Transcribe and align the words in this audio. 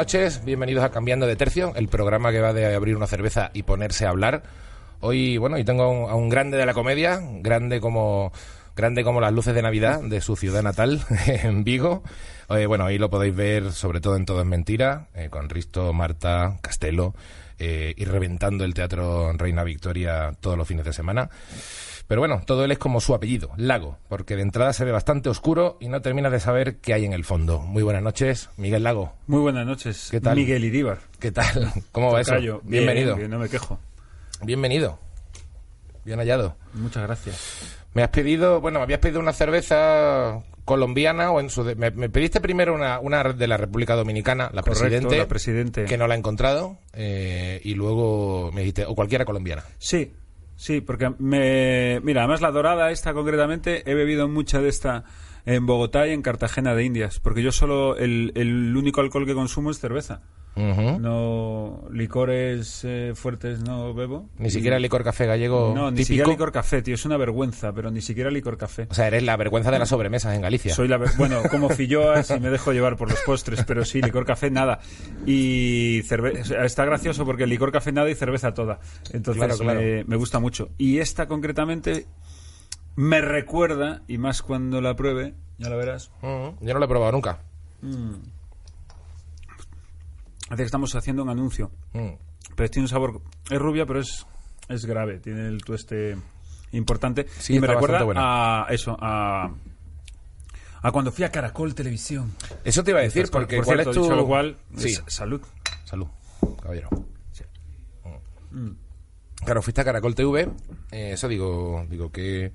noches, 0.00 0.42
bienvenidos 0.46 0.82
a 0.82 0.90
Cambiando 0.90 1.26
de 1.26 1.36
Tercio, 1.36 1.74
el 1.76 1.88
programa 1.88 2.32
que 2.32 2.40
va 2.40 2.54
de 2.54 2.74
abrir 2.74 2.96
una 2.96 3.06
cerveza 3.06 3.50
y 3.52 3.64
ponerse 3.64 4.06
a 4.06 4.08
hablar. 4.08 4.42
Hoy, 5.00 5.36
bueno, 5.36 5.58
y 5.58 5.64
tengo 5.64 5.82
a 5.82 5.88
un, 5.90 6.08
a 6.10 6.14
un 6.14 6.30
grande 6.30 6.56
de 6.56 6.64
la 6.64 6.72
comedia, 6.72 7.20
grande 7.42 7.82
como 7.82 8.32
grande 8.74 9.04
como 9.04 9.20
las 9.20 9.30
luces 9.30 9.54
de 9.54 9.60
Navidad 9.60 10.00
de 10.00 10.22
su 10.22 10.36
ciudad 10.36 10.62
natal, 10.62 11.04
en 11.26 11.64
Vigo. 11.64 12.02
Eh, 12.48 12.64
bueno, 12.64 12.86
ahí 12.86 12.96
lo 12.96 13.10
podéis 13.10 13.36
ver 13.36 13.72
sobre 13.72 14.00
todo 14.00 14.16
en 14.16 14.24
Todo 14.24 14.40
es 14.40 14.46
Mentira, 14.46 15.08
eh, 15.14 15.28
con 15.28 15.50
Risto, 15.50 15.92
Marta, 15.92 16.56
Castelo, 16.62 17.14
eh, 17.58 17.92
y 17.94 18.06
reventando 18.06 18.64
el 18.64 18.72
Teatro 18.72 19.34
Reina 19.34 19.64
Victoria 19.64 20.32
todos 20.40 20.56
los 20.56 20.66
fines 20.66 20.86
de 20.86 20.94
semana. 20.94 21.28
Pero 22.10 22.22
bueno, 22.22 22.42
todo 22.44 22.64
él 22.64 22.72
es 22.72 22.78
como 22.78 23.00
su 23.00 23.14
apellido, 23.14 23.50
Lago, 23.56 23.96
porque 24.08 24.34
de 24.34 24.42
entrada 24.42 24.72
se 24.72 24.84
ve 24.84 24.90
bastante 24.90 25.28
oscuro 25.28 25.76
y 25.80 25.86
no 25.86 26.02
termina 26.02 26.28
de 26.28 26.40
saber 26.40 26.78
qué 26.78 26.92
hay 26.92 27.04
en 27.04 27.12
el 27.12 27.22
fondo. 27.24 27.60
Muy 27.60 27.84
buenas 27.84 28.02
noches, 28.02 28.50
Miguel 28.56 28.82
Lago. 28.82 29.12
Muy 29.28 29.38
buenas 29.40 29.64
noches. 29.64 30.08
¿Qué 30.10 30.20
tal? 30.20 30.34
Miguel 30.34 30.64
Iríbar. 30.64 30.98
¿Qué 31.20 31.30
tal? 31.30 31.70
¿Cómo 31.92 32.10
va 32.10 32.20
eso? 32.22 32.34
Bien, 32.40 32.58
Bienvenido. 32.64 33.14
bien, 33.14 33.30
no 33.30 33.38
me 33.38 33.48
quejo. 33.48 33.78
Bienvenido. 34.42 34.98
Bien 36.04 36.18
hallado. 36.18 36.56
Muchas 36.74 37.04
gracias. 37.04 37.76
Me 37.94 38.02
has 38.02 38.08
pedido, 38.08 38.60
bueno, 38.60 38.80
me 38.80 38.82
habías 38.86 38.98
pedido 38.98 39.20
una 39.20 39.32
cerveza 39.32 40.42
colombiana 40.64 41.30
o 41.30 41.38
en 41.38 41.48
su 41.48 41.62
de- 41.62 41.76
me, 41.76 41.92
me 41.92 42.08
pediste 42.10 42.40
primero 42.40 42.74
una, 42.74 42.98
una 42.98 43.22
de 43.22 43.46
la 43.46 43.56
República 43.56 43.94
Dominicana, 43.94 44.50
la 44.52 44.62
Correcto, 44.62 44.80
presidente, 44.80 45.16
la 45.18 45.28
presidente. 45.28 45.84
que 45.84 45.96
no 45.96 46.08
la 46.08 46.16
he 46.16 46.18
encontrado 46.18 46.76
eh, 46.92 47.60
y 47.62 47.74
luego 47.74 48.50
me 48.52 48.62
dijiste 48.62 48.84
o 48.84 48.96
cualquiera 48.96 49.24
colombiana. 49.24 49.62
Sí, 49.78 50.12
sí, 50.60 50.80
porque 50.80 51.10
me... 51.18 52.00
Mira, 52.02 52.20
además 52.20 52.42
la 52.42 52.50
dorada 52.50 52.90
esta 52.90 53.14
concretamente, 53.14 53.82
he 53.90 53.94
bebido 53.94 54.28
mucha 54.28 54.60
de 54.60 54.68
esta 54.68 55.04
en 55.46 55.64
Bogotá 55.64 56.06
y 56.06 56.12
en 56.12 56.20
Cartagena 56.20 56.74
de 56.74 56.84
Indias, 56.84 57.18
porque 57.18 57.42
yo 57.42 57.50
solo, 57.50 57.96
el, 57.96 58.32
el 58.34 58.76
único 58.76 59.00
alcohol 59.00 59.24
que 59.24 59.34
consumo 59.34 59.70
es 59.70 59.80
cerveza. 59.80 60.20
No, 60.56 61.84
licores 61.92 62.82
eh, 62.84 63.12
fuertes 63.14 63.60
no 63.60 63.94
bebo. 63.94 64.28
Ni 64.38 64.50
siquiera 64.50 64.78
licor 64.78 65.02
café 65.04 65.26
gallego 65.26 65.72
No, 65.74 65.90
ni 65.90 65.96
típico. 65.98 66.06
siquiera 66.08 66.28
licor 66.30 66.52
café, 66.52 66.82
tío, 66.82 66.94
es 66.94 67.04
una 67.04 67.16
vergüenza, 67.16 67.72
pero 67.72 67.90
ni 67.90 68.00
siquiera 68.02 68.30
licor 68.30 68.58
café. 68.58 68.86
O 68.90 68.94
sea, 68.94 69.06
eres 69.06 69.22
la 69.22 69.36
vergüenza 69.36 69.70
de 69.70 69.78
las 69.78 69.88
sobremesas 69.88 70.34
en 70.34 70.42
Galicia. 70.42 70.74
Soy 70.74 70.88
la 70.88 70.98
bueno, 71.16 71.42
como 71.50 71.68
filloas 71.70 72.30
y 72.30 72.40
me 72.40 72.50
dejo 72.50 72.72
llevar 72.72 72.96
por 72.96 73.08
los 73.10 73.20
postres, 73.20 73.64
pero 73.64 73.84
sí, 73.84 74.02
licor 74.02 74.24
café 74.26 74.50
nada. 74.50 74.80
Y 75.26 76.02
cerveza, 76.06 76.64
está 76.64 76.84
gracioso 76.84 77.24
porque 77.24 77.44
el 77.44 77.50
licor 77.50 77.72
café 77.72 77.92
nada 77.92 78.10
y 78.10 78.14
cerveza 78.14 78.52
toda. 78.52 78.80
Entonces 79.12 79.42
Claro, 79.42 79.56
claro. 79.58 79.80
Me, 79.80 80.04
me 80.04 80.16
gusta 80.16 80.40
mucho. 80.40 80.70
Y 80.76 80.98
esta 80.98 81.26
concretamente 81.26 82.06
me 82.96 83.20
recuerda, 83.20 84.02
y 84.08 84.18
más 84.18 84.42
cuando 84.42 84.80
la 84.80 84.94
pruebe, 84.96 85.34
ya 85.58 85.70
lo 85.70 85.76
verás. 85.78 86.10
Ujú. 86.22 86.56
Yo 86.60 86.72
no 86.74 86.78
lo 86.80 86.84
he 86.84 86.88
probado 86.88 87.12
nunca. 87.12 87.40
Hace 87.82 88.39
que 90.56 90.62
estamos 90.64 90.94
haciendo 90.94 91.22
un 91.22 91.28
anuncio. 91.30 91.70
Mm. 91.92 92.10
Pero 92.56 92.70
tiene 92.70 92.84
un 92.84 92.88
sabor. 92.88 93.20
Es 93.50 93.58
rubia, 93.58 93.86
pero 93.86 94.00
es, 94.00 94.26
es 94.68 94.84
grave. 94.84 95.18
Tiene 95.20 95.46
el 95.48 95.62
tueste 95.62 96.16
importante. 96.72 97.26
Sí, 97.38 97.54
y 97.56 97.60
me 97.60 97.66
recuerda 97.66 98.00
a 98.16 98.66
eso, 98.70 98.96
a. 99.00 99.50
A 100.82 100.92
cuando 100.92 101.12
fui 101.12 101.24
a 101.24 101.30
Caracol 101.30 101.74
Televisión. 101.74 102.32
Eso 102.64 102.82
te 102.82 102.92
iba 102.92 103.00
a 103.00 103.02
decir, 103.02 103.24
Por- 103.30 103.42
porque 103.42 103.56
por 103.56 103.66
¿cuál 103.66 103.76
cierto, 103.78 103.90
es 103.90 103.96
tu...? 103.96 104.02
dicho 104.02 104.16
lo 104.16 104.26
cual, 104.26 104.56
Sí, 104.76 104.88
es- 104.88 105.02
salud. 105.08 105.42
salud, 105.84 106.06
caballero. 106.62 106.88
Mm. 108.50 108.70
Claro, 109.44 109.62
fuiste 109.62 109.80
a 109.82 109.84
Caracol 109.84 110.14
TV, 110.14 110.48
eh, 110.90 111.12
eso 111.12 111.28
digo, 111.28 111.86
digo 111.88 112.10
que 112.10 112.52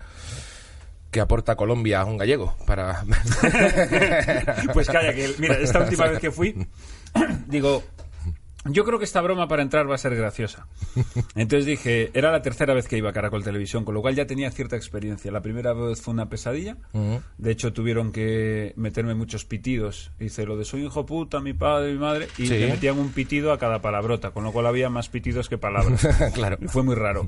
que 1.11 1.21
aporta 1.21 1.55
Colombia 1.55 2.01
a 2.01 2.05
un 2.05 2.17
gallego 2.17 2.57
para 2.67 3.05
Pues 4.73 4.87
calla, 4.87 5.13
que 5.13 5.33
mira, 5.39 5.57
esta 5.57 5.79
última 5.79 6.07
vez 6.07 6.19
que 6.19 6.31
fui, 6.31 6.67
digo, 7.47 7.83
yo 8.65 8.83
creo 8.83 8.97
que 8.97 9.05
esta 9.05 9.21
broma 9.21 9.47
para 9.47 9.61
entrar 9.61 9.89
va 9.89 9.95
a 9.95 9.99
ser 9.99 10.15
graciosa. 10.15 10.67
Entonces 11.35 11.65
dije, 11.65 12.09
era 12.13 12.31
la 12.31 12.41
tercera 12.41 12.73
vez 12.73 12.87
que 12.87 12.97
iba 12.97 13.11
a 13.11 13.13
Caracol 13.13 13.43
Televisión, 13.43 13.85
con 13.85 13.93
lo 13.93 14.01
cual 14.01 14.15
ya 14.15 14.25
tenía 14.25 14.49
cierta 14.51 14.75
experiencia. 14.75 15.31
La 15.31 15.41
primera 15.41 15.73
vez 15.73 16.01
fue 16.01 16.13
una 16.15 16.29
pesadilla. 16.29 16.77
De 17.37 17.51
hecho, 17.51 17.73
tuvieron 17.73 18.11
que 18.11 18.73
meterme 18.75 19.13
muchos 19.13 19.45
pitidos. 19.45 20.11
Hice 20.19 20.45
lo 20.45 20.57
de 20.57 20.65
soy 20.65 20.83
hijo 20.85 21.05
puta, 21.05 21.39
mi 21.41 21.53
padre, 21.53 21.93
mi 21.93 21.99
madre, 21.99 22.27
y 22.37 22.47
Sí. 22.47 22.57
le 22.57 22.67
metían 22.67 22.97
un 22.97 23.09
pitido 23.11 23.51
a 23.51 23.59
cada 23.59 23.81
palabrota, 23.81 24.31
con 24.31 24.43
lo 24.43 24.51
cual 24.51 24.65
había 24.65 24.89
más 24.89 25.09
pitidos 25.09 25.47
que 25.47 25.57
palabras. 25.57 26.07
claro. 26.33 26.57
Y 26.59 26.67
fue 26.67 26.81
muy 26.83 26.95
raro. 26.95 27.27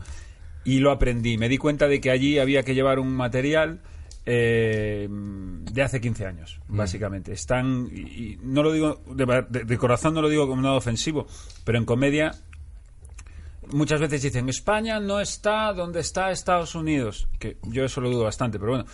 Y 0.64 0.80
lo 0.80 0.92
aprendí. 0.92 1.38
Me 1.38 1.48
di 1.50 1.58
cuenta 1.59 1.88
de 1.88 2.02
que 2.02 2.09
allí 2.12 2.40
había 2.40 2.64
que 2.64 2.74
llevar 2.75 3.00
un 3.00 3.16
material 3.16 3.80
eh, 4.29 5.07
de 5.09 5.81
hace 5.81 6.01
15 6.01 6.25
años, 6.25 6.59
Mm. 6.67 6.77
básicamente. 6.77 7.31
Están, 7.31 7.88
y, 7.91 8.01
y 8.33 8.39
no 8.43 8.61
lo 8.61 8.73
digo, 8.73 9.01
de, 9.15 9.25
de- 9.49 9.63
de 9.63 9.77
corazón 9.77 10.13
no 10.13 10.21
lo 10.21 10.27
digo 10.29 10.47
como 10.47 10.61
nada 10.61 10.75
ofensivo, 10.75 11.27
pero 11.63 11.77
en 11.77 11.85
comedia 11.85 12.31
muchas 13.71 13.99
veces 13.99 14.21
dicen 14.21 14.47
España 14.49 14.99
no 14.99 15.19
está 15.19 15.73
donde 15.73 15.99
está 16.01 16.31
Estados 16.31 16.75
Unidos, 16.75 17.27
que 17.39 17.57
yo 17.63 17.83
eso 17.85 18.01
lo 18.01 18.09
dudo 18.09 18.23
bastante, 18.25 18.59
pero 18.59 18.71
bueno, 18.73 18.85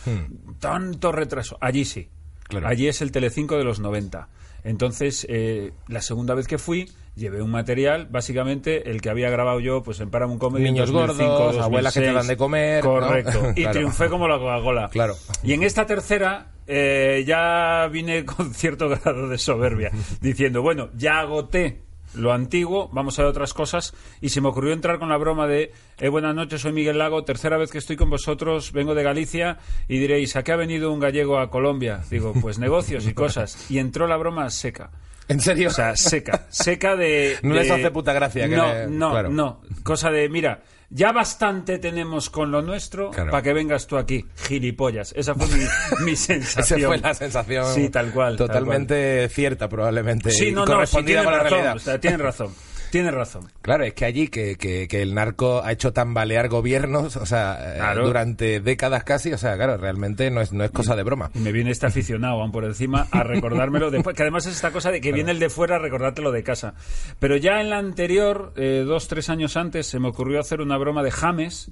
tanto 0.59 1.11
retraso. 1.11 1.57
Allí 1.61 1.83
sí. 1.85 2.07
Claro. 2.43 2.67
Allí 2.67 2.87
es 2.87 3.01
el 3.01 3.11
Telecinco 3.11 3.57
de 3.57 3.63
los 3.63 3.79
90. 3.79 4.27
Entonces, 4.63 5.25
eh, 5.29 5.73
la 5.87 6.01
segunda 6.01 6.33
vez 6.35 6.47
que 6.47 6.57
fui, 6.57 6.89
llevé 7.15 7.41
un 7.41 7.51
material, 7.51 8.07
básicamente 8.09 8.89
el 8.89 9.01
que 9.01 9.09
había 9.09 9.29
grabado 9.29 9.59
yo 9.59 9.83
pues 9.83 9.99
en 9.99 10.09
Paramount 10.09 10.39
Comedy. 10.41 10.63
Niños 10.63 10.91
2005, 10.91 11.37
gordos, 11.37 11.61
abuelas 11.63 11.93
que 11.93 11.99
te 11.99 12.05
2006. 12.07 12.27
dan 12.27 12.27
de 12.27 12.37
comer, 12.37 12.83
¿no? 12.83 12.89
Correcto. 12.91 13.49
Y 13.55 13.61
Claro. 13.61 13.71
triunfé 13.71 14.09
como 14.09 14.27
la 14.27 14.37
Coca-Cola. 14.39 14.89
Claro. 14.89 15.15
Y 15.43 15.53
en 15.53 15.63
esta 15.63 15.85
tercera 15.85 16.47
eh, 16.67 17.23
ya 17.27 17.87
vine 17.91 18.25
con 18.25 18.53
cierto 18.53 18.89
grado 18.89 19.27
de 19.29 19.37
soberbia, 19.37 19.91
diciendo, 20.21 20.61
bueno, 20.61 20.89
ya 20.95 21.19
agoté 21.19 21.81
lo 22.15 22.31
antiguo, 22.31 22.89
vamos 22.93 23.17
a 23.17 23.23
ver 23.23 23.31
otras 23.31 23.55
cosas, 23.55 23.93
y 24.21 24.29
se 24.29 24.39
me 24.39 24.47
ocurrió 24.47 24.71
entrar 24.73 24.99
con 24.99 25.09
la 25.09 25.17
broma 25.17 25.47
de, 25.47 25.71
eh, 25.99 26.09
buenas 26.09 26.35
noches, 26.35 26.61
soy 26.61 26.71
Miguel 26.71 26.99
Lago, 26.99 27.23
tercera 27.23 27.57
vez 27.57 27.71
que 27.71 27.79
estoy 27.79 27.95
con 27.95 28.11
vosotros, 28.11 28.71
vengo 28.71 28.93
de 28.93 29.01
Galicia, 29.01 29.57
y 29.87 29.97
diréis, 29.97 30.35
¿a 30.35 30.43
qué 30.43 30.51
ha 30.51 30.55
venido 30.55 30.91
un 30.93 30.99
gallego 30.99 31.39
a 31.39 31.49
Colombia? 31.49 32.01
Digo, 32.11 32.33
pues 32.39 32.59
negocios 32.59 33.07
y 33.07 33.15
cosas. 33.15 33.69
Y 33.71 33.79
entró 33.79 34.05
la 34.05 34.17
broma 34.17 34.47
seca. 34.51 34.91
¿En 35.33 35.39
serio? 35.41 35.69
O 35.69 35.71
sea, 35.71 35.95
seca, 35.95 36.45
seca 36.49 36.95
de... 36.95 37.37
No 37.43 37.53
de- 37.55 37.61
les 37.61 37.71
hace 37.71 37.91
puta 37.91 38.13
gracia 38.13 38.47
que 38.47 38.55
No, 38.55 38.73
le- 38.73 38.87
no, 38.87 39.11
claro. 39.11 39.29
no. 39.29 39.61
Cosa 39.83 40.09
de, 40.11 40.29
mira, 40.29 40.61
ya 40.89 41.11
bastante 41.11 41.79
tenemos 41.79 42.29
con 42.29 42.51
lo 42.51 42.61
nuestro 42.61 43.09
Claro. 43.11 43.31
para 43.31 43.41
que 43.43 43.51
vengas 43.53 43.87
tú 43.87 43.97
aquí, 43.97 44.25
gilipollas. 44.47 45.13
Esa 45.17 45.33
fue 45.35 45.47
mi, 45.47 45.63
mi 46.05 46.15
sensación. 46.15 46.79
Esa 46.79 46.87
fue 46.87 46.97
la 46.99 47.13
sensación 47.13 47.73
Sí, 47.73 47.89
tal 47.89 48.11
cual. 48.11 48.37
tal 48.37 48.47
totalmente 48.47 49.27
cierta 49.29 49.67
probablemente. 49.67 50.29
Sí, 50.31 50.51
no, 50.51 50.65
no, 50.65 50.85
sí, 50.85 51.01
la 51.03 51.23
razón. 51.23 51.49
realidad. 51.49 51.75
o 51.75 51.79
sea, 51.79 51.99
tienes 51.99 52.19
razón. 52.19 52.53
Tienes 52.93 53.11
razón. 53.11 53.47
Claro, 53.63 53.85
es 53.85 53.95
que 53.95 54.05
allí 54.05 54.27
que, 54.27 54.55
que, 54.55 54.87
que 54.87 55.01
el 55.01 55.15
narco 55.15 55.63
ha 55.63 55.71
hecho 55.71 55.93
tambalear 55.93 56.47
gobiernos, 56.47 57.15
o 57.15 57.25
sea, 57.25 57.57
eh, 57.75 57.79
durante 58.05 58.59
décadas 58.59 59.03
casi, 59.03 59.33
o 59.33 59.37
sea, 59.39 59.55
claro, 59.55 59.77
realmente 59.77 60.29
no 60.29 60.41
es, 60.41 60.53
no 60.53 60.63
es 60.63 60.69
cosa 60.69 60.95
de 60.95 61.01
broma. 61.01 61.31
Me 61.33 61.51
viene 61.51 61.71
este 61.71 61.87
aficionado 61.87 62.39
aún 62.39 62.51
por 62.51 62.65
encima 62.65 63.07
a 63.09 63.23
recordármelo 63.23 63.89
después, 63.89 64.15
que 64.15 64.21
además 64.21 64.45
es 64.45 64.53
esta 64.53 64.69
cosa 64.69 64.91
de 64.91 65.01
que 65.01 65.11
viene 65.11 65.31
el 65.31 65.39
de 65.39 65.49
fuera 65.49 65.77
a 65.77 65.79
recordártelo 65.79 66.31
de 66.31 66.43
casa. 66.43 66.75
Pero 67.17 67.35
ya 67.35 67.61
en 67.61 67.71
la 67.71 67.79
anterior, 67.79 68.53
eh, 68.57 68.83
dos, 68.85 69.07
tres 69.07 69.27
años 69.29 69.57
antes, 69.57 69.87
se 69.87 69.97
me 69.99 70.09
ocurrió 70.09 70.39
hacer 70.39 70.61
una 70.61 70.77
broma 70.77 71.01
de 71.01 71.09
James, 71.09 71.71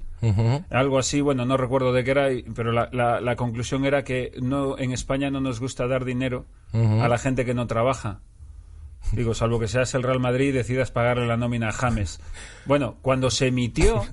algo 0.70 0.98
así, 0.98 1.20
bueno, 1.20 1.44
no 1.44 1.56
recuerdo 1.56 1.92
de 1.92 2.02
qué 2.02 2.10
era, 2.10 2.28
pero 2.56 2.72
la, 2.72 2.88
la- 2.90 3.20
la 3.20 3.36
conclusión 3.36 3.84
era 3.84 4.02
que 4.02 4.32
no 4.42 4.76
en 4.76 4.90
España 4.90 5.30
no 5.30 5.40
nos 5.40 5.60
gusta 5.60 5.86
dar 5.86 6.04
dinero 6.04 6.46
a 6.72 7.06
la 7.06 7.18
gente 7.18 7.44
que 7.44 7.54
no 7.54 7.68
trabaja. 7.68 8.22
Digo, 9.10 9.34
salvo 9.34 9.58
que 9.60 9.68
seas 9.68 9.92
el 9.94 10.02
Real 10.02 10.20
Madrid 10.20 10.48
y 10.48 10.52
decidas 10.52 10.90
pagarle 10.90 11.26
la 11.26 11.36
nómina 11.36 11.68
a 11.68 11.72
James. 11.72 12.20
Bueno, 12.64 12.96
cuando 13.02 13.30
se 13.30 13.48
emitió, 13.48 14.04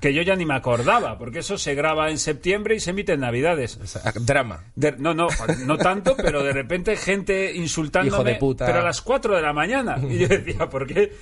que 0.00 0.14
yo 0.14 0.22
ya 0.22 0.36
ni 0.36 0.44
me 0.46 0.54
acordaba, 0.54 1.18
porque 1.18 1.40
eso 1.40 1.58
se 1.58 1.74
graba 1.74 2.10
en 2.10 2.18
septiembre 2.18 2.76
y 2.76 2.80
se 2.80 2.90
emite 2.90 3.14
en 3.14 3.20
Navidades. 3.20 3.78
O 3.82 3.86
sea, 3.86 4.12
drama. 4.20 4.62
De- 4.76 4.92
no, 4.98 5.12
no, 5.14 5.26
no 5.66 5.76
tanto, 5.78 6.14
pero 6.16 6.42
de 6.44 6.52
repente 6.52 6.96
gente 6.96 7.52
insultándome, 7.54 8.16
Hijo 8.16 8.24
de 8.24 8.34
puta. 8.36 8.66
pero 8.66 8.78
a 8.80 8.84
las 8.84 9.00
4 9.02 9.34
de 9.34 9.42
la 9.42 9.52
mañana. 9.52 9.96
Y 10.08 10.18
yo 10.18 10.28
decía, 10.28 10.68
¿por 10.68 10.86
qué? 10.86 11.12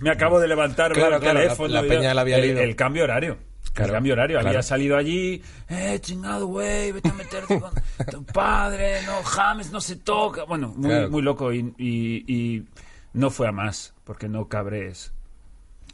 Me 0.00 0.10
acabo 0.10 0.40
de 0.40 0.48
levantar, 0.48 0.92
Claro, 0.94 1.16
el 1.18 1.22
la- 1.24 1.32
teléfono. 1.34 1.68
la 1.74 1.82
peña 1.82 2.12
la 2.14 2.22
había 2.22 2.36
el, 2.36 2.42
leído. 2.42 2.60
el 2.60 2.74
cambio 2.74 3.04
horario. 3.04 3.38
Claro, 3.72 3.90
el 3.92 3.96
cambio 3.96 4.12
horario. 4.12 4.36
claro. 4.36 4.48
Había 4.50 4.62
salido 4.62 4.96
allí, 4.96 5.42
eh, 5.68 5.98
chingado, 6.00 6.46
güey, 6.46 6.92
vete 6.92 7.08
a 7.08 7.14
meterte 7.14 7.58
con 7.60 7.72
tu 8.10 8.24
padre, 8.24 9.00
no, 9.06 9.22
James, 9.24 9.70
no 9.72 9.80
se 9.80 9.96
toca. 9.96 10.44
Bueno, 10.44 10.74
muy, 10.76 10.88
Claro. 10.90 11.10
muy 11.10 11.22
loco 11.22 11.52
y, 11.52 11.74
y- 11.78 12.24
y 12.32 12.64
no 13.14 13.30
fue 13.30 13.48
a 13.48 13.52
más, 13.52 13.94
porque 14.04 14.28
no 14.28 14.46
cabres 14.48 15.12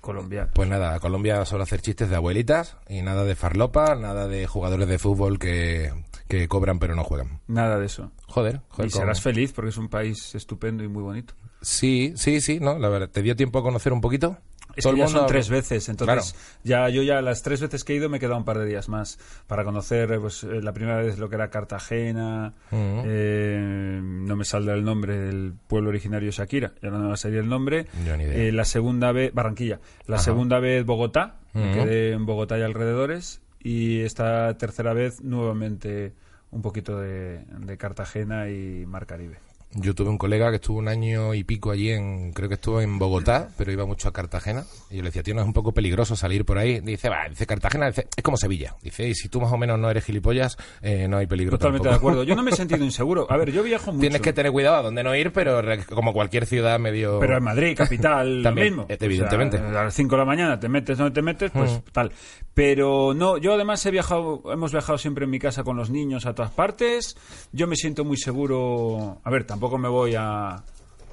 colombiano. 0.00 0.50
Pues 0.54 0.68
nada, 0.68 0.94
a 0.94 1.00
Colombia 1.00 1.44
solo 1.44 1.64
hacer 1.64 1.80
chistes 1.80 2.08
de 2.10 2.16
abuelitas 2.16 2.76
y 2.88 3.02
nada 3.02 3.24
de 3.24 3.34
farlopa, 3.34 3.94
nada 3.96 4.28
de 4.28 4.46
jugadores 4.46 4.88
de 4.88 4.98
fútbol 4.98 5.38
que, 5.38 5.92
que 6.28 6.46
cobran 6.48 6.78
pero 6.78 6.94
no 6.94 7.04
juegan. 7.04 7.40
Nada 7.48 7.78
de 7.78 7.86
eso. 7.86 8.12
Joder, 8.26 8.60
joder. 8.68 8.88
Y 8.88 8.90
serás 8.90 9.20
feliz 9.20 9.52
porque 9.52 9.70
es 9.70 9.76
un 9.76 9.88
país 9.88 10.34
estupendo 10.34 10.84
y 10.84 10.88
muy 10.88 11.02
bonito. 11.02 11.34
Sí, 11.60 12.12
sí, 12.16 12.40
sí, 12.40 12.60
¿no? 12.60 12.78
La 12.78 12.88
verdad, 12.88 13.08
¿te 13.10 13.22
dio 13.22 13.34
tiempo 13.34 13.58
a 13.58 13.62
conocer 13.62 13.92
un 13.92 14.00
poquito? 14.00 14.38
Es 14.78 14.84
Todo 14.84 14.94
que 14.94 15.00
el 15.00 15.00
ya 15.00 15.04
mundo 15.06 15.18
son 15.18 15.28
tres 15.28 15.48
veces, 15.48 15.88
entonces 15.88 16.36
ya 16.62 16.88
yo 16.88 17.02
ya 17.02 17.20
las 17.20 17.42
tres 17.42 17.60
veces 17.60 17.82
que 17.82 17.92
he 17.94 17.96
ido 17.96 18.08
me 18.08 18.18
he 18.18 18.20
quedado 18.20 18.36
un 18.36 18.44
par 18.44 18.58
de 18.58 18.64
días 18.64 18.88
más 18.88 19.18
para 19.48 19.64
conocer 19.64 20.12
eh, 20.12 20.20
pues, 20.20 20.44
eh, 20.44 20.62
la 20.62 20.72
primera 20.72 20.98
vez 20.98 21.18
lo 21.18 21.28
que 21.28 21.34
era 21.34 21.50
Cartagena, 21.50 22.54
eh, 22.70 23.98
no 24.00 24.36
me 24.36 24.44
saldrá 24.44 24.74
el 24.74 24.84
nombre 24.84 25.18
del 25.18 25.52
pueblo 25.66 25.88
originario 25.90 26.30
Shakira, 26.30 26.74
ya 26.80 26.90
no 26.90 26.98
me 27.00 27.08
va 27.08 27.14
a 27.14 27.16
salir 27.16 27.38
el 27.38 27.48
nombre. 27.48 27.86
Yo 28.06 28.16
ni 28.16 28.22
idea. 28.24 28.36
Eh, 28.36 28.52
la 28.52 28.64
segunda 28.64 29.10
vez, 29.10 29.34
Barranquilla. 29.34 29.80
La 30.06 30.16
Ajá. 30.16 30.24
segunda 30.26 30.60
vez, 30.60 30.84
Bogotá, 30.86 31.38
me 31.54 31.72
quedé 31.74 32.12
en 32.12 32.24
Bogotá 32.24 32.56
y 32.58 32.62
alrededores. 32.62 33.40
Y 33.60 34.02
esta 34.02 34.56
tercera 34.58 34.92
vez, 34.92 35.20
nuevamente, 35.22 36.12
un 36.52 36.62
poquito 36.62 36.98
de, 36.98 37.38
de 37.58 37.76
Cartagena 37.76 38.48
y 38.48 38.86
Mar 38.86 39.06
Caribe. 39.06 39.38
Yo 39.74 39.94
tuve 39.94 40.08
un 40.08 40.16
colega 40.16 40.48
que 40.48 40.56
estuvo 40.56 40.78
un 40.78 40.88
año 40.88 41.34
y 41.34 41.44
pico 41.44 41.70
allí 41.70 41.90
en, 41.90 42.32
creo 42.32 42.48
que 42.48 42.54
estuvo 42.54 42.80
en 42.80 42.98
Bogotá, 42.98 43.50
pero 43.58 43.70
iba 43.70 43.84
mucho 43.84 44.08
a 44.08 44.12
Cartagena. 44.14 44.64
Y 44.90 44.96
yo 44.96 45.02
le 45.02 45.08
decía, 45.10 45.22
tío, 45.22 45.34
no 45.34 45.42
es 45.42 45.46
un 45.46 45.52
poco 45.52 45.72
peligroso 45.72 46.16
salir 46.16 46.46
por 46.46 46.56
ahí. 46.56 46.80
Dice, 46.80 47.10
va, 47.10 47.28
dice 47.28 47.46
Cartagena, 47.46 47.86
dice, 47.88 48.08
es 48.16 48.22
como 48.24 48.38
Sevilla. 48.38 48.74
Dice, 48.82 49.06
y 49.06 49.14
si 49.14 49.28
tú 49.28 49.40
más 49.42 49.52
o 49.52 49.58
menos 49.58 49.78
no 49.78 49.90
eres 49.90 50.04
gilipollas, 50.04 50.56
eh, 50.80 51.06
no 51.06 51.18
hay 51.18 51.26
peligro. 51.26 51.58
Totalmente 51.58 51.86
de 51.88 51.92
tampoco". 51.94 52.10
acuerdo. 52.12 52.24
Yo 52.24 52.34
no 52.34 52.42
me 52.42 52.50
he 52.50 52.54
sentido 52.56 52.82
inseguro. 52.82 53.26
A 53.30 53.36
ver, 53.36 53.52
yo 53.52 53.62
viajo 53.62 53.92
mucho. 53.92 54.00
Tienes 54.00 54.22
que 54.22 54.32
tener 54.32 54.52
cuidado 54.52 54.76
a 54.76 54.82
dónde 54.82 55.02
no 55.04 55.14
ir, 55.14 55.32
pero 55.32 55.60
como 55.94 56.14
cualquier 56.14 56.46
ciudad 56.46 56.78
medio... 56.78 57.18
Pero 57.20 57.36
en 57.36 57.44
Madrid, 57.44 57.76
capital, 57.76 58.40
También, 58.42 58.68
mismo. 58.68 58.86
eh, 58.88 58.96
evidentemente. 58.98 59.58
O 59.58 59.70
sea, 59.70 59.80
a 59.82 59.84
las 59.84 59.94
5 59.94 60.14
de 60.14 60.18
la 60.18 60.24
mañana 60.24 60.58
te 60.58 60.68
metes 60.70 60.96
donde 60.96 61.12
te 61.14 61.20
metes, 61.22 61.50
pues 61.50 61.72
Mm. 61.72 61.90
tal. 61.92 62.12
Pero 62.54 63.12
no, 63.14 63.36
yo 63.38 63.52
además 63.54 63.84
he 63.86 63.90
viajado, 63.90 64.42
hemos 64.52 64.72
viajado 64.72 64.98
siempre 64.98 65.24
en 65.24 65.30
mi 65.30 65.38
casa 65.38 65.62
con 65.62 65.76
los 65.76 65.90
niños 65.90 66.26
a 66.26 66.34
todas 66.34 66.50
partes. 66.50 67.16
Yo 67.52 67.66
me 67.66 67.76
siento 67.76 68.04
muy 68.04 68.16
seguro. 68.16 69.20
A 69.22 69.30
ver, 69.30 69.46
tampoco 69.58 69.76
me 69.78 69.88
voy 69.88 70.14
a 70.16 70.56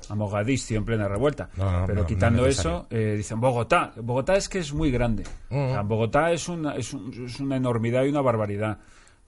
a 0.08 0.14
Mogadiscio 0.14 0.78
en 0.78 0.86
plena 0.86 1.08
revuelta. 1.08 1.50
No, 1.58 1.80
no, 1.80 1.86
pero 1.88 2.02
no, 2.02 2.08
quitando 2.08 2.46
eso, 2.46 2.86
eh, 2.92 3.16
dicen 3.18 3.40
Bogotá. 3.42 3.92
Bogotá 3.96 4.36
es 4.36 4.48
que 4.48 4.60
es 4.60 4.72
muy 4.72 4.92
grande. 4.92 5.24
O 5.50 5.54
sea, 5.56 5.82
Bogotá 5.82 6.32
es 6.32 6.48
una, 6.48 6.76
es, 6.76 6.94
un- 6.94 7.12
es 7.26 7.40
una 7.40 7.56
enormidad 7.56 8.04
y 8.04 8.10
una 8.10 8.22
barbaridad. 8.22 8.78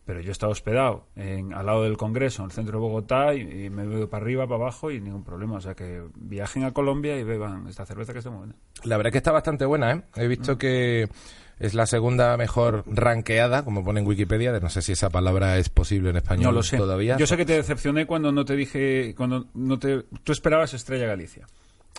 Pero 0.06 0.22
yo 0.22 0.30
he 0.30 0.32
estado 0.32 0.52
hospedado 0.52 1.08
en, 1.16 1.52
al 1.54 1.66
lado 1.66 1.84
del 1.84 1.98
Congreso, 1.98 2.44
en 2.44 2.46
el 2.46 2.52
centro 2.52 2.78
de 2.78 2.82
Bogotá, 2.82 3.34
y, 3.34 3.66
y 3.66 3.70
me 3.72 3.86
veo 3.88 4.08
para 4.08 4.24
arriba, 4.24 4.46
para 4.46 4.62
abajo 4.62 4.92
y 4.92 5.02
ningún 5.02 5.24
problema. 5.24 5.56
O 5.56 5.62
sea 5.62 5.74
que 5.74 6.04
viajen 6.16 6.64
a 6.64 6.72
Colombia 6.72 7.18
y 7.18 7.24
beban 7.24 7.66
esta 7.68 7.84
cerveza 7.86 8.14
que 8.14 8.20
está 8.20 8.30
muy 8.30 8.40
buena. 8.40 8.54
La 8.84 8.98
verdad 8.98 9.08
es 9.08 9.12
que 9.14 9.18
está 9.18 9.32
bastante 9.32 9.66
buena, 9.66 9.92
¿eh? 9.94 10.02
He 10.16 10.28
visto 10.28 10.54
Mm. 10.54 10.58
que 10.60 11.10
es 11.60 11.74
la 11.74 11.86
segunda 11.86 12.36
mejor 12.38 12.84
ranqueada, 12.88 13.64
como 13.64 13.84
pone 13.84 14.00
en 14.00 14.08
Wikipedia, 14.08 14.52
de 14.52 14.60
no 14.62 14.70
sé 14.70 14.82
si 14.82 14.92
esa 14.92 15.10
palabra 15.10 15.58
es 15.58 15.70
posible 15.70 16.10
en 16.12 16.18
español 16.18 16.46
No 16.46 16.52
lo 16.52 16.64
sé. 16.64 16.78
todavía. 16.78 17.18
Yo 17.18 17.28
sé 17.28 17.38
que 17.38 17.46
te 17.46 17.54
decepcioné 17.54 18.06
cuando 18.06 18.32
no 18.32 18.46
te 18.46 18.56
dije, 18.56 19.14
cuando 19.16 19.48
no 19.54 19.80
te, 19.80 20.04
tú 20.24 20.32
esperabas 20.32 20.74
Estrella 20.74 21.08
Galicia. 21.08 21.48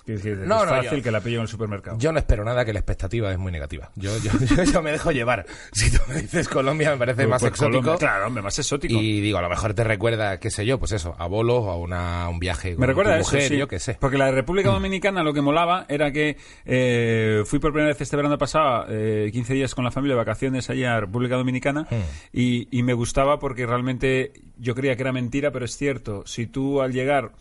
No, 0.06 0.14
es 0.14 0.24
no, 0.46 0.58
fácil 0.66 0.98
yo- 0.98 1.02
que 1.02 1.10
la 1.10 1.20
pillo 1.20 1.36
en 1.36 1.42
el 1.42 1.48
supermercado. 1.48 1.98
Yo 1.98 2.12
no 2.12 2.18
espero 2.18 2.42
nada, 2.44 2.64
que 2.64 2.72
la 2.72 2.78
expectativa 2.78 3.30
es 3.30 3.38
muy 3.38 3.52
negativa. 3.52 3.90
Yo, 3.96 4.10
yo, 4.18 4.30
yo, 4.56 4.62
yo 4.64 4.82
me 4.82 4.92
dejo 4.92 5.10
llevar. 5.12 5.44
Si 5.72 5.90
tú 5.90 5.98
me 6.08 6.22
dices 6.22 6.48
Colombia, 6.48 6.92
me 6.92 6.96
parece 6.96 7.16
Pues- 7.16 7.28
más 7.28 7.42
pues 7.42 7.52
exótico. 7.52 7.80
Colombia, 7.82 7.98
claro, 8.08 8.26
hombre, 8.26 8.42
más 8.42 8.58
exótico. 8.58 8.94
Y 9.00 9.20
digo, 9.20 9.38
a 9.38 9.42
lo 9.42 9.50
mejor 9.50 9.74
te 9.74 9.84
recuerda, 9.84 10.38
qué 10.40 10.50
sé 10.50 10.64
yo, 10.64 10.78
pues 10.78 10.92
eso, 10.92 11.14
a 11.18 11.26
bolos 11.26 11.58
o 11.64 11.70
a 11.70 11.76
una, 11.76 12.28
un 12.28 12.38
viaje 12.38 12.70
con 12.72 12.80
Me 12.80 12.86
recuerda 12.86 13.16
tu 13.16 13.20
eso, 13.22 13.32
mujer, 13.36 13.48
sí. 13.50 13.56
yo 13.58 13.68
qué 13.68 13.78
sé. 13.78 13.96
Porque 14.00 14.16
la 14.18 14.30
República 14.30 14.70
Dominicana 14.70 15.22
lo 15.22 15.34
que 15.34 15.42
molaba 15.42 15.84
era 15.88 16.10
que 16.12 16.36
eh, 16.64 17.42
fui 17.44 17.58
por 17.58 17.72
primera 17.72 17.88
vez 17.92 18.00
este 18.00 18.16
verano 18.16 18.38
pasado, 18.38 18.86
eh, 18.88 19.30
15 19.32 19.54
días 19.54 19.74
con 19.74 19.84
la 19.84 19.90
familia 19.90 20.14
de 20.14 20.18
vacaciones 20.18 20.70
allá 20.70 20.96
a 20.96 21.00
República 21.00 21.36
Dominicana, 21.36 21.86
Hmm. 21.90 22.02
y, 22.32 22.68
y 22.76 22.82
me 22.82 22.92
gustaba 22.94 23.38
porque 23.38 23.66
realmente 23.66 24.32
yo 24.58 24.74
creía 24.74 24.96
que 24.96 25.02
era 25.02 25.12
mentira, 25.12 25.50
pero 25.50 25.64
es 25.64 25.76
cierto. 25.76 26.22
Si 26.26 26.46
tú 26.46 26.80
al 26.82 26.92
llegar 26.92 27.32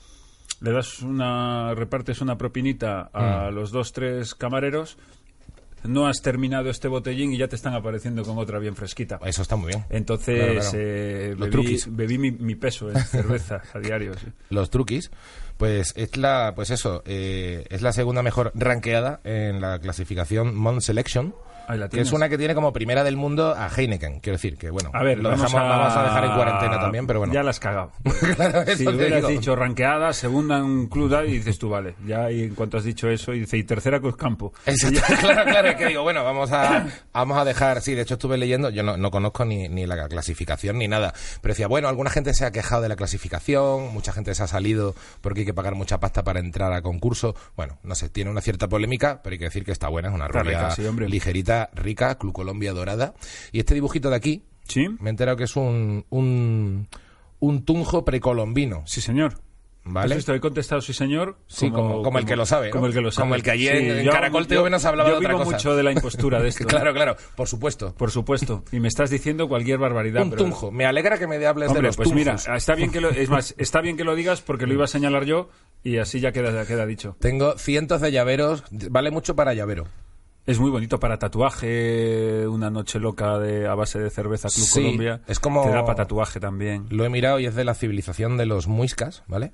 le 0.61 0.71
das 0.71 1.01
una, 1.01 1.73
repartes 1.75 2.21
una 2.21 2.37
propinita 2.37 3.09
a 3.13 3.51
los 3.51 3.71
dos, 3.71 3.91
tres 3.93 4.33
camareros, 4.35 4.97
no 5.83 6.07
has 6.07 6.21
terminado 6.21 6.69
este 6.69 6.87
botellín 6.87 7.31
y 7.33 7.37
ya 7.37 7.47
te 7.47 7.55
están 7.55 7.73
apareciendo 7.75 8.23
con 8.23 8.37
otra 8.39 8.59
bien 8.59 8.75
fresquita. 8.75 9.19
Eso 9.23 9.43
está 9.43 9.55
muy 9.55 9.67
bien. 9.69 9.85
Entonces 9.89 10.37
Claro, 10.37 10.53
claro. 10.59 10.71
eh, 10.73 11.29
Los 11.31 11.39
bebí, 11.39 11.51
truquis. 11.51 11.95
bebí 11.95 12.17
mi, 12.17 12.31
mi 12.31 12.55
peso 12.55 12.89
en 12.91 12.97
cerveza 13.05 13.61
a 13.73 13.79
diario. 13.79 14.13
sí. 14.15 14.25
Los 14.49 14.69
truquis, 14.71 15.11
pues 15.57 15.93
es 15.95 16.17
la, 16.17 16.53
pues 16.55 16.71
eso, 16.71 17.03
eh, 17.05 17.65
es 17.69 17.81
la 17.83 17.93
segunda 17.93 18.23
mejor 18.23 18.51
ranqueada 18.55 19.21
en 19.23 19.61
la 19.61 19.79
clasificación 19.79 20.55
Mon 20.55 20.81
Selection. 20.81 21.33
Que 21.89 22.01
es 22.01 22.11
una 22.11 22.29
que 22.29 22.37
tiene 22.37 22.55
como 22.55 22.71
primera 22.71 23.03
del 23.03 23.17
mundo 23.17 23.53
a 23.55 23.69
Heineken. 23.69 24.19
Quiero 24.19 24.37
decir 24.37 24.57
que, 24.57 24.69
bueno, 24.69 24.91
A 24.93 25.03
ver, 25.03 25.17
lo 25.19 25.29
vamos, 25.29 25.51
dejamos, 25.51 25.71
a... 25.71 25.77
vamos 25.77 25.95
a 25.97 26.03
dejar 26.03 26.25
en 26.25 26.31
cuarentena 26.33 26.79
también, 26.79 27.07
pero 27.07 27.19
bueno. 27.19 27.33
Ya 27.33 27.43
la 27.43 27.49
has 27.51 27.59
cagado. 27.59 27.91
Claro, 28.37 28.63
si 28.75 28.85
te 28.85 28.89
hubieras 28.89 29.17
digo. 29.17 29.29
dicho 29.29 29.55
ranqueada, 29.55 30.13
segunda 30.13 30.57
en 30.57 30.87
club, 30.87 31.07
y 31.27 31.31
dices 31.37 31.57
tú, 31.57 31.69
vale. 31.69 31.95
Ya, 32.05 32.29
y 32.31 32.43
en 32.43 32.55
cuanto 32.55 32.77
has 32.77 32.83
dicho 32.83 33.09
eso, 33.09 33.33
y 33.33 33.39
dice, 33.41 33.57
y 33.57 33.63
tercera 33.63 33.99
Cruz 33.99 34.15
Campo. 34.15 34.53
Exacto, 34.65 35.01
claro, 35.19 35.43
claro, 35.49 35.67
es 35.69 35.75
que 35.75 35.87
digo, 35.87 36.03
bueno, 36.03 36.23
vamos 36.23 36.51
a, 36.51 36.85
vamos 37.13 37.37
a 37.37 37.45
dejar, 37.45 37.81
sí, 37.81 37.95
de 37.95 38.01
hecho 38.01 38.15
estuve 38.15 38.37
leyendo, 38.37 38.69
yo 38.69 38.83
no, 38.83 38.97
no 38.97 39.11
conozco 39.11 39.45
ni, 39.45 39.69
ni 39.69 39.85
la 39.85 40.07
clasificación 40.07 40.77
ni 40.77 40.87
nada, 40.87 41.13
pero 41.41 41.53
decía, 41.53 41.67
bueno, 41.67 41.87
alguna 41.87 42.09
gente 42.09 42.33
se 42.33 42.45
ha 42.45 42.51
quejado 42.51 42.81
de 42.81 42.89
la 42.89 42.95
clasificación, 42.95 43.93
mucha 43.93 44.11
gente 44.11 44.35
se 44.35 44.43
ha 44.43 44.47
salido 44.47 44.95
porque 45.21 45.41
hay 45.41 45.45
que 45.45 45.53
pagar 45.53 45.75
mucha 45.75 45.99
pasta 45.99 46.23
para 46.23 46.39
entrar 46.39 46.73
a 46.73 46.81
concurso, 46.81 47.35
bueno, 47.55 47.77
no 47.83 47.95
sé, 47.95 48.09
tiene 48.09 48.29
una 48.29 48.41
cierta 48.41 48.67
polémica, 48.67 49.21
pero 49.23 49.33
hay 49.33 49.39
que 49.39 49.45
decir 49.45 49.63
que 49.65 49.71
está 49.71 49.87
buena, 49.87 50.09
es 50.09 50.13
una 50.15 50.27
sí, 50.71 50.85
hombre. 50.85 51.09
ligerita, 51.09 51.56
rica, 51.73 52.17
Club 52.17 52.33
Colombia 52.33 52.73
dorada, 52.73 53.13
y 53.51 53.59
este 53.59 53.73
dibujito 53.73 54.09
de 54.09 54.15
aquí, 54.15 54.43
¿Sí? 54.67 54.87
me 54.99 55.09
he 55.09 55.11
enterado 55.11 55.37
que 55.37 55.45
es 55.45 55.55
un, 55.55 56.05
un, 56.09 56.87
un 57.39 57.65
tunjo 57.65 58.03
precolombino, 58.05 58.83
Sí, 58.85 59.01
señor. 59.01 59.39
¿vale? 59.89 60.09
Pues 60.09 60.19
esto, 60.19 60.33
he 60.33 60.41
contestado 60.41 60.81
sí, 60.81 60.91
señor. 60.91 61.37
Sí, 61.47 61.71
como- 61.71 62.03
como 62.03 62.19
el 62.19 62.25
que 62.25 62.35
lo 62.35 62.45
sabe, 62.45 62.67
¿no? 62.67 62.71
Como 62.73 62.87
el 62.87 62.93
que 62.93 62.99
lo 62.99 63.09
sabe. 63.09 63.23
Como 63.23 63.35
el 63.35 63.41
que 63.43 63.51
ayer 63.51 63.75
en 63.77 64.03
yo- 64.03 64.11
Caracol 64.11 64.45
TV 64.45 64.69
nos 64.69 64.83
hablaba 64.83 65.09
yo 65.11 65.19
de 65.21 65.25
otra 65.27 65.37
mucho 65.45 65.77
de 65.77 65.83
la 65.83 65.93
impostura 65.93 66.41
de 66.41 66.49
esto. 66.49 66.63
¿eh? 66.63 66.67
claro, 66.67 66.93
claro, 66.93 67.15
por 67.37 67.47
supuesto. 67.47 67.95
Por 67.95 68.11
supuesto. 68.11 68.65
Y 68.73 68.81
me 68.81 68.89
estás 68.89 69.09
diciendo 69.09 69.47
cualquier 69.47 69.77
barbaridad. 69.77 70.23
un 70.23 70.31
pero- 70.31 70.43
tunjo. 70.43 70.71
Me 70.73 70.85
alegra 70.85 71.17
que 71.17 71.25
me 71.25 71.37
hables 71.45 71.69
Hombre, 71.69 71.83
de 71.83 71.87
los 71.87 71.95
pues 71.95 72.11
mira, 72.11 72.35
está 72.35 72.75
bien 72.75 72.91
que 72.91 72.99
lo, 72.99 73.11
es 73.11 73.29
más, 73.29 73.55
está 73.59 73.79
bien 73.79 73.95
que 73.95 74.03
lo 74.03 74.13
digas 74.15 74.41
porque 74.41 74.67
lo 74.67 74.73
iba 74.73 74.83
a 74.83 74.87
señalar 74.87 75.23
yo 75.23 75.47
y 75.85 75.99
así 75.99 76.19
ya 76.19 76.33
queda, 76.33 76.65
queda 76.65 76.85
dicho. 76.85 77.15
Tengo 77.21 77.57
cientos 77.57 78.01
de 78.01 78.11
llaveros. 78.11 78.65
Vale 78.71 79.09
mucho 79.09 79.37
para 79.37 79.53
llavero. 79.53 79.87
Es 80.47 80.59
muy 80.59 80.71
bonito 80.71 80.97
para 80.99 81.19
tatuaje, 81.19 82.47
una 82.47 82.69
noche 82.69 82.99
loca 82.99 83.37
de, 83.37 83.67
a 83.67 83.75
base 83.75 83.99
de 83.99 84.09
cerveza 84.09 84.47
Club 84.47 84.65
Sí, 84.65 84.81
Colombia. 84.81 85.21
es 85.27 85.39
como- 85.39 85.61
Te 85.63 85.69
da 85.71 85.83
para 85.83 85.97
tatuaje 85.97 86.39
también. 86.39 86.85
Lo 86.89 87.03
he 87.05 87.09
mirado 87.09 87.39
y 87.39 87.45
es 87.45 87.53
de 87.55 87.65
la 87.65 87.73
civilización 87.73 88.37
de 88.37 88.45
los 88.45 88.67
muiscas, 88.67 89.23
¿vale? 89.27 89.51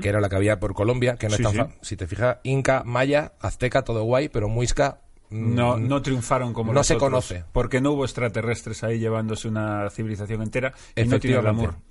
Que 0.00 0.08
era 0.08 0.20
la 0.20 0.28
que 0.28 0.36
había 0.36 0.60
por 0.60 0.74
Colombia, 0.74 1.16
que 1.16 1.28
no 1.28 1.36
Sí, 1.36 1.42
es 1.42 1.52
tan 1.52 1.68
sí. 1.70 1.74
Si 1.82 1.96
te 1.96 2.06
fijas, 2.06 2.38
Inca, 2.44 2.82
Maya, 2.86 3.32
Azteca, 3.40 3.82
todo 3.82 4.04
guay, 4.04 4.28
pero 4.28 4.48
muisca... 4.48 5.00
mm, 5.30 5.54
No, 5.54 5.76
no 5.76 6.02
triunfaron 6.02 6.52
como 6.52 6.72
no 6.72 6.80
los 6.80 6.86
se 6.86 6.94
otros, 6.94 7.08
conoce. 7.10 7.44
Porque 7.52 7.80
no 7.80 7.92
hubo 7.92 8.04
extraterrestres 8.04 8.82
ahí 8.84 8.98
llevándose 8.98 9.48
una 9.48 9.88
civilización 9.90 10.42
entera 10.42 10.72
y 10.96 11.04
no 11.04 11.18
tiene 11.18 11.38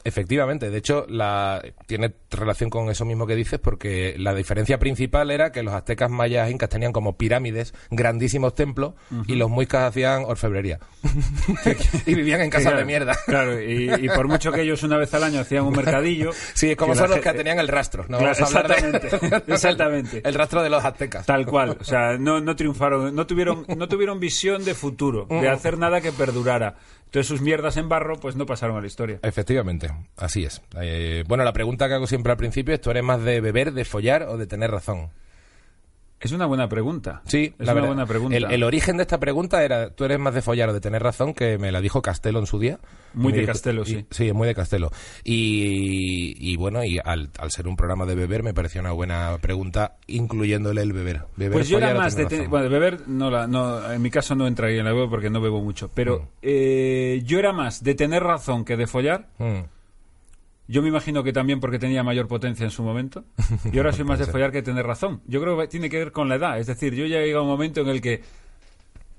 Efectivamente. 0.03 0.69
De 0.69 0.77
hecho, 0.77 1.05
la, 1.09 1.61
tiene 1.85 2.13
relación 2.31 2.69
con 2.69 2.89
eso 2.89 3.05
mismo 3.05 3.27
que 3.27 3.35
dices, 3.35 3.59
porque 3.59 4.15
la 4.17 4.33
diferencia 4.33 4.79
principal 4.79 5.31
era 5.31 5.51
que 5.51 5.63
los 5.63 5.73
aztecas, 5.73 6.09
mayas, 6.09 6.49
incas 6.49 6.69
tenían 6.69 6.91
como 6.93 7.17
pirámides, 7.17 7.73
grandísimos 7.91 8.55
templos, 8.55 8.93
y 9.27 9.35
los 9.35 9.49
muiscas 9.49 9.83
hacían 9.89 10.23
orfebrería. 10.25 10.79
y 12.05 12.15
vivían 12.15 12.41
en 12.41 12.49
casas 12.49 12.67
Claro, 12.67 12.79
de 12.79 12.85
mierda. 12.85 13.15
Claro, 13.25 13.61
y, 13.61 13.91
y 13.93 14.09
por 14.09 14.27
mucho 14.27 14.51
que 14.51 14.61
ellos 14.61 14.83
una 14.83 14.97
vez 14.97 15.13
al 15.13 15.23
año 15.23 15.41
hacían 15.41 15.63
un 15.65 15.73
mercadillo. 15.73 16.31
Sí, 16.53 16.75
como 16.75 16.93
que 16.93 16.99
son 16.99 17.09
los 17.09 17.19
que 17.19 17.33
tenían 17.33 17.59
el 17.59 17.67
rastro. 17.67 18.05
No 18.09 18.17
Claro, 18.17 18.33
vamos 18.39 18.55
a 18.55 18.59
hablar 18.59 18.81
de- 18.81 18.87
exactamente, 19.07 19.51
exactamente. 19.53 20.21
El 20.23 20.33
rastro 20.33 20.63
de 20.63 20.69
los 20.69 20.83
aztecas. 20.83 21.25
Tal 21.25 21.45
cual, 21.45 21.77
o 21.79 21.83
sea, 21.83 22.17
no, 22.17 22.39
no 22.41 22.55
triunfaron, 22.55 23.13
no 23.15 23.26
tuvieron, 23.27 23.65
no 23.77 23.87
tuvieron 23.87 24.19
visión 24.19 24.65
de 24.65 24.73
futuro, 24.73 25.27
Mm. 25.29 25.41
de 25.41 25.49
hacer 25.49 25.77
nada 25.77 26.01
que 26.01 26.11
perdurara. 26.11 26.75
Entonces 27.05 27.27
sus 27.27 27.41
mierdas 27.41 27.77
en 27.77 27.87
barro, 27.87 28.19
pues 28.19 28.35
no 28.35 28.45
pasaron 28.45 28.75
a 28.77 28.81
la 28.81 28.87
historia. 28.87 29.19
Efectivamente, 29.21 29.89
así 30.17 30.43
es. 30.43 30.61
Eh, 30.81 31.23
bueno, 31.27 31.43
la 31.43 31.53
pregunta 31.53 31.87
que 31.87 31.93
hago 31.93 32.07
siempre 32.07 32.31
al 32.31 32.37
principio 32.37 32.73
es, 32.73 32.81
¿tú 32.81 32.89
eres 32.91 33.03
más 33.03 33.21
de 33.23 33.39
beber, 33.39 33.71
de 33.73 33.85
follar 33.85 34.23
o 34.23 34.37
de 34.37 34.47
tener 34.47 34.71
razón? 34.71 35.09
Es 36.19 36.31
una 36.31 36.47
buena 36.47 36.67
pregunta. 36.67 37.21
Sí, 37.25 37.53
es 37.59 37.65
la 37.67 37.73
una 37.73 37.85
buena 37.85 38.05
pregunta. 38.07 38.35
El, 38.35 38.45
el 38.51 38.63
origen 38.63 38.97
de 38.97 39.03
esta 39.03 39.19
pregunta 39.19 39.63
era, 39.63 39.91
¿tú 39.91 40.03
eres 40.03 40.17
más 40.17 40.33
de 40.33 40.41
follar 40.41 40.69
o 40.69 40.73
de 40.73 40.81
tener 40.81 41.03
razón? 41.03 41.33
Que 41.35 41.59
me 41.59 41.71
la 41.71 41.79
dijo 41.79 42.01
Castelo 42.01 42.39
en 42.39 42.47
su 42.47 42.57
día. 42.57 42.79
Muy 43.13 43.31
Y 43.31 43.35
de 43.35 43.41
dijo- 43.41 43.51
Castelo, 43.53 43.83
y- 43.83 43.85
sí. 43.85 44.05
Sí, 44.09 44.27
es 44.27 44.33
muy 44.33 44.47
de 44.47 44.55
Castelo. 44.55 44.89
Y, 45.23 46.35
y 46.39 46.55
bueno, 46.57 46.83
y 46.83 46.99
al, 47.03 47.29
al 47.37 47.51
ser 47.51 47.67
un 47.67 47.75
programa 47.75 48.05
de 48.05 48.15
beber, 48.15 48.41
me 48.43 48.53
pareció 48.53 48.81
una 48.81 48.91
buena 48.91 49.37
pregunta, 49.41 49.97
incluyéndole 50.07 50.81
el 50.81 50.91
beber. 50.93 51.23
Beber, 51.35 51.53
Pues 51.53 51.69
yo 51.69 51.77
era 51.77 51.93
más 51.93 52.15
de... 52.15 52.25
tener. 52.25 52.47
Bueno, 52.47 52.69
beber, 52.69 53.07
no, 53.07 53.29
la, 53.29 53.45
no, 53.47 53.91
en 53.91 54.01
mi 54.01 54.09
caso 54.09 54.33
no 54.35 54.47
entraría 54.47 54.79
en 54.79 54.85
la 54.85 54.93
bebo 54.93 55.09
porque 55.09 55.29
no 55.29 55.39
bebo 55.39 55.61
mucho. 55.61 55.89
Pero 55.93 56.19
Mm. 56.19 56.27
eh, 56.41 57.21
yo 57.25 57.37
era 57.39 57.53
más 57.53 57.83
de 57.83 57.93
tener 57.95 58.23
razón 58.23 58.65
que 58.65 58.75
de 58.75 58.87
follar. 58.87 59.27
Mm. 59.37 59.59
Yo 60.67 60.81
me 60.81 60.89
imagino 60.89 61.23
que 61.23 61.31
también 61.31 61.59
porque 61.59 61.79
tenía 61.79 62.03
mayor 62.03 62.27
potencia 62.27 62.63
en 62.65 62.71
su 62.71 62.83
momento. 62.83 63.23
Y 63.71 63.77
ahora 63.77 63.93
soy 63.93 64.03
más 64.05 64.19
de 64.19 64.25
follar 64.25 64.51
que 64.51 64.61
tener 64.61 64.85
razón. 64.85 65.21
Yo 65.25 65.41
creo 65.41 65.57
que 65.57 65.67
tiene 65.67 65.89
que 65.89 65.97
ver 65.97 66.11
con 66.11 66.27
la 66.29 66.35
edad. 66.35 66.59
Es 66.59 66.67
decir, 66.67 66.93
yo 66.93 67.05
ya 67.05 67.19
he 67.19 67.25
llegado 67.25 67.39
a 67.41 67.43
un 67.43 67.49
momento 67.49 67.81
en 67.81 67.87
el 67.87 68.01
que 68.01 68.21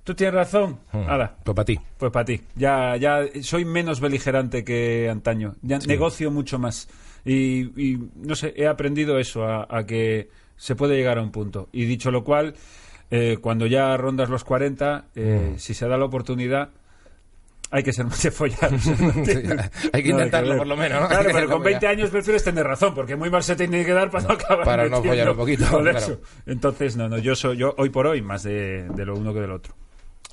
tú 0.05 0.14
tienes 0.14 0.35
razón. 0.35 0.78
Mm. 0.93 1.09
Ahora, 1.09 1.37
Pues 1.45 1.55
para 1.55 1.64
ti. 1.64 1.78
pues 1.99 2.12
para 2.12 2.25
ti. 2.25 2.40
Ya, 2.57 2.97
ya 2.97 3.21
soy 3.43 3.64
menos 3.64 4.00
beligerante 4.00 4.62
que 4.64 5.09
antaño. 5.11 5.55
Ya 5.62 5.78
negocio 5.78 6.31
mucho 6.31 6.59
más. 6.59 6.88
Y, 7.25 7.61
y, 7.83 7.99
no 8.17 8.35
sé, 8.37 8.55
he 8.57 8.67
aprendido 8.67 9.19
eso, 9.19 9.45
a, 9.45 9.67
a 9.71 9.85
que 9.87 10.28
se 10.57 10.75
puede 10.76 10.97
llegar 10.97 11.19
a 11.19 11.23
un 11.23 11.31
punto. 11.31 11.69
Y 11.73 11.85
dicho 11.87 12.11
lo 12.11 12.25
cual, 12.25 12.55
eh, 13.11 13.38
cuando 13.40 13.67
ya 13.67 13.97
rondas 13.97 14.28
los 14.31 14.45
40, 14.45 15.07
eh, 15.14 15.52
Mm. 15.55 15.59
si 15.59 15.73
se 15.75 15.88
da 15.88 15.97
la 15.97 16.05
oportunidad, 16.05 16.71
hay 17.70 17.82
que 17.82 17.92
ser 17.92 18.06
más 18.06 18.22
de 18.22 18.30
follar. 18.30 18.70
hay 19.92 20.02
que 20.02 20.08
intentarlo, 20.08 20.56
por 20.56 20.66
lo 20.66 20.76
menos. 20.76 21.02
¿no? 21.02 21.08
Claro, 21.08 21.30
pero 21.32 21.48
con 21.48 21.62
20 21.62 21.87
años 21.87 22.10
prefieres 22.10 22.44
tener 22.44 22.66
razón, 22.66 22.94
porque 22.94 23.16
muy 23.16 23.30
mal 23.30 23.42
se 23.42 23.56
tiene 23.56 23.84
que 23.84 23.92
dar 23.92 24.10
para 24.10 24.26
no 24.26 24.34
acabar 24.34 24.64
Para 24.64 24.88
no 24.88 25.02
follar 25.02 25.30
un 25.30 25.37
poquito, 25.37 25.66
claro. 25.66 25.98
eso. 25.98 26.20
Entonces, 26.46 26.96
no, 26.96 27.08
no, 27.08 27.18
yo 27.18 27.37
soy 27.37 27.56
yo 27.56 27.75
hoy 27.78 27.90
por 27.90 28.06
hoy 28.06 28.22
más 28.22 28.42
de, 28.42 28.88
de 28.88 29.04
lo 29.04 29.14
uno 29.14 29.34
que 29.34 29.40
del 29.40 29.52
otro. 29.52 29.75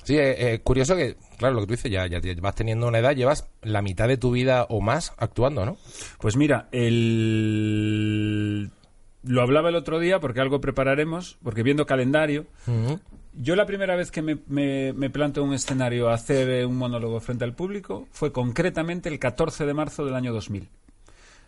Sí, 0.06 0.16
eh, 0.16 0.52
eh, 0.54 0.60
curioso 0.60 0.94
que, 0.94 1.16
claro, 1.36 1.56
lo 1.56 1.62
que 1.62 1.66
tú 1.66 1.72
dices, 1.72 1.90
ya, 1.90 2.06
ya 2.06 2.20
vas 2.40 2.54
teniendo 2.54 2.86
una 2.86 3.00
edad, 3.00 3.16
llevas 3.16 3.48
la 3.62 3.82
mitad 3.82 4.06
de 4.06 4.16
tu 4.16 4.30
vida 4.30 4.64
o 4.68 4.80
más 4.80 5.12
actuando, 5.18 5.66
¿no? 5.66 5.78
Pues 6.20 6.36
mira, 6.36 6.68
el... 6.70 7.10
lo 9.24 9.42
hablaba 9.42 9.70
el 9.70 9.74
otro 9.74 9.98
día 9.98 10.20
porque 10.20 10.40
algo 10.40 10.60
prepararemos, 10.60 11.38
porque 11.42 11.64
viendo 11.64 11.86
calendario, 11.86 12.46
yo 13.38 13.56
la 13.56 13.66
primera 13.66 13.96
vez 13.96 14.10
que 14.10 14.22
me, 14.22 14.38
me, 14.48 14.92
me 14.92 15.10
planto 15.10 15.42
un 15.42 15.52
escenario 15.52 16.08
a 16.08 16.14
hacer 16.14 16.66
un 16.66 16.76
monólogo 16.76 17.20
frente 17.20 17.44
al 17.44 17.54
público 17.54 18.08
fue 18.10 18.32
concretamente 18.32 19.08
el 19.08 19.18
14 19.18 19.66
de 19.66 19.74
marzo 19.74 20.04
del 20.04 20.14
año 20.14 20.32
2000. 20.32 20.68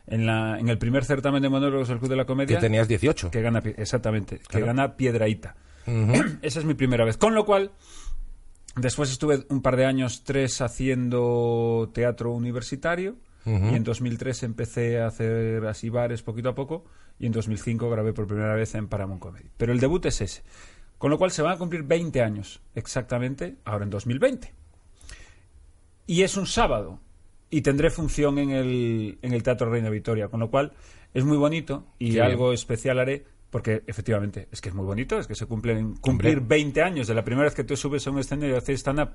En, 0.06 0.26
la, 0.26 0.58
en 0.58 0.68
el 0.70 0.78
primer 0.78 1.04
certamen 1.04 1.42
de 1.42 1.50
monólogos 1.50 1.88
del 1.88 1.98
Club 1.98 2.10
de 2.10 2.16
la 2.16 2.24
Comedia. 2.24 2.56
Que 2.56 2.62
tenías 2.62 2.88
18. 2.88 3.30
Que 3.30 3.42
gana, 3.42 3.62
exactamente, 3.76 4.40
que 4.48 4.60
gana 4.60 4.96
Piedraíta. 4.96 5.56
Esa 6.42 6.60
es 6.60 6.64
mi 6.64 6.74
primera 6.74 7.04
vez. 7.04 7.16
Con 7.16 7.34
lo 7.34 7.44
cual, 7.44 7.72
después 8.76 9.10
estuve 9.10 9.44
un 9.48 9.60
par 9.60 9.76
de 9.76 9.84
años, 9.84 10.24
tres, 10.24 10.60
haciendo 10.60 11.90
teatro 11.94 12.32
universitario. 12.32 13.16
Y 13.46 13.50
en 13.76 13.82
2003 13.82 14.42
empecé 14.42 15.00
a 15.00 15.06
hacer 15.06 15.64
así 15.64 15.88
bares 15.88 16.22
poquito 16.22 16.50
a 16.50 16.54
poco. 16.54 16.84
Y 17.18 17.24
en 17.24 17.32
2005 17.32 17.88
grabé 17.88 18.12
por 18.12 18.26
primera 18.26 18.54
vez 18.54 18.74
en 18.74 18.88
Paramount 18.88 19.22
Comedy. 19.22 19.48
Pero 19.56 19.72
el 19.72 19.80
debut 19.80 20.04
es 20.04 20.20
ese. 20.20 20.42
Con 20.98 21.10
lo 21.10 21.18
cual 21.18 21.30
se 21.30 21.42
van 21.42 21.52
a 21.54 21.58
cumplir 21.58 21.82
20 21.84 22.20
años 22.22 22.60
exactamente 22.74 23.56
ahora 23.64 23.84
en 23.84 23.90
2020. 23.90 24.52
Y 26.06 26.22
es 26.22 26.36
un 26.36 26.46
sábado. 26.46 27.00
Y 27.50 27.62
tendré 27.62 27.90
función 27.90 28.38
en 28.38 28.50
el, 28.50 29.18
en 29.22 29.32
el 29.32 29.42
Teatro 29.42 29.70
Reina 29.70 29.90
Victoria. 29.90 30.28
Con 30.28 30.40
lo 30.40 30.50
cual 30.50 30.72
es 31.14 31.24
muy 31.24 31.36
bonito 31.36 31.86
y 31.98 32.12
Qué 32.14 32.20
algo 32.22 32.52
especial 32.52 32.98
haré. 32.98 33.24
Porque 33.50 33.82
efectivamente 33.86 34.46
es 34.52 34.60
que 34.60 34.68
es 34.68 34.74
muy 34.74 34.84
bonito. 34.84 35.18
Es 35.18 35.26
que 35.26 35.34
se 35.34 35.46
cumplen 35.46 35.94
cumplir 35.96 36.40
20 36.40 36.82
años 36.82 37.06
de 37.06 37.14
la 37.14 37.24
primera 37.24 37.44
vez 37.44 37.54
que 37.54 37.64
tú 37.64 37.76
subes 37.76 38.06
a 38.06 38.10
un 38.10 38.18
escenario 38.18 38.54
a 38.56 38.58
hacer 38.58 38.74
stand-up. 38.76 39.10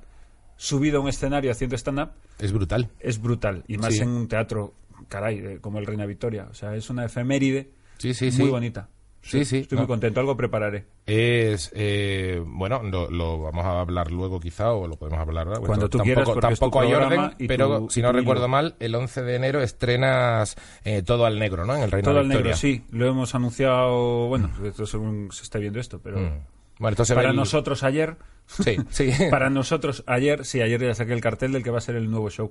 Subido 0.56 0.98
a 1.00 1.02
un 1.02 1.10
escenario 1.10 1.52
haciendo 1.52 1.76
stand-up 1.76 2.12
Es 2.40 2.52
brutal. 2.52 2.90
es 3.00 3.22
brutal. 3.22 3.64
Y 3.68 3.78
más 3.78 3.94
Sí. 3.96 4.02
en 4.02 4.10
un 4.10 4.28
teatro, 4.28 4.74
caray, 5.10 5.40
de- 5.42 5.60
como 5.60 5.78
el 5.80 5.86
Reina 5.86 6.06
Victoria. 6.08 6.48
O 6.50 6.54
sea, 6.56 6.76
es 6.76 6.90
una 6.90 7.06
efeméride 7.06 7.72
Sí, 8.00 8.14
sí, 8.14 8.32
muy 8.40 8.50
bonita. 8.50 8.90
Sí, 9.26 9.46
sí, 9.46 9.60
Estoy 9.60 9.78
no. 9.78 9.84
muy 9.84 9.88
contento. 9.88 10.20
Algo 10.20 10.36
prepararé. 10.36 10.86
Es, 11.06 11.72
eh, 11.74 12.44
bueno, 12.46 12.84
lo, 12.84 13.10
lo 13.10 13.42
vamos 13.42 13.64
a 13.66 13.80
hablar 13.80 14.12
luego 14.12 14.40
quizá, 14.40 14.74
o 14.74 14.86
lo 14.86 14.98
podemos 14.98 15.20
hablar 15.22 15.48
ahora. 15.48 15.60
Cuando 15.62 15.90
tú 15.90 15.98
tampoco, 15.98 16.04
quieras, 16.04 16.26
porque 16.30 16.48
es 16.54 16.60
tu 16.60 16.66
Tampoco 16.66 16.82
hay 16.82 16.94
orden, 16.94 17.32
y 17.40 17.48
pero 17.48 17.80
tu- 17.80 17.90
si 17.90 18.02
no 18.02 18.12
recuerdo 18.12 18.48
mal, 18.50 18.76
el 18.80 18.94
11 18.94 19.22
de 19.24 19.36
enero 19.36 19.62
estrenas 19.62 20.56
eh, 20.84 21.04
Todo 21.04 21.26
al 21.26 21.40
Negro, 21.40 21.66
¿no? 21.66 21.76
En 21.76 21.84
el 21.84 21.92
Reino 21.92 22.10
Todo 22.10 22.16
de 22.20 22.24
Victoria. 22.24 22.44
negro, 22.52 22.58
sí. 22.58 22.84
Lo 22.92 23.08
hemos 23.08 23.34
anunciado, 23.34 24.28
bueno, 24.28 24.50
esto 24.66 24.86
según 24.86 25.30
se 25.32 25.44
está 25.44 25.58
viendo 25.58 25.80
esto, 25.80 26.00
pero... 26.04 26.20
Mm. 26.20 26.40
Bueno, 26.80 26.98
Para 27.08 27.30
el- 27.30 27.36
nosotros 27.36 27.84
ayer... 27.84 28.18
Sí, 28.46 28.76
sí. 28.90 29.10
Para 29.32 29.50
nosotros 29.50 30.04
ayer, 30.06 30.44
sí, 30.44 30.60
ayer 30.62 30.82
ya 30.82 30.94
saqué 30.96 31.14
el 31.14 31.22
cartel 31.22 31.54
del 31.54 31.64
que 31.64 31.70
va 31.72 31.78
a 31.78 31.82
ser 31.82 31.96
el 31.96 32.12
nuevo 32.12 32.30
show. 32.30 32.50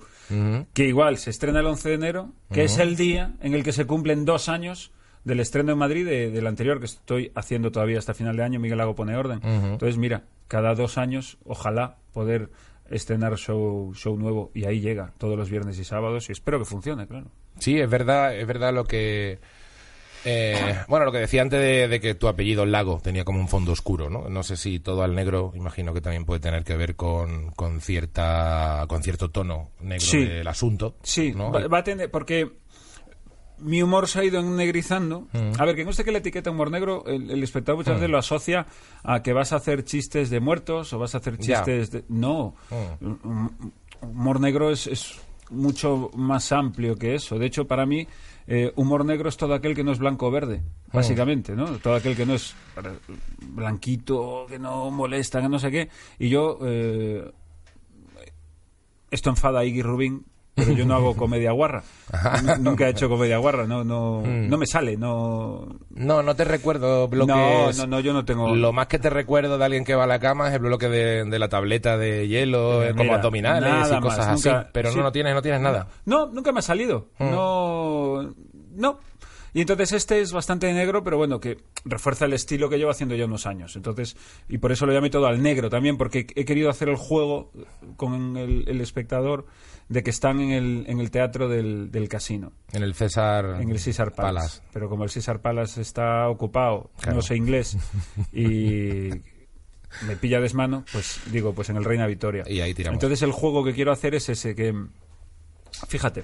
Que 0.72 0.86
igual 0.86 1.18
se 1.18 1.28
estrena 1.28 1.60
el 1.60 1.66
11 1.66 1.88
de 1.90 1.94
enero, 1.96 2.30
que 2.50 2.64
es 2.64 2.78
el 2.78 2.96
día 2.96 3.34
en 3.42 3.52
el 3.52 3.62
que 3.62 3.72
se 3.72 3.84
cumplen 3.86 4.24
dos 4.24 4.48
años 4.48 4.90
del 5.24 5.40
estreno 5.40 5.72
en 5.72 5.78
Madrid 5.78 6.04
de- 6.06 6.30
del 6.30 6.46
anterior 6.46 6.78
que 6.80 6.86
estoy 6.86 7.30
haciendo 7.34 7.70
todavía 7.72 7.98
hasta 7.98 8.14
final 8.14 8.36
de 8.36 8.42
año. 8.44 8.60
Miguel 8.60 8.78
Lago 8.78 8.94
pone 8.94 9.16
orden. 9.16 9.40
Entonces, 9.42 9.96
mira, 9.98 10.24
cada 10.48 10.74
dos 10.74 10.98
años, 10.98 11.38
ojalá 11.44 11.96
poder 12.12 12.50
estrenar 12.90 13.36
show, 13.38 13.94
show 13.94 14.16
nuevo 14.18 14.50
y 14.54 14.64
ahí 14.66 14.80
llega 14.80 15.12
todos 15.18 15.38
los 15.38 15.48
viernes 15.48 15.78
y 15.78 15.84
sábados 15.84 16.28
y 16.28 16.32
espero 16.32 16.58
que 16.58 16.64
funcione, 16.66 17.06
claro. 17.06 17.26
Sí, 17.58 17.78
es 17.78 17.88
verdad, 17.88 18.36
es 18.36 18.46
verdad 18.46 18.74
lo 18.74 18.84
que... 18.84 19.38
eh, 20.24 20.76
bueno, 20.88 21.04
lo 21.06 21.12
que 21.12 21.18
decía 21.18 21.42
antes 21.42 21.58
de, 21.60 21.88
de 21.88 22.00
que 22.00 22.14
tu 22.14 22.28
apellido 22.28 22.64
Lago 22.66 23.00
tenía 23.02 23.24
como 23.24 23.40
un 23.40 23.48
fondo 23.48 23.72
oscuro, 23.72 24.08
¿no? 24.10 24.28
No 24.28 24.42
sé 24.42 24.56
si 24.56 24.78
todo 24.78 25.02
al 25.02 25.14
negro, 25.14 25.52
imagino 25.54 25.92
que 25.94 26.00
también 26.00 26.24
puede 26.24 26.40
tener 26.40 26.64
que 26.64 26.76
ver 26.76 26.94
con, 26.96 27.50
con 27.52 27.80
cierta 27.80 28.84
con 28.88 29.02
cierto 29.02 29.30
tono 29.30 29.70
negro 29.80 30.04
Sí. 30.06 30.24
del 30.24 30.46
asunto. 30.46 30.96
Sí, 31.02 31.32
¿no? 31.34 31.50
va, 31.50 31.66
va 31.68 31.78
a 31.78 31.84
tener, 31.84 32.10
porque 32.10 32.50
mi 33.62 33.82
humor 33.82 34.08
se 34.08 34.20
ha 34.20 34.24
ido 34.24 34.40
ennegrizando. 34.40 35.28
A 35.58 35.64
ver, 35.64 35.76
que 35.76 35.84
no 35.84 35.92
sé 35.92 36.04
que 36.04 36.12
la 36.12 36.18
etiqueta 36.18 36.50
humor 36.50 36.70
negro, 36.70 37.04
el, 37.06 37.30
el 37.30 37.42
espectador 37.42 37.78
muchas 37.78 37.94
veces 37.94 38.10
lo 38.10 38.18
asocia 38.18 38.66
a 39.02 39.22
que 39.22 39.32
vas 39.32 39.52
a 39.52 39.56
hacer 39.56 39.84
chistes 39.84 40.28
de 40.30 40.40
muertos 40.40 40.92
o 40.92 40.98
vas 40.98 41.14
a 41.14 41.18
hacer 41.18 41.38
chistes 41.38 41.90
de... 41.90 42.04
No, 42.08 42.54
Um, 43.00 43.48
humor 44.00 44.40
negro 44.40 44.70
es, 44.70 44.86
es 44.86 45.20
mucho 45.50 46.10
más 46.14 46.50
amplio 46.52 46.96
que 46.96 47.14
eso. 47.14 47.38
De 47.38 47.46
hecho, 47.46 47.66
para 47.66 47.86
mí, 47.86 48.06
eh, 48.46 48.72
humor 48.76 49.04
negro 49.04 49.28
es 49.28 49.36
todo 49.36 49.54
aquel 49.54 49.74
que 49.74 49.84
no 49.84 49.92
es 49.92 49.98
blanco 49.98 50.26
o 50.26 50.30
verde, 50.30 50.62
básicamente, 50.92 51.54
¿no? 51.54 51.66
Todo 51.78 51.94
aquel 51.94 52.16
que 52.16 52.26
no 52.26 52.34
es 52.34 52.54
blanquito, 53.40 54.46
que 54.48 54.58
no 54.58 54.90
molesta, 54.90 55.40
que 55.40 55.48
no 55.48 55.58
sé 55.58 55.70
qué. 55.70 55.88
Y 56.18 56.28
yo... 56.28 56.58
eh, 56.62 57.30
esto 59.10 59.28
enfada 59.28 59.60
a 59.60 59.64
Iggy 59.66 59.82
Rubin, 59.82 60.24
pero 60.54 60.72
yo 60.72 60.84
no 60.84 60.94
hago 60.94 61.16
comedia 61.16 61.52
guarra. 61.52 61.82
Nunca 62.60 62.86
he 62.86 62.90
hecho 62.90 63.08
comedia 63.08 63.38
guarra, 63.38 63.66
no, 63.66 63.84
no, 63.84 64.22
no 64.22 64.58
me 64.58 64.66
sale, 64.66 64.96
no. 64.96 65.78
No, 65.90 66.22
no 66.22 66.36
te 66.36 66.44
recuerdo 66.44 67.08
bloques. 67.08 67.34
No, 67.34 67.72
no, 67.72 67.86
no, 67.86 68.00
yo 68.00 68.12
no 68.12 68.24
tengo. 68.24 68.54
Lo 68.54 68.72
más 68.72 68.86
que 68.86 68.98
te 68.98 69.10
recuerdo 69.10 69.58
de 69.58 69.64
alguien 69.64 69.84
que 69.84 69.94
va 69.94 70.04
a 70.04 70.06
la 70.08 70.18
cama 70.18 70.48
es 70.48 70.54
el 70.54 70.60
bloque 70.60 70.88
de, 70.88 71.24
de 71.24 71.38
la 71.38 71.48
tableta 71.48 71.96
de 71.96 72.28
hielo, 72.28 72.82
Eh, 72.82 72.90
eh, 72.90 72.94
como 72.96 73.14
abdominales 73.14 73.88
y 73.90 74.00
cosas 74.00 74.18
más, 74.18 74.28
así. 74.28 74.48
nunca- 74.48 74.70
Pero 74.72 74.90
sí. 74.90 74.96
no, 74.98 75.02
no 75.04 75.12
tienes, 75.12 75.34
no 75.34 75.42
tienes 75.42 75.60
nada. 75.60 75.88
No, 76.04 76.26
nunca 76.26 76.52
me 76.52 76.58
ha 76.58 76.62
salido. 76.62 77.08
No, 77.18 78.34
no. 78.74 78.98
Y 79.54 79.60
entonces 79.60 79.92
este 79.92 80.22
es 80.22 80.32
bastante 80.32 80.72
negro, 80.72 81.04
pero 81.04 81.18
bueno, 81.18 81.38
que 81.38 81.58
refuerza 81.84 82.24
el 82.24 82.32
estilo 82.32 82.70
que 82.70 82.78
llevo 82.78 82.90
haciendo 82.90 83.14
ya 83.14 83.26
unos 83.26 83.44
años. 83.46 83.76
Entonces, 83.76 84.16
y 84.48 84.56
por 84.56 84.72
eso 84.72 84.86
lo 84.86 84.94
llamé 84.94 85.10
todo 85.10 85.26
al 85.26 85.42
negro 85.42 85.68
también, 85.68 85.98
porque 85.98 86.26
he 86.34 86.46
querido 86.46 86.70
hacer 86.70 86.88
el 86.88 86.96
juego 86.96 87.52
con 87.98 88.38
el, 88.38 88.64
el 88.66 88.80
espectador 88.80 89.44
de 89.92 90.02
que 90.02 90.10
están 90.10 90.40
en 90.40 90.50
el, 90.52 90.84
en 90.88 91.00
el 91.00 91.10
teatro 91.10 91.48
del, 91.48 91.90
del 91.90 92.08
casino. 92.08 92.52
En 92.72 92.82
el 92.82 92.94
César. 92.94 93.60
En 93.60 93.70
el 93.70 93.76
Caesar 93.82 94.12
Palace. 94.12 94.60
Palace. 94.60 94.62
Pero 94.72 94.88
como 94.88 95.04
el 95.04 95.10
Caesar 95.12 95.40
Palace 95.40 95.80
está 95.82 96.28
ocupado, 96.28 96.90
Claro. 97.00 97.16
no 97.16 97.22
sé 97.22 97.36
inglés, 97.36 97.76
y 98.32 99.10
me 100.06 100.16
pilla 100.20 100.40
desmano, 100.40 100.84
pues 100.92 101.20
digo, 101.30 101.52
pues 101.54 101.68
en 101.68 101.76
el 101.76 101.84
Reina 101.84 102.06
Victoria. 102.06 102.44
Y 102.46 102.60
ahí 102.60 102.72
tiramos. 102.72 102.96
Entonces 102.96 103.20
el 103.22 103.32
juego 103.32 103.62
que 103.64 103.74
quiero 103.74 103.92
hacer 103.92 104.14
es 104.14 104.28
ese 104.30 104.54
que... 104.54 104.74
Fíjate, 105.88 106.22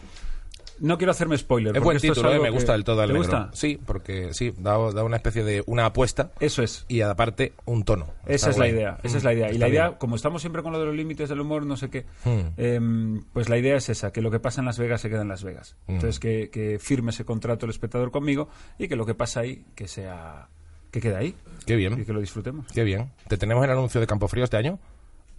no 0.81 0.99
quiero 0.99 1.11
hahacerme 1.13 1.37
spoiler. 1.39 1.77
Es 1.77 1.83
buen 1.83 1.99
título, 1.99 2.33
eh, 2.33 2.41
me 2.41 2.51
gusta 2.51 2.73
del 2.73 2.85
todo 2.85 3.01
al 3.03 3.09
¿Te 3.09 3.13
negro. 3.15 3.29
gusta? 3.29 3.51
Sí, 3.53 3.79
porque 3.85 4.33
sí, 4.35 4.53
da, 4.59 4.77
da 4.93 5.05
una 5.05 5.17
especie 5.17 5.45
de 5.45 5.63
una 5.67 5.87
apuesta 5.87 6.33
Eso 6.41 6.63
es. 6.63 6.85
y 6.89 7.01
aparte 7.01 7.53
un 7.65 7.85
tono. 7.85 8.07
Esa 8.27 8.35
Está 8.35 8.51
es 8.51 8.57
guay. 8.57 8.71
la 8.73 8.77
idea, 8.79 8.99
esa 9.03 9.17
es 9.19 9.25
la 9.25 9.35
idea. 9.35 9.53
Y 9.53 9.59
la 9.59 9.69
idea, 9.69 9.89
bien. 9.89 9.99
como 9.99 10.17
estamos 10.17 10.41
siempre 10.43 10.63
con 10.63 10.73
lo 10.73 10.79
de 10.81 10.87
los 10.87 10.95
límites 10.95 11.29
del 11.29 11.41
humor, 11.41 11.67
no 11.67 11.77
sé 11.77 11.91
qué, 11.91 12.05
Hmm. 12.25 12.41
em, 12.57 13.23
pues 13.33 13.49
la 13.49 13.59
idea 13.59 13.77
es 13.77 13.89
esa, 13.89 14.13
que 14.13 14.21
lo 14.23 14.31
que 14.31 14.41
pasa 14.41 14.61
en 14.61 14.67
Las 14.67 14.79
Vegas 14.79 15.01
se 15.01 15.09
queda 15.11 15.23
en 15.23 15.29
Las 15.29 15.45
Vegas. 15.45 15.77
Hmm. 15.87 15.93
Entonces 15.95 16.19
que, 16.21 16.51
que 16.51 16.79
firme 16.79 17.11
ese 17.11 17.25
contrato 17.25 17.67
el 17.67 17.71
espectador 17.71 18.11
conmigo 18.11 18.49
y 18.79 18.89
que 18.89 18.97
lo 18.97 19.07
que 19.07 19.15
pasa 19.15 19.41
ahí, 19.41 19.65
que 19.75 19.89
sea, 19.89 20.49
que 20.91 21.01
quede 21.01 21.17
ahí 21.17 21.35
Qué 21.67 21.75
y 21.75 21.77
bien, 21.77 22.05
que 22.05 22.13
lo 22.13 22.21
disfrutemos. 22.21 22.67
qué 22.73 22.83
bien. 22.85 23.11
¿Te 23.29 23.37
tenemos 23.37 23.63
el 23.65 23.71
anuncio 23.71 24.01
de 24.01 24.07
Campofrío 24.07 24.45
este 24.45 24.57
año? 24.57 24.79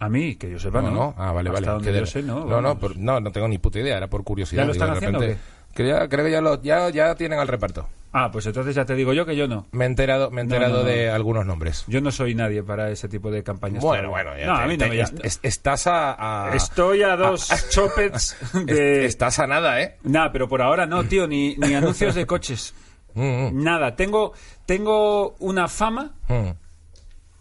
A 0.00 0.08
mí, 0.08 0.34
que 0.36 0.50
yo 0.50 0.58
sepa, 0.58 0.80
no. 0.82 0.90
no. 0.90 1.14
Ah, 1.16 1.30
vale, 1.32 1.50
Hasta 1.50 1.60
vale. 1.72 1.84
donde 1.84 2.00
yo 2.00 2.06
sé, 2.06 2.22
no. 2.22 2.44
No, 2.46 2.60
no, 2.60 2.78
por- 2.78 2.96
no, 2.96 3.20
no 3.20 3.30
tengo 3.32 3.46
ni 3.48 3.58
puta 3.58 3.78
idea, 3.78 3.96
era 3.98 4.08
por 4.08 4.24
curiosidad. 4.24 4.62
¿Ya 4.62 4.66
lo 4.66 4.72
están 4.72 4.90
de 4.90 4.96
haciendo 4.96 5.18
o 5.18 5.22
repente- 5.22 5.42
que 5.74 5.86
ya, 5.86 6.08
creo 6.08 6.24
que 6.24 6.32
ya, 6.32 6.40
lo, 6.40 6.60
ya, 6.62 6.88
ya 6.90 7.14
tienen 7.14 7.38
al 7.38 7.46
reparto. 7.46 7.86
Ah, 8.12 8.30
pues 8.32 8.44
entonces 8.46 8.74
ya 8.74 8.84
te 8.84 8.96
digo 8.96 9.12
yo 9.12 9.24
que 9.24 9.36
yo 9.36 9.46
no. 9.46 9.68
Me 9.70 9.84
he 9.84 9.86
enterado, 9.86 10.30
me 10.32 10.40
he 10.40 10.44
enterado 10.44 10.78
no, 10.78 10.80
no. 10.80 10.84
de 10.84 11.08
algunos 11.10 11.46
nombres. 11.46 11.84
Yo 11.86 12.00
no 12.00 12.10
soy 12.10 12.34
nadie 12.34 12.64
para 12.64 12.90
ese 12.90 13.08
tipo 13.08 13.30
de 13.30 13.44
campañas. 13.44 13.80
Bueno, 13.80 14.10
bueno, 14.10 14.36
ya 14.36 14.46
no, 14.46 14.56
te- 14.56 14.62
a 14.62 14.66
mí 14.66 14.76
no 14.76 14.84
te- 14.84 14.90
me 14.90 15.00
es- 15.00 15.14
es- 15.22 15.40
estás 15.44 15.86
a, 15.86 16.48
a- 16.48 16.56
Estoy 16.56 17.02
a 17.04 17.14
dos 17.14 17.46
chopets 17.70 18.36
de... 18.66 19.04
es- 19.04 19.10
estás 19.10 19.38
a 19.38 19.46
nada, 19.46 19.80
¿eh? 19.80 19.96
Nada, 20.02 20.32
pero 20.32 20.48
por 20.48 20.60
ahora 20.60 20.86
no, 20.86 21.04
tío, 21.04 21.28
ni, 21.28 21.54
ni 21.56 21.74
anuncios 21.74 22.16
de 22.16 22.26
coches. 22.26 22.74
Mm, 23.14 23.22
mm, 23.22 23.62
Nada, 23.62 23.94
tengo, 23.94 24.32
tengo 24.66 25.36
una 25.38 25.68
fama 25.68 26.14
mm. 26.28 26.50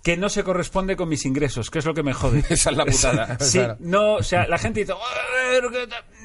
Que 0.04 0.18
no 0.18 0.30
se 0.30 0.44
corresponde 0.44 0.96
con 0.96 1.10
mis 1.10 1.26
ingresos, 1.26 1.70
que 1.70 1.80
es 1.80 1.86
lo 1.86 1.94
que 1.94 2.04
me 2.04 2.14
jode. 2.14 2.40
Esa 2.50 2.70
es 2.72 2.78
la 2.78 2.86
putada. 2.86 3.38
Sí, 3.40 3.58
Claro. 3.60 3.78
no, 3.80 4.14
o 4.16 4.24
sea, 4.24 4.48
la 4.48 4.58
gente 4.58 4.82
dice, 4.82 4.94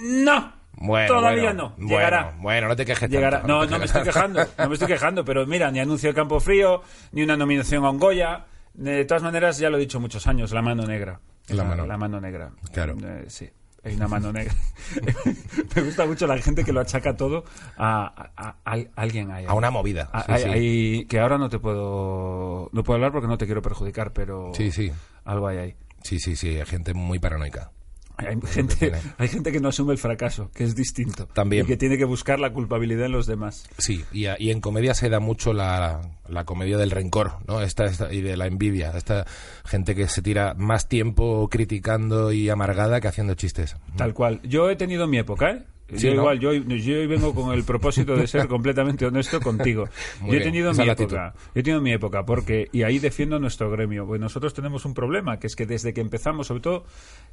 no, 0.00 0.52
Bueno, 0.76 1.06
todavía 1.08 1.42
bueno, 1.44 1.62
no, 1.62 1.68
bueno, 1.76 1.88
llegará. 1.88 2.34
Bueno, 2.38 2.68
no 2.68 2.76
te 2.76 2.84
quejes 2.84 3.08
Llegará. 3.10 3.42
No, 3.46 3.64
te 3.64 3.70
no 3.72 3.78
me 3.78 3.84
estoy 3.84 4.02
quejando, 4.02 4.46
no 4.58 4.68
me 4.68 4.74
estoy 4.74 4.88
quejando, 4.88 5.24
pero 5.24 5.46
mira, 5.46 5.70
ni 5.70 5.80
anuncio 5.80 6.08
de 6.10 6.14
Campo 6.14 6.40
Frío, 6.40 6.82
ni 7.12 7.22
una 7.22 7.36
nominación 7.36 7.84
a 7.84 7.90
un 7.90 7.98
Goya. 7.98 8.46
De 8.74 9.04
todas 9.04 9.22
maneras, 9.22 9.58
ya 9.58 9.70
lo 9.70 9.76
he 9.76 9.80
dicho 9.80 10.00
muchos 10.00 10.26
años, 10.26 10.52
la 10.52 10.60
mano 10.62 10.84
negra. 10.84 11.20
La 11.48 11.62
mano. 11.62 11.86
La 11.86 11.96
mano 11.96 12.20
negra. 12.20 12.50
Claro. 12.72 12.96
Eh, 13.04 13.24
sí, 13.28 13.48
hay 13.84 13.94
una 13.96 14.08
mano 14.08 14.32
negra. 14.32 14.54
me 15.76 15.82
gusta 15.82 16.06
mucho 16.06 16.26
la 16.26 16.38
gente 16.38 16.64
que 16.64 16.72
lo 16.72 16.80
achaca 16.80 17.16
todo 17.16 17.44
a, 17.76 18.30
a- 18.36 18.48
a- 18.48 18.56
a 18.64 18.84
alguien 18.96 19.30
ahí. 19.30 19.44
A 19.46 19.54
una 19.54 19.70
movida. 19.70 20.08
A- 20.12 20.22
sí, 20.24 20.32
hay- 20.32 20.42
sí. 20.42 20.48
hay- 20.48 21.04
que 21.06 21.20
ahora 21.20 21.38
no 21.38 21.48
te 21.48 21.58
puedo 21.58 22.68
no 22.72 22.82
puedo 22.82 22.96
hablar 22.96 23.12
porque 23.12 23.28
no 23.28 23.38
te 23.38 23.46
quiero 23.46 23.62
perjudicar, 23.62 24.12
pero 24.12 24.52
Sí, 24.54 24.70
sí. 24.72 24.90
algo 25.24 25.46
hay 25.48 25.58
ahí. 25.58 25.76
Sí, 26.02 26.18
sí, 26.20 26.36
sí, 26.36 26.48
hay 26.58 26.66
gente 26.66 26.94
muy 26.94 27.18
paranoica. 27.18 27.70
Hay 28.16 28.38
gente, 28.46 28.92
hay 29.18 29.28
gente 29.28 29.50
que 29.50 29.58
no 29.60 29.68
asume 29.68 29.92
el 29.92 29.98
fracaso, 29.98 30.48
que 30.54 30.62
es 30.64 30.76
distinto. 30.76 31.26
También. 31.26 31.64
Y 31.64 31.66
que 31.66 31.76
tiene 31.76 31.98
que 31.98 32.04
buscar 32.04 32.38
la 32.38 32.52
culpabilidad 32.52 33.06
en 33.06 33.12
los 33.12 33.26
demás. 33.26 33.68
Sí, 33.78 34.04
y, 34.12 34.26
a- 34.26 34.36
y 34.38 34.50
en 34.50 34.60
comedia 34.60 34.94
se 34.94 35.08
da 35.08 35.18
mucho 35.18 35.52
la, 35.52 36.00
la 36.28 36.44
comedia 36.44 36.78
del 36.78 36.92
rencor, 36.92 37.32
¿no? 37.48 37.60
Esta, 37.60 37.86
esta- 37.86 38.12
y 38.12 38.20
de 38.20 38.36
la 38.36 38.46
envidia. 38.46 38.92
Esta 38.96 39.26
gente 39.64 39.94
que 39.96 40.06
se 40.06 40.22
tira 40.22 40.54
más 40.56 40.88
tiempo 40.88 41.48
criticando 41.50 42.30
y 42.32 42.48
amargada 42.50 43.00
que 43.00 43.08
haciendo 43.08 43.34
chistes. 43.34 43.76
Tal 43.96 44.14
cual. 44.14 44.40
Yo 44.44 44.70
he 44.70 44.76
tenido 44.76 45.06
mi 45.08 45.18
época, 45.18 45.50
¿eh? 45.50 45.64
Sí, 45.94 46.06
yo 46.08 46.14
¿no? 46.14 46.20
igual, 46.22 46.40
yo, 46.40 46.52
yo 46.54 46.94
hoy 46.98 47.06
vengo 47.06 47.34
con 47.34 47.52
el 47.54 47.62
propósito 47.64 48.16
de 48.16 48.26
ser 48.26 48.48
completamente 48.48 49.04
honesto 49.06 49.40
contigo. 49.40 49.84
Muy 50.20 50.32
yo 50.32 50.38
he 50.38 50.42
tenido 50.42 50.72
mi 50.72 50.88
época. 50.88 51.34
Yo 51.54 51.60
he 51.60 51.62
tenido 51.62 51.80
mi 51.82 51.92
época 51.92 52.24
porque 52.24 52.68
y 52.72 52.82
ahí 52.84 52.98
defiendo 52.98 53.38
nuestro 53.38 53.70
gremio. 53.70 54.06
Pues 54.06 54.20
nosotros 54.20 54.54
tenemos 54.54 54.84
un 54.86 54.94
problema 54.94 55.38
que 55.38 55.46
es 55.46 55.54
que 55.56 55.66
desde 55.66 55.92
que 55.92 56.00
empezamos, 56.00 56.46
sobre 56.46 56.62
todo, 56.62 56.84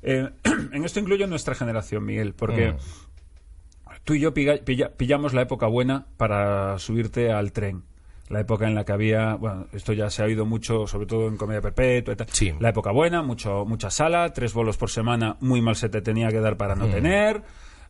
eh, 0.03 0.29
en 0.73 0.83
esto 0.83 0.99
incluyo 0.99 1.27
nuestra 1.27 1.55
generación, 1.55 2.03
Miguel, 2.05 2.33
porque 2.33 2.73
Mm. 2.73 2.77
tú 4.03 4.13
y 4.15 4.19
yo 4.19 4.33
pilla- 4.33 4.59
pillamos 4.97 5.33
la 5.33 5.43
época 5.43 5.67
buena 5.67 6.07
para 6.17 6.77
subirte 6.79 7.31
al 7.31 7.51
tren. 7.51 7.83
La 8.29 8.39
época 8.39 8.65
en 8.65 8.75
la 8.75 8.85
que 8.85 8.93
había, 8.93 9.35
bueno, 9.35 9.67
esto 9.73 9.91
ya 9.91 10.09
se 10.09 10.21
ha 10.21 10.25
oído 10.25 10.45
mucho, 10.45 10.87
sobre 10.87 11.05
todo 11.05 11.27
en 11.27 11.35
Comedia 11.35 11.59
Perpetua 11.61 12.13
y 12.13 12.17
tal. 12.17 12.27
Sí. 12.31 12.53
La 12.59 12.69
época 12.69 12.91
buena, 12.91 13.21
mucho, 13.21 13.65
mucha 13.65 13.89
sala, 13.89 14.31
tres 14.31 14.53
bolos 14.53 14.77
por 14.77 14.89
semana, 14.89 15.35
muy 15.41 15.61
mal 15.61 15.75
se 15.75 15.89
te 15.89 16.01
tenía 16.01 16.29
que 16.29 16.39
dar 16.39 16.55
para 16.55 16.75
no 16.75 16.87
Mm. 16.87 16.91
tener, 16.91 17.41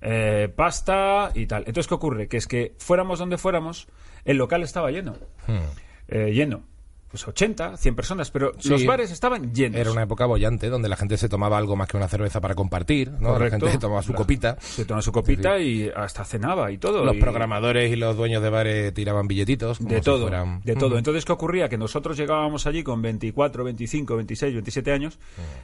eh, 0.02 0.52
pasta 0.56 1.32
y 1.34 1.46
tal. 1.46 1.64
Entonces, 1.68 1.88
¿qué 1.88 1.94
ocurre? 1.94 2.28
Que 2.28 2.38
es 2.38 2.48
que 2.48 2.76
fuéramos 2.80 3.20
donde 3.20 3.38
fuéramos, 3.38 3.88
el 4.26 4.38
local 4.38 4.64
estaba 4.64 4.92
lleno. 4.92 5.14
Hmm. 5.48 5.60
Eh, 6.08 6.34
lleno. 6.34 6.64
Pues 7.12 7.28
80, 7.28 7.76
100 7.76 7.94
personas, 7.96 8.32
pero 8.32 8.54
Sí. 8.58 8.70
los 8.70 8.86
bares 8.86 9.12
estaban 9.12 9.54
llenos. 9.54 9.78
Era 9.80 9.92
una 9.92 10.04
época 10.04 10.26
bollante 10.26 10.70
donde 10.70 10.88
la 10.88 10.96
gente 10.96 11.18
se 11.18 11.28
tomaba 11.28 11.58
algo 11.58 11.76
más 11.76 11.90
que 11.90 11.98
una 11.98 12.08
cerveza 12.08 12.40
para 12.40 12.56
compartir, 12.56 13.12
¿no? 13.12 13.34
Correcto. 13.34 13.66
La 13.66 13.72
gente 13.72 13.78
tomaba 13.86 14.02
su 14.02 14.14
copita. 14.14 14.56
Se 14.62 14.86
tomaba 14.86 15.02
su 15.02 15.12
copita 15.12 15.60
y 15.60 15.92
hasta 15.94 16.24
cenaba 16.24 16.72
y 16.72 16.78
todo. 16.78 17.04
Los 17.04 17.18
y- 17.18 17.20
programadores 17.20 17.92
y 17.92 17.98
los 17.98 18.16
dueños 18.16 18.42
de 18.42 18.50
bares 18.50 18.94
tiraban 18.94 19.28
billetitos. 19.28 19.80
como 19.80 19.90
De 19.90 19.98
si 19.98 20.02
todo, 20.04 20.22
fueran- 20.28 20.62
de 20.64 20.76
todo. 20.78 20.98
Entonces, 20.98 21.26
¿qué 21.26 21.34
ocurría? 21.34 21.68
Que 21.68 21.78
nosotros 21.78 22.16
llegábamos 22.16 22.66
allí 22.66 22.82
con 22.84 23.02
24, 23.02 23.64
25, 23.66 24.16
26, 24.16 24.54
27 24.54 24.92
años, 24.94 25.20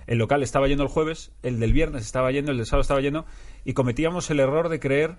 el 0.05 0.17
local 0.17 0.43
estaba 0.43 0.67
lleno 0.67 0.83
el 0.83 0.89
jueves, 0.89 1.31
el 1.43 1.61
del 1.61 1.71
viernes 1.71 2.03
estaba 2.05 2.31
lleno, 2.31 2.51
el 2.51 2.57
del 2.57 2.65
sábado 2.65 2.81
estaba 2.81 2.99
lleno, 2.99 3.25
y 3.63 3.71
cometíamos 3.71 4.29
el 4.31 4.41
error 4.41 4.67
de 4.67 4.81
creer 4.81 5.15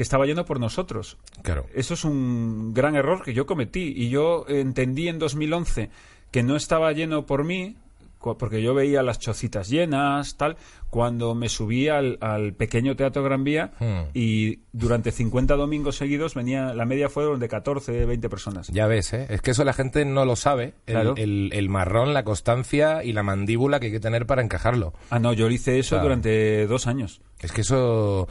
que 0.00 0.02
estaba 0.04 0.24
lleno 0.24 0.46
por 0.46 0.58
nosotros. 0.58 1.18
Claro. 1.42 1.66
Eso 1.74 1.92
es 1.92 2.06
un 2.06 2.72
gran 2.72 2.96
error 2.96 3.22
que 3.22 3.34
yo 3.34 3.44
cometí, 3.44 3.92
y 3.94 4.08
yo 4.08 4.46
entendí 4.48 5.08
en 5.08 5.18
2011 5.18 5.90
que 6.30 6.42
no 6.42 6.56
estaba 6.56 6.90
lleno 6.92 7.26
por 7.26 7.44
mí, 7.44 7.76
porque 8.38 8.62
yo 8.62 8.72
veía 8.72 9.02
las 9.02 9.18
chocitas 9.18 9.68
llenas, 9.68 10.38
tal, 10.38 10.56
cuando 10.88 11.34
me 11.34 11.50
subí 11.50 11.88
al, 11.88 12.16
al 12.22 12.54
pequeño 12.54 12.96
Teatro 12.96 13.22
Gran 13.22 13.44
Vía 13.44 13.72
Hmm. 13.78 14.08
y 14.14 14.60
durante 14.72 15.10
50 15.12 15.54
domingos 15.56 15.96
seguidos 15.96 16.34
venía, 16.34 16.72
la 16.72 16.86
media 16.86 17.10
fueron 17.10 17.38
de 17.38 17.48
14, 17.50 18.06
20 18.06 18.30
personas. 18.30 18.68
Ya 18.68 18.86
ves, 18.86 19.12
¿eh? 19.12 19.26
Es 19.28 19.42
que 19.42 19.50
eso 19.50 19.64
la 19.64 19.74
gente 19.74 20.06
no 20.06 20.24
lo 20.24 20.34
sabe. 20.34 20.72
El, 20.86 20.94
Claro. 20.94 21.14
el- 21.18 21.50
el 21.52 21.68
marrón, 21.68 22.14
la 22.14 22.24
constancia 22.24 23.04
y 23.04 23.12
la 23.12 23.22
mandíbula 23.22 23.80
que 23.80 23.86
hay 23.88 23.92
que 23.92 24.00
tener 24.00 24.24
para 24.24 24.40
encajarlo. 24.42 24.94
Ah, 25.10 25.18
no, 25.18 25.34
yo 25.34 25.50
hice 25.50 25.78
eso 25.78 25.96
Claro. 25.96 26.04
durante 26.04 26.66
dos 26.66 26.86
años. 26.86 27.20
Es 27.40 27.52
que 27.52 27.60
eso... 27.60 28.28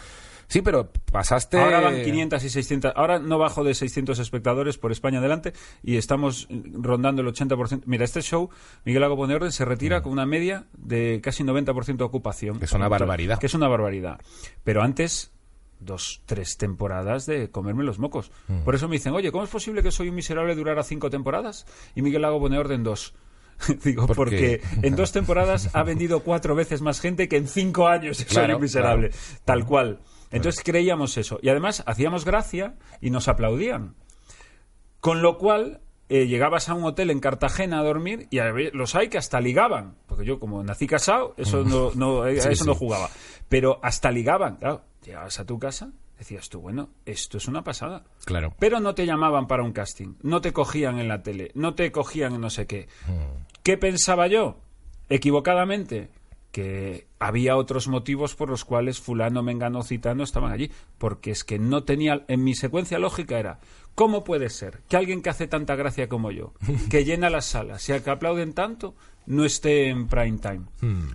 Sí, 0.49 0.63
pero 0.63 0.91
pasaste... 1.11 1.59
Ahora 1.59 1.79
van 1.79 2.03
500 2.03 2.43
y 2.43 2.49
600. 2.49 2.93
Ahora 2.95 3.19
no 3.19 3.37
bajo 3.37 3.63
de 3.63 3.75
600 3.75 4.17
espectadores 4.17 4.79
por 4.79 4.91
España 4.91 5.19
adelante 5.19 5.53
y 5.83 5.97
estamos 5.97 6.47
rondando 6.73 7.21
el 7.21 7.27
80%. 7.27 7.83
Mira, 7.85 8.03
este 8.03 8.21
show, 8.23 8.49
Miguel 8.83 9.01
Lago 9.01 9.15
Pone 9.15 9.35
Orden, 9.35 9.51
se 9.51 9.63
retira 9.63 10.01
con 10.01 10.11
una 10.11 10.25
media 10.25 10.65
de 10.75 11.21
casi 11.23 11.43
90% 11.43 11.97
de 11.97 12.03
ocupación. 12.03 12.57
Mm. 12.57 12.59
Que 12.59 12.65
es 12.65 12.73
una 12.73 12.87
barbaridad. 12.87 13.39
Que 13.39 13.45
es 13.45 13.53
una 13.53 13.67
barbaridad. 13.67 14.19
Pero 14.63 14.81
antes, 14.81 15.31
dos, 15.79 16.23
tres 16.25 16.57
temporadas 16.57 17.27
de 17.27 17.51
comerme 17.51 17.83
los 17.83 17.99
mocos. 17.99 18.31
Mm. 18.47 18.61
Por 18.63 18.73
eso 18.73 18.87
me 18.87 18.95
dicen, 18.95 19.13
oye, 19.13 19.31
¿cómo 19.31 19.43
es 19.43 19.51
posible 19.51 19.83
que 19.83 19.91
Soy 19.91 20.09
un 20.09 20.15
miserable 20.15 20.55
durara 20.55 20.81
cinco 20.83 21.11
temporadas 21.11 21.67
y 21.95 22.01
Miguel 22.01 22.23
Lago 22.23 22.39
Pone 22.39 22.57
Orden 22.57 22.83
dos? 22.83 23.13
Digo, 23.83 24.07
¿Por 24.07 24.15
porque 24.15 24.61
en 24.81 24.95
dos 24.95 25.11
temporadas 25.11 25.69
ha 25.75 25.83
vendido 25.83 26.21
cuatro 26.21 26.55
veces 26.55 26.81
más 26.81 26.99
gente 27.01 27.27
que 27.27 27.37
en 27.37 27.47
cinco 27.47 27.87
años 27.87 28.17
Soy 28.17 28.25
Claro, 28.25 28.55
un 28.55 28.61
miserable. 28.63 29.09
claro. 29.09 29.23
Tal 29.45 29.65
cual. 29.65 29.99
Entonces 30.31 30.63
creíamos 30.63 31.17
eso. 31.17 31.39
Y 31.41 31.49
además 31.49 31.83
hacíamos 31.87 32.25
gracia 32.25 32.75
y 33.01 33.09
nos 33.09 33.27
aplaudían. 33.27 33.95
Con 34.99 35.21
lo 35.21 35.37
cual, 35.37 35.81
eh, 36.09 36.27
llegabas 36.27 36.69
a 36.69 36.73
un 36.73 36.83
hotel 36.83 37.09
en 37.09 37.19
Cartagena 37.19 37.79
a 37.79 37.83
dormir 37.83 38.27
y 38.29 38.39
había- 38.39 38.69
los 38.73 38.95
hay 38.95 39.07
que 39.09 39.17
hasta 39.17 39.39
ligaban. 39.41 39.95
Porque 40.07 40.25
yo, 40.25 40.39
como 40.39 40.61
nací 40.63 40.87
casado, 40.87 41.33
eso 41.37 41.63
no, 41.63 41.91
no, 41.95 42.23
a 42.23 42.29
Sí, 42.31 42.37
eso 42.49 42.63
sí. 42.63 42.69
no 42.69 42.75
jugaba. 42.75 43.09
Pero 43.47 43.79
hasta 43.81 44.11
ligaban. 44.11 44.57
Claro, 44.57 44.81
llegabas 45.05 45.39
a 45.39 45.45
tu 45.45 45.57
casa, 45.57 45.91
decías 46.17 46.49
tú, 46.49 46.59
bueno, 46.61 46.89
esto 47.05 47.37
es 47.37 47.47
una 47.47 47.63
pasada. 47.63 48.03
Claro. 48.25 48.53
Pero 48.59 48.79
no 48.79 48.93
te 48.93 49.05
llamaban 49.05 49.47
para 49.47 49.63
un 49.63 49.71
casting, 49.71 50.15
no 50.21 50.41
te 50.41 50.51
cogían 50.53 50.99
en 50.99 51.07
la 51.07 51.23
tele, 51.23 51.51
no 51.55 51.73
te 51.75 51.91
cogían 51.91 52.35
en 52.35 52.41
no 52.41 52.49
sé 52.49 52.67
qué. 52.67 52.87
¿Qué 53.63 53.77
pensaba 53.77 54.27
yo? 54.27 54.59
Equivocadamente, 55.09 56.09
que 56.51 57.07
había 57.19 57.55
otros 57.55 57.87
motivos 57.87 58.35
por 58.35 58.49
los 58.49 58.65
cuales 58.65 58.99
fulano, 58.99 59.43
mengano, 59.43 59.83
citano 59.83 60.23
estaban 60.23 60.51
allí. 60.51 60.71
Porque 60.97 61.31
es 61.31 61.43
que 61.43 61.59
no 61.59 61.83
tenía, 61.83 62.25
en 62.27 62.43
mi 62.43 62.55
secuencia 62.55 62.99
lógica 62.99 63.39
era, 63.39 63.59
¿cómo 63.95 64.23
puede 64.23 64.49
ser 64.49 64.81
que 64.89 64.97
alguien 64.97 65.21
que 65.21 65.29
hace 65.29 65.47
tanta 65.47 65.75
gracia 65.75 66.09
como 66.09 66.31
yo, 66.31 66.53
que 66.89 67.05
llena 67.05 67.29
las 67.29 67.45
salas 67.45 67.87
y 67.89 67.93
al 67.93 68.03
que 68.03 68.09
aplauden 68.09 68.53
tanto, 68.53 68.95
no 69.25 69.45
esté 69.45 69.89
en 69.89 70.07
prime 70.07 70.39
time? 70.39 70.61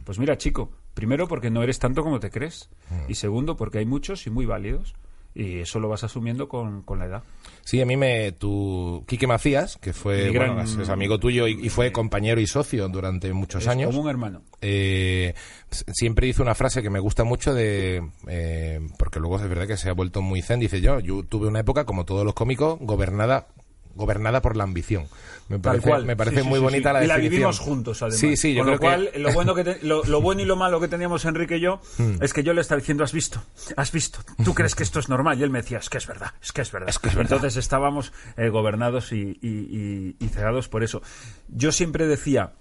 Pues 0.04 0.18
mira, 0.18 0.38
chico, 0.38 0.70
primero 0.94 1.26
porque 1.26 1.50
no 1.50 1.62
eres 1.62 1.78
tanto 1.78 2.02
como 2.02 2.20
te 2.20 2.30
crees. 2.30 2.70
Y 3.08 3.14
segundo 3.14 3.56
porque 3.56 3.78
hay 3.78 3.86
muchos 3.86 4.26
y 4.26 4.30
muy 4.30 4.46
válidos. 4.46 4.94
Y 5.36 5.58
eso 5.58 5.80
lo 5.80 5.88
vas 5.88 6.04
asumiendo 6.04 6.48
con, 6.48 6.82
con 6.82 7.00
la 7.00 7.06
edad. 7.06 7.22
Sí, 7.62 7.80
a 7.80 7.86
mí 7.86 7.96
me... 7.96 8.30
Tu... 8.32 9.02
Quique 9.08 9.26
Macías, 9.26 9.78
que 9.78 9.92
fue... 9.92 10.26
Mi 10.28 10.32
gran- 10.34 10.54
bueno, 10.54 10.82
es, 10.82 10.88
amigo 10.88 11.18
tuyo 11.18 11.48
y, 11.48 11.58
y 11.66 11.70
fue 11.70 11.90
compañero 11.90 12.40
y 12.40 12.46
socio 12.46 12.88
durante 12.88 13.32
muchos 13.32 13.62
Es 13.62 13.68
años. 13.68 13.90
como 13.90 14.02
un 14.02 14.10
hermano. 14.10 14.42
eh, 14.60 15.34
siempre 15.70 16.26
dice 16.28 16.42
una 16.42 16.54
frase 16.54 16.82
que 16.82 16.90
me 16.90 17.00
gusta 17.00 17.24
mucho 17.24 17.52
de 17.52 18.02
eh, 18.28 18.80
porque 18.98 19.18
luego 19.18 19.36
es 19.40 19.48
verdad 19.48 19.66
que 19.66 19.76
se 19.76 19.88
ha 19.88 19.92
vuelto 19.92 20.22
muy 20.22 20.40
zen 20.40 20.60
dice 20.60 20.80
yo 20.80 21.00
yo 21.00 21.24
tuve 21.24 21.48
una 21.48 21.60
época 21.60 21.84
como 21.84 22.04
todos 22.04 22.24
los 22.24 22.34
cómicos 22.34 22.78
gobernada 22.80 23.48
gobernada 23.94 24.40
por 24.42 24.56
la 24.56 24.64
ambición. 24.64 25.06
Me 25.48 25.58
parece, 25.58 25.88
cual. 25.88 26.04
me 26.06 26.16
parece 26.16 26.40
Sí, 26.42 26.48
muy 26.48 26.58
sí, 26.58 26.64
bonita 26.64 26.88
sí. 26.90 26.94
la 26.94 27.04
y 27.04 27.06
la 27.06 27.14
definición. 27.14 27.30
vivimos 27.32 27.58
juntos 27.58 28.02
además. 28.02 28.18
Sí 28.18 28.36
sí 28.36 28.54
yo 28.54 28.62
con 28.62 28.72
lo 28.72 28.78
creo 28.78 28.90
cual 28.90 29.10
que 29.12 29.18
lo 29.18 29.32
bueno 29.32 29.54
que 29.54 29.64
te- 29.64 29.78
lo, 29.86 30.02
lo 30.04 30.20
bueno 30.22 30.40
y 30.40 30.44
lo 30.46 30.56
malo 30.56 30.80
que 30.80 30.88
teníamos 30.88 31.24
Enrique 31.26 31.58
y 31.58 31.60
yo 31.60 31.80
es 32.20 32.32
que 32.32 32.42
yo 32.42 32.54
le 32.54 32.60
estaba 32.62 32.78
diciendo 32.80 33.04
has 33.04 33.12
visto 33.12 33.42
has 33.76 33.92
visto. 33.92 34.20
Tú 34.44 34.54
crees 34.54 34.74
que 34.74 34.82
esto 34.82 35.00
es 35.00 35.08
normal. 35.08 35.38
Y 35.38 35.42
él 35.42 35.50
me 35.50 35.60
decía 35.60 35.78
es 35.78 35.90
que 35.90 35.98
es 35.98 36.06
verdad 36.06 36.32
es 36.42 36.52
que 36.52 36.62
es 36.62 36.72
verdad. 36.72 36.88
Es 36.88 36.98
que 36.98 37.08
es 37.08 37.14
verdad. 37.14 37.32
entonces 37.34 37.56
estábamos 37.58 38.12
eh, 38.38 38.48
gobernados 38.48 39.12
y, 39.12 39.38
y- 39.42 39.48
y- 39.48 40.16
y 40.18 40.28
cegados 40.28 40.68
por 40.68 40.82
eso. 40.82 41.02
Yo 41.48 41.72
siempre 41.72 42.06
decía 42.06 42.52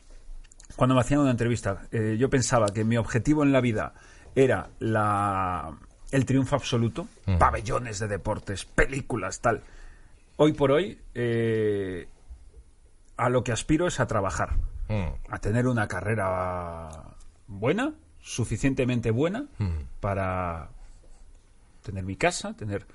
cuando 0.75 0.95
me 0.95 1.01
hacían 1.01 1.19
una 1.21 1.31
entrevista, 1.31 1.83
eh, 1.91 2.17
yo 2.19 2.29
pensaba 2.29 2.67
que 2.73 2.83
mi 2.83 2.97
objetivo 2.97 3.43
en 3.43 3.51
la 3.53 3.61
vida 3.61 3.93
era 4.35 4.69
la, 4.79 5.71
el 6.11 6.25
triunfo 6.25 6.55
absoluto, 6.55 7.07
pabellones 7.37 7.99
de 7.99 8.07
deportes, 8.07 8.65
películas, 8.65 9.39
tal. 9.39 9.61
Hoy 10.43 10.51
por 10.51 10.73
hoy, 10.73 10.99
eh, 11.13 12.06
a 13.15 13.29
lo 13.29 13.45
que 13.45 13.53
aspiro 13.53 13.88
es 13.88 14.01
a 14.01 14.08
trabajar, 14.08 14.58
Mm. 14.89 15.08
a 15.29 15.39
tener 15.39 15.67
una 15.67 15.88
carrera 15.88 17.15
buena, 17.47 17.93
suficientemente 18.19 19.12
buena, 19.12 19.45
para 20.01 20.67
tener 21.82 22.03
mi 22.03 22.17
casa, 22.17 22.58
tener 22.58 22.86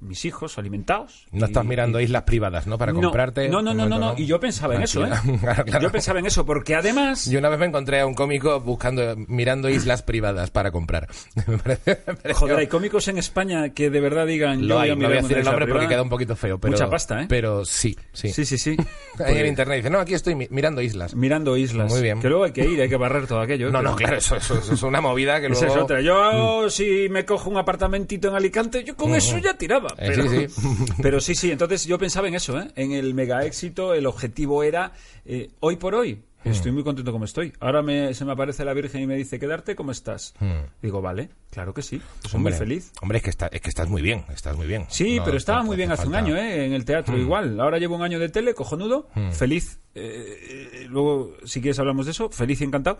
mis 0.00 0.24
hijos 0.24 0.58
alimentados. 0.58 1.26
no 1.32 1.46
estás 1.46 1.64
mirando 1.64 2.00
y- 2.00 2.04
islas 2.04 2.22
privadas 2.22 2.66
no 2.66 2.78
para 2.78 2.92
no, 2.92 3.00
comprarte 3.00 3.48
No, 3.48 3.60
no, 3.62 3.74
no, 3.74 3.86
no, 3.86 3.98
no. 3.98 4.14
Y 4.16 4.26
yo 4.26 4.40
pensaba 4.40 4.74
en 4.76 4.82
eso, 4.82 5.04
¿eh? 5.04 5.10
Claro, 5.40 5.64
claro. 5.64 5.82
Yo 5.82 5.90
pensaba 5.92 6.18
en 6.18 6.26
eso, 6.26 6.44
porque 6.46 6.74
además. 6.74 7.26
Yo 7.30 7.38
una 7.38 7.48
vez 7.48 7.58
me 7.58 7.66
encontré 7.66 8.00
a 8.00 8.06
un 8.06 8.14
cómico 8.14 8.60
buscando 8.60 9.14
mirando 9.28 9.68
islas 9.68 10.02
privadas 10.02 10.50
para 10.50 10.70
comprar 10.70 11.08
Me 11.46 11.58
parece- 11.58 12.00
me 12.06 12.14
pareció- 12.14 12.34
Joder, 12.34 12.58
hay 12.58 12.66
cómicos 12.66 13.08
en 13.08 13.18
España 13.18 13.70
que 13.70 13.90
de 13.90 14.00
verdad 14.00 14.26
digan. 14.26 14.62
lo 14.66 14.74
yo 14.76 14.80
hay, 14.80 14.90
voy 14.90 14.98
no 14.98 15.08
voy 15.08 15.18
a 15.18 15.20
mirar 15.20 15.22
decir 15.22 15.38
el 15.38 15.44
nombre 15.44 15.66
porque 15.66 15.88
queda 15.88 16.02
un 16.02 16.08
poquito 16.08 16.36
feo 16.36 16.58
pero 16.58 16.72
Mucha 16.72 16.88
pasta, 16.88 17.22
¿eh? 17.22 17.26
pero 17.28 17.64
sí 17.64 17.96
sí 18.12 18.28
Sí, 18.32 18.44
sí, 18.44 18.58
sí. 18.58 18.70
ahí 19.18 19.32
en 19.32 19.38
Pues, 19.38 19.48
internet 19.48 19.76
dice 19.78 19.90
no 19.90 19.98
aquí 20.00 20.14
estoy 20.14 20.34
mi- 20.34 20.48
mirando 20.50 20.80
islas 20.80 21.14
Mirando 21.14 21.56
islas. 21.56 21.90
Muy 21.90 22.02
bien. 22.02 22.20
Que 22.20 22.28
luego 22.28 22.44
hay 22.44 22.52
que 22.52 22.64
ir, 22.64 22.80
hay 22.80 22.88
que 22.88 22.96
barrer 22.96 23.26
todo 23.26 23.40
aquello. 23.40 23.70
No, 23.70 23.78
que- 23.80 23.84
no, 23.84 23.96
claro, 23.96 24.16
eso, 24.16 24.36
eso- 24.36 24.58
eso 24.58 24.74
es 24.74 24.82
una 24.82 25.00
movida 25.00 25.40
que 25.40 25.46
Esa 25.48 25.66
luego... 25.66 25.76
es 25.76 25.82
otra. 25.82 26.00
Yo, 26.00 26.68
si 26.70 27.08
me 27.10 27.24
cojo 27.24 27.50
un 27.50 27.56
apartamentito 27.58 28.28
en 28.28 28.34
Alicante, 28.34 28.84
yo 28.84 28.96
con 28.96 29.14
eso 29.14 29.38
ya 29.38 29.54
tiraba. 29.54 29.87
Eh, 29.98 30.12
Pero 30.14 30.28
sí, 30.28 30.48
sí, 30.48 30.62
pero 31.02 31.20
sí, 31.20 31.34
sí. 31.34 31.50
Entonces 31.50 31.84
yo 31.86 31.98
pensaba 31.98 32.28
en 32.28 32.34
eso, 32.34 32.58
¿eh? 32.60 32.68
En 32.76 32.92
el 32.92 33.14
mega 33.14 33.44
éxito, 33.44 33.94
el 33.94 34.06
objetivo 34.06 34.62
era, 34.62 34.92
eh, 35.24 35.50
hoy 35.60 35.76
por 35.76 35.94
hoy, 35.94 36.22
estoy 36.44 36.72
muy 36.72 36.82
contento 36.84 37.12
como 37.12 37.24
estoy. 37.26 37.52
Ahora 37.60 37.82
me, 37.82 38.14
se 38.14 38.24
me 38.24 38.32
aparece 38.32 38.64
la 38.64 38.72
Virgen 38.72 39.02
y 39.02 39.06
me 39.06 39.16
dice, 39.16 39.38
quedarte, 39.38 39.76
¿cómo 39.76 39.90
estás? 39.92 40.34
Digo, 40.80 41.02
vale, 41.02 41.28
claro 41.50 41.74
que 41.74 41.82
sí. 41.82 42.00
Soy 42.22 42.38
Hombre, 42.38 42.52
muy 42.54 42.58
feliz. 42.58 42.92
Hombre, 43.02 43.18
es 43.18 43.24
que, 43.24 43.30
está, 43.30 43.48
es 43.48 43.60
que 43.60 43.68
estás 43.68 43.88
muy 43.88 44.00
bien, 44.02 44.24
estás 44.32 44.56
muy 44.56 44.66
bien. 44.66 44.86
Sí, 44.88 45.16
No, 45.18 45.24
pero 45.24 45.36
estaba 45.36 45.62
muy 45.62 45.76
bien 45.76 45.92
hace 45.92 46.06
un 46.06 46.14
año, 46.14 46.36
¿eh? 46.36 46.64
En 46.66 46.72
el 46.72 46.84
teatro, 46.84 47.18
igual. 47.18 47.60
Ahora 47.60 47.78
llevo 47.78 47.96
un 47.96 48.02
año 48.02 48.18
de 48.18 48.28
tele, 48.30 48.54
cojonudo, 48.54 49.08
feliz. 49.32 49.78
Eh, 49.94 50.86
luego, 50.88 51.34
si 51.44 51.60
quieres, 51.60 51.78
hablamos 51.80 52.06
de 52.06 52.12
eso. 52.12 52.30
Feliz 52.30 52.60
y 52.60 52.64
encantado. 52.64 52.98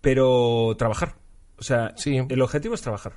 Pero 0.00 0.74
trabajar. 0.78 1.14
O 1.58 1.62
sea, 1.62 1.92
Sí. 1.96 2.16
el 2.28 2.42
objetivo 2.42 2.74
es 2.74 2.82
trabajar. 2.82 3.14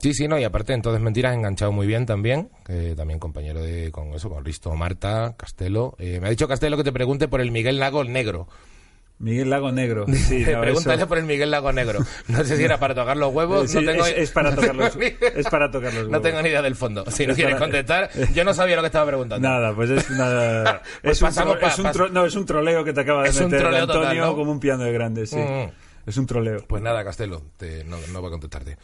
Sí, 0.00 0.14
sí, 0.14 0.26
no, 0.28 0.38
y 0.38 0.44
aparte 0.44 0.72
entonces 0.72 1.02
Mentiras 1.02 1.34
enganchado 1.34 1.72
muy 1.72 1.86
bien 1.86 2.06
también, 2.06 2.48
también 2.96 3.18
compañero 3.18 3.62
de 3.62 3.90
con 3.92 4.08
eso, 4.14 4.30
con 4.30 4.44
Risto 4.44 4.74
Marta, 4.74 5.34
Castelo. 5.36 5.94
Eh, 5.98 6.18
me 6.20 6.28
ha 6.28 6.30
dicho 6.30 6.48
Castelo 6.48 6.76
que 6.78 6.84
te 6.84 6.92
pregunte 6.92 7.28
por 7.28 7.40
el 7.40 7.50
Miguel 7.50 7.78
Lago 7.78 8.02
Negro. 8.04 8.48
Miguel 9.18 9.50
Lago 9.50 9.70
Negro. 9.70 10.06
Sí, 10.14 10.46
no, 10.50 10.62
Pregúntale 10.62 10.96
eso- 10.96 11.06
por 11.08 11.18
el 11.18 11.24
Miguel 11.24 11.50
Lago 11.50 11.70
Negro. 11.74 11.98
No 12.28 12.42
sé 12.44 12.56
si 12.56 12.64
era 12.64 12.80
para 12.80 12.94
tocar 12.94 13.18
los 13.18 13.34
huevos, 13.34 13.70
Sí, 13.70 13.76
no 13.78 13.92
tengo 13.92 14.06
es, 14.06 14.16
es 14.16 14.30
para 14.30 14.48
no 14.50 14.56
tocar 14.56 14.74
los, 14.74 14.96
ni- 14.96 15.12
es 15.36 15.46
para 15.50 15.70
tocar 15.70 15.92
los 15.92 16.04
No 16.04 16.12
huevos. 16.12 16.22
tengo 16.22 16.40
ni 16.40 16.48
idea 16.48 16.62
del 16.62 16.76
fondo. 16.76 17.04
Si 17.10 17.26
no 17.26 17.32
Es 17.32 17.36
quieres 17.36 17.56
para- 17.56 17.66
contestar, 17.66 18.10
yo 18.32 18.44
no 18.44 18.54
sabía 18.54 18.76
lo 18.76 18.82
que 18.82 18.86
estaba 18.86 19.04
preguntando. 19.06 19.46
Nada, 19.46 19.74
pues 19.74 19.90
es 19.90 20.08
una... 20.08 20.80
Pues 21.02 21.18
es, 21.18 21.22
un 21.22 21.28
pasamos 21.28 21.56
tro- 21.56 21.60
pa- 21.60 21.68
es 21.68 21.78
un 21.78 21.86
tro- 21.88 22.10
no, 22.10 22.24
es 22.24 22.34
un 22.34 22.46
troleo 22.46 22.82
que 22.82 22.94
te 22.94 23.02
acaba 23.02 23.24
de 23.24 23.28
Es 23.28 23.36
un 23.38 23.44
meter 23.50 23.60
troleo 23.60 23.80
Antonio 23.82 24.00
total, 24.02 24.18
¿no? 24.18 24.34
como 24.34 24.52
un 24.52 24.60
piano 24.60 24.84
de 24.84 24.92
grande, 24.94 25.26
sí. 25.26 25.36
Mm. 25.36 25.68
Es 26.06 26.16
un 26.16 26.26
troleo. 26.26 26.64
Pues 26.66 26.82
nada, 26.82 27.04
Castelo, 27.04 27.42
te- 27.56 27.84
no, 27.84 27.96
no 28.12 28.22
va 28.22 28.28
a 28.28 28.30
contestarte. 28.30 28.76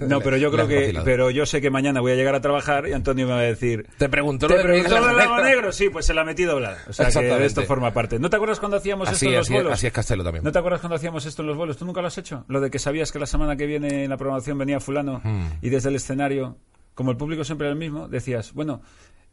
No, 0.00 0.20
pero 0.20 0.36
yo 0.36 0.50
creo 0.52 0.66
que... 0.68 0.76
vacilado. 0.80 1.04
Pero 1.04 1.30
yo 1.30 1.46
sé 1.46 1.60
que 1.60 1.70
mañana 1.70 2.00
voy 2.00 2.12
a 2.12 2.14
llegar 2.16 2.34
a 2.34 2.40
trabar 2.40 2.88
y 2.88 2.92
Antonio 2.92 3.26
me 3.26 3.32
va 3.32 3.38
a 3.40 3.42
decir... 3.42 3.86
Te 3.98 4.08
preguntó 4.08 4.46
¿Te 4.46 4.56
lo 4.56 4.62
preguntó 4.62 4.88
Miguel 4.88 5.00
lo 5.02 5.08
del 5.08 5.16
Lago 5.16 5.40
negro? 5.42 5.72
Sí, 5.72 5.88
pues 5.90 6.06
se 6.06 6.14
la 6.14 6.24
metí 6.24 6.44
doblada. 6.44 6.78
O 6.88 6.92
sea 6.92 7.10
que 7.10 7.44
esto 7.44 7.62
forma 7.64 7.92
parte. 7.92 8.18
¿No 8.18 8.30
te 8.30 8.36
acuerdas 8.36 8.58
cuando 8.58 8.76
hacíamos 8.78 9.08
esto 9.08 9.16
Así, 9.16 9.26
en 9.28 9.32
los 9.34 9.46
así, 9.46 9.52
vuelos? 9.54 9.72
así 9.72 9.86
es 9.86 9.92
Castelo 9.92 10.24
también. 10.24 10.44
¿No 10.44 10.52
te 10.52 10.58
acuerdas 10.58 10.80
cuando 10.80 10.96
hacíamos 10.96 11.24
esto 11.26 11.42
en 11.42 11.48
los 11.48 11.56
vuelos? 11.56 11.76
¿Tú 11.76 11.84
nunca 11.84 12.00
lo 12.00 12.08
has 12.08 12.18
hecho? 12.18 12.44
Lo 12.48 12.60
de 12.60 12.70
que 12.70 12.78
sabías 12.78 13.12
que 13.12 13.18
la 13.18 13.26
semana 13.26 13.56
que 13.56 13.66
viene 13.66 14.04
en 14.04 14.10
la 14.10 14.16
programación 14.16 14.58
venía 14.58 14.80
fulano 14.80 15.20
Hmm. 15.22 15.46
y 15.62 15.68
desde 15.70 15.88
el 15.88 15.96
escenario, 15.96 16.56
como 16.94 17.10
el 17.10 17.16
público 17.16 17.44
siempre 17.44 17.66
era 17.66 17.72
el 17.72 17.78
mismo, 17.78 18.08
decías, 18.08 18.52
bueno, 18.54 18.82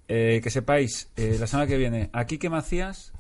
eh, 0.08 0.40
que 0.44 0.50
sepáis, 0.50 1.10
eh, 1.18 1.38
la 1.40 1.48
semana 1.48 1.68
que 1.68 1.78
viene, 1.78 2.10
aquí 2.14 2.38
que 2.38 2.50
Macías 2.50 3.12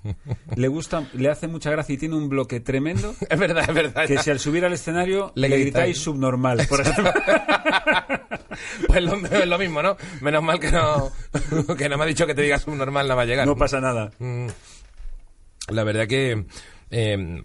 le 0.56 0.68
gusta, 0.68 1.08
le 1.14 1.30
hace 1.30 1.48
mucha 1.48 1.72
gracia 1.72 1.94
y 1.94 1.98
tiene 1.98 2.16
un 2.16 2.30
bloque 2.30 2.60
tremendo 2.60 3.16
Es 3.30 3.40
verdad, 3.40 3.66
es 3.68 3.74
verdad. 3.76 4.06
que 4.08 4.18
si 4.20 4.30
al 4.30 4.40
subir 4.40 4.64
al 4.66 4.74
escenario 4.74 5.32
Le 5.36 5.50
le, 5.50 5.60
gritáis. 5.60 5.98
subnormal, 5.98 6.66
por 6.70 6.82
ejemplo. 6.82 7.12
Pues 8.88 9.04
lo, 9.04 9.16
es 9.16 9.48
lo 9.48 9.58
mismo, 9.60 9.82
¿no? 9.82 9.98
Menos 10.22 10.42
mal 10.42 10.60
que 10.60 10.72
no, 10.72 11.12
que 11.78 11.90
no 11.90 11.98
me 11.98 12.04
ha 12.06 12.08
dicho 12.08 12.26
que 12.26 12.34
te 12.34 12.42
digas 12.42 12.66
un 12.68 12.78
normal, 12.78 13.06
nada 13.06 13.16
va 13.16 13.24
a 13.24 13.26
llegar. 13.26 13.46
no 13.46 13.56
pasa 13.58 13.82
nada. 13.82 14.12
Mm. 14.20 14.48
La 15.70 15.84
verdad 15.84 16.08
que... 16.08 16.46
eh, 16.92 17.44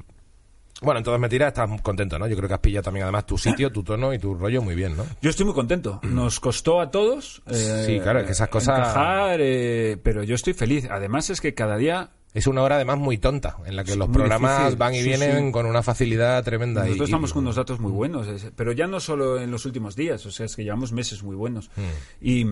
bueno, 0.81 0.99
entonces 0.99 1.21
me 1.21 1.29
tiras, 1.29 1.49
estás 1.49 1.69
contento, 1.83 2.19
¿no? 2.19 2.27
Yo 2.27 2.37
creo 2.37 2.49
que 2.49 2.55
has 2.55 2.61
pillado 2.61 2.85
también 2.85 3.05
además 3.05 3.27
tu 3.27 3.37
sitio, 3.38 3.71
tu 3.73 3.83
tono 3.83 4.12
y 4.14 4.19
tu 4.19 4.35
rollo 4.35 4.62
muy 4.62 4.75
bien, 4.75 4.97
¿no? 4.97 5.05
Yo 5.21 5.31
estoy 5.31 5.45
muy 5.47 5.55
contento. 5.55 6.01
Nos 6.03 6.40
costó 6.40 6.81
a 6.81 6.90
todos. 6.90 7.43
eh, 7.47 7.85
Sí, 7.87 8.01
claro, 8.01 8.21
es 8.21 8.27
que 8.27 8.33
esas 8.33 8.49
cosas- 8.49 8.79
encajar, 8.79 9.40
eh, 9.43 9.99
pero 10.03 10.23
yo 10.23 10.35
estoy 10.35 10.53
feliz. 10.55 10.87
Además 10.90 11.31
es 11.31 11.40
que 11.40 11.55
cada 11.55 11.77
día 11.77 12.11
Es 12.33 12.47
una 12.47 12.62
hora 12.62 12.77
además 12.77 12.97
muy 12.99 13.19
tonta, 13.19 13.57
en 13.66 13.75
la 13.75 13.83
que 13.83 13.90
Es 13.90 13.97
los 13.97 14.09
programas 14.09 14.59
difícil, 14.59 14.79
van 14.79 14.95
y 14.95 14.99
sí, 15.01 15.05
vienen 15.09 15.47
sí. 15.47 15.53
con 15.53 15.66
una 15.66 15.83
facilidad 15.83 16.45
tremenda. 16.45 16.83
nosotros 16.83 17.09
y- 17.09 17.11
estamos 17.11 17.31
y- 17.31 17.33
con 17.33 17.43
unos 17.43 17.57
datos 17.57 17.81
muy 17.81 17.90
buenos, 17.90 18.29
pero 18.55 18.71
ya 18.71 18.87
no 18.87 19.01
solo 19.01 19.40
en 19.40 19.51
los 19.51 19.66
últimos 19.66 19.97
días, 19.97 20.25
o 20.27 20.31
sea, 20.31 20.47
es 20.47 20.55
que 20.55 20.62
llevamos 20.62 20.93
meses 20.93 21.25
muy 21.25 21.35
buenos. 21.35 21.71
Mm. 21.77 22.25
Y 22.25 22.47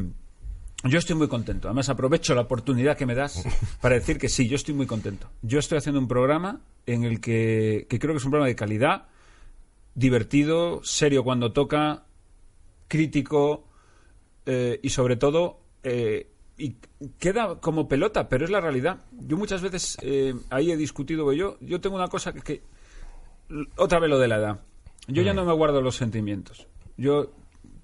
yo 0.85 0.99
estoy 0.99 1.17
muy 1.17 1.29
contento. 1.29 1.69
Además 1.69 1.89
aprovecho 1.89 2.35
la 2.35 2.43
oportunidad 2.43 2.97
que 2.97 3.07
me 3.07 3.15
das 3.15 3.45
para 3.81 3.97
decir 3.97 4.19
que 4.19 4.29
sí, 4.29 4.49
yo 4.49 4.57
estoy 4.57 4.75
muy 4.75 4.87
contento. 4.87 5.29
Yo 5.43 5.59
estoy 5.59 5.79
haciendo 5.79 6.01
un 6.01 6.09
programa 6.09 6.61
en 6.87 7.05
el 7.05 7.21
que, 7.21 7.87
que 7.89 7.99
creo 7.99 8.15
que 8.15 8.19
es 8.19 8.25
un 8.25 8.31
programa 8.31 8.49
de 8.49 8.57
calidad, 8.57 9.09
divertido, 9.95 10.81
serio 10.85 11.25
cuando 11.25 11.53
toca, 11.53 12.05
crítico 12.87 13.65
eh, 14.47 14.79
y 14.83 14.91
sobre 14.91 15.17
todo 15.17 15.61
eh, 15.83 16.31
y 16.57 16.77
queda 17.19 17.61
como 17.61 17.89
pelota, 17.89 18.29
pero 18.29 18.45
es 18.45 18.51
la 18.51 18.61
realidad. 18.61 18.99
Yo 19.13 19.37
muchas 19.37 19.63
veces 19.63 19.97
eh, 20.03 20.35
ahí 20.51 20.71
he 20.73 20.77
discutido 20.77 21.33
yo. 21.33 21.57
Yo 21.61 21.81
tengo 21.81 21.97
una 21.97 22.09
cosa 22.09 22.33
que, 22.33 22.41
que- 22.41 22.63
otra 23.77 23.99
vez 23.99 24.11
lo 24.11 24.19
de 24.19 24.29
la 24.29 24.37
edad. 24.37 24.61
Yo 25.07 25.23
ya 25.23 25.33
no 25.35 25.45
me 25.45 25.53
guardo 25.55 25.81
los 25.81 25.97
sentimientos. 25.97 26.67
Yo 26.97 27.33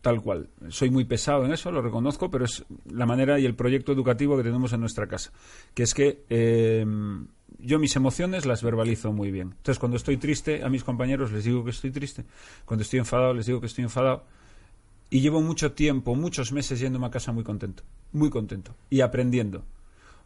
tal 0.04 0.20
cual. 0.20 0.50
Soy 0.68 0.90
muy 0.90 1.06
pesado 1.06 1.46
en 1.46 1.52
eso, 1.52 1.72
lo 1.72 1.80
reconozco, 1.80 2.30
pero 2.30 2.44
es 2.44 2.62
la 2.92 3.06
manera 3.06 3.40
y 3.40 3.46
el 3.46 3.54
proyecto 3.54 3.90
educativo 3.90 4.36
que 4.36 4.42
tenemos 4.42 4.74
en 4.74 4.80
nuestra 4.80 5.06
casa. 5.06 5.32
Que 5.72 5.82
es 5.82 5.94
que 5.94 6.24
eh, 6.28 6.84
yo 7.58 7.78
mis 7.78 7.96
emociones 7.96 8.44
las 8.44 8.62
verbalizo 8.62 9.14
muy 9.14 9.30
bien. 9.30 9.54
Entonces, 9.56 9.78
cuando 9.78 9.96
estoy 9.96 10.18
triste, 10.18 10.62
a 10.62 10.68
mis 10.68 10.84
compañeros 10.84 11.32
les 11.32 11.44
digo 11.44 11.64
que 11.64 11.70
estoy 11.70 11.90
triste. 11.90 12.26
Cuando 12.66 12.82
estoy 12.82 12.98
enfadado, 12.98 13.32
les 13.32 13.46
digo 13.46 13.60
que 13.60 13.66
estoy 13.66 13.84
enfadado. 13.84 14.24
Y 15.08 15.20
llevo 15.20 15.40
mucho 15.40 15.72
tiempo, 15.72 16.14
muchos 16.14 16.52
meses 16.52 16.78
yéndome 16.80 17.06
a 17.06 17.10
casa 17.10 17.32
muy 17.32 17.42
contento. 17.42 17.82
Muy 18.12 18.28
contento. 18.28 18.76
Y 18.90 19.00
aprendiendo. 19.00 19.64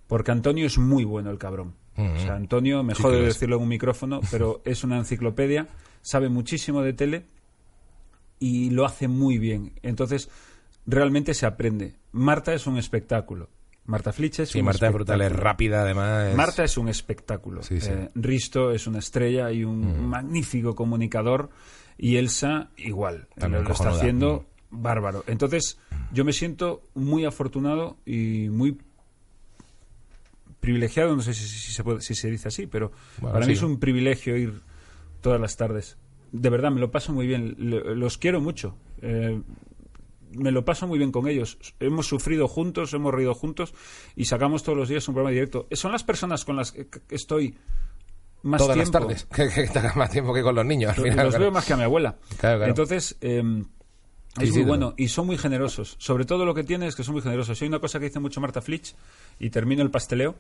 Porque 0.09 0.33
Antonio 0.33 0.67
es 0.67 0.77
muy 0.77 1.05
bueno 1.05 1.31
el 1.31 1.39
cabrón. 1.39 1.75
O 1.97 2.19
sea, 2.19 2.35
Antonio, 2.35 2.83
me 2.83 2.97
Sí 2.97 3.03
jode 3.03 3.23
decirlo 3.23 3.57
en 3.57 3.63
un 3.63 3.69
micrófono, 3.69 4.21
pero 4.31 4.61
es 4.65 4.83
una 4.83 4.99
enciclopedia, 4.99 5.69
sabe 6.01 6.29
muchísimo 6.29 6.83
de 6.83 6.93
tele 6.93 7.27
y 8.39 8.71
lo 8.71 8.85
hace 8.85 9.09
muy 9.09 9.39
bien. 9.39 9.73
Entonces, 9.83 10.29
realmente 10.87 11.35
se 11.35 11.47
aprende. 11.47 11.97
Marta 12.13 12.55
es 12.55 12.67
un 12.67 12.79
espectáculo. 12.79 13.49
Marta 13.85 14.13
Flitch 14.13 14.41
es 14.41 14.51
Sí, 14.51 14.59
un 14.59 14.67
Marta 14.67 14.89
es 14.89 14.93
brutal, 14.93 15.21
es 15.23 15.33
rápida 15.33 15.81
además. 15.83 16.29
es- 16.29 16.37
Marta 16.37 16.63
es 16.65 16.77
un 16.77 16.89
espectáculo. 16.89 17.63
Sí, 17.63 17.81
sí. 17.81 17.89
Eh, 17.91 18.11
Risto 18.15 18.71
es 18.73 18.87
una 18.87 18.99
estrella 18.99 19.51
y 19.51 19.65
un 19.65 20.07
magnífico 20.07 20.75
comunicador. 20.75 21.49
Y 21.97 22.17
Elsa, 22.17 22.69
igual. 22.77 23.29
También 23.39 23.65
lo 23.65 23.73
está 23.73 23.89
haciendo 23.91 24.45
bárbaro. 24.71 25.25
Entonces, 25.27 25.79
yo 26.13 26.25
me 26.27 26.33
siento 26.35 26.83
muy 26.95 27.25
afortunado 27.25 27.97
y 28.05 28.49
muy 28.51 28.79
privilegiado. 30.61 31.15
No 31.17 31.23
sé 31.23 31.35
si, 31.35 31.47
si 31.49 31.73
se, 31.73 31.83
puede- 31.85 32.01
si 32.01 32.15
se 32.15 32.31
dice 32.31 32.49
así, 32.49 32.67
pero 32.67 32.93
Bueno, 33.21 33.35
para 33.35 33.47
mí 33.47 33.53
es 33.53 33.63
un 33.63 33.79
privilegio 33.79 34.37
ir 34.37 34.61
todas 35.21 35.41
las 35.41 35.57
tardes. 35.57 35.97
De 36.33 36.51
verdad, 36.51 36.71
me 36.71 36.81
lo 36.81 36.91
paso 36.91 37.13
muy 37.13 37.27
bien. 37.27 37.55
Los 37.59 38.19
quiero 38.19 38.41
mucho. 38.41 38.77
Eh, 39.03 39.41
me 40.33 40.51
lo 40.53 40.65
paso 40.65 40.87
muy 40.87 40.99
bien 40.99 41.11
con 41.11 41.27
ellos. 41.29 41.59
Hemos 41.81 42.07
sufrido 42.07 42.49
juntos, 42.49 42.93
hemos 42.93 43.15
reído 43.15 43.35
juntos 43.35 43.73
y 44.15 44.27
sacamos 44.27 44.63
todos 44.63 44.77
los 44.77 44.89
días 44.89 45.09
un 45.09 45.15
programa 45.15 45.33
directo. 45.33 45.67
Son 45.73 45.91
las 45.93 46.05
personas 46.05 46.45
con 46.45 46.57
las 46.57 46.73
que 46.73 46.87
que 46.89 47.01
estoy 47.11 47.57
más 48.43 48.59
todas 48.61 48.75
tiempo. 48.77 48.99
las 48.99 49.03
tardes. 49.03 49.25
Que, 49.35 49.49
que 49.73 49.79
hagas 49.79 49.97
más 49.97 50.11
tiempo 50.11 50.35
que 50.35 50.43
con 50.43 50.55
los 50.55 50.67
niños. 50.67 50.91
Al 50.91 50.97
Los, 50.97 51.11
final, 51.11 51.25
los 51.27 51.35
claro. 51.35 51.45
veo 51.45 51.53
más 51.53 51.65
que 51.65 51.73
a 51.73 51.77
mi 51.77 51.83
abuela. 51.85 52.17
Claro, 52.39 52.59
claro. 52.59 52.67
Entonces, 52.71 53.17
eh, 53.23 53.43
es 54.41 54.53
muy 54.53 54.63
bueno. 54.63 54.95
Y 54.97 55.09
son 55.09 55.27
muy 55.27 55.37
generosos. 55.39 55.97
Sobre 55.99 56.25
todo 56.25 56.45
lo 56.45 56.55
que 56.55 56.63
tiene 56.65 56.87
es 56.87 56.95
que 56.95 57.03
son 57.03 57.15
muy 57.15 57.23
generosos. 57.23 57.61
Hay 57.61 57.67
una 57.69 57.81
cosa 57.81 57.99
que 57.99 58.07
dice 58.07 58.21
mucho 58.21 58.41
Marta 58.41 58.61
Flitch, 58.63 58.95
y 59.41 59.51
termino 59.51 59.83
el 59.83 59.91
pasteleo, 59.91 60.37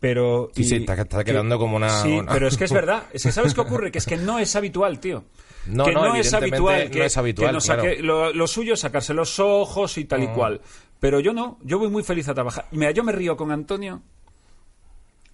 pero... 0.00 0.50
Sí, 0.54 0.62
y- 0.62 0.64
sí, 0.64 0.76
está- 0.76 0.94
está 0.94 1.24
que- 1.24 1.32
quedando 1.32 1.58
como 1.58 1.76
una- 1.76 2.02
Sí, 2.02 2.12
una- 2.12 2.32
pero 2.32 2.46
es 2.48 2.56
que 2.56 2.64
es 2.64 2.72
verdad. 2.72 3.04
Es 3.12 3.22
que 3.24 3.32
¿sabes 3.32 3.54
qué 3.54 3.60
ocurre? 3.60 3.90
Que 3.90 3.98
es 3.98 4.06
que 4.06 4.16
no 4.16 4.38
es 4.38 4.54
habitual, 4.56 5.00
tío. 5.00 5.24
No, 5.66 5.84
que 5.84 5.92
no, 5.92 6.04
no, 6.08 6.14
es 6.14 6.32
habitual. 6.34 6.84
no 6.84 6.90
Que, 6.90 7.04
es 7.06 7.16
habitual, 7.16 7.48
que 7.48 7.52
nos 7.54 7.64
saque- 7.68 7.96
claro. 7.98 8.02
lo, 8.02 8.32
lo 8.32 8.46
suyo 8.46 8.74
es 8.74 8.80
sacarse 8.80 9.14
los 9.14 9.38
ojos 9.40 9.96
y 9.98 10.04
tal 10.04 10.22
y 10.22 10.28
cual. 10.28 10.60
Pero 11.00 11.20
yo 11.20 11.32
no. 11.32 11.58
Yo 11.62 11.78
voy 11.78 11.88
muy 11.88 12.02
feliz 12.02 12.28
a 12.28 12.34
trabajar. 12.34 12.66
Mira, 12.72 12.90
yo 12.92 13.02
me 13.04 13.12
río 13.12 13.36
con 13.36 13.50
Antonio 13.50 14.02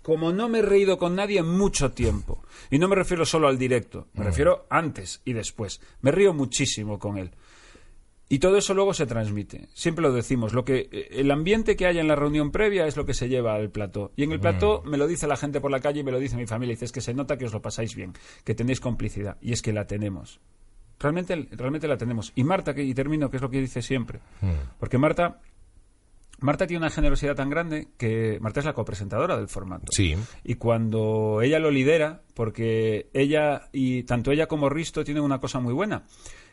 como 0.03 0.33
no 0.33 0.49
me 0.49 0.61
he 0.61 0.63
reído 0.63 0.97
con 0.99 1.15
nadie 1.15 1.41
en 1.41 1.49
mucho 1.59 1.93
tiempo. 1.93 2.43
Y 2.71 2.79
no 2.79 2.89
me 2.89 2.97
refiero 2.97 3.27
solo 3.27 3.49
al 3.49 3.59
directo, 3.59 4.07
me 4.15 4.25
refiero 4.25 4.67
antes 4.71 5.21
y 5.27 5.35
después. 5.35 5.81
Me 6.01 6.11
río 6.11 6.33
muchísimo 6.33 6.99
con 6.99 7.19
él. 7.19 7.31
Y 8.33 8.39
todo 8.39 8.57
eso 8.57 8.75
luego 8.75 8.95
se 8.95 9.07
transmite. 9.07 9.67
Siempre 9.75 10.03
lo 10.03 10.13
decimos. 10.13 10.53
Lo 10.53 10.65
que, 10.65 10.89
eh, 10.93 11.09
el 11.11 11.33
ambiente 11.33 11.75
que 11.75 11.87
haya 11.87 12.01
en 12.01 12.07
la 12.07 12.15
reunión 12.15 12.53
previa 12.53 12.87
es 12.87 12.97
lo 12.97 13.05
que 13.05 13.13
se 13.13 13.29
lleva 13.29 13.57
al 13.57 13.71
plató. 13.71 14.13
Y 14.15 14.23
en 14.23 14.31
el 14.31 14.39
plató 14.39 14.85
me 14.87 14.97
lo 14.97 15.09
dice 15.09 15.27
la 15.27 15.37
gente 15.37 15.61
por 15.61 15.73
la 15.73 15.81
calle 15.81 16.01
y 16.01 16.05
me 16.05 16.13
lo 16.13 16.21
dice 16.21 16.37
mi 16.37 16.47
familia. 16.47 16.75
Dice, 16.75 16.85
es 16.85 16.93
que 16.93 17.01
se 17.01 17.13
nota 17.13 17.37
que 17.37 17.47
os 17.47 17.53
lo 17.53 17.61
pasáis 17.61 17.97
bien, 17.97 18.13
que 18.45 18.55
tenéis 18.55 18.79
complicidad. 18.79 19.37
Y 19.41 19.53
es 19.53 19.63
que 19.63 19.73
la 19.73 19.89
tenemos. 19.89 20.41
Realmente, 21.01 21.49
realmente 21.51 21.89
la 21.89 21.97
tenemos. 21.97 22.33
Y 22.37 22.45
Marta, 22.45 22.73
que, 22.73 22.85
y 22.85 22.95
termino, 22.95 23.31
que 23.31 23.39
es 23.39 23.43
lo 23.43 23.51
que 23.51 23.61
dice 23.61 23.83
siempre. 23.83 24.21
Porque 24.79 24.97
Marta, 24.97 25.41
Marta 26.39 26.69
tiene 26.69 26.85
una 26.85 26.91
generosidad 26.91 27.35
tan 27.35 27.51
grande 27.51 27.89
que 27.99 28.39
Marta 28.41 28.61
es 28.61 28.67
la 28.67 28.75
copresentadora 28.75 29.37
del 29.37 29.49
formato. 29.49 29.87
Sí. 29.91 30.15
Y 30.45 30.55
cuando 30.55 31.43
ella 31.43 31.59
lo 31.59 31.73
lidera, 31.73 32.23
porque 32.35 33.11
ella 33.13 33.69
y 33.73 34.05
tanto 34.05 34.31
ella 34.31 34.47
como 34.47 34.69
Risto 34.69 35.03
tienen 35.03 35.25
una 35.25 35.41
cosa 35.41 35.59
muy 35.59 35.75
buena, 35.75 36.05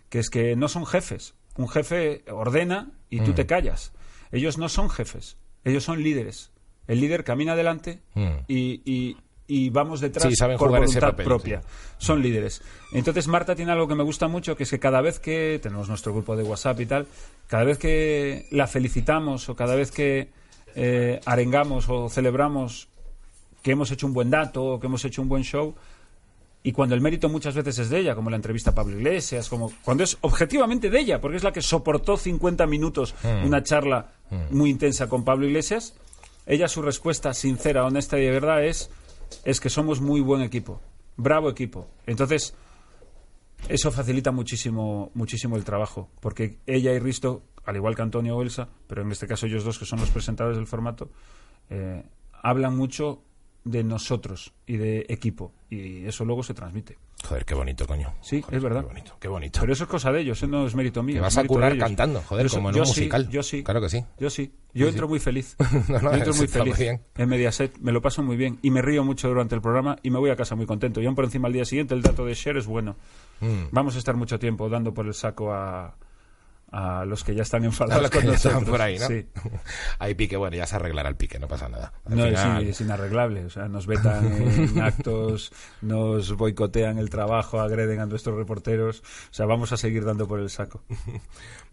que 0.09 0.19
es 0.19 0.29
que 0.29 0.55
no 0.55 0.67
son 0.67 0.85
jefes. 0.85 1.33
Un 1.57 1.67
jefe 1.67 2.23
ordena 2.31 2.91
y 3.09 3.19
tú 3.21 3.31
Mm. 3.31 3.35
te 3.35 3.45
callas. 3.45 3.91
Ellos 4.31 4.57
no 4.57 4.69
son 4.69 4.89
jefes, 4.89 5.37
ellos 5.63 5.83
son 5.83 6.03
líderes. 6.03 6.51
El 6.87 7.01
líder 7.01 7.23
camina 7.23 7.53
adelante 7.53 7.99
Mm. 8.13 8.27
y, 8.47 8.81
y- 8.85 9.17
y 9.49 9.69
vamos 9.69 10.01
detrás 10.01 10.25
Sí, 10.27 10.35
saben 10.35 10.57
por 10.57 10.69
voluntad 10.69 10.99
papel, 10.99 11.25
propia. 11.25 11.61
sí. 11.61 11.67
Son 11.99 12.21
líderes. 12.21 12.61
Entonces 12.91 13.27
Marta 13.29 13.55
tiene 13.55 13.71
algo 13.71 13.87
que 13.87 13.95
me 13.95 14.03
gusta 14.03 14.27
mucho, 14.27 14.57
que 14.57 14.63
es 14.63 14.69
que 14.69 14.79
cada 14.79 14.99
vez 15.01 15.19
que 15.19 15.59
tenemos 15.63 15.87
nuestro 15.87 16.11
grupo 16.13 16.35
de 16.35 16.43
WhatsApp 16.43 16.79
y 16.81 16.85
tal, 16.85 17.07
cada 17.47 17.63
vez 17.63 17.77
que 17.77 18.45
la 18.51 18.67
felicitamos 18.67 19.47
o 19.47 19.55
cada 19.55 19.75
vez 19.75 19.91
que 19.91 20.29
eh, 20.75 21.21
arengamos 21.25 21.87
o 21.89 22.09
celebramos 22.09 22.89
que 23.63 23.71
hemos 23.71 23.89
hecho 23.91 24.05
un 24.05 24.13
buen 24.13 24.29
dato 24.29 24.63
o 24.65 24.79
que 24.79 24.87
hemos 24.87 25.03
hecho 25.05 25.21
un 25.21 25.29
buen 25.29 25.43
show, 25.43 25.73
y 26.67 26.73
cuando 26.73 26.95
el 26.95 27.01
mérito 27.01 27.29
muchas 27.29 27.55
veces 27.55 27.79
es 27.79 27.89
de 27.89 27.99
ella, 27.99 28.13
como 28.13 28.29
la 28.29 28.35
entrevista 28.35 28.71
a 28.71 28.75
Pablo 28.75 28.97
Iglesias, 28.97 29.47
como 29.47 29.71
cuando 29.85 30.03
es 30.03 30.17
objetivamente 30.19 30.89
de 30.89 30.99
ella, 30.99 31.21
porque 31.21 31.37
es 31.37 31.43
la 31.45 31.53
que 31.53 31.61
soportó 31.61 32.17
50 32.17 32.67
minutos 32.67 33.15
una 33.45 33.63
charla 33.63 34.11
muy 34.51 34.69
intensa 34.69 35.07
con 35.07 35.23
Pablo 35.23 35.47
Iglesias, 35.47 35.95
ella 36.45 36.67
su 36.67 36.81
respuesta 36.81 37.33
sincera, 37.33 37.85
honesta 37.85 38.19
y 38.19 38.25
de 38.25 38.31
verdad 38.31 38.65
es 38.65 38.91
es 39.45 39.61
que 39.61 39.69
somos 39.69 40.01
muy 40.01 40.19
buen 40.19 40.41
equipo, 40.41 40.81
bravo 41.15 41.49
equipo. 41.49 41.87
Entonces, 42.05 42.53
eso 43.69 43.89
facilita 43.89 44.33
muchísimo, 44.33 45.09
muchísimo 45.13 45.55
el 45.55 45.63
trabajo, 45.63 46.09
porque 46.19 46.57
ella 46.65 46.91
y 46.91 46.99
Risto, 46.99 47.43
al 47.63 47.77
igual 47.77 47.95
que 47.95 48.01
Antonio 48.01 48.35
o 48.35 48.41
Elsa, 48.41 48.67
pero 48.87 49.03
en 49.03 49.11
este 49.13 49.25
caso 49.25 49.45
ellos 49.45 49.63
dos 49.63 49.79
que 49.79 49.85
son 49.85 50.01
los 50.01 50.09
presentadores 50.09 50.57
del 50.57 50.67
formato, 50.67 51.11
eh, 51.69 52.03
hablan 52.43 52.75
mucho 52.75 53.23
de 53.67 53.83
nosotros 53.83 54.53
y 54.65 54.77
de 54.77 55.05
equipo, 55.09 55.53
y 55.69 56.05
eso 56.05 56.25
luego 56.25 56.43
se 56.43 56.53
transmite. 56.53 56.97
Joder, 57.27 57.45
qué 57.45 57.55
bonito, 57.55 57.87
coño. 57.87 58.13
Sí, 58.21 58.41
Joder, 58.41 58.57
es 58.57 58.63
verdad. 58.63 58.81
Qué 58.81 58.87
bonito, 58.87 59.17
qué 59.19 59.27
bonito. 59.27 59.59
Pero 59.59 59.73
eso 59.73 59.83
es 59.85 59.89
cosa 59.89 60.11
de 60.11 60.21
ellos, 60.21 60.37
eso 60.37 60.47
no 60.47 60.67
es 60.67 60.75
mérito 60.75 61.01
mío. 61.01 61.15
Es 61.17 61.21
vas 61.23 61.37
a 61.37 61.43
curar 61.45 61.75
cantando, 61.77 62.21
joder, 62.21 62.45
Eso- 62.45 62.57
como 62.57 62.69
en 62.69 62.79
un 62.79 62.85
sí, 62.85 62.91
musical. 62.91 63.27
yo 63.29 63.41
sí. 63.43 63.63
Claro 63.63 63.81
que 63.81 63.89
sí. 63.89 64.05
Yo 64.19 64.29
sí. 64.29 64.53
Yo 64.73 64.87
entro 64.87 65.07
muy 65.07 65.19
feliz. 65.19 65.55
No, 65.89 65.99
no, 65.99 66.11
yo 66.11 66.17
entro 66.17 66.33
muy 66.35 66.47
feliz 66.47 66.77
bien. 66.77 67.01
en 67.17 67.29
Mediaset. 67.29 67.77
Me 67.79 67.91
lo 67.91 68.01
paso 68.01 68.21
muy 68.21 68.37
bien. 68.37 68.59
Y 68.61 68.69
me 68.69 68.81
río 68.83 69.03
mucho 69.03 69.27
durante 69.29 69.55
el 69.55 69.61
programa 69.61 69.97
y 70.03 70.11
me 70.11 70.19
voy 70.19 70.29
a 70.29 70.35
casa 70.35 70.55
muy 70.55 70.65
contento. 70.67 71.01
Y 71.01 71.05
aún 71.07 71.15
por 71.15 71.25
encima 71.25 71.47
al 71.47 71.53
día 71.53 71.65
siguiente 71.65 71.95
el 71.95 72.01
dato 72.03 72.23
de 72.25 72.33
share 72.35 72.57
es 72.57 72.67
bueno. 72.67 72.95
Mm. 73.41 73.69
Vamos 73.71 73.95
a 73.95 73.97
estar 73.99 74.15
mucho 74.15 74.37
tiempo 74.37 74.69
dando 74.69 74.93
por 74.93 75.07
el 75.07 75.13
saco 75.15 75.51
a, 75.51 75.95
a 76.71 77.05
los 77.05 77.23
que 77.23 77.33
ya 77.33 77.43
están 77.43 77.63
A 77.63 77.67
enfadados 77.67 78.01
los 78.03 78.11
que 78.11 78.17
con 78.19 78.27
nosotros. 78.27 78.63
por 78.65 78.81
ahí, 78.81 78.99
¿no? 78.99 79.07
Sí. 79.07 79.25
Hay 79.99 80.15
pique, 80.15 80.35
bueno, 80.37 80.57
ya 80.57 80.65
se 80.65 80.75
arreglará 80.75 81.07
el 81.09 81.15
pique, 81.15 81.39
no 81.39 81.47
pasa 81.47 81.69
nada. 81.69 81.93
Al 82.05 82.15
No, 82.17 82.25
es, 82.25 82.39
final- 82.39 82.63
in- 82.63 82.69
es 82.69 82.81
inarreglable. 82.81 83.45
O 83.45 83.49
sea, 83.49 83.67
nos 83.67 83.87
vetan 83.87 84.25
en 84.25 84.81
actos, 84.81 85.51
nos 85.81 86.33
boicotean 86.35 86.97
el 86.97 87.09
trabajo, 87.09 87.59
agreden 87.61 87.99
a 88.01 88.05
nuestros 88.05 88.35
reporteros. 88.37 88.99
O 88.99 89.33
sea, 89.33 89.45
vamos 89.45 89.71
a 89.71 89.77
seguir 89.77 90.03
dando 90.05 90.27
por 90.27 90.39
el 90.39 90.49
saco. 90.49 90.83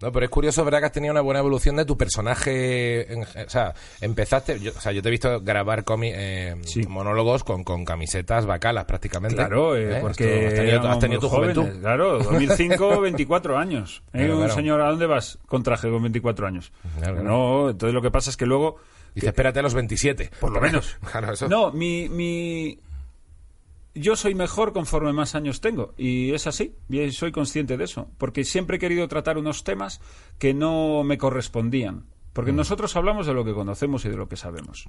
No, 0.02 0.10
pero 0.12 0.24
es 0.26 0.30
curioso, 0.30 0.64
¿verdad? 0.64 0.80
Que 0.80 0.86
has 0.86 0.92
tenido 0.92 1.12
una 1.12 1.20
buena 1.22 1.38
evolución 1.40 1.76
de 1.76 1.84
tu 1.86 1.96
personaje. 1.96 3.10
en- 3.12 3.22
o 3.22 3.48
sea, 3.48 3.72
empezaste. 4.00 4.58
Yo, 4.60 4.72
o 4.76 4.80
sea, 4.80 4.92
yo 4.92 5.00
te 5.00 5.08
he 5.08 5.10
visto 5.10 5.40
grabar 5.40 5.84
comi- 5.84 6.12
eh, 6.14 6.56
Sí. 6.64 6.82
monólogos 6.86 7.44
con, 7.44 7.64
con 7.64 7.84
camisetas 7.84 8.44
bacalas 8.44 8.84
prácticamente. 8.84 9.36
Claro, 9.36 9.76
eh, 9.76 9.96
¿Eh? 9.96 9.98
porque 10.02 10.46
has 10.48 10.54
tenido, 10.54 10.88
has 10.90 10.98
tenido 10.98 11.20
tu 11.20 11.28
jóvenes. 11.28 11.56
juventud. 11.56 11.80
Claro, 11.80 12.18
2005, 12.18 13.00
24 13.00 13.56
años. 13.56 14.02
¿Eh? 14.08 14.18
Claro, 14.18 14.32
un 14.34 14.38
claro. 14.40 14.54
señor, 14.54 14.80
¿a 14.86 14.90
dónde 14.90 15.06
vas? 15.06 15.38
Con 15.46 15.62
traje 15.62 15.90
con 15.90 16.02
24 16.02 16.46
años. 16.46 16.72
Claro, 16.98 17.14
claro. 17.14 17.22
No, 17.22 17.70
entonces 17.70 17.94
lo 17.94 18.02
que 18.02 18.10
pasa 18.10 18.30
es 18.30 18.36
que 18.36 18.46
luego... 18.46 18.76
Dice, 19.14 19.28
espérate 19.28 19.60
a 19.60 19.62
los 19.62 19.74
27. 19.74 20.30
Por 20.40 20.52
lo 20.52 20.60
menos. 20.60 20.96
claro, 21.10 21.32
eso. 21.32 21.48
No, 21.48 21.70
mi, 21.70 22.08
mi... 22.08 22.80
Yo 23.94 24.16
soy 24.16 24.34
mejor 24.34 24.72
conforme 24.72 25.12
más 25.12 25.36
años 25.36 25.60
tengo. 25.60 25.94
Y 25.96 26.32
es 26.32 26.46
así. 26.48 26.74
Y 26.88 27.12
soy 27.12 27.30
consciente 27.30 27.76
de 27.76 27.84
eso. 27.84 28.08
Porque 28.18 28.44
siempre 28.44 28.76
he 28.76 28.80
querido 28.80 29.06
tratar 29.06 29.38
unos 29.38 29.62
temas 29.62 30.00
que 30.38 30.52
no 30.52 31.04
me 31.04 31.16
correspondían. 31.16 32.06
Porque 32.34 32.52
Mm. 32.52 32.56
nosotros 32.56 32.94
hablamos 32.96 33.26
de 33.26 33.32
lo 33.32 33.44
que 33.44 33.54
conocemos 33.54 34.04
y 34.04 34.10
de 34.10 34.16
lo 34.16 34.28
que 34.28 34.36
sabemos. 34.36 34.86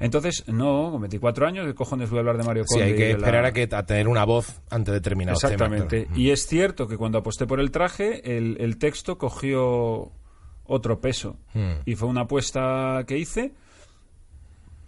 Entonces, 0.00 0.42
no, 0.48 0.90
con 0.90 1.00
24 1.02 1.46
años, 1.46 1.66
¿de 1.66 1.74
cojones 1.74 2.10
voy 2.10 2.16
a 2.16 2.20
hablar 2.20 2.38
de 2.38 2.44
Mario 2.44 2.64
Sí, 2.66 2.74
Conde? 2.74 2.84
hay 2.86 2.92
y 2.92 2.96
que 2.96 3.08
la- 3.12 3.18
esperar 3.18 3.44
a, 3.44 3.52
que, 3.52 3.68
a 3.70 3.86
tener 3.86 4.08
una 4.08 4.24
voz 4.24 4.60
ante 4.70 4.90
determinados 4.90 5.44
Exactamente. 5.44 5.86
temas. 5.88 6.06
claro. 6.08 6.20
Y 6.20 6.30
es 6.30 6.46
cierto 6.46 6.88
que 6.88 6.96
cuando 6.96 7.18
aposté 7.18 7.46
por 7.46 7.60
el 7.60 7.70
traje, 7.70 8.36
el, 8.36 8.56
el 8.58 8.78
texto 8.78 9.18
cogió 9.18 10.10
otro 10.64 11.00
peso. 11.00 11.36
Mm. 11.54 11.70
Y 11.84 11.94
fue 11.94 12.08
una 12.08 12.22
apuesta 12.22 13.04
que 13.06 13.18
hice 13.18 13.52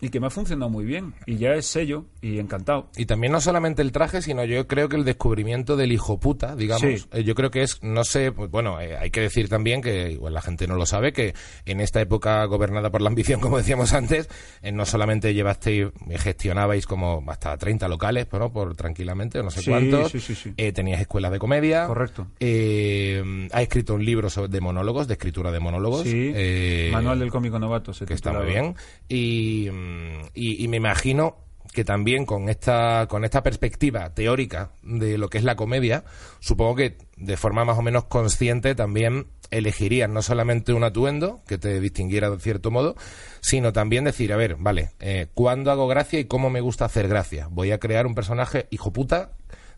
y 0.00 0.08
que 0.08 0.20
me 0.20 0.26
ha 0.26 0.30
funcionado 0.30 0.70
muy 0.70 0.84
bien. 0.84 1.14
Y 1.26 1.36
ya 1.36 1.52
es 1.54 1.66
sello 1.66 2.06
y 2.20 2.38
encantado. 2.38 2.88
Y 2.96 3.06
también 3.06 3.32
no 3.32 3.40
solamente 3.40 3.82
el 3.82 3.92
traje, 3.92 4.22
sino 4.22 4.44
yo 4.44 4.66
creo 4.66 4.88
que 4.88 4.96
el 4.96 5.04
descubrimiento 5.04 5.76
del 5.76 5.92
hijo 5.92 6.18
puta, 6.18 6.56
digamos. 6.56 6.82
Sí. 6.82 7.06
eh, 7.12 7.24
yo 7.24 7.34
creo 7.34 7.50
que 7.50 7.62
es, 7.62 7.82
no 7.82 8.04
sé, 8.04 8.32
pues, 8.32 8.50
bueno, 8.50 8.80
eh, 8.80 8.96
hay 8.96 9.10
que 9.10 9.20
decir 9.20 9.48
también 9.48 9.82
que 9.82 10.10
igual 10.12 10.34
la 10.34 10.42
gente 10.42 10.66
no 10.66 10.74
lo 10.76 10.86
sabe, 10.86 11.12
que 11.12 11.34
en 11.66 11.80
esta 11.80 12.00
época 12.00 12.44
gobernada 12.46 12.90
por 12.90 13.02
la 13.02 13.08
ambición, 13.08 13.40
como 13.40 13.58
decíamos 13.58 13.92
antes, 13.92 14.28
eh, 14.62 14.72
no 14.72 14.86
solamente 14.86 15.34
llevasteis, 15.34 15.88
gestionabais 16.16 16.86
como 16.86 17.22
hasta 17.28 17.56
30 17.56 17.88
locales, 17.88 18.26
¿no? 18.32 18.52
por 18.52 18.74
tranquilamente, 18.74 19.42
no 19.42 19.50
sé 19.50 19.60
Sí, 19.62 19.70
cuántos. 19.70 20.10
sí, 20.12 20.20
sí, 20.20 20.34
sí. 20.34 20.52
Eh, 20.56 20.72
tenías 20.72 21.00
escuelas 21.00 21.30
de 21.32 21.38
comedia. 21.38 21.86
Correcto. 21.86 22.26
Eh, 22.40 23.48
ha 23.52 23.62
escrito 23.62 23.94
un 23.94 24.04
libro 24.04 24.30
sobre- 24.30 24.48
de 24.50 24.60
monólogos, 24.60 25.06
de 25.08 25.14
escritura 25.14 25.50
de 25.52 25.60
monólogos. 25.60 26.02
Sí. 26.02 26.32
eh, 26.34 26.90
Manual 26.92 27.18
del 27.18 27.30
cómico 27.30 27.58
novato. 27.58 27.92
Se 27.92 28.06
que 28.06 28.14
está 28.14 28.32
muy 28.32 28.46
bien. 28.46 28.74
Y, 29.08 29.68
mm, 29.70 29.89
y, 30.34 30.62
y 30.64 30.68
me 30.68 30.76
imagino 30.78 31.36
que 31.72 31.84
también 31.84 32.26
con 32.26 32.48
esta, 32.48 33.06
con 33.08 33.24
esta 33.24 33.42
perspectiva 33.44 34.12
teórica 34.12 34.72
de 34.82 35.18
lo 35.18 35.28
que 35.28 35.38
es 35.38 35.44
la 35.44 35.54
comedia, 35.54 36.04
supongo 36.40 36.74
que 36.74 36.98
de 37.16 37.36
forma 37.36 37.64
más 37.64 37.78
o 37.78 37.82
menos 37.82 38.04
consciente 38.06 38.74
también 38.74 39.26
elegirías 39.52 40.08
no 40.10 40.20
solamente 40.22 40.72
un 40.72 40.82
atuendo 40.84 41.42
que 41.46 41.58
te 41.58 41.80
distinguiera 41.80 42.28
de 42.30 42.38
cierto 42.40 42.70
modo, 42.72 42.96
sino 43.40 43.72
también 43.72 44.04
decir, 44.04 44.32
a 44.32 44.36
ver, 44.36 44.56
vale, 44.58 44.90
eh, 45.00 45.26
¿cuándo 45.34 45.70
hago 45.70 45.86
gracia 45.86 46.18
y 46.18 46.24
cómo 46.24 46.50
me 46.50 46.60
gusta 46.60 46.86
hacer 46.86 47.06
gracia? 47.08 47.46
Voy 47.50 47.70
a 47.72 47.78
crear 47.78 48.06
un 48.06 48.14
personaje 48.16 48.66
hijo 48.70 48.92
puta, 48.92 49.32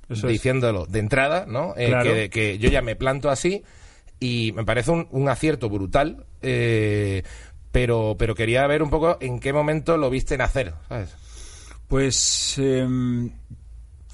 Eso 0.08 0.26
es. 0.28 0.32
diciéndolo 0.32 0.86
de 0.86 0.98
entrada, 0.98 1.44
¿no? 1.46 1.74
Eh, 1.76 1.88
Claro. 1.88 2.10
que, 2.14 2.30
que 2.30 2.58
yo 2.58 2.70
ya 2.70 2.80
me 2.80 2.96
planto 2.96 3.28
así 3.30 3.62
y 4.20 4.52
me 4.52 4.64
parece 4.64 4.90
un, 4.92 5.08
un 5.10 5.28
acierto 5.28 5.68
brutal, 5.68 6.24
eh, 6.42 7.22
pero, 7.72 8.14
pero 8.18 8.34
quería 8.34 8.66
ver 8.68 8.82
un 8.82 8.90
poco 8.90 9.16
en 9.20 9.40
qué 9.40 9.52
momento 9.52 9.96
lo 9.96 10.10
viste 10.10 10.36
nacer, 10.38 10.74
¿sabes? 10.88 11.16
Pues, 11.88 12.56
em, 12.58 13.30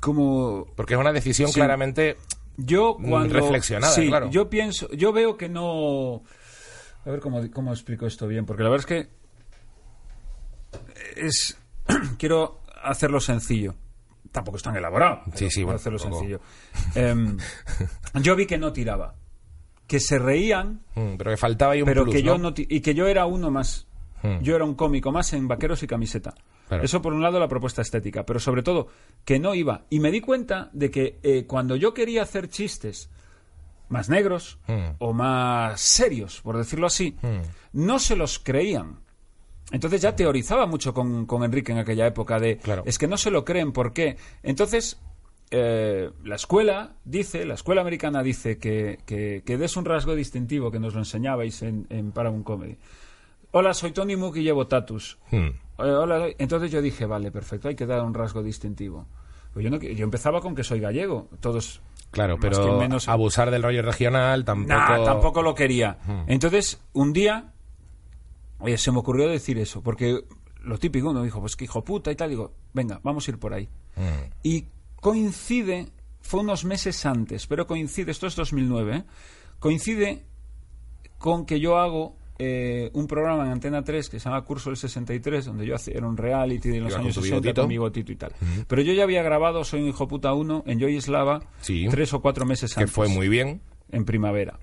como 0.01 0.67
Porque 0.77 0.95
es 0.95 1.01
una 1.01 1.13
decisión 1.13 1.49
Sí. 1.49 1.55
claramente... 1.55 2.17
Yo 2.61 2.97
Mm, 2.99 3.09
cuando 3.11 3.35
reflexionada, 3.35 3.93
sí, 3.93 4.09
claro. 4.09 4.31
yo 4.31 4.51
pienso, 4.51 4.91
yo 4.91 5.13
veo 5.13 5.37
que 5.37 5.49
no. 5.49 6.25
A 7.07 7.11
ver 7.11 7.21
cómo, 7.21 7.49
cómo 7.53 7.73
explico 7.73 8.05
esto 8.05 8.27
bien, 8.27 8.47
porque 8.47 8.65
la 8.65 8.69
verdad 8.69 8.85
es 8.91 9.09
que 11.15 11.23
es 11.25 11.57
quiero 12.19 12.61
hacerlo 12.83 13.21
sencillo. 13.21 13.75
Tampoco 14.33 14.57
es 14.57 14.63
tan 14.65 14.77
elaborado. 14.77 15.23
Sí, 15.35 15.49
sí, 15.51 15.63
bueno, 15.63 15.77
hacerlo 15.77 15.99
poco. 15.99 16.11
sencillo. 16.19 16.41
Em, 16.97 17.39
yo 18.15 18.35
vi 18.37 18.45
que 18.47 18.59
no 18.59 18.73
tiraba, 18.73 19.15
que 19.89 19.99
se 19.99 20.21
reían, 20.21 20.83
mm, 20.95 21.17
pero 21.19 21.31
que 21.33 21.37
faltaba 21.37 21.73
ahí 21.73 21.83
un 21.83 21.87
pero 21.87 22.05
plus, 22.05 22.15
que 22.15 22.23
yo 22.23 22.39
¿no? 22.39 22.53
y 22.57 22.81
que 22.81 22.95
yo 22.95 23.09
era 23.09 23.27
uno 23.27 23.51
más. 23.51 23.87
Hmm. 24.23 24.39
Yo 24.43 24.55
era 24.57 24.65
un 24.65 24.75
cómico 24.75 25.11
más 25.13 25.33
en 25.33 25.49
vaqueros 25.49 25.83
y 25.83 25.87
camiseta. 25.87 26.35
Claro. 26.69 26.83
Eso 26.85 27.01
por 27.01 27.13
un 27.15 27.23
lado 27.23 27.39
la 27.41 27.49
propuesta 27.49 27.83
estética, 27.83 28.25
pero 28.27 28.39
sobre 28.41 28.63
todo 28.63 28.89
que 29.25 29.39
no 29.39 29.55
iba. 29.55 29.87
Y 29.91 30.01
me 30.01 30.11
di 30.11 30.21
cuenta 30.21 30.71
de 30.73 30.91
que 30.91 31.19
eh, 31.23 31.45
cuando 31.47 31.75
yo 31.77 31.95
quería 31.95 32.23
hacer 32.23 32.49
chistes 32.49 33.11
más 33.89 34.09
negros 34.11 34.59
Hmm. 34.67 34.95
o 34.99 35.13
más 35.13 35.81
serios, 35.81 36.41
por 36.43 36.57
decirlo 36.59 36.87
así, 36.87 37.17
no 37.73 37.99
se 37.99 38.17
los 38.17 38.39
creían. 38.39 39.01
Entonces 39.71 40.01
ya 40.03 40.17
teorizaba 40.17 40.67
mucho 40.67 40.93
con, 40.93 41.25
con 41.27 41.45
Enrique 41.45 41.73
en 41.73 41.79
aquella 41.79 42.07
época 42.07 42.39
de 42.41 42.59
Claro. 42.59 42.83
es 42.87 42.99
que 42.99 43.07
no 43.07 43.17
se 43.17 43.31
lo 43.31 43.45
creen, 43.45 43.73
¿por 43.73 43.93
qué? 43.93 44.17
Entonces 44.43 44.99
eh, 45.51 46.11
la 46.25 46.35
escuela 46.37 46.93
dice, 47.05 47.45
la 47.45 47.55
escuela 47.55 47.81
americana 47.81 48.23
dice 48.23 48.59
que, 48.59 48.99
que, 49.07 49.43
que 49.45 49.57
des 49.59 49.77
un 49.77 49.85
rasgo 49.85 50.15
distintivo 50.15 50.71
que 50.71 50.79
nos 50.79 50.95
lo 50.95 51.01
enseñabais 51.01 51.63
en, 51.63 51.87
en 51.91 52.13
Paramount 52.13 52.45
Comedy. 52.45 52.77
Hola, 53.53 53.73
soy 53.75 53.93
Tony 53.93 54.17
Mook 54.17 54.37
y 54.37 54.43
llevo 54.43 54.67
tatus. 54.67 55.19
Mm, 55.31 55.37
Eh, 55.79 55.83
hola, 55.83 56.27
entonces 56.39 56.71
yo 56.71 56.83
dije, 56.83 57.07
vale, 57.07 57.31
perfecto, 57.31 57.69
hay 57.69 57.77
que 57.77 57.87
dar 57.87 58.03
un 58.03 58.13
rasgo 58.15 58.43
distintivo. 58.43 59.07
Pues 59.55 59.65
yo, 59.65 59.71
no, 59.71 59.79
yo 59.79 60.05
empezaba 60.05 60.41
con 60.41 60.55
que 60.55 60.65
soy 60.65 60.81
gallego, 60.81 61.29
todos 61.41 61.81
Claro, 62.11 62.37
pero 62.41 62.79
menos- 62.79 63.09
abusar 63.09 63.51
del 63.51 63.63
rollo 63.63 63.83
regional 63.83 64.45
tampoco... 64.45 64.75
Nah, 64.75 65.05
tampoco 65.05 65.43
lo 65.43 65.55
quería. 65.55 65.99
Entonces, 66.27 66.81
un 66.95 67.13
día 67.13 67.53
oye, 68.61 68.77
se 68.77 68.91
me 68.93 68.99
ocurrió 68.99 69.29
decir 69.29 69.59
eso, 69.59 69.83
porque 69.83 70.21
lo 70.63 70.79
típico, 70.79 71.11
uno 71.11 71.23
dijo, 71.23 71.41
pues 71.41 71.55
que 71.57 71.65
hijo 71.65 71.85
puta 71.85 72.11
y 72.11 72.17
tal, 72.17 72.31
digo, 72.31 72.53
venga, 72.75 73.01
vamos 73.03 73.27
a 73.27 73.31
ir 73.31 73.39
por 73.39 73.55
ahí. 73.55 73.69
Mm, 73.97 74.33
Y 74.43 74.67
coincide, 75.01 75.87
fue 76.21 76.41
unos 76.41 76.65
meses 76.65 77.05
antes, 77.07 77.47
pero 77.47 77.67
coincide, 77.67 78.11
esto 78.11 78.27
es 78.27 78.37
2009, 78.37 78.97
¿eh? 78.97 79.05
coincide 79.59 80.23
con 81.19 81.47
que 81.47 81.61
yo 81.61 81.79
hago 81.79 82.17
eh, 82.39 82.91
un 82.93 83.07
programa 83.09 83.45
en 83.47 83.51
Antena 83.53 83.83
3 83.83 84.09
que 84.09 84.21
se 84.21 84.29
llama 84.29 84.43
Curso 84.45 84.71
del 84.71 84.77
63, 84.77 85.47
donde 85.47 85.67
yo 85.67 85.75
hacía, 85.75 85.95
era 85.97 86.07
un 86.07 86.17
reality 86.17 86.69
de 86.69 86.81
los 86.81 86.91
Iba 86.91 86.99
con 86.99 87.07
años 87.07 87.15
tu 87.17 87.23
60 87.23 87.41
bigotito. 87.41 87.63
con 87.63 87.69
bigotito 87.69 88.13
y 88.13 88.17
tal. 88.17 88.33
Pero 88.69 88.83
yo 88.83 88.93
ya 88.93 89.03
había 89.03 89.23
grabado 89.23 89.65
Soy 89.65 89.83
un 89.83 89.89
hijo 89.89 90.07
puta 90.07 90.33
1 90.35 90.63
en 90.67 90.79
Joy 90.81 91.01
Slava 91.01 91.41
Sí. 91.61 91.87
tres 91.91 92.13
o 92.15 92.21
cuatro 92.21 92.47
meses 92.47 92.75
que 92.75 92.81
antes 92.83 92.95
fue 92.95 93.09
muy 93.09 93.29
bien. 93.29 93.61
en 93.91 94.05
primavera. 94.05 94.59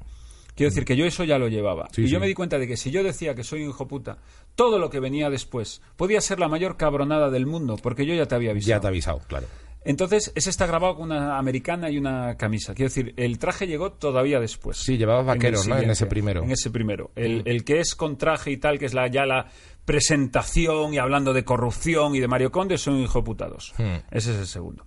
Quiero 0.56 0.70
decir 0.70 0.86
que 0.86 0.96
yo 0.96 1.04
eso 1.06 1.26
ya 1.26 1.38
lo 1.38 1.50
llevaba. 1.50 1.90
Sí, 1.92 2.04
y 2.04 2.08
yo 2.08 2.22
me 2.22 2.28
di 2.28 2.34
cuenta 2.34 2.58
de 2.58 2.66
que 2.66 2.78
si 2.78 2.90
yo 2.90 3.04
decía 3.04 3.36
que 3.36 3.44
soy 3.44 3.64
un 3.64 3.72
hijo 3.72 3.90
puta, 3.90 4.20
todo 4.56 4.80
lo 4.80 4.90
que 4.90 5.02
venía 5.02 5.30
después 5.30 5.82
podía 5.98 6.22
ser 6.22 6.40
la 6.40 6.48
mayor 6.48 6.78
cabronada 6.78 7.30
del 7.30 7.46
mundo, 7.46 7.76
porque 7.84 8.06
yo 8.06 8.14
ya 8.16 8.26
te 8.26 8.36
había 8.36 8.52
avisado. 8.52 8.70
Ya 8.70 8.80
te 8.80 8.88
ha 8.88 8.90
avisado, 8.90 9.20
claro. 9.28 9.48
Entonces, 9.86 10.32
ese 10.36 10.50
está 10.50 10.66
grabado 10.66 10.96
con 10.96 11.06
una 11.12 11.38
americana 11.38 11.90
y 11.92 11.98
una 12.00 12.36
camisa. 12.36 12.74
Quiero 12.74 12.90
decir, 12.90 13.14
el 13.18 13.38
traje 13.38 13.68
llegó 13.68 13.92
todavía 13.94 14.40
después. 14.40 14.78
Sí, 14.78 14.96
En 14.96 15.02
el 15.02 15.24
vaqueros, 15.24 15.68
¿no? 15.68 15.78
En 15.78 15.92
ese 15.92 16.08
primero. 16.08 16.44
En 16.44 16.52
ese 16.52 16.72
primero. 16.72 17.12
El, 17.16 17.44
el 17.46 17.64
que 17.64 17.80
es 17.80 17.94
con 17.96 18.18
traje 18.18 18.50
y 18.52 18.58
tal, 18.58 18.80
que 18.80 18.88
es 18.88 18.96
la, 18.96 19.08
ya 19.08 19.26
la 19.28 19.48
presentación 19.86 20.94
y 20.94 20.98
hablando 20.98 21.34
de 21.34 21.46
corrupción 21.46 22.16
y 22.16 22.20
de 22.20 22.28
Mario 22.28 22.52
Conde, 22.52 22.78
son 22.80 22.98
hijo 23.00 23.24
putados. 23.24 23.74
Hmm. 23.78 23.98
Ese 24.12 24.32
es 24.34 24.40
el 24.40 24.48
segundo. 24.48 24.84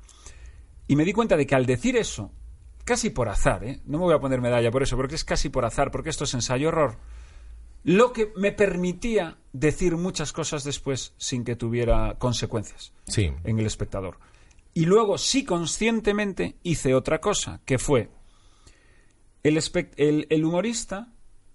Y 0.88 0.96
me 0.96 1.04
di 1.04 1.12
cuenta 1.12 1.36
de 1.36 1.46
que 1.46 1.54
al 1.54 1.64
decir 1.64 1.96
eso, 1.96 2.32
casi 2.84 3.10
por 3.10 3.28
azar, 3.28 3.62
¿eh? 3.64 3.80
no 3.86 3.98
me 3.98 4.04
voy 4.04 4.14
a 4.14 4.18
poner 4.18 4.40
medalla 4.40 4.70
por 4.72 4.82
eso, 4.82 4.96
porque 4.96 5.14
es 5.14 5.24
casi 5.24 5.48
por 5.48 5.64
azar, 5.64 5.90
porque 5.92 6.10
esto 6.10 6.24
es 6.24 6.34
ensayo-horror, 6.34 6.96
lo 7.84 8.12
que 8.12 8.32
me 8.36 8.50
permitía 8.52 9.36
decir 9.52 9.96
muchas 9.96 10.32
cosas 10.32 10.64
después 10.64 11.14
sin 11.18 11.44
que 11.44 11.54
tuviera 11.54 12.16
consecuencias 12.18 12.92
Sí. 13.06 13.30
en 13.44 13.58
el 13.58 13.66
espectador. 13.66 14.18
Y 14.78 14.84
luego, 14.86 15.18
sí, 15.18 15.44
conscientemente, 15.44 16.54
hice 16.62 16.94
otra 16.94 17.20
cosa, 17.20 17.60
que 17.64 17.78
fue 17.78 18.10
el, 19.42 19.58
el- 19.96 20.26
el 20.30 20.44
humorista, 20.44 21.08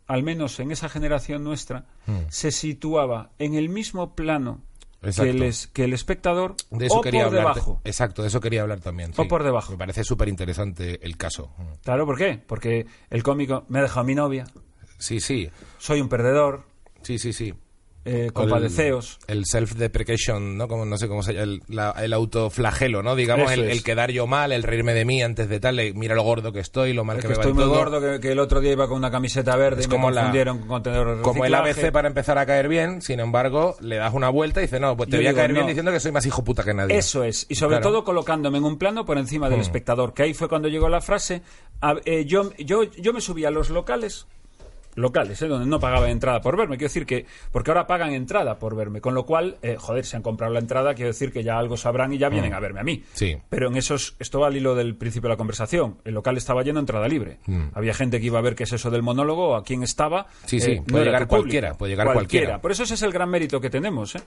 al 0.07 0.23
menos 0.23 0.59
en 0.59 0.71
esa 0.71 0.89
generación 0.89 1.43
nuestra, 1.43 1.85
Hmm. 2.05 2.25
se 2.29 2.51
situaba 2.51 3.31
en 3.39 3.53
el 3.53 3.69
mismo 3.69 4.13
plano 4.13 4.61
que 5.01 5.07
Exacto. 5.09 5.71
que 5.73 5.83
el 5.85 5.93
espectador 5.93 6.55
De 6.69 6.87
eso 6.87 6.95
o 6.97 7.01
quería 7.01 7.21
por 7.25 7.27
hablar. 7.37 7.53
debajo. 7.55 7.81
Exacto, 7.85 8.21
de 8.23 8.27
eso 8.27 8.41
quería 8.41 8.61
hablar 8.61 8.79
también. 8.81 9.13
O 9.15 9.25
por 9.27 9.43
debajo. 9.43 9.71
Me 9.71 9.77
parece 9.77 10.03
súper 10.03 10.27
interesante 10.27 10.99
el 11.05 11.15
caso. 11.15 11.53
Claro, 11.83 12.05
¿por 12.05 12.17
qué? 12.17 12.41
Porque 12.45 12.85
el 13.09 13.23
cómico 13.23 13.63
me 13.69 13.79
ha 13.79 13.83
dejado 13.83 14.05
mi 14.05 14.15
novia, 14.15 14.45
Sí, 14.97 15.19
sí. 15.21 15.49
soy 15.77 16.01
un 16.01 16.09
perdedor, 16.09 16.65
Sí, 17.03 17.19
sí, 17.19 17.31
sí. 17.33 17.53
Eh, 18.05 18.29
el- 19.27 19.45
self-deprecation, 19.45 20.57
¿no? 20.57 20.67
Como, 20.67 20.85
no 20.85 20.97
sé 20.97 21.07
cómo 21.07 21.23
se 21.23 21.33
llama. 21.33 21.43
El, 21.43 21.61
la- 21.67 21.91
el 22.01 22.13
autoflagelo, 22.13 23.01
¿no? 23.03 23.15
Digamos, 23.15 23.51
el, 23.51 23.83
quedar 23.83 24.11
yo 24.11 24.27
mal, 24.27 24.51
el 24.51 24.63
reírme 24.63 24.93
de 24.93 25.05
mí 25.05 25.21
antes 25.21 25.47
de 25.49 25.59
tal. 25.59 25.79
Mira 25.95 26.15
lo 26.15 26.23
gordo 26.23 26.51
que 26.51 26.59
estoy, 26.59 26.93
lo 26.93 27.03
mal 27.03 27.17
Es 27.17 27.21
que, 27.23 27.27
que 27.27 27.33
me 27.33 27.35
va 27.37 27.41
estoy 27.43 27.51
en 27.51 27.55
muy 27.55 27.65
todo. 27.65 27.75
gordo 27.75 28.01
que, 28.01 28.19
que 28.19 28.31
el 28.31 28.39
otro 28.39 28.59
día 28.61 28.71
iba 28.73 28.87
con 28.87 28.97
una 28.97 29.11
camiseta 29.11 29.55
verde 29.55 29.81
Es 29.81 29.87
y 29.87 29.89
como 29.89 30.07
me 30.09 30.13
la- 30.15 30.21
confundieron 30.21 30.59
con 30.59 30.67
contenedor 30.67 31.17
de 31.17 31.21
Como 31.23 31.45
el. 31.45 31.53
ABC 31.53 31.91
para 31.91 32.07
empezar 32.07 32.37
a 32.37 32.45
caer 32.45 32.67
bien, 32.67 33.01
sin 33.01 33.19
embargo, 33.19 33.75
le 33.79 33.97
das 33.97 34.13
una 34.13 34.29
vuelta 34.29 34.59
y 34.61 34.63
dices, 34.63 34.81
no, 34.81 34.97
pues 34.97 35.09
te 35.09 35.15
Yo 35.17 35.21
voy 35.21 35.27
a 35.27 35.33
caer 35.33 35.53
bien 35.53 35.67
diciendo 35.67 35.91
que 35.91 35.99
soy 35.99 36.11
más 36.11 36.25
hijo 36.25 36.43
puta 36.43 36.63
que 36.63 36.73
nadie. 36.73 36.97
Eso 36.97 37.23
es, 37.23 37.45
y 37.49 37.55
sobre 37.55 37.77
Claro. 37.77 37.89
todo 37.89 38.03
colocándome 38.03 38.57
en 38.57 38.63
un 38.65 38.77
plano 38.77 39.05
por 39.05 39.17
encima 39.17 39.49
del 39.49 39.59
espectador, 39.61 40.13
que 40.13 40.23
ahí 40.23 40.33
fue 40.33 40.49
cuando 40.49 40.67
llegó 40.67 40.89
la 40.89 41.01
frase, 41.01 41.41
a- 41.81 41.95
eh, 42.05 42.25
yo, 42.25 42.51
yo, 42.57 42.83
yo 42.83 43.13
me 43.13 43.21
subí 43.21 43.45
a 43.45 43.51
los 43.51 43.69
locales, 43.69 44.27
locales, 44.95 45.41
eh, 45.41 45.47
donde 45.47 45.67
no 45.67 45.79
pagaba 45.79 46.09
entrada 46.09 46.41
por 46.41 46.57
verme, 46.57 46.77
quiero 46.77 46.89
decir 46.89 47.05
que, 47.05 47.25
porque 47.51 47.71
ahora 47.71 47.87
pagan 47.87 48.13
entrada 48.13 48.59
por 48.59 48.75
verme, 48.75 49.01
con 49.01 49.13
lo 49.13 49.25
cual, 49.25 49.57
eh, 49.61 49.75
joder, 49.77 50.05
si 50.05 50.15
han 50.15 50.21
comprado 50.21 50.53
la 50.53 50.59
entrada, 50.59 50.93
quiero 50.93 51.09
decir 51.09 51.31
que 51.31 51.43
ya 51.43 51.57
algo 51.57 51.77
sabrán 51.77 52.13
y 52.13 52.17
ya 52.17 52.29
vienen 52.29 52.53
a 52.53 52.59
verme 52.59 52.79
a 52.79 52.83
mí. 52.83 53.03
Sí. 53.13 53.37
Pero 53.49 53.67
en 53.67 53.77
esos, 53.77 54.15
esto 54.19 54.39
va 54.39 54.47
al 54.47 54.57
hilo 54.57 54.75
del 54.75 54.95
principio 54.95 55.29
de 55.29 55.33
la 55.33 55.37
conversación, 55.37 55.97
el 56.05 56.13
local 56.13 56.37
estaba 56.37 56.63
lleno, 56.63 56.79
entrada 56.79 57.07
libre. 57.07 57.39
Había 57.73 57.93
gente 57.93 58.19
que 58.19 58.27
iba 58.27 58.39
a 58.39 58.41
ver 58.41 58.55
qué 58.55 58.63
es 58.63 58.73
eso 58.73 58.89
del 58.91 59.01
monólogo, 59.01 59.55
a 59.55 59.63
quién 59.63 59.83
estaba. 59.83 60.27
Sí, 60.45 60.57
eh, 60.57 60.61
sí, 60.61 60.75
no 60.79 60.83
puede 60.85 61.03
era 61.03 61.11
llegar 61.11 61.27
cualquiera, 61.27 61.73
puede 61.73 61.91
llegar 61.91 62.13
cualquiera. 62.13 62.61
Por 62.61 62.71
eso 62.71 62.83
ese 62.83 62.95
es 62.95 63.01
el 63.01 63.11
gran 63.11 63.29
mérito 63.29 63.59
que 63.59 63.69
tenemos, 63.69 64.15
¿eh? 64.15 64.21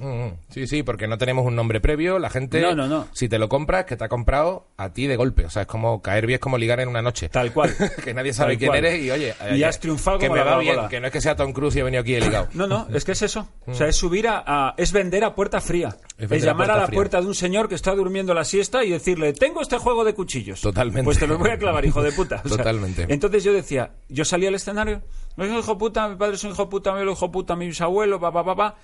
Mm, 0.00 0.06
mm. 0.26 0.32
Sí, 0.50 0.66
sí, 0.66 0.82
porque 0.82 1.06
no 1.08 1.18
tenemos 1.18 1.44
un 1.46 1.54
nombre 1.56 1.80
previo. 1.80 2.18
La 2.18 2.30
gente, 2.30 2.60
No, 2.60 2.74
no, 2.74 2.86
no. 2.86 3.06
si 3.12 3.28
te 3.28 3.38
lo 3.38 3.48
compras, 3.48 3.84
que 3.84 3.96
te 3.96 4.04
ha 4.04 4.08
comprado 4.08 4.66
a 4.76 4.92
ti 4.92 5.06
de 5.06 5.16
golpe. 5.16 5.44
O 5.44 5.50
sea, 5.50 5.62
es 5.62 5.68
como 5.68 6.02
caer 6.02 6.26
bien, 6.26 6.36
es 6.36 6.40
como 6.40 6.58
ligar 6.58 6.80
en 6.80 6.88
una 6.88 7.02
noche. 7.02 7.28
Tal 7.28 7.52
cual. 7.52 7.74
que 8.04 8.14
nadie 8.14 8.32
sabe 8.32 8.52
Tal 8.52 8.58
quién 8.58 8.70
cual. 8.70 8.84
eres 8.84 9.02
y 9.02 9.10
oye. 9.10 9.34
Y 9.54 9.62
has 9.62 9.80
triunfado 9.80 10.18
Que 10.18 10.28
como 10.28 10.38
me 10.38 10.44
la 10.44 10.50
va 10.56 10.58
bien, 10.60 10.76
que 10.88 11.00
no 11.00 11.06
es 11.06 11.12
que 11.12 11.20
sea 11.20 11.36
Tom 11.36 11.52
Cruise 11.52 11.76
y 11.76 11.80
he 11.80 11.82
venido 11.82 12.00
aquí 12.02 12.14
he 12.14 12.20
ligado. 12.20 12.48
No, 12.54 12.66
no, 12.66 12.86
es 12.92 13.04
que 13.04 13.12
es 13.12 13.22
eso. 13.22 13.48
O 13.66 13.74
sea, 13.74 13.88
es 13.88 13.96
subir 13.96 14.28
a, 14.28 14.42
a- 14.46 14.74
es 14.76 14.92
vender 14.92 15.24
a 15.24 15.34
puerta 15.34 15.60
fría. 15.60 15.96
Es, 16.18 16.28
llamar 16.42 16.70
a, 16.70 16.74
puerta 16.74 16.76
la 16.80 16.86
fría. 16.86 16.96
puerta 16.96 17.20
de 17.20 17.26
un 17.26 17.34
señor 17.34 17.68
que 17.68 17.74
está 17.74 17.94
durmiendo 17.94 18.34
la 18.34 18.44
siesta 18.44 18.84
y 18.84 18.90
decirle, 18.90 19.32
tengo 19.32 19.60
este 19.62 19.78
juego 19.78 20.04
de 20.04 20.14
cuchillos. 20.14 20.60
Totalmente. 20.60 21.04
Pues 21.04 21.18
te 21.18 21.26
los 21.26 21.38
voy 21.38 21.50
a 21.50 21.58
clavar, 21.58 21.84
hijo 21.84 22.02
de 22.02 22.12
puta. 22.12 22.42
O 22.44 22.48
sea, 22.48 22.58
Totalmente. 22.58 23.06
entonces 23.08 23.44
yo 23.44 23.52
decía, 23.52 23.92
yo 24.08 24.24
salía 24.24 24.48
al 24.48 24.54
escenario, 24.54 25.02
un 25.36 25.54
hijo 25.56 25.76
puta, 25.78 26.08
mi 26.08 26.16
padre 26.16 26.34
es 26.34 26.44
un 26.44 26.50
hijo 26.52 26.64
de 26.64 26.70
puta, 26.70 26.90
mi 26.90 26.96
abuelo 26.98 27.12
hijo 27.12 27.30
puta, 27.30 27.56
mi 27.56 27.66
bisabuelo, 27.66 28.18
pa, 28.20 28.32
pa, 28.32 28.44
pa, 28.44 28.56
pa. 28.56 28.76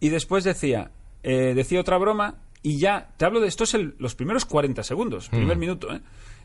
Y 0.00 0.08
después 0.10 0.44
decía, 0.44 0.90
eh, 1.22 1.52
decía 1.54 1.80
otra 1.80 1.98
broma 1.98 2.36
y 2.62 2.78
ya, 2.78 3.10
te 3.16 3.24
hablo 3.24 3.40
de 3.40 3.48
esto, 3.48 3.64
es 3.64 3.74
el- 3.74 3.94
los 3.98 4.14
primeros 4.14 4.44
40 4.44 4.82
segundos, 4.82 5.28
primer 5.28 5.56
Mm. 5.56 5.60
minuto, 5.60 5.92
¿eh? 5.94 6.00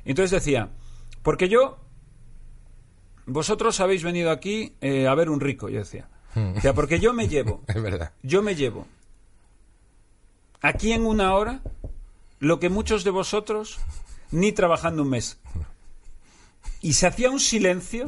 Entonces 0.06 0.32
decía, 0.32 0.70
porque 1.22 1.50
yo 1.50 1.78
vosotros 3.26 3.80
habéis 3.80 4.04
venido 4.04 4.32
aquí 4.32 4.74
eh, 4.82 5.08
a 5.08 5.16
ver 5.16 5.30
un 5.30 5.39
rico, 5.39 5.70
yo 5.70 5.80
decía. 5.80 6.08
Mm. 6.36 6.58
O 6.58 6.62
sea, 6.62 6.74
porque 6.74 7.00
yo 7.00 7.13
me 7.13 7.28
llevo, 7.28 7.62
Es 7.68 7.82
verdad. 7.82 8.12
yo 8.24 8.42
me 8.42 8.56
llevo 8.56 8.88
aquí 10.62 10.92
en 10.94 11.06
una 11.06 11.36
hora 11.36 11.62
lo 12.39 12.60
que 12.60 12.70
muchos 12.70 13.04
de 13.04 13.12
vosotros 13.12 13.80
ni 14.32 14.52
trabajando 14.52 15.04
un 15.04 15.10
mes. 15.10 15.39
Y 16.82 16.94
se 16.94 17.08
hacía 17.08 17.30
un 17.30 17.39
silencio, 17.39 18.06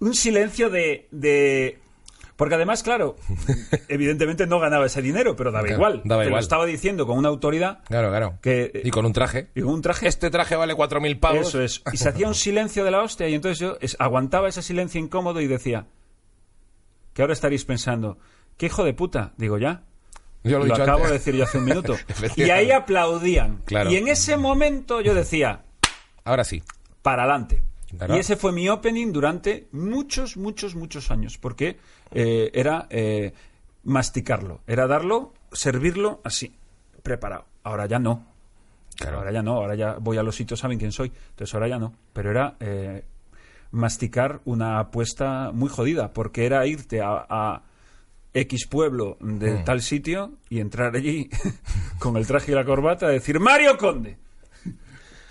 un 0.00 0.14
silencio 0.14 0.68
de... 0.68 1.08
de 1.10 1.78
porque 2.36 2.54
además, 2.54 2.82
claro, 2.82 3.16
evidentemente 3.88 4.46
no 4.46 4.60
ganaba 4.60 4.86
ese 4.86 5.00
dinero, 5.02 5.36
pero 5.36 5.50
daba 5.52 5.64
Claro, 5.64 5.76
igual. 5.78 6.02
daba 6.04 6.20
Te 6.22 6.26
lo 6.26 6.30
igual. 6.30 6.42
estaba 6.42 6.66
diciendo 6.66 7.06
con 7.06 7.16
una 7.18 7.28
autoridad 7.28 7.80
Claro, 7.86 8.10
claro. 8.10 8.38
que... 8.42 8.82
Y 8.84 8.90
con 8.90 9.06
un 9.06 9.12
traje. 9.12 9.48
y 9.54 9.62
con 9.62 9.72
un 9.74 9.82
traje 9.82 10.06
Este 10.08 10.28
traje 10.30 10.54
vale 10.56 10.74
4.000 10.74 11.18
pavos. 11.18 11.48
eso 11.48 11.62
es. 11.62 11.82
Y 11.92 11.96
se 11.96 12.08
hacía 12.10 12.28
un 12.28 12.34
silencio 12.34 12.84
de 12.84 12.90
la 12.90 13.02
hostia 13.02 13.28
y 13.28 13.34
entonces 13.34 13.58
yo 13.58 13.78
es- 13.80 13.96
aguantaba 13.98 14.48
ese 14.48 14.60
silencio 14.62 15.00
incómodo 15.00 15.40
y 15.40 15.46
decía, 15.46 15.86
que 17.14 17.22
ahora 17.22 17.32
estaréis 17.32 17.64
pensando, 17.64 18.18
¿qué 18.58 18.66
hijo 18.66 18.84
de 18.84 18.92
puta? 18.92 19.32
Digo, 19.38 19.56
ya. 19.58 19.84
Yo 20.44 20.58
lo 20.58 20.66
Lo 20.66 20.74
acabo 20.74 20.98
antes. 21.04 21.08
de 21.10 21.18
decir 21.18 21.34
yo 21.34 21.44
hace 21.44 21.58
un 21.58 21.64
minuto. 21.64 21.96
y 22.36 22.50
ahí 22.50 22.70
aplaudían. 22.70 23.62
Claro. 23.64 23.90
Y 23.90 23.96
en 23.96 24.08
ese 24.08 24.36
momento 24.36 25.00
yo 25.00 25.14
decía, 25.14 25.64
Ahora 26.24 26.44
sí. 26.44 26.62
para 27.02 27.22
adelante. 27.24 27.62
Y 28.16 28.18
ese 28.18 28.36
fue 28.36 28.52
mi 28.52 28.68
opening 28.68 29.12
durante 29.12 29.66
muchos, 29.72 30.36
muchos, 30.36 30.74
muchos 30.74 31.10
años, 31.10 31.38
porque 31.38 31.76
eh, 32.12 32.50
era 32.54 32.86
eh, 32.90 33.32
masticarlo, 33.84 34.60
era 34.66 34.86
darlo, 34.86 35.32
servirlo 35.52 36.20
así, 36.24 36.54
preparado. 37.02 37.46
Ahora 37.62 37.86
ya 37.86 37.98
no. 37.98 38.24
Claro. 38.96 39.18
Ahora 39.18 39.32
ya 39.32 39.42
no, 39.42 39.52
ahora 39.52 39.74
ya 39.74 39.96
voy 40.00 40.16
a 40.18 40.22
los 40.22 40.36
sitios, 40.36 40.60
saben 40.60 40.78
quién 40.78 40.92
soy. 40.92 41.12
Entonces 41.30 41.52
ahora 41.54 41.68
ya 41.68 41.78
no. 41.78 41.92
Pero 42.12 42.30
era 42.30 42.56
eh, 42.60 43.04
masticar 43.72 44.40
una 44.44 44.78
apuesta 44.78 45.50
muy 45.52 45.68
jodida, 45.68 46.12
porque 46.12 46.46
era 46.46 46.66
irte 46.66 47.02
a, 47.02 47.26
a 47.28 47.62
X 48.32 48.66
pueblo 48.66 49.16
de 49.20 49.50
Mm. 49.60 49.64
tal 49.64 49.80
sitio 49.82 50.32
y 50.50 50.60
entrar 50.60 50.94
allí 50.96 51.28
con 51.98 52.16
el 52.16 52.26
traje 52.26 52.52
y 52.52 52.54
la 52.54 52.64
corbata 52.64 53.10
y 53.10 53.14
decir 53.14 53.40
Mario 53.40 53.76
Conde. 53.78 54.18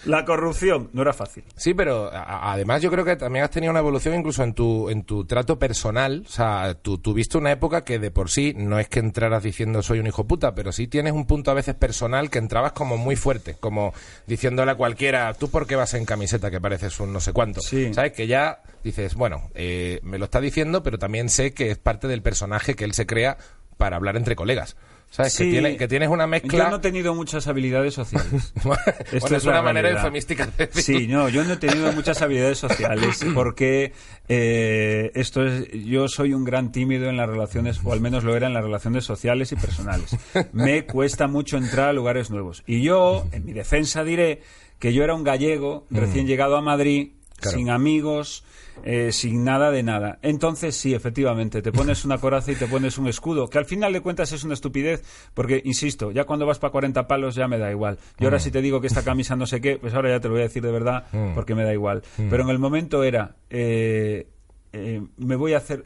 La 0.06 0.24
corrupción 0.26 0.90
no 0.94 1.02
era 1.02 1.14
fácil. 1.14 1.44
Sí, 1.56 1.74
pero 1.74 2.10
además 2.14 2.82
yo 2.82 2.92
creo 2.92 3.04
que 3.04 3.16
también 3.16 3.44
has 3.44 3.52
tenido 3.52 3.72
una 3.72 3.80
evolución 3.80 4.16
incluso 4.16 4.44
en 4.44 4.54
tu, 4.54 4.90
en 4.90 5.04
tu 5.04 5.26
trato 5.26 5.58
personal. 5.58 6.24
O 6.26 6.32
sea, 6.32 6.76
tú 6.82 6.98
tuviste 7.00 7.38
una 7.38 7.52
época 7.52 7.84
que 7.84 8.00
de 8.00 8.12
por 8.12 8.30
sí 8.30 8.54
no 8.56 8.80
es 8.80 8.88
que 8.88 9.00
entraras 9.00 9.44
diciendo 9.44 9.82
soy 9.82 10.00
un 10.00 10.08
hijo 10.08 10.26
puta, 10.26 10.54
pero 10.56 10.72
sí 10.72 10.88
tienes 10.88 11.14
un 11.14 11.26
punto 11.26 11.52
a 11.52 11.54
veces 11.54 11.76
personal 11.76 12.30
que 12.30 12.40
entrabas 12.40 12.74
como 12.74 12.98
muy 12.98 13.16
fuerte, 13.16 13.56
como 13.60 13.94
diciéndole 14.28 14.72
a 14.72 14.76
cualquiera, 14.76 15.34
tú 15.34 15.50
por 15.50 15.68
qué 15.68 15.76
vas 15.76 15.94
en 15.94 16.06
camiseta 16.06 16.52
que 16.52 16.62
pareces 16.62 17.00
un 17.00 17.12
no 17.12 17.20
sé 17.20 17.34
cuánto. 17.34 17.62
Sí. 17.62 17.94
¿Sabes? 17.94 18.14
Que 18.14 18.28
ya 18.28 18.62
dices, 18.84 19.16
bueno, 19.16 19.50
eh, 19.56 20.00
me 20.04 20.18
lo 20.18 20.26
está 20.26 20.40
diciendo, 20.40 20.84
pero 20.84 21.00
también 21.00 21.30
sé 21.30 21.54
que 21.54 21.72
es 21.72 21.78
parte 21.78 22.08
del 22.08 22.22
personaje 22.22 22.76
que 22.76 22.84
él 22.84 22.94
se 22.94 23.06
crea 23.06 23.38
para 23.78 23.98
hablar 23.98 24.16
entre 24.16 24.36
colegas. 24.36 24.76
¿Sabes? 25.16 25.38
Que, 25.38 25.44
Sí. 25.46 25.50
tiene, 25.52 25.78
que 25.78 25.88
tienes 25.88 26.10
una 26.10 26.28
mezcla... 26.28 26.52
Yo 26.66 26.70
no 26.70 26.76
he 26.76 26.80
tenido 26.80 27.16
muchas 27.16 27.48
habilidades 27.48 27.94
sociales. 27.94 28.52
bueno, 28.66 28.82
Esto 29.14 29.36
es, 29.38 29.46
una 29.46 29.62
manera 29.62 29.90
eufemística 29.92 30.46
de 30.46 30.68
decir. 30.68 30.84
Sí, 30.84 31.08
no, 31.08 31.30
yo 31.30 31.46
no 31.46 31.54
he 31.54 31.58
tenido 31.58 31.90
muchas 31.94 32.22
habilidades 32.22 32.58
sociales 32.58 33.24
porque 33.34 33.94
eh, 34.28 35.12
esto 35.16 35.46
es, 35.46 35.72
yo 35.72 36.10
soy 36.10 36.34
un 36.34 36.44
gran 36.44 36.74
tímido 36.74 37.08
en 37.10 37.16
las 37.16 37.30
relaciones, 37.30 37.80
o 37.86 37.94
al 37.94 38.02
menos 38.02 38.26
lo 38.26 38.36
era 38.36 38.48
en 38.48 38.54
las 38.54 38.64
relaciones 38.64 39.06
sociales 39.06 39.54
y 39.54 39.56
personales. 39.56 40.18
Me 40.52 40.86
cuesta 40.86 41.28
mucho 41.28 41.56
entrar 41.56 41.88
a 41.90 41.94
lugares 41.94 42.30
nuevos. 42.30 42.64
Y 42.68 42.82
yo, 42.82 43.26
en 43.32 43.46
mi 43.46 43.54
defensa, 43.54 44.04
diré 44.04 44.42
que 44.80 44.94
yo 44.94 45.06
era 45.06 45.16
un 45.16 45.24
gallego 45.24 45.86
recién 45.92 46.28
llegado 46.28 46.58
a 46.58 46.62
Madrid, 46.62 47.12
Mm. 47.36 47.42
Claro. 47.42 47.58
sin 47.58 47.70
amigos, 47.70 48.46
eh, 48.84 49.12
sin 49.12 49.44
nada 49.44 49.72
de 49.72 49.84
nada. 49.84 50.20
Entonces, 50.22 50.76
sí, 50.76 50.94
efectivamente, 50.94 51.62
te 51.62 51.72
pones 51.72 52.06
una 52.06 52.18
coraza 52.18 52.52
y 52.52 52.56
te 52.56 52.68
pones 52.68 52.98
un 52.98 53.08
escudo, 53.08 53.48
que 53.48 53.58
al 53.58 53.66
final 53.66 53.94
de 53.94 54.02
cuentas 54.02 54.32
es 54.32 54.44
una 54.44 54.54
estupidez, 54.54 55.04
porque, 55.34 55.62
insisto, 55.64 56.12
ya 56.12 56.26
cuando 56.26 56.46
vas 56.46 56.60
para 56.60 56.72
40 56.72 57.08
palos 57.08 57.36
ya 57.36 57.48
me 57.48 57.58
da 57.58 57.72
igual. 57.72 57.98
Y 58.20 58.26
ahora 58.26 58.40
si 58.40 58.52
te 58.52 58.62
digo 58.62 58.82
que 58.82 58.88
esta 58.88 59.04
camisa 59.04 59.36
no 59.36 59.46
sé 59.46 59.62
qué, 59.62 59.78
pues 59.78 59.94
ahora 59.94 60.10
ya 60.10 60.20
te 60.20 60.28
lo 60.28 60.34
voy 60.34 60.42
a 60.42 60.48
decir 60.48 60.64
de 60.64 60.72
verdad, 60.72 61.06
Mm. 61.12 61.34
porque 61.36 61.56
me 61.56 61.64
da 61.64 61.74
igual. 61.74 62.04
Pero 62.30 62.44
en 62.44 62.50
el 62.50 62.60
momento 62.60 63.04
era, 63.04 63.36
eh, 63.50 64.28
eh, 64.74 65.02
me 65.18 65.36
voy 65.36 65.54
a 65.54 65.58
hacer... 65.58 65.84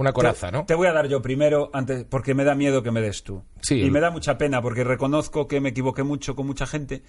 Una 0.00 0.12
coraza, 0.12 0.46
te, 0.46 0.52
¿no? 0.52 0.64
Te 0.66 0.74
voy 0.74 0.86
a 0.88 0.92
dar 0.92 1.08
yo 1.08 1.20
primero, 1.22 1.70
antes, 1.72 2.04
porque 2.04 2.34
me 2.34 2.44
da 2.44 2.54
miedo 2.54 2.82
que 2.82 2.90
me 2.90 3.00
des 3.00 3.22
tú. 3.22 3.42
Sí, 3.60 3.76
y 3.76 3.82
el- 3.82 3.90
me 3.90 4.00
da 4.00 4.10
mucha 4.10 4.38
pena, 4.38 4.62
porque 4.62 4.82
reconozco 4.84 5.46
que 5.46 5.60
me 5.60 5.68
equivoqué 5.70 6.02
mucho 6.02 6.34
con 6.34 6.46
mucha 6.46 6.66
gente 6.66 7.02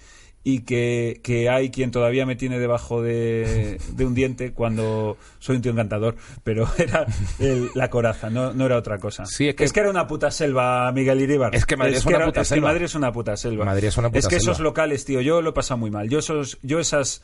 y 0.44 0.60
que, 0.60 1.20
que 1.22 1.48
hay 1.48 1.70
quien 1.70 1.90
todavía 1.90 2.26
me 2.26 2.36
tiene 2.36 2.58
debajo 2.58 3.00
de, 3.02 3.78
de 3.94 4.04
un 4.06 4.14
diente 4.14 4.52
cuando 4.52 5.16
soy 5.38 5.56
un 5.56 5.62
tío 5.62 5.72
encantador. 5.72 6.16
Pero 6.44 6.68
era 6.78 7.06
el- 7.38 7.70
la 7.74 7.88
coraza, 7.90 8.28
no, 8.30 8.52
no 8.52 8.66
era 8.66 8.76
otra 8.76 8.98
cosa. 8.98 9.24
Sí, 9.26 9.48
es 9.48 9.72
que- 9.72 9.80
era 9.80 9.88
una 9.90 10.06
puta 10.06 10.30
selva, 10.30 10.92
Miguel 10.92 11.20
Iribar. 11.22 11.54
Es 11.54 11.64
que 11.66 11.76
Madrid 11.76 11.96
es 11.96 12.04
una 12.06 12.16
era- 12.16 12.26
puta 12.26 12.40
es 12.42 12.48
que 12.48 12.54
selva. 12.56 12.68
Madrid 12.68 12.84
es 12.84 12.94
una 12.94 13.12
puta 13.12 13.36
selva. 13.36 13.64
Madrid 13.64 13.84
es 13.88 13.96
una 13.96 14.08
puta 14.08 14.18
Es 14.18 14.28
que 14.28 14.36
esos 14.36 14.56
selva. 14.58 14.68
locales, 14.70 15.04
tío, 15.04 15.20
yo 15.20 15.40
lo 15.42 15.50
he 15.50 15.52
pasado 15.54 15.78
muy 15.78 15.90
mal. 15.90 16.08
Yo, 16.08 16.18
esos, 16.18 16.58
yo 16.62 16.78
esas... 16.78 17.22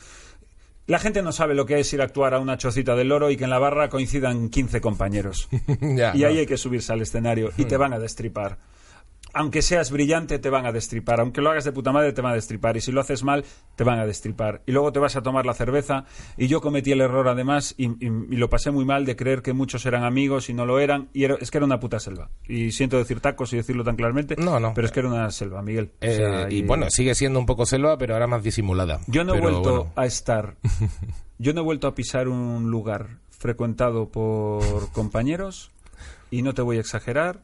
La 0.89 0.99
gente 0.99 1.21
no 1.21 1.33
sabe 1.33 1.55
lo 1.55 1.67
que 1.67 1.79
es 1.79 1.93
ir 1.93 2.01
a 2.01 2.05
actuar 2.05 2.33
a 2.33 2.41
una 2.41 2.57
chocita 2.57 2.97
del 2.97 3.09
loro 3.09 3.31
y 3.31 3.37
que 3.37 3.45
en 3.45 3.51
la 3.51 3.59
barra 3.59 3.91
coincidan 3.91 4.49
15 4.49 4.81
compañeros. 4.81 5.47
Ya, 5.81 6.13
y 6.15 6.21
no. 6.23 6.29
ahí 6.29 6.39
hay 6.39 6.47
que 6.47 6.57
subirse 6.57 6.93
al 6.95 7.03
escenario 7.03 7.51
y 7.59 7.67
te 7.67 7.77
van 7.77 7.93
a 7.93 7.99
destripar. 7.99 8.57
Aunque 9.39 9.63
seas 9.63 9.91
brillante, 9.91 10.39
te 10.39 10.51
van 10.51 10.67
a 10.67 10.73
destripar. 10.73 11.21
Aunque 11.21 11.41
lo 11.41 11.51
hagas 11.51 11.65
de 11.65 11.73
puta 11.73 11.93
madre, 11.93 12.13
te 12.13 12.21
van 12.21 12.33
a 12.33 12.35
destripar. 12.35 12.77
Y 12.77 12.81
si 12.81 12.93
lo 12.93 13.01
haces 13.01 13.23
mal, 13.25 13.45
te 13.77 13.85
van 13.85 13.99
a 13.99 14.07
destripar. 14.07 14.63
Y 14.67 14.73
luego 14.73 14.93
te 14.93 14.99
vas 14.99 15.17
a 15.17 15.23
tomar 15.23 15.47
la 15.47 15.55
cerveza. 15.55 16.05
Y 16.37 16.49
yo 16.49 16.61
cometí 16.61 16.93
el 16.93 17.01
error, 17.01 17.29
además, 17.29 17.75
y, 17.79 17.87
y- 17.87 18.11
y 18.31 18.37
lo 18.37 18.51
pasé 18.51 18.71
muy 18.71 18.85
mal 18.85 19.05
de 19.07 19.17
creer 19.17 19.41
que 19.43 19.53
muchos 19.53 19.87
eran 19.87 20.05
amigos 20.05 20.51
y 20.51 20.55
no 20.55 20.67
lo 20.67 20.81
eran. 20.81 21.09
Y 21.13 21.25
era- 21.25 21.37
es 21.41 21.51
que 21.51 21.59
era 21.59 21.65
una 21.67 21.81
puta 21.81 22.01
selva. 22.01 22.31
Y 22.49 22.73
siento 22.73 22.99
decir 22.99 23.21
tacos 23.21 23.53
y 23.53 23.57
decirlo 23.57 23.85
tan 23.85 23.97
claramente. 23.97 24.37
No, 24.37 24.59
no. 24.61 24.75
Pero 24.75 24.87
es 24.87 24.93
que 24.93 25.01
era 25.01 25.09
una 25.09 25.31
selva, 25.31 25.63
Miguel. 25.63 25.93
O 26.03 26.05
Eh, 26.05 26.17
sea, 26.17 26.51
y 26.51 26.63
bueno, 26.63 26.87
sigue 26.91 27.15
siendo 27.15 27.39
un 27.39 27.47
poco 27.47 27.65
selva, 27.67 27.97
pero 27.97 28.15
ahora 28.15 28.27
más 28.27 28.43
disimulada. 28.43 29.01
yo 29.07 29.25
no 29.25 29.35
he 29.35 29.41
vuelto 29.41 29.61
bueno. 29.77 29.93
a 29.97 30.05
estar. 30.07 30.57
Yo 31.41 31.53
no 31.55 31.61
he 31.61 31.65
vuelto 31.65 31.87
a 31.87 31.95
pisar 31.95 32.27
un 32.27 32.69
lugar 32.71 33.19
frecuentado 33.31 34.09
por 34.09 34.91
compañeros 34.91 35.71
y 36.33 36.43
no 36.43 36.53
te 36.53 36.63
voy 36.63 36.79
a 36.79 36.81
exagerar. 36.81 37.41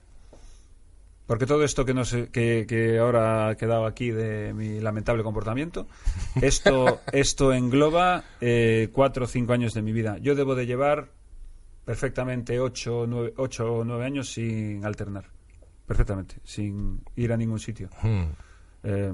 Porque 1.27 1.47
todo 1.47 1.65
esto 1.65 1.85
que, 1.85 1.95
no 1.95 2.05
sé, 2.05 2.29
que, 2.29 2.67
que 2.69 2.99
ahora 2.99 3.49
ha 3.49 3.57
quedado 3.57 3.87
aquí 3.87 4.11
de 4.11 4.53
mi 4.53 4.81
lamentable 4.81 5.23
comportamiento, 5.23 5.87
esto, 6.43 7.01
esto 7.13 7.53
engloba 7.53 8.25
eh, 8.41 8.91
cuatro 8.93 9.25
o 9.25 9.27
cinco 9.29 9.53
años 9.55 9.73
de 9.73 9.83
mi 9.83 9.93
vida. 9.93 10.19
Yo 10.19 10.35
debo 10.35 10.55
de 10.55 10.67
llevar 10.67 11.09
perfectamente 11.85 12.61
ocho, 12.61 13.01
o 13.01 13.07
nueve, 13.07 13.33
ocho 13.37 13.73
o 13.73 13.85
nueve 13.85 14.05
años 14.05 14.31
sin 14.33 14.85
alternar. 14.85 15.25
Perfectamente, 15.87 16.37
sin 16.45 17.03
ir 17.15 17.33
a 17.33 17.37
ningún 17.37 17.59
sitio 17.59 17.91
Hmm. 18.03 18.33
eh, 18.85 19.13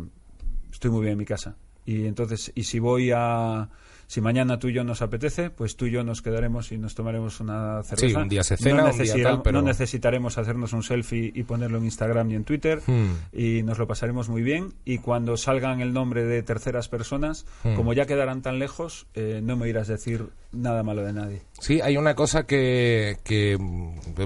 estoy 0.71 0.91
muy 0.91 1.01
bien 1.01 1.13
en 1.13 1.19
mi 1.19 1.25
casa. 1.25 1.57
Y 1.85 2.07
entonces, 2.07 2.53
y 2.55 2.65
si 2.65 2.79
voy 2.79 3.11
a. 3.15 3.69
Si 4.11 4.21
mañana 4.21 4.59
tú 4.59 4.67
y 4.67 4.73
yo 4.73 4.83
nos 4.83 5.03
apetece, 5.03 5.51
pues 5.51 5.77
tú 5.77 5.87
y 5.87 5.93
yo 5.93 6.03
nos 6.03 6.21
quedaremos 6.21 6.73
y 6.73 6.79
nos 6.79 6.97
tomaremos 6.97 7.39
una 7.39 7.81
cerveza. 7.85 8.19
un 8.23 8.29
día 8.29 8.43
se 8.43 8.57
cena, 8.57 8.87
un 8.87 8.91
día 8.91 8.99
necesita- 9.05 9.29
tal, 9.31 9.43
pero- 9.43 9.61
no 9.63 9.69
necesitaremos 9.69 10.37
hacernos 10.37 10.73
un 10.73 10.83
selfie 10.83 11.31
y 11.33 11.45
ponerlo 11.45 11.79
en 11.79 11.85
Instagram 11.85 12.29
y 12.33 12.35
en 12.35 12.43
Twitter. 12.43 12.81
Hmm. 12.85 13.13
Y 13.33 13.63
nos 13.63 13.79
lo 13.79 13.87
pasaremos 13.87 14.29
muy 14.29 14.43
bien. 14.43 14.75
Y 14.85 14.99
cuando 14.99 15.37
salgan 15.37 15.81
el 15.81 15.93
nombre 15.93 16.25
de 16.25 16.43
terceras 16.43 16.89
personas, 16.89 17.47
Hmm. 17.63 17.77
como 17.77 17.93
ya 17.93 18.07
quedarán 18.07 18.43
tan 18.43 18.59
lejos, 18.59 19.07
eh, 19.15 19.43
no 19.45 19.57
me 19.57 19.69
irás 19.69 19.89
a 19.91 19.93
decir 19.93 20.27
nada 20.53 20.83
malo 20.83 21.03
de 21.03 21.13
nadie. 21.13 21.43
Sí, 21.61 21.81
hay 21.81 21.97
una 21.97 22.15
cosa 22.15 22.45
que, 22.45 23.19
que 23.23 23.57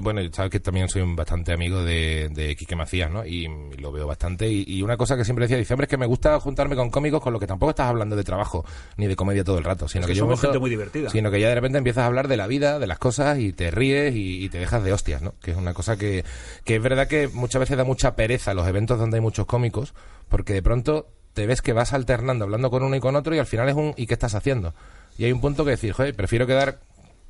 bueno, 0.01 0.21
sabes 0.31 0.51
que 0.51 0.59
también 0.59 0.89
soy 0.89 1.01
un 1.01 1.15
bastante 1.15 1.53
amigo 1.53 1.83
de, 1.83 2.29
de 2.31 2.55
Quique 2.55 2.75
Macías, 2.75 3.11
¿no? 3.11 3.25
Y, 3.25 3.45
y 3.45 3.77
lo 3.77 3.91
veo 3.91 4.07
bastante. 4.07 4.47
Y, 4.47 4.63
y 4.67 4.81
una 4.81 4.97
cosa 4.97 5.17
que 5.17 5.25
siempre 5.25 5.45
decía, 5.45 5.57
dice, 5.57 5.73
hombre, 5.73 5.85
es 5.85 5.89
que 5.89 5.97
me 5.97 6.05
gusta 6.05 6.39
juntarme 6.39 6.75
con 6.75 6.89
cómicos 6.89 7.21
con 7.21 7.33
los 7.33 7.39
que 7.39 7.47
tampoco 7.47 7.71
estás 7.71 7.87
hablando 7.87 8.15
de 8.15 8.23
trabajo 8.23 8.65
ni 8.97 9.07
de 9.07 9.15
comedia 9.15 9.43
todo 9.43 9.57
el 9.57 9.63
rato, 9.63 9.87
sino 9.87 10.01
Es 10.01 10.07
que, 10.07 10.13
que 10.13 10.19
yo 10.19 10.25
somos 10.25 10.41
gente 10.41 10.59
muy 10.59 10.69
divertida. 10.69 11.09
Sino 11.09 11.29
que 11.29 11.39
ya 11.39 11.49
de 11.49 11.55
repente 11.55 11.77
empiezas 11.77 12.03
a 12.03 12.07
hablar 12.07 12.27
de 12.27 12.37
la 12.37 12.47
vida, 12.47 12.79
de 12.79 12.87
las 12.87 12.99
cosas 12.99 13.39
y 13.39 13.53
te 13.53 13.69
ríes 13.71 14.15
y, 14.15 14.43
y 14.43 14.49
te 14.49 14.57
dejas 14.57 14.83
de 14.83 14.93
hostias, 14.93 15.21
¿no? 15.21 15.33
Que 15.41 15.51
es 15.51 15.57
una 15.57 15.73
cosa 15.73 15.97
que, 15.97 16.23
que 16.63 16.77
es 16.77 16.81
verdad 16.81 17.07
que 17.07 17.27
muchas 17.27 17.59
veces 17.59 17.77
da 17.77 17.83
mucha 17.83 18.15
pereza 18.15 18.53
los 18.53 18.67
eventos 18.67 18.97
donde 18.97 19.17
hay 19.17 19.21
muchos 19.21 19.45
cómicos, 19.45 19.93
porque 20.29 20.53
de 20.53 20.63
pronto 20.63 21.07
te 21.33 21.45
ves 21.45 21.61
que 21.61 21.73
vas 21.73 21.93
alternando, 21.93 22.45
hablando 22.45 22.71
con 22.71 22.81
uno 22.81 22.95
y 22.95 22.99
con 23.01 23.15
otro 23.15 23.35
y 23.35 23.39
al 23.39 23.45
final 23.45 23.67
es 23.67 23.75
un 23.75 23.93
¿y 23.97 24.07
qué 24.07 24.13
estás 24.13 24.35
haciendo? 24.35 24.73
Y 25.17 25.25
hay 25.25 25.31
un 25.31 25.41
punto 25.41 25.63
que 25.65 25.71
decir, 25.71 25.93
joder, 25.93 26.13
prefiero 26.15 26.45
quedar 26.47 26.79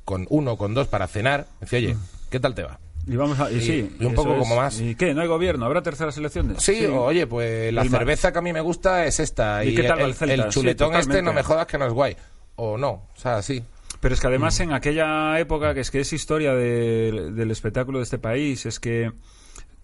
con 0.04 0.26
uno 0.30 0.52
o 0.52 0.58
con 0.58 0.74
dos 0.74 0.88
para 0.88 1.06
cenar. 1.06 1.46
Decir, 1.60 1.78
oye, 1.88 1.96
¿qué 2.30 2.40
tal 2.40 2.54
te 2.54 2.62
va? 2.62 2.78
Y 3.06 3.14
vamos 3.14 3.38
a, 3.38 3.50
y, 3.52 3.56
Y- 3.56 3.60
sí, 3.60 3.96
y 4.00 4.04
un 4.04 4.14
poco 4.14 4.32
es. 4.34 4.38
como 4.40 4.56
más. 4.56 4.80
¿Y 4.80 4.96
qué? 4.96 5.14
¿No 5.14 5.20
hay 5.22 5.28
gobierno? 5.28 5.64
¿Habrá 5.66 5.82
terceras 5.82 6.16
elecciones? 6.16 6.60
Sí, 6.62 6.84
oye, 6.86 7.26
pues 7.28 7.72
la 7.72 7.82
El 7.82 7.90
cerveza 7.90 8.32
que 8.32 8.38
a 8.38 8.42
mí 8.42 8.52
me 8.52 8.60
gusta 8.60 9.06
es 9.06 9.20
esta. 9.20 9.64
¿Y 9.64 9.74
qué 9.74 9.84
tal 9.84 10.00
el, 10.00 10.14
el 10.20 10.30
el 10.30 10.42
Sí, 10.44 10.48
chuletón 10.50 10.94
este 10.96 11.22
no 11.22 11.32
me 11.32 11.42
jodas 11.44 11.66
que 11.66 11.78
no 11.78 11.86
es 11.86 11.92
guay. 11.92 12.16
O 12.56 12.76
no, 12.76 12.90
o 12.90 13.08
sea, 13.16 13.42
sí. 13.42 13.62
Pero 14.00 14.14
es 14.14 14.20
que 14.20 14.26
Mm. 14.26 14.30
además 14.30 14.60
en 14.60 14.72
aquella 14.72 15.38
época, 15.38 15.72
que 15.72 15.80
es 15.80 15.90
que 15.92 16.00
es 16.00 16.12
historia 16.12 16.52
de- 16.54 17.30
del 17.32 17.50
espectáculo 17.52 17.98
de 17.98 18.04
este 18.04 18.18
país, 18.18 18.66
es 18.66 18.80
que 18.80 19.12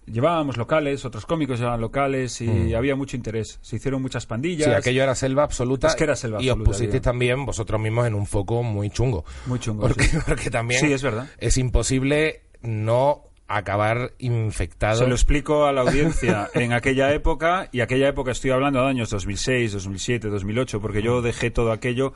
llevábamos 0.05 0.57
locales, 0.57 1.05
otros 1.05 1.25
cómicos 1.25 1.59
llevaban 1.59 1.81
locales 1.81 2.41
y 2.41 2.73
había 2.73 2.95
mucho 2.95 3.15
interés. 3.15 3.59
Se 3.61 3.75
hicieron 3.77 4.01
muchas 4.01 4.25
pandillas. 4.25 4.67
Mm. 4.67 4.71
Sí, 4.71 4.75
aquello 4.77 5.03
era 5.03 5.15
selva 5.15 5.43
absoluta. 5.43 5.87
Es 5.87 5.95
que 5.95 6.03
era 6.03 6.15
selva 6.15 6.41
y 6.41 6.49
absoluta, 6.49 6.69
os 6.71 6.77
pusisteis 6.77 7.01
también 7.01 7.45
vosotros 7.45 7.79
mismos 7.81 8.07
en 8.07 8.15
un 8.15 8.25
foco 8.25 8.63
muy 8.63 8.89
chungo. 8.89 9.25
Muy 9.45 9.59
chungo, 9.59 9.81
Porque, 9.83 10.03
sí. 10.05 10.17
porque 10.27 10.49
también 10.49 10.79
Sí, 10.81 10.91
es 10.91 11.01
verdad. 11.03 11.27
es 11.37 11.57
imposible 11.57 12.41
no 12.61 13.23
acabar 13.47 14.13
infectado. 14.19 14.97
Se 14.99 15.07
lo 15.07 15.13
explico 15.15 15.65
a 15.65 15.71
la 15.73 15.81
audiencia 15.81 16.49
en 16.55 16.73
aquella 16.73 17.13
época, 17.13 17.69
y 17.71 17.81
aquella 17.81 18.07
época 18.07 18.31
estoy 18.31 18.51
hablando 18.51 18.81
de 18.81 18.89
años 18.89 19.09
2006, 19.09 19.73
2007, 19.73 20.29
2008, 20.29 20.81
porque 20.81 21.01
yo 21.01 21.21
dejé 21.21 21.51
todo 21.51 21.71
aquello. 21.71 22.13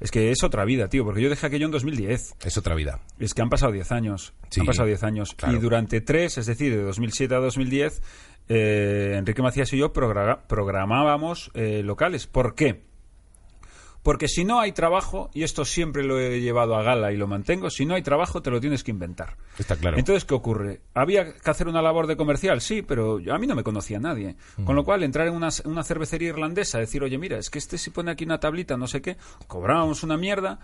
Es 0.00 0.10
que 0.10 0.30
es 0.30 0.42
otra 0.42 0.64
vida, 0.64 0.88
tío, 0.88 1.04
porque 1.04 1.20
yo 1.20 1.28
dejé 1.28 1.46
aquello 1.46 1.66
en 1.66 1.72
2010. 1.72 2.34
Es 2.42 2.56
otra 2.56 2.74
vida. 2.74 3.00
Es 3.18 3.34
que 3.34 3.42
han 3.42 3.50
pasado 3.50 3.70
10 3.72 3.92
años. 3.92 4.32
Sí, 4.48 4.60
han 4.60 4.66
pasado 4.66 4.86
10 4.88 5.02
años. 5.04 5.34
claro. 5.34 5.54
Y 5.56 5.60
durante 5.60 6.00
tres, 6.00 6.38
es 6.38 6.46
decir, 6.46 6.74
de 6.74 6.82
2007 6.82 7.34
a 7.34 7.38
2010, 7.38 8.00
eh, 8.48 9.14
Enrique 9.18 9.42
Macías 9.42 9.70
y 9.74 9.76
yo 9.78 9.92
progra- 9.92 10.40
programábamos 10.46 11.50
eh, 11.54 11.82
locales. 11.84 12.26
¿Por 12.26 12.54
qué? 12.54 12.82
Porque 14.02 14.28
si 14.28 14.44
no 14.44 14.60
hay 14.60 14.72
trabajo, 14.72 15.30
y 15.34 15.42
esto 15.42 15.64
siempre 15.66 16.02
lo 16.04 16.18
he 16.18 16.40
llevado 16.40 16.74
a 16.74 16.82
gala 16.82 17.12
y 17.12 17.18
lo 17.18 17.26
mantengo, 17.26 17.68
si 17.68 17.84
no 17.84 17.94
hay 17.94 18.02
trabajo 18.02 18.40
te 18.40 18.50
lo 18.50 18.58
tienes 18.60 18.82
que 18.82 18.90
inventar. 18.90 19.36
Está 19.58 19.76
claro. 19.76 19.98
Entonces, 19.98 20.24
¿qué 20.24 20.32
ocurre? 20.34 20.80
¿Había 20.94 21.34
que 21.34 21.50
hacer 21.50 21.68
una 21.68 21.82
labor 21.82 22.06
de 22.06 22.16
comercial? 22.16 22.62
Sí, 22.62 22.80
pero 22.80 23.18
yo- 23.20 23.34
a 23.34 23.38
mí 23.38 23.46
no 23.46 23.54
me 23.54 23.62
conocía 23.62 23.98
nadie. 24.00 24.36
Mm. 24.56 24.64
Con 24.64 24.74
lo 24.76 24.84
cual, 24.84 25.02
entrar 25.02 25.26
en 25.28 25.34
una, 25.34 25.50
una 25.64 25.84
cervecería 25.84 26.30
irlandesa, 26.30 26.78
decir, 26.78 27.02
oye, 27.02 27.18
mira, 27.18 27.36
es 27.36 27.50
que 27.50 27.58
este 27.58 27.76
si 27.76 27.90
pone 27.90 28.10
aquí 28.10 28.24
una 28.24 28.40
tablita, 28.40 28.76
no 28.78 28.86
sé 28.86 29.02
qué, 29.02 29.18
cobrábamos 29.46 30.02
una 30.02 30.16
mierda 30.16 30.60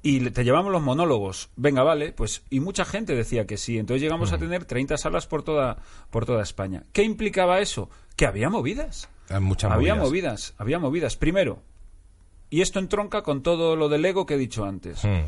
y 0.00 0.30
te 0.30 0.44
llevamos 0.44 0.72
los 0.72 0.80
monólogos. 0.80 1.50
Venga, 1.56 1.82
vale, 1.82 2.12
pues. 2.12 2.42
Y 2.50 2.60
mucha 2.60 2.84
gente 2.84 3.14
decía 3.14 3.46
que 3.46 3.56
sí. 3.58 3.78
Entonces 3.78 4.00
llegamos 4.00 4.32
a 4.32 4.38
tener 4.38 4.64
30 4.64 4.96
salas 4.96 5.26
por 5.26 5.42
toda, 5.42 5.78
por 6.10 6.24
toda 6.24 6.42
España. 6.42 6.84
¿Qué 6.92 7.02
implicaba 7.02 7.58
eso? 7.60 7.90
Que 8.16 8.24
había 8.24 8.48
movidas. 8.48 9.08
Muchas 9.40 9.70
había 9.72 9.94
movidas. 9.96 10.08
movidas, 10.08 10.54
había 10.56 10.78
movidas. 10.78 11.16
Primero, 11.16 11.62
y 12.50 12.60
esto 12.62 12.78
entronca 12.78 13.22
con 13.22 13.42
todo 13.42 13.76
lo 13.76 13.88
del 13.88 14.04
ego 14.04 14.26
que 14.26 14.34
he 14.34 14.38
dicho 14.38 14.64
antes. 14.64 15.04
Mm. 15.04 15.22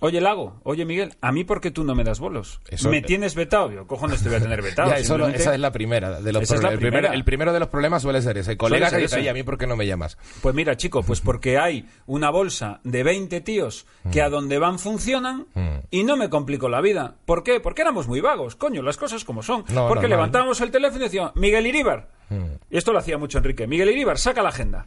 Oye, 0.00 0.20
Lago, 0.20 0.60
oye, 0.62 0.84
Miguel, 0.84 1.14
¿a 1.20 1.32
mí 1.32 1.42
por 1.42 1.60
qué 1.60 1.72
tú 1.72 1.82
no 1.82 1.96
me 1.96 2.04
das 2.04 2.20
bolos? 2.20 2.60
Eso- 2.68 2.88
¿Me 2.88 3.02
tienes 3.02 3.34
vetado? 3.34 3.72
Yo, 3.72 3.84
cojones 3.88 4.22
te 4.22 4.28
voy 4.28 4.38
a 4.38 4.40
tener 4.40 4.62
vetado. 4.62 4.90
Ya, 4.90 4.96
eso 4.98 5.18
lo- 5.18 5.24
Simplemente- 5.24 5.42
esa 5.42 5.54
es 5.54 5.60
la 5.60 5.72
primera. 5.72 6.20
De 6.20 6.32
los 6.32 6.46
problemas. 6.46 6.72
el, 6.74 6.78
primer- 6.78 7.04
el 7.12 7.24
primero 7.24 7.52
de 7.52 7.58
los 7.58 7.68
problemas 7.68 8.02
suele 8.02 8.22
ser 8.22 8.38
ese. 8.38 8.56
Colega 8.56 8.90
ser 8.90 8.98
que 8.98 9.02
dice, 9.02 9.16
ese. 9.16 9.22
"Oye, 9.22 9.30
¿a 9.30 9.34
mí 9.34 9.42
por 9.42 9.58
qué 9.58 9.66
no 9.66 9.74
me 9.74 9.88
llamas? 9.88 10.16
Pues 10.40 10.54
mira, 10.54 10.76
chico, 10.76 11.02
pues 11.02 11.20
porque 11.20 11.58
hay 11.58 11.84
una 12.06 12.30
bolsa 12.30 12.78
de 12.84 13.02
20 13.02 13.40
tíos 13.40 13.86
que 14.12 14.22
a 14.22 14.28
donde 14.28 14.58
van 14.60 14.78
funcionan 14.78 15.46
Mm. 15.54 15.78
y 15.90 16.04
no 16.04 16.16
me 16.16 16.30
complicó 16.30 16.68
la 16.68 16.80
vida. 16.80 17.16
¿Por 17.26 17.42
qué? 17.42 17.58
Porque 17.58 17.82
éramos 17.82 18.06
muy 18.06 18.20
vagos, 18.20 18.54
coño, 18.54 18.82
las 18.82 18.98
cosas 18.98 19.24
como 19.24 19.42
son. 19.42 19.64
No, 19.68 19.88
porque 19.88 20.06
levantábamos 20.06 20.60
el 20.60 20.70
teléfono 20.70 21.00
y 21.00 21.04
decíamos, 21.06 21.34
Miguel 21.34 21.66
Iríbar. 21.66 22.06
Mm. 22.28 22.44
Y 22.70 22.76
esto 22.78 22.92
lo 22.92 23.00
hacía 23.00 23.18
mucho 23.18 23.38
Enrique. 23.38 23.66
Miguel 23.66 23.88
Iríbar, 23.90 24.16
saca 24.16 24.42
la 24.44 24.50
agenda. 24.50 24.86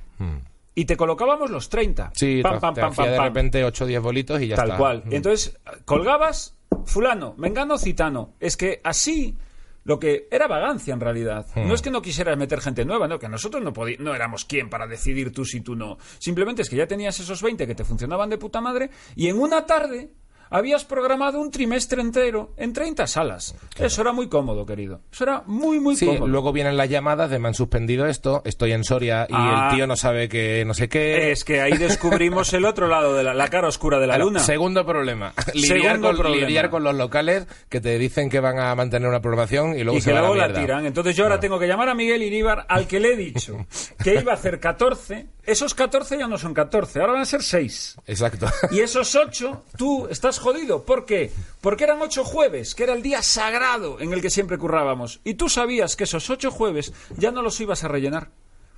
Mm. 0.76 0.80
Y 0.80 0.86
te 0.86 0.98
colocábamos 0.98 1.50
los 1.50 1.70
30. 1.70 2.12
Sí, 2.16 2.42
Pam, 2.42 2.60
pam, 2.60 2.74
te 2.74 2.82
pam, 2.82 2.92
hacía 2.92 3.12
de 3.12 3.20
repente 3.20 3.64
8 3.64 3.84
o 3.84 3.88
10 3.88 4.02
bolitos 4.02 4.42
y 4.42 4.48
ya 4.48 4.56
Tal 4.56 4.68
está. 4.68 4.78
cual. 4.78 5.04
Mm. 5.06 5.14
Entonces, 5.14 5.60
colgabas, 5.86 6.56
fulano, 6.86 7.36
mengano, 7.38 7.78
citano. 7.78 8.34
Es 8.40 8.58
que 8.58 8.80
así, 8.84 9.38
lo 9.84 10.00
que 10.00 10.28
era 10.32 10.48
vagancia 10.48 10.94
en 10.94 11.00
realidad. 11.00 11.48
Hmm. 11.56 11.68
No 11.68 11.74
es 11.74 11.82
que 11.82 11.92
no 11.92 12.02
quisieras 12.02 12.38
meter 12.38 12.62
gente 12.62 12.86
nueva, 12.86 13.08
no, 13.08 13.20
que 13.20 13.28
nosotros 13.28 13.64
no, 13.64 13.74
no 14.00 14.16
éramos 14.16 14.46
quien 14.46 14.70
para 14.70 14.88
decidir 14.88 15.32
tú 15.32 15.46
si 15.46 15.62
tú 15.62 15.76
no. 15.76 15.98
Simplemente 16.20 16.62
es 16.62 16.70
que 16.70 16.76
ya 16.76 16.88
tenías 16.88 17.20
esos 17.20 17.42
20 17.42 17.66
que 17.68 17.76
te 17.76 17.84
funcionaban 17.84 18.30
de 18.30 18.38
puta 18.38 18.62
madre 18.62 18.90
y 19.16 19.28
en 19.28 19.40
una 19.40 19.66
tarde 19.66 20.12
habías 20.52 20.86
programado 20.86 21.40
un 21.40 21.50
trimestre 21.50 22.02
entero 22.02 22.54
en 22.58 22.74
30 22.74 23.08
salas. 23.08 23.56
Eso 23.80 24.02
era 24.02 24.12
muy 24.12 24.30
cómodo, 24.30 24.66
querido. 24.66 25.02
Eso 25.12 25.24
era 25.24 25.42
muy, 25.48 25.80
muy 25.80 25.96
Sí, 25.96 26.06
cómodo. 26.06 26.28
luego 26.28 26.52
vienen 26.54 26.78
las 26.78 26.90
llamadas 26.90 27.32
de 27.32 27.40
me 27.40 27.48
han 27.48 27.54
suspendido 27.56 28.06
esto, 28.06 28.44
estoy 28.46 28.74
en 28.74 28.84
Soria 28.84 29.26
y 29.28 29.34
Ah. 29.34 29.70
el 29.72 29.76
tío 29.78 29.88
no 29.88 29.96
sabe 29.96 30.30
que 30.30 30.64
no 30.66 30.74
sé 30.76 30.88
qué. 30.90 31.32
Es 31.32 31.44
que 31.44 31.62
ahí 31.62 31.78
descubrimos 31.78 32.54
el 32.54 32.66
otro 32.66 32.88
lado 32.88 33.16
de 33.16 33.24
la, 33.24 33.34
la 33.34 33.48
cara 33.48 33.68
oscura 33.68 33.98
de 34.00 34.06
la 34.08 34.14
Claro, 34.16 34.26
luna. 34.26 34.40
Segundo 34.42 34.86
problema. 34.86 35.34
lidiar, 35.54 35.78
Segundo 35.82 36.08
con, 36.10 36.18
problema. 36.18 36.48
lidiar 36.48 36.70
con 36.70 36.84
los 36.84 36.96
locales 36.96 37.48
que 37.70 37.80
te 37.82 37.98
dicen 37.98 38.30
que 38.30 38.40
van 38.40 38.60
a 38.60 38.76
mantener 38.76 39.08
una 39.08 39.22
programación 39.22 39.78
y 39.80 39.84
luego 39.84 39.98
y 39.98 40.02
se 40.02 40.10
que 40.10 40.14
va 40.16 40.20
luego 40.20 40.36
la 40.36 40.48
la 40.50 40.60
tiran. 40.60 40.86
Entonces 40.86 41.16
yo 41.16 41.24
ahora 41.24 41.40
tengo 41.40 41.58
que 41.58 41.68
llamar 41.68 41.88
a 41.90 41.96
Miguel 41.96 42.22
Iríbar, 42.22 42.66
al 42.68 42.88
que 42.88 43.00
le 43.00 43.14
he 43.14 43.16
dicho 43.16 43.58
que 44.04 44.16
iba 44.16 44.34
a 44.34 44.36
hacer 44.36 44.60
14. 44.60 45.28
Esos 45.44 45.74
14 45.74 46.20
ya 46.20 46.28
no 46.28 46.38
son 46.38 46.54
14, 46.54 47.00
ahora 47.00 47.14
van 47.14 47.22
a 47.24 47.26
ser 47.26 47.42
6. 47.42 47.98
Exacto. 48.06 48.46
Y 48.70 48.82
esos 48.82 49.16
8, 49.16 49.64
tú 49.78 50.08
estás 50.08 50.40
jodido. 50.42 50.84
¿Por 50.84 51.06
qué? 51.06 51.32
Porque 51.62 51.86
eran 51.86 52.02
8 52.02 52.26
jueves, 52.26 52.76
que 52.76 52.84
era 52.84 52.94
el 52.94 53.02
día 53.02 53.22
sagrado 53.22 54.00
en 54.02 54.12
el 54.12 54.22
que 54.22 54.30
siempre 54.30 54.58
currábamos. 54.58 55.22
Y 55.24 55.36
tú 55.36 55.48
sabías 55.48 55.96
que 55.96 56.04
esos 56.04 56.30
8 56.30 56.52
jueves 56.52 56.92
ya 57.18 57.32
no 57.32 57.42
los 57.42 57.62
ibas 57.62 57.84
a 57.84 57.88
rellenar. 57.88 58.32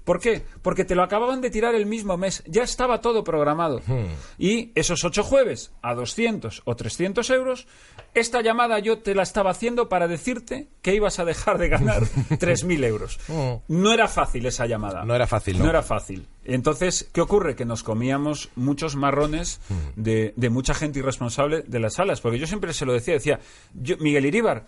¿Por 0.03 0.19
qué? 0.19 0.43
Porque 0.61 0.83
te 0.85 0.95
lo 0.95 1.03
acababan 1.03 1.39
de 1.41 1.49
tirar 1.49 1.75
el 1.75 1.85
mismo 1.85 2.17
mes. 2.17 2.43
Ya 2.45 2.63
estaba 2.63 2.99
todo 3.01 3.23
programado. 3.23 3.81
Y 4.37 4.71
esos 4.75 5.03
ocho 5.03 5.23
jueves 5.23 5.71
a 5.81 5.93
200 5.95 6.61
o 6.65 6.75
300 6.75 7.29
euros, 7.29 7.67
esta 8.13 8.41
llamada 8.41 8.79
yo 8.79 8.99
te 8.99 9.15
la 9.15 9.23
estaba 9.23 9.51
haciendo 9.51 9.87
para 9.89 10.07
decirte 10.07 10.67
que 10.81 10.93
ibas 10.93 11.19
a 11.19 11.25
dejar 11.25 11.57
de 11.57 11.69
ganar 11.69 12.03
3.000 12.29 12.83
euros. 12.85 13.19
No 13.67 13.93
era 13.93 14.07
fácil 14.07 14.45
esa 14.45 14.65
llamada. 14.65 15.05
No 15.05 15.15
era 15.15 15.25
fácil, 15.27 15.57
¿no? 15.57 15.63
No 15.65 15.69
era 15.69 15.81
fácil. 15.83 16.27
Entonces, 16.45 17.09
¿qué 17.13 17.21
ocurre? 17.21 17.55
Que 17.55 17.63
nos 17.63 17.83
comíamos 17.83 18.49
muchos 18.55 18.97
marrones 18.97 19.61
de, 19.95 20.33
de 20.35 20.49
mucha 20.49 20.73
gente 20.73 20.99
irresponsable 20.99 21.63
de 21.65 21.79
las 21.79 21.93
salas. 21.93 22.19
Porque 22.19 22.39
yo 22.39 22.47
siempre 22.47 22.73
se 22.73 22.85
lo 22.85 22.91
decía, 22.91 23.13
decía, 23.13 23.39
yo, 23.73 23.95
Miguel 23.99 24.25
Iríbar, 24.25 24.67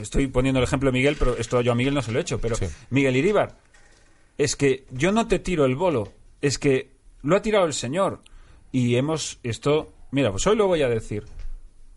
estoy 0.00 0.26
poniendo 0.28 0.58
el 0.60 0.64
ejemplo 0.64 0.88
de 0.90 0.92
Miguel, 0.98 1.16
pero 1.18 1.36
esto 1.36 1.60
yo 1.60 1.72
a 1.72 1.74
Miguel 1.74 1.92
no 1.92 2.00
se 2.00 2.12
lo 2.12 2.18
he 2.18 2.22
hecho, 2.22 2.40
pero 2.40 2.56
Sí. 2.56 2.66
Miguel 2.88 3.16
Iríbar, 3.16 3.58
es 4.40 4.56
que 4.56 4.86
yo 4.90 5.12
no 5.12 5.28
te 5.28 5.38
tiro 5.38 5.66
el 5.66 5.76
bolo, 5.76 6.14
es 6.40 6.58
que 6.58 6.92
lo 7.20 7.36
ha 7.36 7.42
tirado 7.42 7.66
el 7.66 7.74
señor. 7.74 8.22
Y 8.72 8.96
hemos, 8.96 9.38
esto, 9.42 9.92
mira, 10.12 10.30
pues 10.30 10.46
hoy 10.46 10.56
lo 10.56 10.66
voy 10.66 10.80
a 10.80 10.88
decir. 10.88 11.24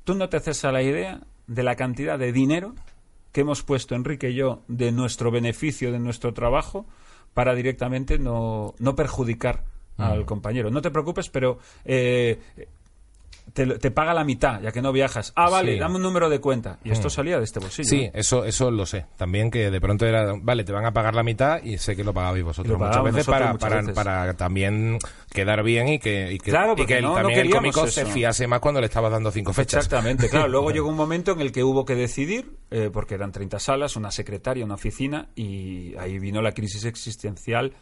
Tú 0.03 0.13
no 0.13 0.27
te 0.27 0.35
haces 0.35 0.65
a 0.65 0.73
la 0.73 0.83
idea 0.83 1.21
de 1.47 1.63
la 1.63 1.77
cantidad 1.77 2.19
de 2.19 2.33
dinero 2.33 2.75
que 3.31 3.41
hemos 3.41 3.63
puesto 3.63 3.95
Enrique 3.95 4.31
y 4.31 4.35
yo 4.35 4.61
de 4.67 4.91
nuestro 4.91 5.31
beneficio, 5.31 5.93
de 5.93 5.99
nuestro 5.99 6.33
trabajo, 6.33 6.85
para 7.33 7.55
directamente 7.55 8.19
no, 8.19 8.75
no 8.77 8.93
perjudicar 8.93 9.63
al 9.97 10.25
compañero. 10.25 10.69
No 10.69 10.81
te 10.81 10.91
preocupes, 10.91 11.29
pero 11.29 11.59
eh, 11.85 12.41
te, 13.51 13.65
te 13.77 13.91
paga 13.91 14.13
la 14.13 14.23
mitad, 14.23 14.61
ya 14.61 14.71
que 14.71 14.81
no 14.81 14.91
viajas. 14.91 15.33
Ah, 15.35 15.49
vale, 15.49 15.73
Sí. 15.73 15.79
dame 15.79 15.97
un 15.97 16.01
número 16.01 16.29
de 16.29 16.39
cuenta. 16.39 16.79
Y 16.83 16.91
esto 16.91 17.09
salía 17.09 17.37
de 17.37 17.43
este 17.43 17.59
bolsillo. 17.59 17.87
Sí, 17.89 18.09
eso, 18.13 18.45
eso 18.45 18.71
lo 18.71 18.85
sé. 18.85 19.05
También 19.17 19.51
que 19.51 19.69
de 19.69 19.81
pronto 19.81 20.05
era, 20.05 20.33
vale, 20.41 20.63
te 20.63 20.71
van 20.71 20.85
a 20.85 20.93
pagar 20.93 21.13
la 21.13 21.23
mitad 21.23 21.61
y 21.61 21.77
sé 21.77 21.95
que 21.95 22.03
lo 22.03 22.13
pagabais 22.13 22.43
vosotros 22.43 22.79
Lo 22.79 22.85
muchas 22.85 23.03
veces, 23.03 23.25
para, 23.25 23.51
muchas 23.51 23.69
para, 23.69 23.81
veces. 23.81 23.93
para 23.95 24.33
también 24.35 24.97
quedar 25.31 25.61
bien 25.63 25.87
y 25.89 25.99
que, 25.99 26.31
y 26.31 26.37
que, 26.39 26.51
Claro, 26.51 26.73
y 26.77 26.85
que 26.85 27.01
no 27.01 27.15
también 27.15 27.39
el 27.39 27.49
cómico 27.51 27.85
se 27.87 28.05
fiase 28.05 28.47
más 28.47 28.59
cuando 28.59 28.79
le 28.79 28.87
estabas 28.87 29.11
dando 29.11 29.29
cinco 29.31 29.51
fechas. 29.53 29.85
Exactamente, 29.85 30.29
claro. 30.29 30.47
Luego 30.47 30.71
llegó 30.71 30.87
un 30.89 30.95
momento 30.95 31.31
en 31.33 31.41
el 31.41 31.51
que 31.51 31.63
hubo 31.63 31.85
que 31.85 31.95
decidir, 31.95 32.57
eh, 32.71 32.89
porque 32.93 33.15
eran 33.15 33.31
30 33.31 33.59
salas, 33.59 33.95
una 33.95 34.09
secretaria, 34.11 34.63
una 34.65 34.75
oficina, 34.75 35.27
y 35.35 35.95
ahí 35.97 36.17
vino 36.17 36.41
la 36.41 36.53
crisis 36.53 36.85
existencial 36.85 37.73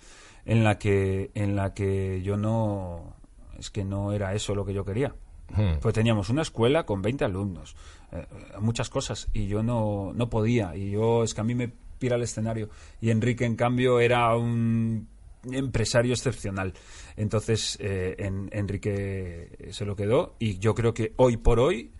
en 0.45 0.63
la 0.63 0.77
que, 0.79 1.31
en 1.35 1.55
la 1.55 1.73
que 1.73 2.21
yo 2.23 2.35
no. 2.35 3.15
Es 3.59 3.69
que 3.69 3.83
no 3.85 4.11
era 4.11 4.33
eso 4.33 4.55
lo 4.55 4.65
que 4.65 4.73
yo 4.73 4.83
quería. 4.83 5.13
Hmm. 5.55 5.79
Pues 5.81 5.93
teníamos 5.93 6.29
una 6.29 6.41
escuela 6.41 6.85
con 6.85 7.01
20 7.01 7.25
alumnos, 7.25 7.75
eh, 8.11 8.25
muchas 8.59 8.89
cosas, 8.89 9.27
y 9.33 9.47
yo 9.47 9.63
no, 9.63 10.11
no 10.13 10.29
podía. 10.29 10.75
Y 10.75 10.91
yo, 10.91 11.23
es 11.23 11.33
que 11.33 11.41
a 11.41 11.43
mí 11.43 11.55
me 11.55 11.71
pira 11.99 12.15
el 12.15 12.23
escenario. 12.23 12.69
Y 12.99 13.09
Enrique, 13.11 13.45
en 13.45 13.55
cambio, 13.55 13.99
era 13.99 14.35
un 14.35 15.07
empresario 15.51 16.13
excepcional. 16.13 16.73
Entonces, 17.17 17.77
eh, 17.81 18.15
en- 18.19 18.49
Enrique 18.51 19.49
se 19.71 19.85
lo 19.85 19.95
quedó, 19.95 20.35
y 20.39 20.57
yo 20.59 20.73
creo 20.73 20.93
que 20.93 21.13
hoy 21.17 21.37
por 21.37 21.59
hoy, 21.59 21.91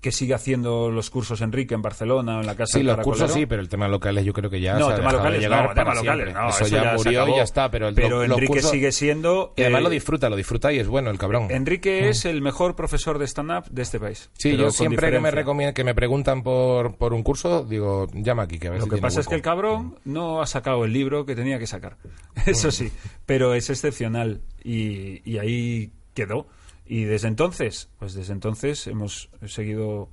que 0.00 0.12
sigue 0.12 0.32
haciendo 0.32 0.90
los 0.90 1.10
cursos 1.10 1.42
Enrique 1.42 1.74
en 1.74 1.82
Barcelona 1.82 2.38
o 2.38 2.40
en 2.40 2.46
la 2.46 2.54
casa 2.56 2.78
Sí, 2.78 2.82
los 2.82 2.96
Caracolero. 2.96 3.20
cursos 3.24 3.34
sí, 3.38 3.44
pero 3.46 3.60
el 3.60 3.68
tema 3.68 3.86
locales 3.86 4.24
yo 4.24 4.32
creo 4.32 4.48
que 4.48 4.60
ya 4.60 4.78
no, 4.78 4.86
se 4.86 4.92
ha 4.92 4.96
temas 4.96 5.12
dejado 5.12 5.18
locales 5.18 5.38
de 5.40 5.44
llegar 5.46 5.60
no, 5.62 5.68
para 5.68 5.80
temas 5.82 5.96
locales 5.96 6.34
no, 6.34 6.48
eso, 6.48 6.64
eso 6.64 6.76
ya, 6.76 6.94
murió 6.94 7.28
y 7.28 7.36
ya 7.36 7.42
está, 7.42 7.70
pero, 7.70 7.88
el- 7.88 7.94
Pero 7.94 8.24
Enrique 8.24 8.46
cursos- 8.46 8.70
sigue 8.70 8.92
siendo 8.92 9.52
Y 9.56 9.62
además 9.62 9.80
eh, 9.80 9.84
lo 9.84 9.90
disfruta, 9.90 10.30
lo 10.30 10.36
disfruta 10.36 10.72
y 10.72 10.78
es 10.78 10.88
bueno 10.88 11.10
el 11.10 11.18
cabrón. 11.18 11.48
Enrique 11.50 12.08
es 12.08 12.24
el 12.24 12.40
mejor 12.40 12.76
profesor 12.76 13.18
de 13.18 13.26
stand-up 13.26 13.64
de 13.70 13.82
este 13.82 14.00
país. 14.00 14.30
Sí, 14.38 14.56
yo 14.56 14.70
siempre 14.70 15.10
que 15.10 15.20
me, 15.20 15.28
diferencia. 15.30 15.74
que 15.74 15.84
me 15.84 15.94
preguntan 15.94 16.42
por, 16.42 16.96
por 16.96 17.12
un 17.12 17.22
curso, 17.22 17.64
digo, 17.64 18.06
llama 18.14 18.44
aquí, 18.44 18.58
que 18.58 18.68
a 18.68 18.70
ver 18.70 18.80
Lo 18.80 18.84
si 18.86 18.90
que 18.92 18.96
pasa 18.98 19.20
es 19.20 19.28
que 19.28 19.34
el 19.34 19.42
cabrón 19.42 19.96
no 20.04 20.40
ha 20.40 20.46
sacado 20.46 20.84
el 20.86 20.92
libro 20.94 21.26
que 21.26 21.36
tenía 21.36 21.58
que 21.58 21.66
sacar. 21.66 21.98
Eso 22.46 22.70
sí, 22.70 22.90
pero 23.26 23.52
es 23.54 23.68
excepcional 23.68 24.40
y, 24.64 25.20
y 25.30 25.36
ahí 25.38 25.92
quedó. 26.14 26.46
Y 26.92 27.04
desde 27.04 27.28
entonces, 27.28 27.88
pues 28.00 28.14
desde 28.14 28.32
entonces 28.32 28.88
hemos 28.88 29.30
seguido 29.46 30.08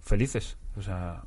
felices. 0.00 0.58
O 0.76 0.80
sea, 0.82 1.24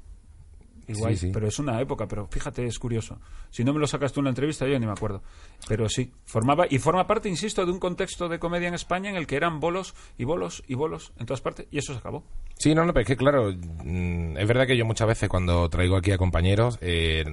igual, 0.88 1.18
Sí, 1.18 1.28
sí. 1.28 1.32
pero 1.34 1.46
es 1.46 1.60
una 1.60 1.82
época, 1.82 2.08
pero 2.08 2.26
fíjate, 2.28 2.66
es 2.66 2.80
curioso. 2.80 3.20
Si 3.50 3.66
no 3.66 3.74
me 3.74 3.82
lo 3.82 3.86
sacas 3.86 4.14
tú 4.14 4.22
en 4.22 4.24
la 4.24 4.30
entrevista, 4.30 4.66
yo 4.66 4.80
ni 4.80 4.86
me 4.86 4.94
acuerdo. 4.94 5.22
Pero 5.68 5.90
sí, 5.90 6.10
formaba, 6.24 6.68
y 6.70 6.80
forma 6.80 7.06
parte, 7.06 7.28
insisto, 7.28 7.66
de 7.66 7.74
un 7.74 7.80
contexto 7.80 8.30
de 8.30 8.40
comedia 8.40 8.70
en 8.70 8.76
España 8.76 9.10
en 9.10 9.18
el 9.18 9.28
que 9.28 9.36
eran 9.36 9.60
bolos 9.60 9.94
y 10.18 10.24
bolos 10.24 10.64
y 10.68 10.76
bolos 10.76 11.12
en 11.20 11.26
todas 11.26 11.42
partes, 11.42 11.68
y 11.70 11.80
eso 11.80 11.92
se 11.92 12.00
acabó. 12.00 12.24
Sí, 12.58 12.74
no, 12.74 12.86
no, 12.86 12.94
pero 12.94 13.02
es 13.02 13.08
que 13.08 13.18
claro, 13.18 13.52
mm, 13.52 14.38
es 14.38 14.48
verdad 14.48 14.66
que 14.66 14.78
yo 14.78 14.86
muchas 14.86 15.10
veces 15.10 15.28
cuando 15.28 15.68
traigo 15.68 15.98
aquí 15.98 16.12
a 16.12 16.18
compañeros, 16.18 16.78
eh, 16.80 17.26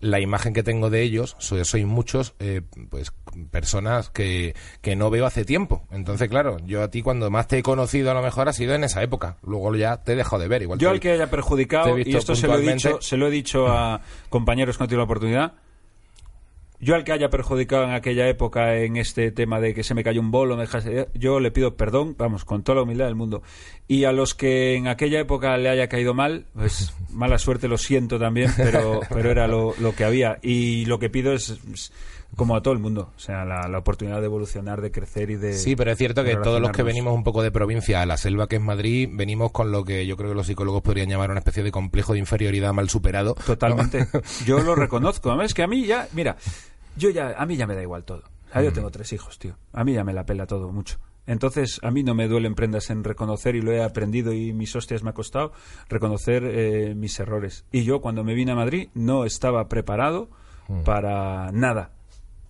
la 0.00 0.20
imagen 0.20 0.52
que 0.52 0.62
tengo 0.62 0.90
de 0.90 1.02
ellos, 1.02 1.36
soy, 1.38 1.64
soy 1.64 1.84
muchos, 1.84 2.34
eh, 2.38 2.62
pues 2.90 3.12
personas 3.50 4.10
que, 4.10 4.54
que 4.80 4.96
no 4.96 5.10
veo 5.10 5.26
hace 5.26 5.44
tiempo. 5.44 5.86
Entonces, 5.90 6.28
claro, 6.28 6.58
yo 6.64 6.82
a 6.82 6.88
ti 6.90 7.02
cuando 7.02 7.30
más 7.30 7.48
te 7.48 7.58
he 7.58 7.62
conocido 7.62 8.10
a 8.10 8.14
lo 8.14 8.22
mejor 8.22 8.48
ha 8.48 8.52
sido 8.52 8.74
en 8.74 8.84
esa 8.84 9.02
época. 9.02 9.36
Luego 9.42 9.74
ya 9.74 9.98
te 9.98 10.12
he 10.12 10.16
dejado 10.16 10.42
de 10.42 10.48
ver. 10.48 10.62
Igual 10.62 10.78
Yo 10.78 10.90
al 10.90 11.00
que 11.00 11.12
haya 11.12 11.30
perjudicado, 11.30 11.98
y 11.98 12.16
esto 12.16 12.34
se 12.34 12.46
lo, 12.46 12.58
he 12.58 12.72
dicho, 12.72 13.00
se 13.00 13.16
lo 13.16 13.28
he 13.28 13.30
dicho 13.30 13.68
a 13.68 14.00
compañeros 14.28 14.76
que 14.76 14.84
no 14.84 14.88
tienen 14.88 15.00
la 15.00 15.04
oportunidad, 15.04 15.52
yo 16.84 16.94
al 16.94 17.02
que 17.04 17.12
haya 17.12 17.30
perjudicado 17.30 17.84
en 17.84 17.90
aquella 17.92 18.28
época 18.28 18.76
en 18.76 18.96
este 18.96 19.32
tema 19.32 19.58
de 19.60 19.72
que 19.74 19.82
se 19.82 19.94
me 19.94 20.04
cayó 20.04 20.20
un 20.20 20.30
bolo, 20.30 20.56
me 20.56 20.64
dejase- 20.66 21.08
yo 21.14 21.40
le 21.40 21.50
pido 21.50 21.76
perdón, 21.76 22.14
vamos, 22.18 22.44
con 22.44 22.62
toda 22.62 22.76
la 22.76 22.82
humildad 22.82 23.06
del 23.06 23.14
mundo. 23.14 23.42
Y 23.88 24.04
a 24.04 24.12
los 24.12 24.34
que 24.34 24.74
en 24.76 24.86
aquella 24.88 25.18
época 25.20 25.56
le 25.56 25.68
haya 25.70 25.88
caído 25.88 26.14
mal, 26.14 26.46
pues 26.54 26.92
mala 27.10 27.38
suerte, 27.38 27.68
lo 27.68 27.78
siento 27.78 28.18
también, 28.18 28.50
pero, 28.56 29.00
pero 29.08 29.30
era 29.30 29.48
lo, 29.48 29.74
lo 29.78 29.94
que 29.94 30.04
había. 30.04 30.38
Y 30.42 30.84
lo 30.84 30.98
que 30.98 31.10
pido 31.10 31.32
es, 31.32 31.58
es 31.72 31.92
como 32.36 32.56
a 32.56 32.62
todo 32.62 32.74
el 32.74 32.80
mundo, 32.80 33.12
o 33.16 33.18
sea, 33.20 33.44
la, 33.44 33.68
la 33.68 33.78
oportunidad 33.78 34.18
de 34.18 34.26
evolucionar, 34.26 34.80
de 34.80 34.90
crecer 34.90 35.30
y 35.30 35.36
de... 35.36 35.52
Sí, 35.52 35.76
pero 35.76 35.92
es 35.92 35.98
cierto 35.98 36.24
que 36.24 36.34
todos 36.36 36.60
los 36.60 36.72
que 36.72 36.82
venimos 36.82 37.14
un 37.14 37.22
poco 37.22 37.44
de 37.44 37.52
provincia 37.52 38.02
a 38.02 38.06
la 38.06 38.16
selva 38.16 38.48
que 38.48 38.56
es 38.56 38.62
Madrid, 38.62 39.08
venimos 39.12 39.52
con 39.52 39.70
lo 39.70 39.84
que 39.84 40.04
yo 40.04 40.16
creo 40.16 40.30
que 40.30 40.34
los 40.34 40.48
psicólogos 40.48 40.82
podrían 40.82 41.08
llamar 41.08 41.30
una 41.30 41.38
especie 41.38 41.62
de 41.62 41.70
complejo 41.70 42.12
de 42.12 42.18
inferioridad 42.18 42.72
mal 42.72 42.88
superado. 42.88 43.34
Totalmente. 43.46 44.08
Yo 44.46 44.58
lo 44.60 44.74
reconozco. 44.74 45.28
Además, 45.28 45.46
es 45.46 45.54
que 45.54 45.62
a 45.62 45.68
mí 45.68 45.86
ya, 45.86 46.08
mira, 46.12 46.36
yo 46.96 47.10
ya, 47.10 47.34
a 47.36 47.46
mí 47.46 47.56
ya 47.56 47.66
me 47.66 47.74
da 47.74 47.82
igual 47.82 48.04
todo. 48.04 48.22
O 48.48 48.52
sea, 48.52 48.62
yo 48.62 48.72
tengo 48.72 48.90
tres 48.90 49.12
hijos, 49.12 49.38
tío. 49.38 49.56
A 49.72 49.82
mí 49.84 49.94
ya 49.94 50.04
me 50.04 50.12
la 50.12 50.24
pela 50.26 50.46
todo 50.46 50.70
mucho. 50.70 50.98
Entonces, 51.26 51.80
a 51.82 51.90
mí 51.90 52.02
no 52.02 52.14
me 52.14 52.28
duelen 52.28 52.54
prendas 52.54 52.90
en 52.90 53.02
reconocer, 53.02 53.56
y 53.56 53.62
lo 53.62 53.72
he 53.72 53.82
aprendido 53.82 54.32
y 54.32 54.52
mis 54.52 54.76
hostias 54.76 55.02
me 55.02 55.10
ha 55.10 55.14
costado, 55.14 55.52
reconocer 55.88 56.44
eh, 56.44 56.94
mis 56.94 57.18
errores. 57.18 57.64
Y 57.72 57.84
yo, 57.84 58.00
cuando 58.00 58.24
me 58.24 58.34
vine 58.34 58.52
a 58.52 58.56
Madrid, 58.56 58.88
no 58.94 59.24
estaba 59.24 59.68
preparado 59.68 60.28
para 60.84 61.50
nada. 61.52 61.90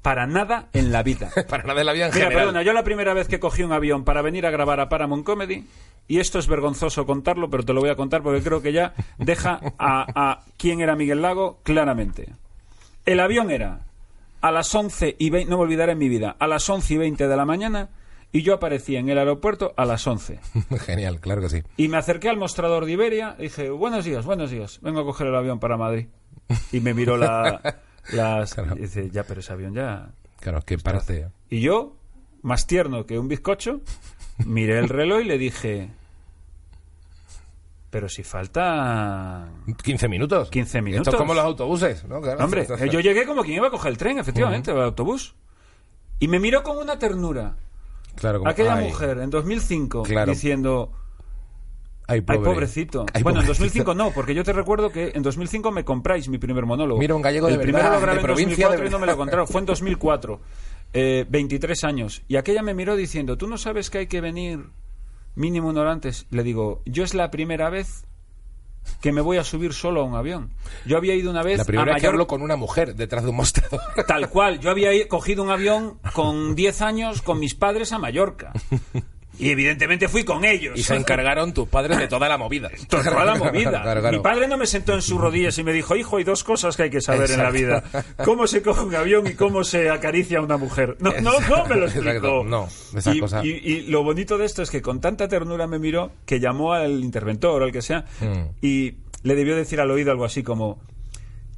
Para 0.03 0.27
nada 0.27 0.69
en 0.75 0.93
la 0.93 1.03
vida. 1.03 1.31
Para 1.49 1.63
nada 1.63 1.79
de 1.79 1.85
la 1.85 1.93
vida 1.95 2.07
en 2.07 2.13
Mira, 2.13 2.25
general. 2.27 2.43
perdona, 2.47 2.63
yo 2.63 2.75
la 2.75 2.85
primera 2.85 3.15
vez 3.15 3.27
que 3.27 3.41
cogí 3.41 3.63
un 3.63 3.73
avión 3.73 4.05
para 4.05 4.21
venir 4.21 4.45
a 4.45 4.51
grabar 4.51 4.79
a 4.81 4.91
Paramount 4.91 5.25
Comedy, 5.25 5.67
y 6.07 6.19
esto 6.19 6.39
es 6.39 6.47
vergonzoso 6.47 7.07
contarlo, 7.07 7.49
pero 7.49 7.63
te 7.63 7.73
lo 7.73 7.81
voy 7.81 7.89
a 7.89 7.97
contar 7.97 8.23
porque 8.23 8.43
creo 8.43 8.61
que 8.61 8.75
ya 8.75 8.93
deja 9.17 9.61
a, 9.79 10.05
a 10.15 10.45
quién 10.59 10.83
era 10.83 10.95
Miguel 10.95 11.23
Lago 11.23 11.59
claramente. 11.63 12.29
El 13.07 13.19
avión 13.21 13.51
era 13.51 13.81
a 14.45 14.53
las 14.53 14.75
11 14.75 15.17
y 15.19 15.31
20, 15.31 15.51
no 15.51 15.57
me 15.57 15.63
olvidaré 15.63 15.93
en 15.93 15.99
mi 15.99 16.11
vida, 16.11 16.37
a 16.39 16.47
las 16.47 16.69
11 16.69 16.93
y 16.93 16.97
20 16.99 17.29
de 17.29 17.35
la 17.35 17.47
mañana, 17.47 17.89
y 18.31 18.43
yo 18.43 18.53
aparecía 18.53 19.01
en 19.01 19.09
el 19.09 19.17
aeropuerto 19.17 19.73
a 19.75 19.87
las 19.87 20.07
11. 20.07 20.39
Genial, 20.81 21.19
claro 21.19 21.41
que 21.41 21.49
sí. 21.49 21.63
Y 21.79 21.89
me 21.89 21.97
acerqué 21.97 22.29
al 22.29 22.37
mostrador 22.37 22.85
de 22.85 22.93
Iberia 22.93 23.37
y 23.39 23.45
dije, 23.45 23.71
buenos 23.71 24.05
días, 24.05 24.27
buenos 24.27 24.51
días, 24.51 24.81
vengo 24.83 25.01
a 25.01 25.05
coger 25.05 25.29
el 25.29 25.35
avión 25.35 25.61
para 25.61 25.79
Madrid. 25.79 26.09
Y 26.73 26.81
me 26.81 26.93
miró 26.93 27.17
la, 27.17 27.81
las... 28.13 28.53
Claro. 28.53 28.77
Y 28.77 28.81
dice, 28.81 29.09
ya, 29.09 29.25
pero 29.25 29.41
ese 29.41 29.51
avión 29.51 29.73
ya... 29.73 30.11
Claro, 30.41 30.61
que 30.61 30.77
parece... 30.77 31.29
Y 31.49 31.63
yo, 31.63 31.97
más 32.43 32.67
tierno 32.67 33.07
que 33.07 33.19
un 33.19 33.29
bizcocho, 33.29 33.81
miré 34.45 34.79
el 34.79 34.91
reloj 34.91 35.23
y 35.23 35.25
le 35.25 35.39
dije, 35.39 35.89
pero 37.95 38.09
si 38.09 38.25
falta... 38.25 39.53
15 39.85 40.09
minutos. 40.09 40.51
15 40.51 40.83
minutos. 40.83 41.07
Esto 41.07 41.17
es 41.17 41.17
como 41.17 41.33
los 41.33 41.45
autobuses, 41.45 42.05
¿no? 42.09 42.21
Claro. 42.21 42.45
Hombre, 42.45 42.67
eh, 42.69 42.89
yo 42.91 42.99
llegué 42.99 43.25
como 43.25 43.45
quien 43.45 43.59
iba 43.59 43.69
a 43.69 43.71
coger 43.71 43.93
el 43.93 43.99
tren, 43.99 44.19
efectivamente, 44.19 44.73
el 44.73 44.81
autobús. 44.81 45.37
Y 46.19 46.27
me 46.27 46.41
miró 46.41 46.65
con 46.65 46.77
una 46.79 46.99
ternura. 46.99 47.55
Claro, 48.17 48.41
como- 48.41 48.51
Aquella 48.51 48.75
ay, 48.75 48.89
mujer 48.89 49.19
en 49.19 49.31
2005 49.31 50.03
Claro. 50.03 50.33
diciendo, 50.33 50.91
Ay, 52.09 52.17
ay, 52.17 52.21
pobre. 52.23 52.41
pobrecito. 52.41 53.07
Ay, 53.15 53.23
bueno, 53.23 53.39
en 53.39 53.47
pobrecito. 53.47 53.65
2005 53.85 53.95
no, 53.95 54.11
porque 54.11 54.35
yo 54.35 54.43
te 54.43 54.53
recuerdo 54.53 54.91
que 54.91 55.13
en 55.15 55.23
2005 55.23 55.71
me 55.71 55.85
compráis 55.85 56.29
mi 56.29 56.39
primer 56.39 56.67
monólogo. 56.67 56.99
Mira, 56.99 57.15
un 57.15 57.23
gallego 57.23 57.47
el 57.47 57.59
de 57.59 57.63
primero 57.63 57.85
verdad, 57.85 57.95
lo 57.95 58.03
grabé 58.03 58.19
en 58.19 58.25
provincia 58.27 58.67
2004 58.67 58.83
de 58.83 58.89
y 58.89 58.91
no 58.91 58.99
me 58.99 59.07
lo 59.07 59.17
contaron. 59.17 59.47
Fue 59.47 59.61
en 59.61 59.67
2004. 59.67 60.41
Eh, 60.93 61.27
23 61.29 61.85
años. 61.85 62.23
Y 62.27 62.35
aquella 62.35 62.63
me 62.65 62.75
miró 62.75 62.97
diciendo, 62.97 63.39
¿tú 63.39 63.47
no 63.47 63.57
sabes 63.57 63.89
que 63.89 63.99
hay 63.99 64.07
que 64.09 64.21
venir 64.21 64.65
mínimo 65.35 65.69
una 65.69 65.81
hora 65.83 65.93
antes? 65.93 66.27
Le 66.31 66.43
digo, 66.43 66.83
yo 66.87 67.05
es 67.05 67.15
la 67.15 67.31
primera 67.31 67.71
vez 67.71 68.05
que 69.01 69.13
me 69.13 69.21
voy 69.23 69.39
a 69.39 69.45
subir 69.45 69.73
solo 69.73 70.03
a 70.03 70.05
un 70.05 70.15
avión. 70.15 70.51
Yo 70.85 70.97
había 70.99 71.15
ido 71.15 71.31
una 71.31 71.43
vez 71.43 71.59
La 71.59 71.65
primera 71.65 71.93
a 71.93 71.95
vez 71.95 72.03
que 72.03 72.07
Mallorca. 72.07 72.15
hablo 72.15 72.27
con 72.27 72.43
una 72.43 72.57
mujer 72.57 72.95
detrás 72.95 73.25
de 73.25 73.31
un 73.31 73.37
mostrador. 73.37 73.81
Tal 74.07 74.29
cual. 74.29 74.61
Yo 74.61 74.71
había 74.71 74.91
cogido 75.09 75.43
un 75.43 75.51
avión 75.51 75.99
con 76.13 76.55
10 76.55 76.83
años 76.83 77.23
con 77.23 77.39
mis 77.39 77.55
padres 77.55 77.93
a 77.93 77.99
Mallorca. 77.99 78.53
Y 79.39 79.51
evidentemente 79.51 80.09
fui 80.09 80.25
con 80.25 80.45
ellos. 80.45 80.79
Y 80.79 80.83
se 80.83 80.95
encargaron 80.95 81.53
tus 81.53 81.69
padres 81.69 81.99
de 81.99 82.07
toda 82.09 82.29
la 82.29 82.39
movida. 82.39 82.71
Toda 82.89 83.25
la 83.25 83.35
movida. 83.35 83.83
Claro, 83.83 84.01
claro. 84.01 84.17
Mi 84.17 84.23
padre 84.23 84.47
no 84.49 84.57
me 84.57 84.67
sentó 84.67 84.95
en 84.95 85.03
sus 85.03 85.21
rodillas 85.21 85.59
y 85.59 85.65
me 85.65 85.73
dijo, 85.73 85.97
hijo, 85.97 86.17
hay 86.19 86.25
dos 86.25 86.45
cosas 86.45 86.77
que 86.77 86.85
hay 86.85 86.91
que 86.91 87.01
saber 87.01 87.31
en 87.31 87.39
la 87.43 87.51
vida. 87.51 87.83
Cómo 88.25 88.47
se 88.47 88.63
coge 88.63 88.83
un 88.85 88.95
avión 88.95 89.27
y 89.27 89.35
cómo 89.35 89.65
se 89.65 89.91
acaricia 89.91 90.39
a 90.39 90.43
una 90.43 90.57
mujer. 90.57 90.97
No, 91.01 91.13
no, 91.21 91.41
no 91.41 91.67
me 91.67 91.75
lo 91.77 91.87
explicó. 91.87 92.45
No, 92.45 92.69
esas 92.97 93.17
y, 93.17 93.21
cosas. 93.21 93.45
y- 93.45 93.49
y 93.51 93.83
lo 93.89 94.03
bonito 94.05 94.39
de 94.39 94.47
esto 94.47 94.63
es 94.63 94.71
que 94.71 94.81
con 94.83 95.01
tanta 95.01 95.27
ternura 95.29 95.67
me 95.67 95.79
miró 95.79 96.13
que 96.27 96.39
llamó 96.41 96.73
al 96.73 97.03
interventor 97.03 97.63
o 97.63 97.65
al 97.65 97.73
que 97.73 97.83
sea 97.83 98.05
Mm. 98.21 98.49
y 98.63 98.95
le 99.23 99.35
debió 99.35 99.57
decir 99.57 99.81
al 99.81 99.91
oído 99.91 100.11
algo 100.13 100.25
así 100.25 100.43
como, 100.43 100.79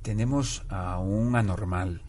tenemos 0.02 0.62
a 0.68 0.98
un 0.98 1.34
anormal. 1.36 2.00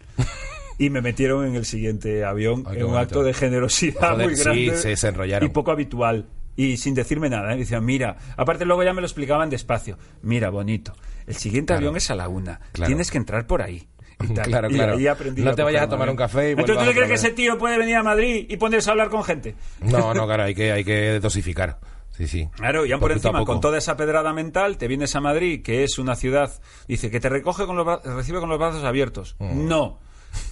Y 0.78 0.90
me 0.90 1.02
metieron 1.02 1.46
en 1.46 1.56
el 1.56 1.66
siguiente 1.66 2.24
avión 2.24 2.64
Ay, 2.68 2.78
en 2.78 2.84
un 2.84 2.92
bonito. 2.92 3.00
acto 3.00 3.24
de 3.24 3.34
generosidad 3.34 4.12
Joder, 4.12 4.28
muy 4.28 4.36
sí, 4.36 4.44
grande 4.44 4.78
se- 4.78 4.96
se 4.96 5.14
y 5.42 5.50
poco 5.50 5.72
habitual. 5.72 6.28
Y 6.56 6.78
sin 6.78 6.96
decirme 6.96 7.30
nada, 7.30 7.54
¿eh? 7.54 7.58
decían, 7.58 7.86
mira, 7.86 8.18
aparte 8.36 8.66
luego 8.66 8.84
ya 8.84 8.92
me 8.94 9.02
lo 9.02 9.06
explicaban 9.08 9.50
despacio. 9.50 9.98
Mira, 10.24 10.50
bonito, 10.50 10.94
el 11.28 11.36
siguiente 11.36 11.68
Claro. 11.74 11.80
avión 11.88 11.98
es 11.98 12.10
a 12.10 12.16
la 12.16 12.28
una. 12.30 12.60
Claro. 12.72 12.88
Tienes 12.88 13.12
que 13.12 13.18
entrar 13.20 13.46
por 13.46 13.62
ahí. 13.62 13.88
Y 14.24 14.28
tal. 14.34 14.46
Claro, 14.46 14.70
Y 14.70 14.74
claro. 14.74 15.12
aprendí 15.12 15.44
No 15.44 15.54
te 15.54 15.62
vayas 15.62 15.84
a 15.84 15.90
tomar 15.90 16.10
un 16.10 16.16
café 16.16 16.50
y 16.50 16.52
Entonces, 16.54 16.84
¿tú 16.88 16.92
crees 16.94 17.08
que 17.08 17.14
ese 17.14 17.30
tío 17.32 17.58
puede 17.60 17.78
venir 17.78 17.96
a 17.98 18.04
Madrid 18.04 18.48
y 18.50 18.58
ponerse 18.58 18.90
a 18.90 18.94
hablar 18.94 19.10
con 19.10 19.24
gente? 19.24 19.54
No, 19.82 20.14
no, 20.16 20.26
claro, 20.26 20.44
hay 20.44 20.56
que, 20.56 20.72
hay 20.72 20.84
que 20.84 21.20
dosificar. 21.20 21.80
Sí, 22.12 22.28
sí. 22.28 22.50
Claro, 22.56 22.84
y 22.88 22.92
aún 22.92 23.00
por 23.02 23.12
encima, 23.12 23.46
con 23.46 23.62
toda 23.62 23.78
esa 23.78 23.96
pedrada 23.96 24.34
mental, 24.34 24.80
te 24.80 24.88
vienes 24.88 25.16
a 25.16 25.22
Madrid, 25.22 25.62
que 25.62 25.84
es 25.84 26.00
una 26.00 26.16
ciudad, 26.16 26.52
dice, 26.88 27.12
que 27.12 27.20
te 27.20 27.30
recoge 27.30 27.68
con 27.68 27.78
los 27.78 27.86
bra- 27.86 28.02
recibe 28.04 28.40
con 28.40 28.50
los 28.50 28.58
brazos 28.58 28.84
abiertos. 28.84 29.36
Mm. 29.38 29.68
No, 29.68 30.00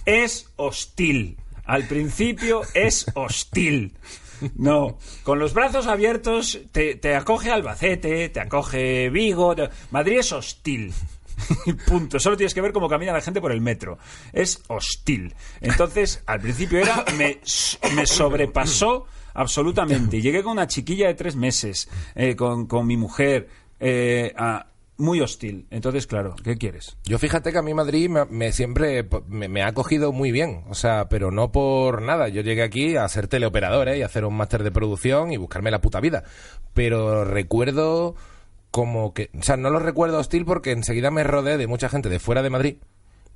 es 0.04 0.48
hostil. 0.56 1.36
Al 1.64 1.86
principio 1.88 2.62
es 2.74 3.06
hostil. 3.14 3.94
No, 4.54 4.98
con 5.22 5.38
los 5.38 5.54
brazos 5.54 5.86
abiertos 5.86 6.58
te, 6.70 6.94
te 6.96 7.16
acoge 7.16 7.50
Albacete, 7.50 8.28
te 8.28 8.40
acoge 8.40 9.08
Vigo. 9.10 9.54
Madrid 9.90 10.18
es 10.18 10.32
hostil. 10.32 10.92
Punto. 11.86 12.18
Solo 12.20 12.36
tienes 12.36 12.54
que 12.54 12.60
ver 12.60 12.72
cómo 12.72 12.88
camina 12.88 13.12
la 13.12 13.20
gente 13.20 13.40
por 13.40 13.52
el 13.52 13.60
metro. 13.60 13.98
Es 14.32 14.62
hostil. 14.68 15.34
Entonces, 15.60 16.22
al 16.26 16.40
principio 16.40 16.78
era. 16.80 17.04
Me, 17.16 17.40
me 17.94 18.06
sobrepasó 18.06 19.06
absolutamente. 19.34 20.20
Llegué 20.20 20.42
con 20.42 20.52
una 20.52 20.66
chiquilla 20.66 21.08
de 21.08 21.14
tres 21.14 21.34
meses, 21.36 21.88
eh, 22.14 22.36
con, 22.36 22.66
con 22.66 22.86
mi 22.86 22.96
mujer, 22.96 23.48
eh, 23.80 24.32
a- 24.36 24.66
muy 24.96 25.20
hostil. 25.20 25.66
Entonces, 25.70 26.06
claro, 26.06 26.34
¿qué 26.42 26.56
quieres? 26.56 26.96
Yo 27.04 27.18
fíjate 27.18 27.52
que 27.52 27.58
a 27.58 27.62
mí 27.62 27.74
Madrid 27.74 28.08
me, 28.08 28.24
me 28.26 28.52
siempre 28.52 29.06
me, 29.28 29.62
ha 29.62 29.68
acogido 29.68 30.12
muy 30.12 30.32
bien, 30.32 30.64
o 30.68 30.74
sea, 30.74 31.08
pero 31.08 31.30
no 31.30 31.52
por 31.52 32.02
nada. 32.02 32.28
Yo 32.28 32.42
llegué 32.42 32.62
aquí 32.62 32.96
a 32.96 33.08
ser 33.08 33.28
teleoperador 33.28 33.88
¿eh? 33.88 33.98
y 33.98 34.02
hacer 34.02 34.24
un 34.24 34.36
máster 34.36 34.62
de 34.62 34.70
producción 34.70 35.32
y 35.32 35.36
buscarme 35.36 35.70
la 35.70 35.80
puta 35.80 36.00
vida. 36.00 36.24
Pero 36.74 37.24
recuerdo 37.24 38.14
como 38.70 39.14
que, 39.14 39.30
o 39.38 39.42
sea, 39.42 39.56
no 39.56 39.70
lo 39.70 39.78
recuerdo 39.78 40.18
hostil 40.18 40.44
porque 40.44 40.72
enseguida 40.72 41.10
me 41.10 41.24
rodeé 41.24 41.56
de 41.56 41.66
mucha 41.66 41.88
gente 41.88 42.08
de 42.08 42.18
fuera 42.18 42.42
de 42.42 42.50
Madrid. 42.50 42.76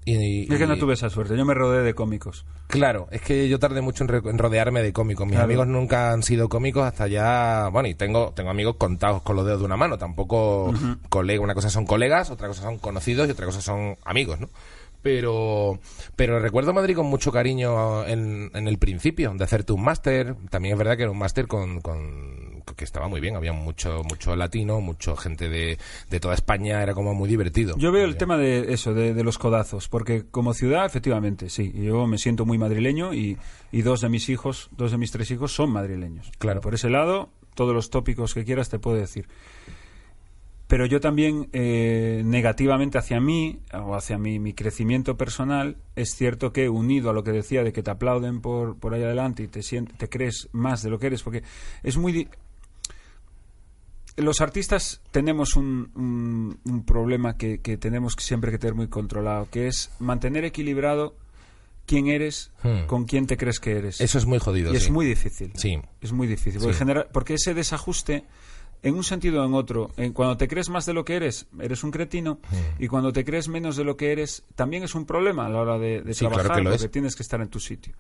Y, 0.04 0.50
Es 0.52 0.58
que 0.58 0.66
no 0.66 0.78
tuve 0.78 0.94
esa 0.94 1.10
suerte. 1.10 1.36
Yo 1.36 1.44
me 1.44 1.52
rodeé 1.54 1.82
de 1.82 1.94
cómicos. 1.94 2.46
Claro, 2.68 3.06
es 3.10 3.20
que 3.20 3.48
yo 3.48 3.58
tardé 3.58 3.82
mucho 3.82 4.02
en, 4.02 4.08
re- 4.08 4.22
en 4.30 4.38
rodearme 4.38 4.82
de 4.82 4.92
cómicos. 4.92 5.26
Mis 5.26 5.34
Claro. 5.34 5.44
amigos 5.44 5.66
nunca 5.66 6.12
han 6.12 6.22
sido 6.22 6.48
cómicos 6.48 6.84
hasta 6.84 7.06
ya. 7.06 7.68
Bueno, 7.70 7.88
y 7.88 7.94
tengo, 7.94 8.32
tengo 8.34 8.48
amigos 8.50 8.76
contados 8.76 9.20
con 9.22 9.36
los 9.36 9.44
dedos 9.44 9.60
de 9.60 9.66
una 9.66 9.76
mano. 9.76 9.98
Tampoco 9.98 10.72
colega, 11.10 11.42
una 11.42 11.54
cosa 11.54 11.68
son 11.68 11.84
colegas, 11.84 12.30
otra 12.30 12.48
cosa 12.48 12.62
son 12.62 12.78
conocidos 12.78 13.28
y 13.28 13.32
otra 13.32 13.44
cosa 13.46 13.60
son 13.60 13.96
amigos, 14.04 14.40
¿no? 14.40 14.48
Pero, 15.02 15.78
pero 16.16 16.38
recuerdo 16.40 16.74
Madrid 16.74 16.94
con 16.94 17.06
mucho 17.06 17.32
cariño 17.32 18.04
en, 18.06 18.50
en 18.54 18.68
el 18.68 18.76
principio, 18.78 19.32
de 19.34 19.44
hacerte 19.44 19.72
un 19.72 19.82
máster. 19.82 20.34
También 20.50 20.74
es 20.74 20.78
verdad 20.78 20.96
que 20.96 21.04
era 21.04 21.10
un 21.12 21.18
máster 21.18 21.46
con, 21.46 21.80
con- 21.80 22.39
que 22.74 22.84
estaba 22.84 23.08
muy 23.08 23.20
bien. 23.20 23.36
Había 23.36 23.52
mucho, 23.52 24.02
mucho 24.08 24.36
latino, 24.36 24.80
mucho 24.80 25.16
gente 25.16 25.48
de, 25.48 25.78
de 26.08 26.20
toda 26.20 26.34
España. 26.34 26.82
Era 26.82 26.94
como 26.94 27.14
muy 27.14 27.28
divertido. 27.28 27.76
Yo 27.78 27.92
veo 27.92 28.04
el 28.04 28.16
tema 28.16 28.36
de 28.36 28.72
eso, 28.72 28.94
de, 28.94 29.14
de 29.14 29.24
los 29.24 29.38
codazos, 29.38 29.88
porque 29.88 30.24
como 30.30 30.54
ciudad, 30.54 30.86
efectivamente, 30.86 31.48
sí. 31.48 31.72
Yo 31.74 32.06
me 32.06 32.18
siento 32.18 32.44
muy 32.44 32.58
madrileño 32.58 33.14
y, 33.14 33.38
y 33.72 33.82
dos 33.82 34.00
de 34.00 34.08
mis 34.08 34.28
hijos, 34.28 34.70
dos 34.76 34.90
de 34.90 34.98
mis 34.98 35.10
tres 35.10 35.30
hijos 35.30 35.52
son 35.52 35.70
madrileños. 35.70 36.30
Claro. 36.38 36.60
Por 36.60 36.74
ese 36.74 36.90
lado, 36.90 37.30
todos 37.54 37.74
los 37.74 37.90
tópicos 37.90 38.34
que 38.34 38.44
quieras 38.44 38.68
te 38.68 38.78
puedo 38.78 38.96
decir. 38.96 39.28
Pero 40.66 40.86
yo 40.86 41.00
también, 41.00 41.48
eh, 41.52 42.22
negativamente 42.24 42.96
hacia 42.96 43.18
mí, 43.20 43.58
o 43.74 43.96
hacia 43.96 44.18
mi, 44.18 44.38
mi 44.38 44.52
crecimiento 44.52 45.16
personal, 45.16 45.78
es 45.96 46.14
cierto 46.14 46.52
que 46.52 46.68
unido 46.68 47.10
a 47.10 47.12
lo 47.12 47.24
que 47.24 47.32
decía 47.32 47.64
de 47.64 47.72
que 47.72 47.82
te 47.82 47.90
aplauden 47.90 48.40
por, 48.40 48.78
por 48.78 48.94
ahí 48.94 49.02
adelante 49.02 49.42
y 49.42 49.48
te, 49.48 49.64
sientes, 49.64 49.98
te 49.98 50.08
crees 50.08 50.48
más 50.52 50.84
de 50.84 50.90
lo 50.90 51.00
que 51.00 51.08
eres, 51.08 51.24
porque 51.24 51.42
es 51.82 51.96
muy... 51.96 52.28
los 54.16 54.40
artistas 54.40 55.00
tenemos 55.10 55.56
un, 55.56 55.90
un- 55.94 56.58
un 56.64 56.84
problema 56.84 57.36
que, 57.36 57.60
que 57.60 57.76
tenemos 57.76 58.16
que 58.16 58.24
siempre 58.24 58.50
que 58.50 58.58
tener 58.58 58.74
muy 58.74 58.88
controlado, 58.88 59.48
que 59.50 59.66
es 59.68 59.90
mantener 59.98 60.44
equilibrado 60.44 61.16
quién 61.86 62.06
eres 62.08 62.52
Hmm. 62.62 62.86
con 62.86 63.04
quién 63.04 63.26
te 63.26 63.36
crees 63.36 63.58
que 63.60 63.72
eres. 63.76 64.00
Eso 64.00 64.18
es 64.18 64.26
muy 64.26 64.38
jodido. 64.38 64.72
y 64.72 64.76
es 64.76 64.90
muy 64.90 65.06
difícil. 65.06 65.52
Sí. 65.56 65.78
Es 66.00 66.12
muy 66.12 66.26
difícil. 66.26 66.60
Porque, 66.60 66.74
Sí. 66.74 66.78
genera- 66.78 67.08
porque 67.12 67.34
ese 67.34 67.54
desajuste, 67.54 68.24
en 68.82 68.94
un 68.94 69.04
sentido 69.04 69.42
o 69.42 69.46
en 69.46 69.54
otro, 69.54 69.90
en, 69.96 70.12
cuando 70.12 70.36
te 70.36 70.46
crees 70.48 70.68
más 70.70 70.86
de 70.86 70.92
lo 70.94 71.04
que 71.04 71.16
eres, 71.16 71.46
eres 71.60 71.82
un 71.84 71.90
cretino. 71.90 72.38
Hmm. 72.50 72.82
Y 72.82 72.86
cuando 72.88 73.12
te 73.12 73.24
crees 73.24 73.48
menos 73.48 73.76
de 73.76 73.84
lo 73.84 73.96
que 73.96 74.12
eres, 74.12 74.44
también 74.54 74.82
es 74.84 74.94
un 74.94 75.04
problema 75.06 75.46
a 75.46 75.48
la 75.48 75.60
hora 75.60 75.78
de, 75.78 76.02
de 76.02 76.14
Sí, 76.14 76.20
claro 76.20 76.34
trabajar, 76.36 76.56
que 76.58 76.62
lo 76.64 76.70
porque 76.70 76.84
es. 76.86 76.90
tienes 76.90 77.16
que 77.16 77.22
estar 77.22 77.40
en 77.40 77.48
tu 77.48 77.58
sitio. 77.60 77.94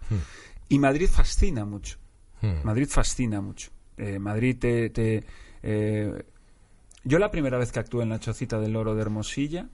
Y 0.68 0.78
Madrid 0.78 1.08
fascina 1.10 1.64
mucho. 1.64 1.98
Hmm. 2.42 2.64
Madrid 2.64 2.86
fascina 2.88 3.40
mucho. 3.40 3.70
Eh, 3.96 4.18
Madrid 4.18 4.56
te... 4.58 4.90
te, 4.90 5.24
eh, 5.62 6.24
yo 7.04 7.18
la 7.18 7.30
primera 7.30 7.58
vez 7.58 7.72
que 7.72 7.78
actué 7.80 8.02
en 8.02 8.10
la 8.10 8.20
Chocita 8.20 8.58
del 8.60 8.76
Oro 8.76 8.94
de 8.94 9.02
Hermosilla, 9.02 9.68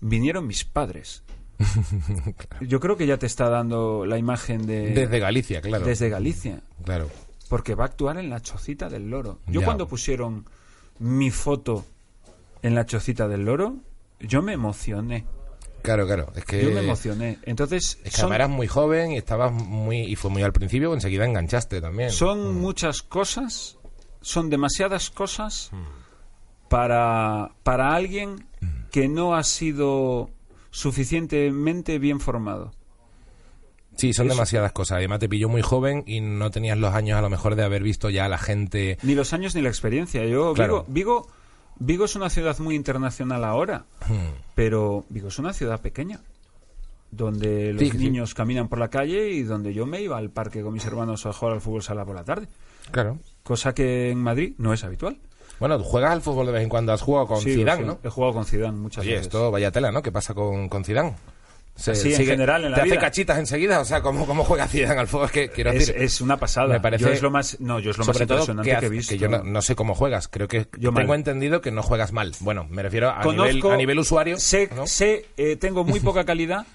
vinieron 0.00 0.46
mis 0.46 0.64
padres. 0.64 1.22
Yo 2.62 2.80
creo 2.80 2.96
que 2.96 3.06
ya 3.06 3.18
te 3.18 3.26
está 3.26 3.50
dando 3.50 4.06
la 4.06 4.16
imagen 4.16 4.66
de... 4.66 4.90
Desde 4.94 5.18
Galicia, 5.18 5.60
claro. 5.60 5.84
desde 5.84 6.08
Galicia. 6.08 6.62
Claro. 6.84 7.10
Porque 7.48 7.74
va 7.74 7.84
a 7.84 7.86
actuar 7.88 8.16
en 8.18 8.30
la 8.30 8.40
Chocita 8.40 8.88
del 8.88 9.10
Loro. 9.10 9.40
Yo 9.46 9.60
Ya. 9.60 9.66
cuando 9.66 9.86
pusieron 9.88 10.46
mi 11.00 11.30
foto 11.30 11.84
en 12.62 12.74
la 12.74 12.86
Chocita 12.86 13.28
del 13.28 13.44
Loro, 13.44 13.76
yo 14.20 14.40
me 14.42 14.52
emocioné. 14.54 15.26
Claro, 15.82 16.06
claro. 16.06 16.32
Es 16.36 16.44
que, 16.44 16.62
Yo 16.62 16.70
me 16.70 16.80
emocioné. 16.80 17.38
Entonces, 17.42 17.98
es 18.04 18.14
que 18.14 18.20
son, 18.20 18.32
eras 18.34 18.50
muy 18.50 18.66
joven 18.66 19.12
y 19.12 19.16
estabas 19.16 19.50
muy. 19.50 20.00
Y 20.02 20.14
fue 20.14 20.30
muy 20.30 20.42
al 20.42 20.52
principio, 20.52 20.92
enseguida 20.92 21.24
enganchaste 21.24 21.80
también. 21.80 22.10
son 22.10 22.56
Mm. 22.56 22.60
muchas 22.60 23.00
cosas, 23.02 23.78
son 24.20 24.50
demasiadas 24.50 25.10
cosas 25.10 25.70
Mm. 25.72 26.68
para, 26.68 27.50
para 27.62 27.94
alguien 27.94 28.46
que 28.90 29.08
no 29.08 29.34
ha 29.34 29.42
sido 29.44 30.30
suficientemente 30.70 31.98
bien 31.98 32.20
formado. 32.20 32.72
Sí, 33.96 34.12
son 34.12 34.26
Eso- 34.26 34.34
demasiadas 34.34 34.72
cosas. 34.72 34.96
Además, 34.98 35.18
te 35.20 35.28
pilló 35.28 35.48
muy 35.48 35.62
joven 35.62 36.04
y 36.06 36.20
no 36.20 36.50
tenías 36.50 36.78
los 36.78 36.94
años 36.94 37.18
a 37.18 37.22
lo 37.22 37.28
mejor 37.28 37.54
de 37.54 37.64
haber 37.64 37.82
visto 37.82 38.08
ya 38.08 38.24
a 38.24 38.28
la 38.28 38.38
gente. 38.38 38.98
Ni 39.02 39.14
los 39.14 39.32
años 39.32 39.54
ni 39.54 39.62
la 39.62 39.68
experiencia. 39.68 40.24
Yo, 40.24 40.54
Claro. 40.54 40.84
Vigo, 40.88 41.22
Vigo, 41.22 41.28
Vigo 41.82 42.04
es 42.04 42.14
una 42.16 42.30
ciudad 42.30 42.58
muy 42.60 42.74
internacional 42.76 43.42
ahora, 43.44 43.84
Hmm. 44.08 44.34
pero 44.54 45.04
Vigo 45.08 45.28
es 45.28 45.38
una 45.38 45.52
ciudad 45.52 45.80
pequeña, 45.80 46.20
donde 47.10 47.72
los 47.72 47.82
Sí, 47.82 47.90
sí. 47.90 47.98
niños 47.98 48.34
caminan 48.34 48.68
por 48.68 48.78
la 48.78 48.88
calle 48.88 49.30
y 49.30 49.42
donde 49.42 49.72
yo 49.74 49.86
me 49.86 50.00
iba 50.00 50.16
al 50.18 50.30
parque 50.30 50.62
con 50.62 50.72
mis 50.72 50.84
hermanos 50.84 51.26
a 51.26 51.32
jugar 51.32 51.54
al 51.54 51.60
fútbol 51.60 51.82
sala 51.82 52.04
por 52.04 52.14
la 52.16 52.24
tarde, 52.24 52.48
Claro. 52.90 53.18
cosa 53.42 53.74
que 53.74 54.10
en 54.10 54.18
Madrid 54.18 54.54
no 54.58 54.72
es 54.72 54.84
habitual. 54.84 55.18
Bueno, 55.58 55.76
tú 55.78 55.84
juegas 55.84 56.12
al 56.12 56.22
fútbol 56.22 56.46
de 56.46 56.52
vez 56.52 56.62
en 56.62 56.68
cuando. 56.70 56.92
Has 56.92 57.02
jugado 57.02 57.26
con 57.26 57.40
Sí, 57.42 57.54
Zidane, 57.54 57.82
sí, 57.82 57.86
¿no? 57.86 57.98
He 58.02 58.08
jugado 58.08 58.32
con 58.32 58.44
Zidane 58.46 58.78
muchas 58.78 59.02
Oye, 59.02 59.10
veces. 59.12 59.26
esto 59.26 59.50
vaya 59.50 59.70
tela, 59.70 59.92
¿no? 59.92 60.02
¿Qué 60.02 60.10
pasa 60.10 60.32
con, 60.34 60.68
con 60.70 60.84
Zidane? 60.84 61.14
Se- 61.76 61.94
Sí, 61.94 62.12
en 62.14 62.24
general, 62.26 62.64
en 62.64 62.72
la 62.72 62.78
¿Te 62.78 62.84
vida. 62.84 62.94
hace 62.94 63.00
cachitas 63.00 63.38
enseguida? 63.38 63.80
O 63.80 63.84
sea, 63.84 64.02
¿cómo, 64.02 64.26
cómo 64.26 64.44
juega 64.44 64.66
Zidane 64.68 65.00
al 65.00 65.06
fútbol? 65.06 65.26
Es 65.26 65.32
que 65.32 65.48
quiero 65.50 65.70
es, 65.70 65.86
decir... 65.86 66.02
es 66.02 66.20
una 66.20 66.36
pasada. 66.38 66.68
me 66.68 66.80
parece- 66.80 67.04
Yo 67.04 67.10
es 67.10 67.22
lo 67.22 67.30
más, 67.30 67.58
no, 67.60 67.78
yo 67.78 67.90
es 67.90 67.98
lo 67.98 68.04
más 68.04 68.20
impresionante 68.20 68.76
que, 68.78 68.86
he 68.86 68.88
visto. 68.88 69.10
que 69.14 69.18
yo 69.18 69.28
no, 69.28 69.42
no 69.44 69.62
sé 69.62 69.74
cómo 69.76 69.94
juegas. 69.94 70.28
Creo 70.28 70.48
que 70.48 70.66
Yo 70.78 70.92
tengo 70.92 71.08
mal. 71.08 71.18
entendido 71.18 71.60
que 71.60 71.70
no 71.70 71.82
juegas 71.82 72.12
mal. 72.12 72.32
Bueno, 72.40 72.66
me 72.70 72.82
refiero 72.82 73.10
a, 73.10 73.20
Conozco- 73.22 73.52
nivel, 73.54 73.72
a 73.72 73.76
nivel 73.76 73.98
usuario. 73.98 74.38
Sé, 74.38 74.70
¿no? 74.74 74.86
sé, 74.86 75.26
eh, 75.36 75.56
tengo 75.56 75.84
muy 75.84 76.00
poca 76.00 76.24
calidad, 76.26 76.66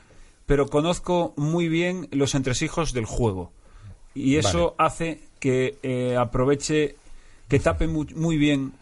pero 0.45 0.67
conozco 0.67 1.33
muy 1.37 1.69
bien 1.69 2.07
los 2.11 2.33
entresijos 2.35 2.93
del 2.93 3.05
juego. 3.05 3.51
Y 4.15 4.37
eso 4.37 4.75
hace 4.77 5.21
que 5.45 5.77
eh, 5.83 6.15
aproveche, 6.17 6.95
que 7.47 7.59
tape 7.59 7.85
mu- 7.85 8.09
muy, 8.15 8.37
bien 8.39 8.73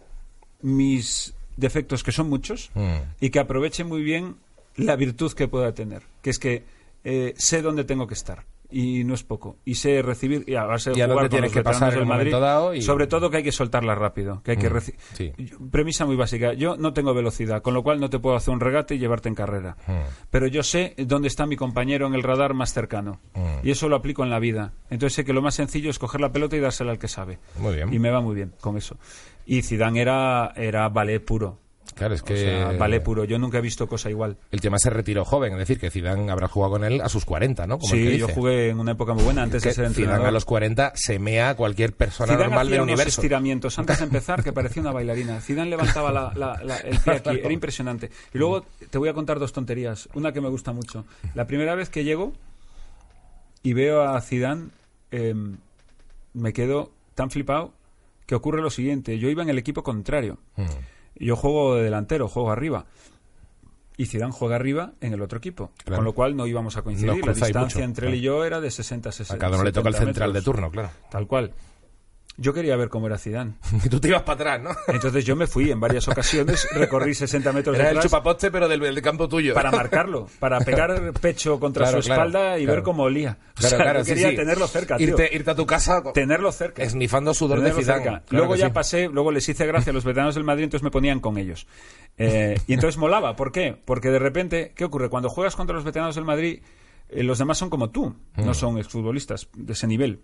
mis 0.62 1.34
defectos, 1.58 2.04
que 2.04 2.14
son 2.14 2.30
muchos, 2.30 2.70
Mm. 2.74 3.00
y 3.20 3.30
que 3.32 3.40
aproveche 3.40 3.84
muy 3.84 4.02
bien 4.02 4.36
la 4.78 4.96
virtud 4.96 5.34
que 5.34 5.50
pueda 5.50 5.74
tener, 5.74 6.04
que 6.22 6.30
es 6.30 6.40
que 6.40 6.64
eh, 7.04 7.34
sé 7.38 7.62
dónde 7.62 7.84
tengo 7.84 8.08
que 8.08 8.14
estar. 8.14 8.46
Y 8.74 9.04
no 9.04 9.14
es 9.14 9.24
poco. 9.24 9.58
Y 9.66 9.76
sé 9.76 10.02
recibir 10.02 10.44
y 10.48 10.56
a 10.56 10.64
base 10.64 10.90
de 10.92 10.98
Y 10.98 11.02
a 11.02 11.06
jugar 11.08 11.26
con 11.26 11.30
tienes 11.30 11.50
los 11.52 11.54
que 11.54 11.64
pasar 11.64 11.94
el 11.94 12.06
Madrid, 12.06 12.32
dado 12.32 12.74
y- 12.74 12.82
sobre 12.82 13.08
todo 13.08 13.30
que 13.30 13.38
hay 13.38 13.44
que 13.44 13.52
soltarla 13.52 13.94
rápido, 13.96 14.42
que 14.44 14.52
hay 14.52 14.58
que 14.58 14.72
reci- 14.72 14.96
sí. 15.14 15.32
Yo- 15.38 15.58
Premisa 15.72 16.06
muy 16.06 16.16
básica. 16.16 16.54
Yo 16.54 16.76
no 16.78 16.94
tengo 16.94 17.14
velocidad, 17.14 17.62
con 17.62 17.74
lo 17.74 17.84
cual 17.84 18.00
no 18.00 18.10
te 18.10 18.20
puedo 18.20 18.36
hacer 18.36 18.54
un 18.54 18.60
regate 18.60 18.96
y 18.96 19.00
llevarte 19.00 19.30
en 19.30 19.36
carrera. 19.36 19.78
Mm. 19.88 19.92
Pero 20.32 20.48
yo 20.48 20.64
sé 20.64 20.96
dónde 20.98 21.28
está 21.28 21.46
mi 21.46 21.56
compañero 21.56 22.08
en 22.08 22.16
el 22.16 22.24
radar 22.24 22.54
más 22.54 22.74
cercano. 22.74 23.20
Mm. 23.36 23.66
Y 23.68 23.72
eso 23.72 23.88
lo 23.90 23.96
aplico 23.96 24.24
en 24.24 24.30
la 24.30 24.40
vida. 24.40 24.74
Entonces 24.90 25.14
sé 25.14 25.26
que 25.26 25.34
lo 25.34 25.42
más 25.42 25.56
sencillo 25.56 25.90
es 25.90 26.00
coger 26.00 26.20
la 26.22 26.32
pelota 26.32 26.56
y 26.56 26.60
dársela 26.60 26.92
al 26.92 27.00
que 27.00 27.08
sabe. 27.08 27.40
Muy 27.60 27.76
bien. 27.76 27.94
Y 27.94 28.00
me 28.00 28.10
va 28.10 28.22
muy 28.22 28.36
bien 28.36 28.54
con 28.60 28.78
eso. 28.78 28.98
Y 29.46 29.62
Zidane 29.62 30.02
era, 30.02 30.54
era 30.56 30.88
ballet 30.90 31.20
puro. 31.24 31.60
Claro, 31.96 32.14
es 32.16 32.24
que 32.24 32.34
O 32.34 32.38
sea, 32.38 32.72
ballet 32.78 33.02
puro. 33.04 33.24
Yo 33.24 33.38
nunca 33.40 33.60
he 33.60 33.62
visto 33.62 33.88
cosa 33.88 34.10
igual. 34.10 34.38
el 34.52 34.62
tema 34.62 34.78
se 34.80 34.90
retiró 34.90 35.24
joven, 35.26 35.54
es 35.54 35.60
decir, 35.60 35.80
que 35.80 35.92
Zidane 35.92 36.32
habrá 36.32 36.48
jugado 36.48 36.74
con 36.74 36.84
él 36.84 37.02
a 37.02 37.10
sus 37.10 37.26
40, 37.26 37.68
¿no? 37.68 37.78
Como 37.80 37.94
sí, 37.94 38.18
yo 38.18 38.28
jugué 38.28 38.70
en 38.70 38.80
una 38.80 38.94
época 38.94 39.14
muy 39.14 39.24
buena 39.24 39.44
antes 39.44 39.62
Que 39.64 39.70
de 39.70 39.76
ser 39.76 39.86
Zidane 39.90 39.98
entrenador. 40.02 40.28
a 40.28 40.32
los 40.32 40.46
40 40.46 40.92
se 40.96 41.20
mea 41.20 41.50
a 41.50 41.56
cualquier 41.56 41.94
persona 41.94 42.28
Zidane 42.34 42.44
normal 42.46 42.68
hacía 42.68 42.72
del 42.72 42.82
unos 42.82 42.94
universo. 42.94 43.22
estiramientos 43.22 43.80
antes 43.80 43.98
de 44.00 44.04
empezar 44.06 44.44
que 44.44 44.54
parecía 44.54 44.82
una 44.82 44.92
bailarina. 44.92 45.40
Zidane 45.42 45.70
levantaba 45.70 46.12
la- 46.12 46.34
la- 46.36 46.60
la- 46.64 46.78
el 46.78 46.98
pie 47.00 47.14
aquí, 47.14 47.30
era 47.44 47.54
impresionante. 47.54 48.10
Y 48.34 48.38
luego 48.38 48.66
te 48.90 48.98
voy 48.98 49.10
a 49.10 49.14
contar 49.14 49.40
dos 49.40 49.54
tonterías. 49.54 50.10
Una 50.14 50.32
que 50.34 50.42
me 50.42 50.50
gusta 50.50 50.72
mucho. 50.74 51.06
La 51.36 51.48
primera 51.48 51.76
vez 51.76 51.90
que 51.90 52.04
llego 52.04 52.34
y 53.62 53.74
veo 53.74 54.02
a 54.04 54.20
Zidane, 54.22 54.70
eh, 55.12 55.34
me 56.34 56.54
quedo 56.54 56.92
tan 57.16 57.30
flipado 57.30 57.74
que 58.26 58.36
ocurre 58.36 58.62
lo 58.62 58.70
siguiente. 58.70 59.20
Yo 59.20 59.30
iba 59.30 59.44
en 59.44 59.50
el 59.50 59.58
equipo 59.58 59.84
contrario. 59.84 60.40
Mm. 60.56 60.64
Yo 61.16 61.36
juego 61.36 61.76
de 61.76 61.84
delantero, 61.84 62.28
juego 62.28 62.52
arriba. 62.52 62.86
Y 63.96 64.08
Zidane 64.08 64.32
juega 64.32 64.56
arriba 64.56 64.94
en 65.02 65.14
el 65.14 65.22
otro 65.22 65.38
equipo. 65.38 65.72
Claro. 65.84 65.98
Con 65.98 66.06
lo 66.06 66.14
cual 66.14 66.36
no 66.36 66.48
íbamos 66.48 66.78
a 66.78 66.82
coincidir. 66.82 67.24
La 67.26 67.34
distancia 67.34 67.62
mucho, 67.62 67.80
entre 67.80 68.08
él 68.08 68.16
y 68.16 68.22
yo 68.22 68.44
era 68.44 68.60
de 68.60 68.72
60 68.72 69.12
60. 69.12 69.36
A 69.36 69.38
cada 69.38 69.56
uno 69.56 69.64
le 69.64 69.72
toca 69.72 69.90
el 69.90 69.94
70 69.94 70.06
central 70.08 70.34
de 70.34 70.42
turno, 70.42 70.72
claro. 70.72 70.90
Tal 71.12 71.28
cual. 71.28 71.54
Yo 72.36 72.52
quería 72.52 72.76
ver 72.76 72.90
cómo 72.90 73.06
era 73.06 73.18
Zidane. 73.20 73.54
Y 73.86 73.90
tú 73.90 74.00
te 74.00 74.08
ibas 74.08 74.24
para 74.24 74.56
atrás, 74.56 74.62
¿no? 74.64 74.72
Entonces 74.94 75.24
yo 75.24 75.36
me 75.36 75.46
fui 75.46 75.70
en 75.70 75.80
varias 75.80 76.08
ocasiones, 76.08 76.68
recorrí 76.74 77.14
60 77.14 77.52
metros 77.54 77.76
Era 77.76 77.90
el 77.90 77.96
detrás 77.96 78.06
chupaposte, 78.06 78.50
pero 78.50 78.68
del, 78.68 78.80
del 78.80 79.02
campo 79.04 79.30
tuyo. 79.30 79.54
para 79.54 79.70
marcarlo, 79.72 80.28
para 80.40 80.60
pegar 80.62 81.14
pecho 81.22 81.60
contra 81.60 81.84
Claro, 81.86 82.02
su 82.02 82.08
claro, 82.08 82.22
espalda 82.24 82.58
y 82.58 82.64
claro. 82.64 82.76
ver 82.78 82.84
cómo 82.84 83.04
olía. 83.04 83.38
O 83.56 83.60
Claro, 83.60 83.78
sea, 83.78 83.98
yo 84.00 84.06
quería 84.06 84.30
sí. 84.32 84.36
tenerlo 84.36 84.68
cerca, 84.68 84.98
tío. 84.98 85.10
irte, 85.10 85.30
irte 85.32 85.52
a 85.52 85.56
tu 85.56 85.66
casa 85.68 86.02
Tenerlo 86.14 86.52
cerca. 86.52 86.82
esnifando 86.82 87.34
sudor 87.36 87.60
de 87.60 87.66
Tenerlo 87.70 87.82
Zidane. 87.84 88.04
cerca. 88.04 88.20
Claro 88.26 88.46
luego 88.46 88.56
ya 88.56 88.68
sí. 88.68 88.74
pasé, 88.74 89.10
luego 89.10 89.32
les 89.32 89.48
hice 89.48 89.66
gracia 89.68 89.92
a 89.92 89.94
los 89.94 90.04
veteranos 90.04 90.34
del 90.36 90.44
Madrid, 90.44 90.64
entonces 90.64 90.84
me 90.84 90.92
ponían 90.92 91.20
con 91.20 91.38
ellos. 91.38 91.68
Eh, 92.18 92.60
y 92.68 92.74
entonces 92.74 92.98
molaba. 92.98 93.36
¿Por 93.36 93.52
qué? 93.52 93.76
Porque 93.86 94.10
de 94.10 94.20
repente, 94.20 94.74
¿qué 94.76 94.86
ocurre? 94.86 95.10
Cuando 95.10 95.30
juegas 95.30 95.56
contra 95.56 95.76
los 95.76 95.84
veteranos 95.84 96.16
del 96.16 96.26
Madrid, 96.26 96.62
eh, 97.10 97.24
los 97.24 97.38
demás 97.38 97.58
son 97.60 97.70
como 97.70 97.92
tú, 97.92 98.16
Mm. 98.36 98.46
no 98.46 98.54
son 98.56 98.78
exfutbolistas 98.80 99.48
de 99.56 99.74
ese 99.74 99.86
nivel. 99.88 100.22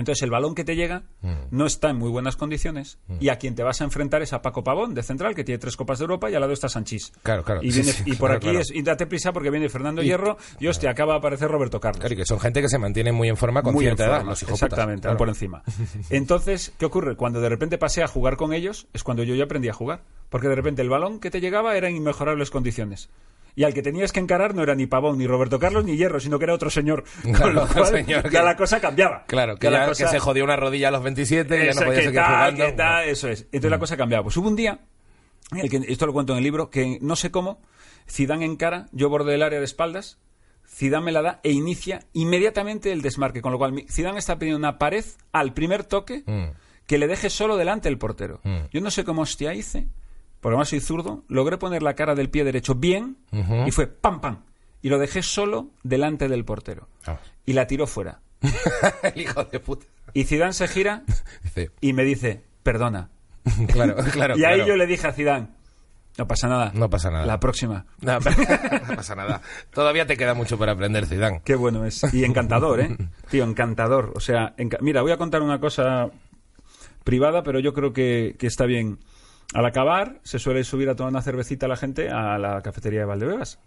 Entonces 0.00 0.22
el 0.22 0.30
balón 0.30 0.54
que 0.56 0.64
te 0.64 0.74
llega 0.74 1.02
Mm. 1.22 1.34
no 1.52 1.66
está 1.66 1.90
en 1.90 1.96
muy 1.96 2.10
buenas 2.10 2.34
condiciones 2.34 2.98
y 3.20 3.28
a 3.28 3.36
quien 3.38 3.54
te 3.54 3.62
vas 3.62 3.80
a 3.80 3.84
enfrentar 3.84 4.22
es 4.22 4.32
a 4.32 4.42
Paco 4.42 4.64
Pavón 4.64 4.94
de 4.94 5.02
central 5.02 5.34
que 5.34 5.44
tiene 5.44 5.58
tres 5.58 5.76
copas 5.76 5.98
de 5.98 6.04
Europa 6.04 6.30
y 6.30 6.34
al 6.34 6.40
lado 6.40 6.52
está 6.52 6.68
Sanchís. 6.68 7.12
Claro, 7.22 7.44
claro. 7.44 7.60
Y, 7.62 7.70
viene- 7.70 7.92
sí, 7.92 8.02
y 8.06 8.12
por 8.16 8.30
claro, 8.30 8.34
aquí 8.38 8.46
claro. 8.46 8.58
es 8.60 8.70
y 8.70 8.82
date 8.82 9.06
prisa 9.06 9.32
porque 9.32 9.50
viene 9.50 9.68
Fernando 9.68 10.02
Hierro 10.02 10.38
y 10.58 10.66
hostia 10.66 10.90
acaba 10.90 11.12
de 11.12 11.18
aparecer 11.18 11.48
Roberto 11.48 11.78
Carlos. 11.78 12.00
Claro, 12.00 12.14
y 12.14 12.16
que 12.16 12.24
son 12.24 12.40
gente 12.40 12.60
que 12.62 12.68
se 12.68 12.78
mantiene 12.78 13.12
muy 13.12 13.28
en 13.28 13.36
forma 13.36 13.62
con 13.62 13.74
Muy 13.74 13.84
en 13.84 13.90
cierta 13.90 14.04
edad, 14.06 14.16
forma, 14.18 14.30
los 14.32 14.42
hijos 14.42 14.54
Exactamente, 14.54 15.08
por 15.16 15.28
encima. 15.28 15.62
Entonces, 16.10 16.72
¿qué 16.78 16.86
ocurre? 16.86 17.16
Cuando 17.16 17.40
de 17.40 17.48
repente 17.48 17.78
pasé 17.78 18.02
a 18.02 18.08
jugar 18.08 18.36
con 18.36 18.52
ellos, 18.52 18.86
es 18.92 19.02
cuando 19.04 19.22
yo 19.22 19.34
ya 19.34 19.44
aprendí 19.44 19.68
a 19.68 19.72
jugar. 19.74 20.02
Porque 20.30 20.48
de 20.48 20.54
repente 20.54 20.80
el 20.80 20.88
balón 20.88 21.20
que 21.20 21.30
te 21.30 21.40
llegaba 21.40 21.76
era 21.76 21.88
en 21.88 21.96
inmejorables 21.96 22.50
condiciones. 22.50 23.10
Y 23.56 23.64
al 23.64 23.74
que 23.74 23.82
tenías 23.82 24.12
que 24.12 24.20
encarar 24.20 24.54
no 24.54 24.62
era 24.62 24.74
ni 24.74 24.86
Pavón, 24.86 25.18
ni 25.18 25.26
Roberto 25.26 25.58
Carlos, 25.58 25.84
ni 25.84 25.96
Hierro, 25.96 26.20
sino 26.20 26.38
que 26.38 26.44
era 26.44 26.54
otro 26.54 26.70
señor. 26.70 27.04
Claro, 27.22 27.38
Con 27.38 27.54
lo 27.54 27.66
cual, 27.68 27.86
señor 27.86 28.24
ya 28.24 28.40
que- 28.40 28.44
la 28.44 28.56
cosa 28.56 28.80
cambiaba. 28.80 29.24
Claro, 29.26 29.56
que, 29.56 29.66
Ya 29.66 29.70
la 29.70 29.78
ya- 29.80 29.86
cosa- 29.88 30.04
que 30.04 30.10
se 30.10 30.18
jodió 30.18 30.44
una 30.44 30.56
rodilla 30.56 30.88
a 30.88 30.90
los 30.92 31.02
27 31.02 31.62
y 31.62 31.66
ya 31.66 31.72
no 31.72 31.80
podía 31.80 31.94
¿qué 31.94 32.02
seguir 32.06 32.20
tal, 32.20 32.54
jugando. 32.54 32.76
tal? 32.76 33.08
Eso 33.08 33.28
es. 33.28 33.42
Entonces 33.46 33.70
la 33.70 33.78
cosa 33.78 33.96
cambiaba. 33.96 34.22
Pues 34.24 34.36
hubo 34.36 34.48
un 34.48 34.56
día, 34.56 34.80
el 35.56 35.68
que, 35.68 35.80
esto 35.88 36.06
lo 36.06 36.12
cuento 36.12 36.32
en 36.32 36.38
el 36.38 36.44
libro, 36.44 36.70
que 36.70 36.98
no 37.00 37.16
sé 37.16 37.30
cómo, 37.30 37.60
Zidane 38.08 38.44
encara, 38.44 38.86
yo 38.92 39.08
borde 39.08 39.34
el 39.34 39.42
área 39.42 39.58
de 39.58 39.64
espaldas, 39.64 40.18
Zidane 40.68 41.04
me 41.06 41.12
la 41.12 41.22
da 41.22 41.40
e 41.42 41.50
inicia 41.50 42.00
inmediatamente 42.12 42.92
el 42.92 43.02
desmarque, 43.02 43.42
con 43.42 43.50
lo 43.52 43.58
cual 43.58 43.84
Zidane 43.90 44.18
está 44.18 44.38
pidiendo 44.38 44.58
una 44.58 44.78
pared 44.78 45.04
al 45.32 45.52
primer 45.52 45.82
toque 45.84 46.22
Mm. 46.26 46.52
que 46.86 46.98
le 46.98 47.06
deje 47.08 47.28
solo 47.30 47.56
delante 47.56 47.88
el 47.88 47.98
portero. 47.98 48.40
Mm. 48.44 48.58
Yo 48.72 48.80
no 48.80 48.90
sé 48.90 49.04
cómo 49.04 49.22
hostia 49.22 49.52
hice, 49.54 49.88
porque 50.40 50.54
además 50.54 50.68
soy 50.68 50.80
zurdo, 50.80 51.24
logré 51.28 51.58
poner 51.58 51.82
la 51.82 51.94
cara 51.94 52.14
del 52.14 52.30
pie 52.30 52.44
derecho 52.44 52.74
bien 52.74 53.16
y 53.66 53.70
fue 53.70 53.86
pam 53.86 54.20
pam. 54.20 54.42
Y 54.82 54.88
lo 54.88 54.98
dejé 54.98 55.22
solo 55.22 55.68
delante 55.82 56.28
del 56.28 56.44
portero. 56.44 56.88
Ah. 57.06 57.18
Y 57.44 57.52
la 57.52 57.66
tiró 57.66 57.86
fuera. 57.86 58.20
El 59.14 59.20
hijo 59.20 59.44
de 59.44 59.60
puta. 59.60 59.84
Y 60.14 60.24
Zidane 60.24 60.54
se 60.54 60.66
gira 60.68 61.02
y 61.80 61.92
me 61.92 62.04
dice, 62.04 62.42
perdona. 62.62 63.10
claro, 63.72 63.96
claro. 64.12 64.36
y 64.38 64.44
ahí 64.44 64.54
claro. 64.56 64.66
yo 64.68 64.76
le 64.76 64.86
dije 64.86 65.06
a 65.06 65.12
Zidane, 65.12 65.48
no 66.18 66.26
pasa 66.26 66.48
nada. 66.48 66.72
No 66.74 66.88
pasa 66.90 67.10
nada. 67.10 67.26
La 67.26 67.38
próxima. 67.38 67.86
No, 68.00 68.18
no 68.18 68.96
pasa 68.96 69.14
nada. 69.14 69.42
Todavía 69.72 70.06
te 70.06 70.16
queda 70.16 70.34
mucho 70.34 70.56
por 70.58 70.68
aprender, 70.68 71.06
Zidane. 71.06 71.42
Qué 71.44 71.54
bueno 71.54 71.84
es. 71.84 72.02
Y 72.14 72.24
encantador, 72.24 72.80
¿eh? 72.80 72.96
Tío, 73.30 73.44
encantador. 73.44 74.12
O 74.16 74.20
sea, 74.20 74.54
enca- 74.56 74.78
mira, 74.80 75.02
voy 75.02 75.12
a 75.12 75.16
contar 75.16 75.42
una 75.42 75.60
cosa 75.60 76.10
privada, 77.04 77.42
pero 77.42 77.60
yo 77.60 77.72
creo 77.72 77.92
que, 77.92 78.36
que 78.38 78.46
está 78.46 78.66
bien. 78.66 78.98
Al 79.54 79.66
acabar, 79.66 80.20
se 80.22 80.38
suele 80.38 80.62
subir 80.64 80.88
a 80.90 80.94
tomar 80.96 81.10
una 81.12 81.22
cervecita 81.22 81.66
la 81.68 81.76
gente 81.76 82.08
a 82.10 82.38
la 82.38 82.62
cafetería 82.62 83.00
de 83.00 83.06
Valdebebas. 83.06 83.58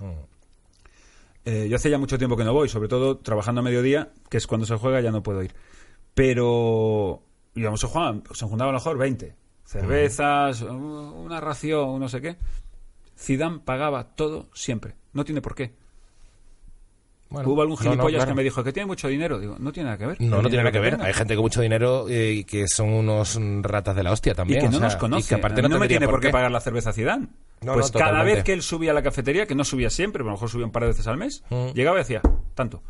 Eh, 1.46 1.68
yo 1.70 1.76
hace 1.76 1.90
ya 1.90 1.98
mucho 1.98 2.18
tiempo 2.18 2.38
que 2.38 2.46
no 2.46 2.54
voy, 2.54 2.70
sobre 2.70 2.88
todo 2.88 3.18
trabajando 3.18 3.60
a 3.60 3.64
mediodía, 3.64 4.12
que 4.30 4.38
es 4.38 4.48
cuando 4.48 4.66
se 4.66 4.78
juega, 4.78 5.02
ya 5.02 5.12
no 5.12 5.24
puedo 5.24 5.44
ir. 5.44 5.54
Pero 6.14 7.22
íbamos 7.56 7.82
se 7.82 7.88
jugaban, 7.88 8.24
se 8.34 8.46
juntaban 8.46 8.70
a 8.70 8.78
lo 8.78 8.80
mejor 8.80 8.98
20. 8.98 9.36
Cervezas, 9.66 10.62
u- 10.62 10.68
una 10.70 11.42
ración, 11.42 12.00
no 12.00 12.08
sé 12.08 12.22
qué. 12.22 12.38
Zidane 13.18 13.60
pagaba 13.60 14.16
todo 14.16 14.50
siempre. 14.54 14.96
No 15.12 15.26
tiene 15.26 15.42
por 15.42 15.54
qué. 15.56 15.74
Bueno, 17.34 17.50
Hubo 17.50 17.62
algún 17.64 17.76
no, 17.78 17.84
no, 17.84 17.90
gilipollas 17.92 18.18
claro. 18.20 18.32
que 18.32 18.36
me 18.36 18.44
dijo 18.44 18.64
que 18.64 18.72
tiene 18.72 18.86
mucho 18.88 19.08
dinero. 19.08 19.40
Digo, 19.40 19.56
no 19.60 19.72
tiene 19.74 19.88
nada 19.88 19.98
que 19.98 20.06
ver. 20.06 20.22
No, 20.22 20.38
no 20.42 20.50
tiene 20.50 20.58
nada 20.64 20.72
que 20.72 20.80
ver. 20.80 20.92
tenga. 20.94 21.06
Hay 21.08 21.14
gente 21.14 21.34
con 21.36 21.44
mucho 21.44 21.62
dinero 21.62 22.08
eh, 22.08 22.32
y 22.32 22.44
que 22.46 22.68
son 22.68 22.90
unos 22.94 23.38
mm, 23.40 23.62
ratas 23.64 23.96
de 23.96 24.04
la 24.04 24.12
hostia 24.12 24.32
Y 24.32 24.36
también. 24.36 24.60
que 24.62 24.68
o 24.68 24.72
no 24.72 24.78
sea, 24.78 24.88
nos 24.88 24.96
conoce. 24.96 25.26
Y 25.26 25.28
que 25.30 25.36
aparte 25.36 25.62
no, 25.62 25.68
no 25.70 25.80
me 25.80 25.88
tiene 25.88 26.08
por 26.08 26.20
qué 26.22 26.30
pagar 26.30 26.52
la 26.52 26.62
cerveza 26.62 26.94
Zidane. 26.94 27.28
Pues 27.60 27.92
cada 27.92 28.06
totalmente. 28.08 28.36
vez 28.36 28.44
que 28.44 28.54
él 28.54 28.62
subía 28.62 28.92
a 28.92 28.94
la 28.94 29.02
cafetería, 29.02 29.46
que 29.48 29.56
no 29.56 29.64
subía 29.66 29.90
siempre, 29.90 30.20
pero 30.20 30.30
a 30.30 30.32
lo 30.34 30.36
mejor 30.38 30.50
subía 30.50 30.66
un 30.66 30.72
par 30.72 30.84
de 30.84 30.90
veces 30.90 31.08
al 31.08 31.18
mes, 31.18 31.44
Mm. 31.50 31.70
llegaba 31.74 31.98
y 31.98 32.02
decía, 32.02 32.22
tanto. 32.56 32.82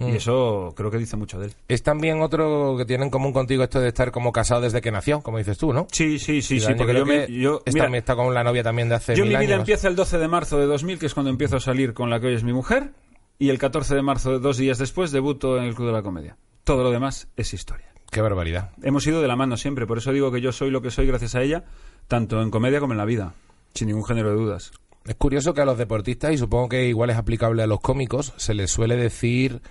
Y 0.00 0.14
eso 0.14 0.72
creo 0.76 0.92
que 0.92 0.98
dice 0.98 1.16
mucho 1.16 1.40
de 1.40 1.46
él. 1.46 1.54
Es 1.66 1.82
también 1.82 2.22
otro 2.22 2.76
que 2.78 2.84
tiene 2.84 3.02
en 3.02 3.10
común 3.10 3.32
contigo 3.32 3.64
esto 3.64 3.80
de 3.80 3.88
estar 3.88 4.12
como 4.12 4.30
casado 4.30 4.60
desde 4.60 4.80
que 4.80 4.92
nació, 4.92 5.20
como 5.22 5.38
dices 5.38 5.58
tú, 5.58 5.72
¿no? 5.72 5.88
Sí, 5.90 6.20
sí, 6.20 6.40
sí, 6.40 6.60
sí, 6.60 6.74
porque 6.76 6.94
yo, 6.94 7.04
me, 7.04 7.26
que 7.26 7.32
yo, 7.32 7.62
mira, 7.72 7.88
está 7.98 8.14
con 8.14 8.32
la 8.32 8.44
novia 8.44 8.62
también 8.62 8.88
de 8.88 8.94
hace 8.94 9.16
yo 9.16 9.24
mil 9.24 9.32
mi 9.36 9.40
vida 9.40 9.54
años. 9.54 9.62
empieza 9.62 9.88
el 9.88 9.96
12 9.96 10.18
de 10.18 10.28
marzo 10.28 10.56
de 10.56 10.66
2000, 10.66 11.00
que 11.00 11.06
es 11.06 11.14
cuando 11.14 11.30
empiezo 11.30 11.56
a 11.56 11.60
salir 11.60 11.94
con 11.94 12.10
la 12.10 12.20
que 12.20 12.28
hoy 12.28 12.34
es 12.34 12.44
mi 12.44 12.52
mujer, 12.52 12.92
y 13.38 13.50
el 13.50 13.58
14 13.58 13.94
de 13.94 14.02
marzo, 14.02 14.38
dos 14.38 14.56
días 14.56 14.78
después, 14.78 15.12
debuto 15.12 15.58
en 15.58 15.64
el 15.64 15.74
Club 15.74 15.88
de 15.88 15.92
la 15.92 16.02
Comedia. 16.02 16.36
Todo 16.64 16.82
lo 16.82 16.90
demás 16.90 17.28
es 17.36 17.54
historia. 17.54 17.86
Qué 18.10 18.20
barbaridad. 18.20 18.70
Hemos 18.82 19.06
ido 19.06 19.20
de 19.20 19.28
la 19.28 19.36
mano 19.36 19.56
siempre, 19.56 19.86
por 19.86 19.98
eso 19.98 20.12
digo 20.12 20.32
que 20.32 20.40
yo 20.40 20.52
soy 20.52 20.70
lo 20.70 20.82
que 20.82 20.90
soy 20.90 21.06
gracias 21.06 21.34
a 21.34 21.42
ella, 21.42 21.64
tanto 22.08 22.42
en 22.42 22.50
comedia 22.50 22.80
como 22.80 22.94
en 22.94 22.98
la 22.98 23.04
vida, 23.04 23.34
sin 23.74 23.88
ningún 23.88 24.04
género 24.04 24.30
de 24.30 24.36
dudas. 24.36 24.72
Es 25.04 25.14
curioso 25.14 25.54
que 25.54 25.60
a 25.60 25.64
los 25.64 25.78
deportistas, 25.78 26.32
y 26.32 26.38
supongo 26.38 26.70
que 26.70 26.86
igual 26.86 27.10
es 27.10 27.16
aplicable 27.16 27.62
a 27.62 27.66
los 27.66 27.80
cómicos, 27.80 28.34
se 28.36 28.54
les 28.54 28.70
suele 28.70 28.96
decir 28.96 29.62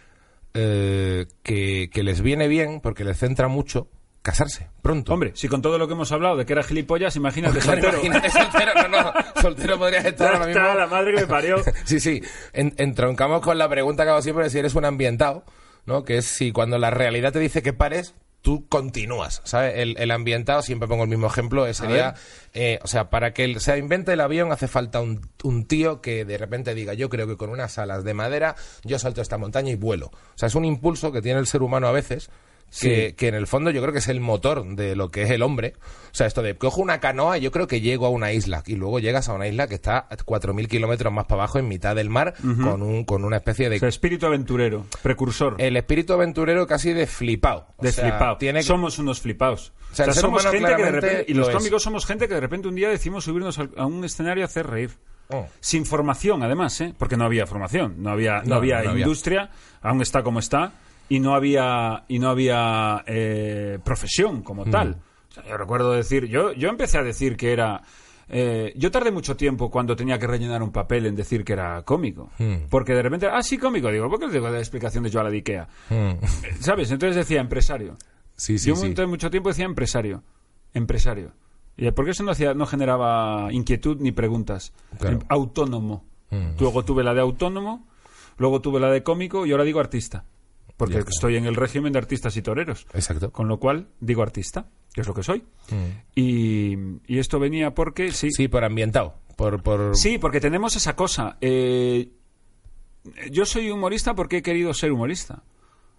eh, 0.53 1.27
que, 1.43 1.89
que 1.91 2.03
les 2.03 2.21
viene 2.21 2.47
bien, 2.47 2.79
porque 2.81 3.03
les 3.03 3.17
centra 3.17 3.47
mucho, 3.47 3.87
casarse 4.21 4.69
pronto. 4.81 5.13
Hombre, 5.13 5.31
si 5.35 5.47
con 5.47 5.61
todo 5.61 5.77
lo 5.77 5.87
que 5.87 5.93
hemos 5.93 6.11
hablado 6.11 6.35
de 6.37 6.45
que 6.45 6.53
era 6.53 6.63
gilipollas, 6.63 7.15
imagínate 7.15 7.61
soltero. 7.61 7.89
imagínate 8.03 8.29
soltero, 8.29 8.71
no, 8.75 8.87
no, 9.03 9.13
soltero 9.41 9.77
podrías 9.77 10.05
estar 10.05 10.33
ahora 10.35 10.47
mismo. 10.47 10.61
la 10.61 10.87
madre 10.87 11.13
que 11.15 11.21
me 11.21 11.27
parió. 11.27 11.55
Sí, 11.85 11.99
sí. 11.99 12.21
En- 12.53 12.73
entroncamos 12.77 13.41
con 13.41 13.57
la 13.57 13.69
pregunta 13.69 14.03
que 14.03 14.09
hago 14.11 14.21
siempre 14.21 14.43
de 14.45 14.49
si 14.49 14.59
eres 14.59 14.75
un 14.75 14.85
ambientado, 14.85 15.43
¿no? 15.85 16.03
Que 16.03 16.17
es 16.17 16.25
si 16.25 16.51
cuando 16.51 16.77
la 16.77 16.89
realidad 16.89 17.31
te 17.31 17.39
dice 17.39 17.61
que 17.61 17.71
pares, 17.73 18.15
tú 18.41 18.67
continúas, 18.67 19.41
¿sabes? 19.45 19.73
El, 19.77 19.95
el 19.97 20.11
ambientado, 20.11 20.61
siempre 20.61 20.87
pongo 20.87 21.03
el 21.03 21.09
mismo 21.09 21.27
ejemplo, 21.27 21.65
eh, 21.67 21.73
sería, 21.73 22.13
eh, 22.53 22.79
o 22.83 22.87
sea, 22.87 23.09
para 23.09 23.33
que 23.33 23.43
el- 23.43 23.59
se 23.59 23.77
invente 23.77 24.13
el 24.13 24.21
avión 24.21 24.51
hace 24.51 24.67
falta 24.67 25.01
un, 25.01 25.21
un 25.43 25.65
tío 25.65 26.01
que 26.01 26.23
de 26.25 26.37
repente 26.37 26.73
diga, 26.75 26.93
yo 26.93 27.09
creo 27.09 27.27
que 27.27 27.35
con 27.37 27.49
unas 27.49 27.77
alas 27.77 28.03
de 28.03 28.13
madera 28.13 28.55
yo 28.83 28.99
salto 28.99 29.21
esta 29.21 29.37
montaña 29.37 29.71
y 29.71 29.75
vuelo. 29.75 30.07
O 30.07 30.37
sea, 30.37 30.47
es 30.47 30.55
un 30.55 30.65
impulso 30.65 31.11
que 31.11 31.21
tiene 31.21 31.39
el 31.39 31.47
ser 31.47 31.61
humano 31.61 31.87
a 31.87 31.91
veces. 31.91 32.29
Que, 32.69 33.07
Sí. 33.09 33.13
que 33.13 33.27
en 33.29 33.35
el 33.35 33.47
fondo 33.47 33.71
yo 33.71 33.81
creo 33.81 33.93
que 33.93 33.99
es 33.99 34.07
el 34.09 34.19
motor 34.19 34.65
de 34.75 34.95
lo 34.95 35.09
que 35.09 35.23
es 35.23 35.31
el 35.31 35.41
hombre. 35.41 35.73
O 36.11 36.15
sea, 36.17 36.27
esto 36.27 36.41
de 36.41 36.55
cojo 36.57 36.81
una 36.81 36.99
canoa 36.99 37.37
y 37.37 37.41
yo 37.41 37.51
creo 37.51 37.65
que 37.65 37.79
llego 37.81 38.05
a 38.05 38.09
una 38.09 38.33
isla. 38.33 38.61
Y 38.67 38.75
luego 38.75 38.99
llegas 38.99 39.29
a 39.29 39.33
una 39.33 39.47
isla 39.47 39.67
que 39.67 39.75
está 39.75 39.99
a 40.09 40.17
4.000 40.17 40.67
kilómetros 40.67 41.11
más 41.13 41.25
para 41.25 41.43
abajo 41.43 41.59
en 41.59 41.67
mitad 41.67 41.95
del 41.95 42.09
mar 42.09 42.33
con, 42.41 42.81
un, 42.81 43.05
con 43.05 43.23
una 43.23 43.37
especie 43.37 43.69
de 43.69 43.77
O 43.77 43.79
sea, 43.79 43.89
espíritu 43.89 44.25
aventurero, 44.25 44.85
precursor. 45.01 45.55
el 45.59 45.77
espíritu 45.77 46.13
aventurero 46.13 46.67
casi 46.67 46.91
de 46.93 47.07
flipado. 47.07 47.67
O 47.77 47.83
de 47.83 47.91
sea, 47.91 48.03
flipado. 48.09 48.37
Tiene 48.37 48.59
que- 48.59 48.63
Somos 48.65 48.99
unos 48.99 49.21
flipados. 49.21 49.71
O 49.91 49.95
sea, 49.95 50.11
somos 50.13 50.45
gente 50.45 50.75
que 50.75 50.83
de 50.83 50.91
repente, 50.91 51.25
y 51.29 51.33
lo 51.33 51.45
los 51.45 51.49
cómicos 51.49 51.81
somos 51.83 52.05
gente 52.05 52.27
que 52.27 52.33
de 52.33 52.41
repente 52.41 52.67
un 52.67 52.75
día 52.75 52.89
decimos 52.89 53.23
subirnos 53.23 53.57
a 53.59 53.85
un 53.85 54.03
escenario 54.03 54.43
a 54.43 54.47
hacer 54.47 54.67
reír. 54.67 54.91
Oh. 55.29 55.45
sin 55.59 55.85
formación 55.85 56.41
además, 56.41 56.79
¿eh? 56.79 56.93
porque 56.97 57.17
no 57.17 57.25
había 57.25 57.45
formación, 57.45 57.95
no 58.01 58.11
había, 58.11 58.39
no, 58.43 58.51
No, 58.51 58.55
había 58.55 58.81
no 58.81 58.91
había. 58.91 59.01
industria, 59.03 59.49
aún 59.81 60.01
está 60.01 60.23
como 60.23 60.39
está, 60.39 60.71
y 61.09 61.19
no 61.19 61.33
había, 61.35 62.03
y 62.07 62.19
no 62.19 62.29
había 62.29 63.03
eh, 63.07 63.79
profesión 63.83 64.41
como 64.41 64.65
Mm. 64.65 64.71
tal. 64.71 64.97
O 65.29 65.33
sea, 65.33 65.45
yo 65.47 65.57
recuerdo 65.57 65.91
decir, 65.93 66.25
yo, 66.25 66.51
yo 66.53 66.69
empecé 66.69 66.97
a 66.97 67.03
decir 67.03 67.37
que 67.37 67.51
era... 67.53 67.81
eh, 68.29 68.73
yo 68.75 68.91
tardé 68.91 69.11
mucho 69.11 69.37
tiempo 69.37 69.69
cuando 69.71 69.95
tenía 69.95 70.19
que 70.19 70.27
rellenar 70.27 70.61
un 70.61 70.71
papel 70.71 71.05
en 71.05 71.15
decir 71.15 71.43
que 71.45 71.53
era 71.53 71.81
cómico. 71.83 72.29
Mm. 72.39 72.67
Porque 72.69 72.93
de 72.93 73.01
repente, 73.01 73.27
ah, 73.31 73.41
sí, 73.41 73.57
cómico. 73.57 73.89
Digo, 73.91 74.09
¿por 74.09 74.19
qué 74.19 74.27
digo 74.29 74.49
la 74.49 74.59
explicación 74.59 75.03
de 75.03 75.09
yo 75.09 75.19
a 75.19 75.23
la 75.23 75.29
de 75.29 75.37
Ikea? 75.37 75.67
Mm. 75.89 76.25
¿Sabes? 76.59 76.91
Entonces 76.91 77.15
decía 77.15 77.39
empresario. 77.39 77.97
Sí, 78.35 78.57
sí, 78.59 78.69
yo 78.69 78.75
sí. 78.75 78.93
mucho 79.07 79.29
tiempo 79.31 79.49
decía 79.49 79.65
empresario. 79.65 80.23
Empresario. 80.73 81.31
Y 81.77 81.89
porque 81.91 82.11
eso 82.11 82.23
no, 82.23 82.31
hacía, 82.31 82.53
no 82.53 82.65
generaba 82.65 83.47
inquietud 83.51 83.97
ni 83.99 84.11
preguntas. 84.11 84.73
Claro. 84.99 85.19
Autónomo. 85.29 86.03
Mm. 86.31 86.59
Luego 86.59 86.83
tuve 86.83 87.03
la 87.03 87.13
de 87.13 87.21
autónomo, 87.21 87.87
luego 88.37 88.59
tuve 88.61 88.79
la 88.79 88.89
de 88.91 89.03
cómico 89.03 89.45
y 89.45 89.51
ahora 89.51 89.63
digo 89.63 89.79
artista. 89.79 90.25
Porque 90.77 90.99
estoy 90.99 91.35
en 91.37 91.45
el 91.45 91.55
régimen 91.55 91.91
de 91.91 91.99
artistas 91.99 92.37
y 92.37 92.43
toreros. 92.43 92.85
Exacto. 92.93 93.31
Con 93.31 93.47
lo 93.47 93.59
cual 93.59 93.87
digo 93.99 94.21
artista, 94.21 94.69
que 94.93 95.01
es 95.01 95.07
lo 95.07 95.13
que 95.15 95.23
soy. 95.23 95.39
Mm. 95.71 95.85
Y, 96.15 96.75
y 97.07 97.17
esto 97.17 97.39
venía 97.39 97.73
porque, 97.73 98.11
sí, 98.11 98.29
Sí, 98.31 98.47
por 98.47 98.63
ambientado. 98.63 99.15
Por, 99.35 99.61
por... 99.63 99.97
Sí, 99.97 100.19
porque 100.19 100.39
tenemos 100.39 100.75
esa 100.75 100.95
cosa. 100.95 101.37
Eh, 101.41 102.11
yo 103.31 103.45
soy 103.45 103.71
humorista 103.71 104.13
porque 104.13 104.37
he 104.37 104.41
querido 104.43 104.73
ser 104.73 104.91
humorista. 104.91 105.43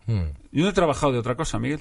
Mm. 0.07 0.23
Yo 0.53 0.63
no 0.65 0.71
he 0.71 0.73
trabajado 0.73 1.13
de 1.13 1.19
otra 1.19 1.35
cosa, 1.37 1.59
Miguel. 1.59 1.81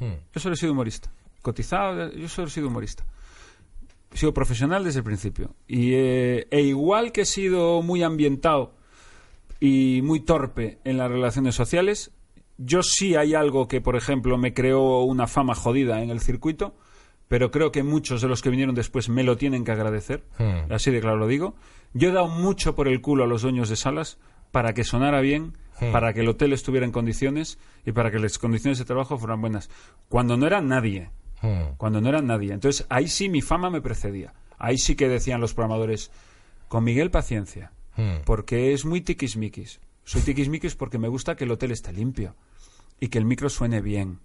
Mm. 0.00 0.14
Yo 0.34 0.40
solo 0.40 0.54
he 0.54 0.58
sido 0.58 0.72
humorista. 0.72 1.12
Cotizado, 1.42 2.12
yo 2.12 2.28
solo 2.28 2.48
he 2.48 2.50
sido 2.50 2.68
humorista. 2.68 3.04
He 4.12 4.16
sido 4.16 4.34
profesional 4.34 4.82
desde 4.82 4.98
el 4.98 5.04
principio. 5.04 5.54
Y, 5.68 5.92
eh, 5.94 6.48
e 6.50 6.60
igual 6.62 7.12
que 7.12 7.20
he 7.20 7.26
sido 7.26 7.82
muy 7.82 8.02
ambientado 8.02 8.77
y 9.60 10.00
muy 10.02 10.20
torpe 10.20 10.78
en 10.84 10.98
las 10.98 11.10
relaciones 11.10 11.54
sociales, 11.54 12.12
yo 12.58 12.82
sí 12.82 13.14
hay 13.16 13.34
algo 13.34 13.68
que, 13.68 13.80
por 13.80 13.96
ejemplo, 13.96 14.36
me 14.38 14.52
creó 14.54 15.02
una 15.02 15.26
fama 15.26 15.54
jodida 15.54 16.02
en 16.02 16.10
el 16.10 16.20
circuito, 16.20 16.74
pero 17.28 17.50
creo 17.50 17.70
que 17.72 17.82
muchos 17.82 18.20
de 18.22 18.28
los 18.28 18.42
que 18.42 18.50
vinieron 18.50 18.74
después 18.74 19.08
me 19.08 19.22
lo 19.22 19.36
tienen 19.36 19.64
que 19.64 19.72
agradecer. 19.72 20.24
Hmm. 20.38 20.72
Así 20.72 20.90
de 20.90 21.00
claro 21.00 21.16
lo 21.18 21.26
digo. 21.26 21.54
Yo 21.92 22.08
he 22.08 22.12
dado 22.12 22.28
mucho 22.28 22.74
por 22.74 22.88
el 22.88 23.00
culo 23.00 23.24
a 23.24 23.26
los 23.26 23.42
dueños 23.42 23.68
de 23.68 23.76
salas 23.76 24.18
para 24.50 24.74
que 24.74 24.84
sonara 24.84 25.20
bien, 25.20 25.56
Hmm. 25.80 25.92
para 25.92 26.12
que 26.12 26.20
el 26.22 26.28
hotel 26.28 26.52
estuviera 26.52 26.84
en 26.84 26.90
condiciones 26.90 27.56
y 27.86 27.92
para 27.92 28.10
que 28.10 28.18
las 28.18 28.36
condiciones 28.38 28.78
de 28.80 28.84
trabajo 28.84 29.16
fueran 29.16 29.40
buenas. 29.40 29.70
Cuando 30.08 30.36
no 30.36 30.44
era 30.46 30.60
nadie, 30.60 31.10
Mm. 31.40 31.76
cuando 31.76 32.00
no 32.00 32.08
era 32.08 32.20
nadie. 32.20 32.52
Entonces 32.52 32.84
ahí 32.88 33.06
sí 33.06 33.28
mi 33.28 33.42
fama 33.42 33.70
me 33.70 33.80
precedía. 33.80 34.34
Ahí 34.58 34.76
sí 34.76 34.96
que 34.96 35.08
decían 35.08 35.40
los 35.40 35.54
programadores, 35.54 36.10
con 36.66 36.82
Miguel 36.82 37.12
paciencia, 37.12 37.70
Mm. 37.98 38.22
porque 38.24 38.72
es 38.72 38.84
muy 38.86 39.00
tiquismiquis. 39.02 39.80
Soy 40.04 40.22
tiquismiquis 40.22 40.74
porque 40.76 40.96
me 40.98 41.08
gusta 41.08 41.34
que 41.36 41.44
el 41.44 41.50
hotel 41.50 41.72
esté 41.72 41.92
limpio 41.92 42.34
y 43.00 43.08
que 43.08 43.18
el 43.18 43.24
micro 43.26 43.50
suene 43.50 43.80
bien. 43.82 44.20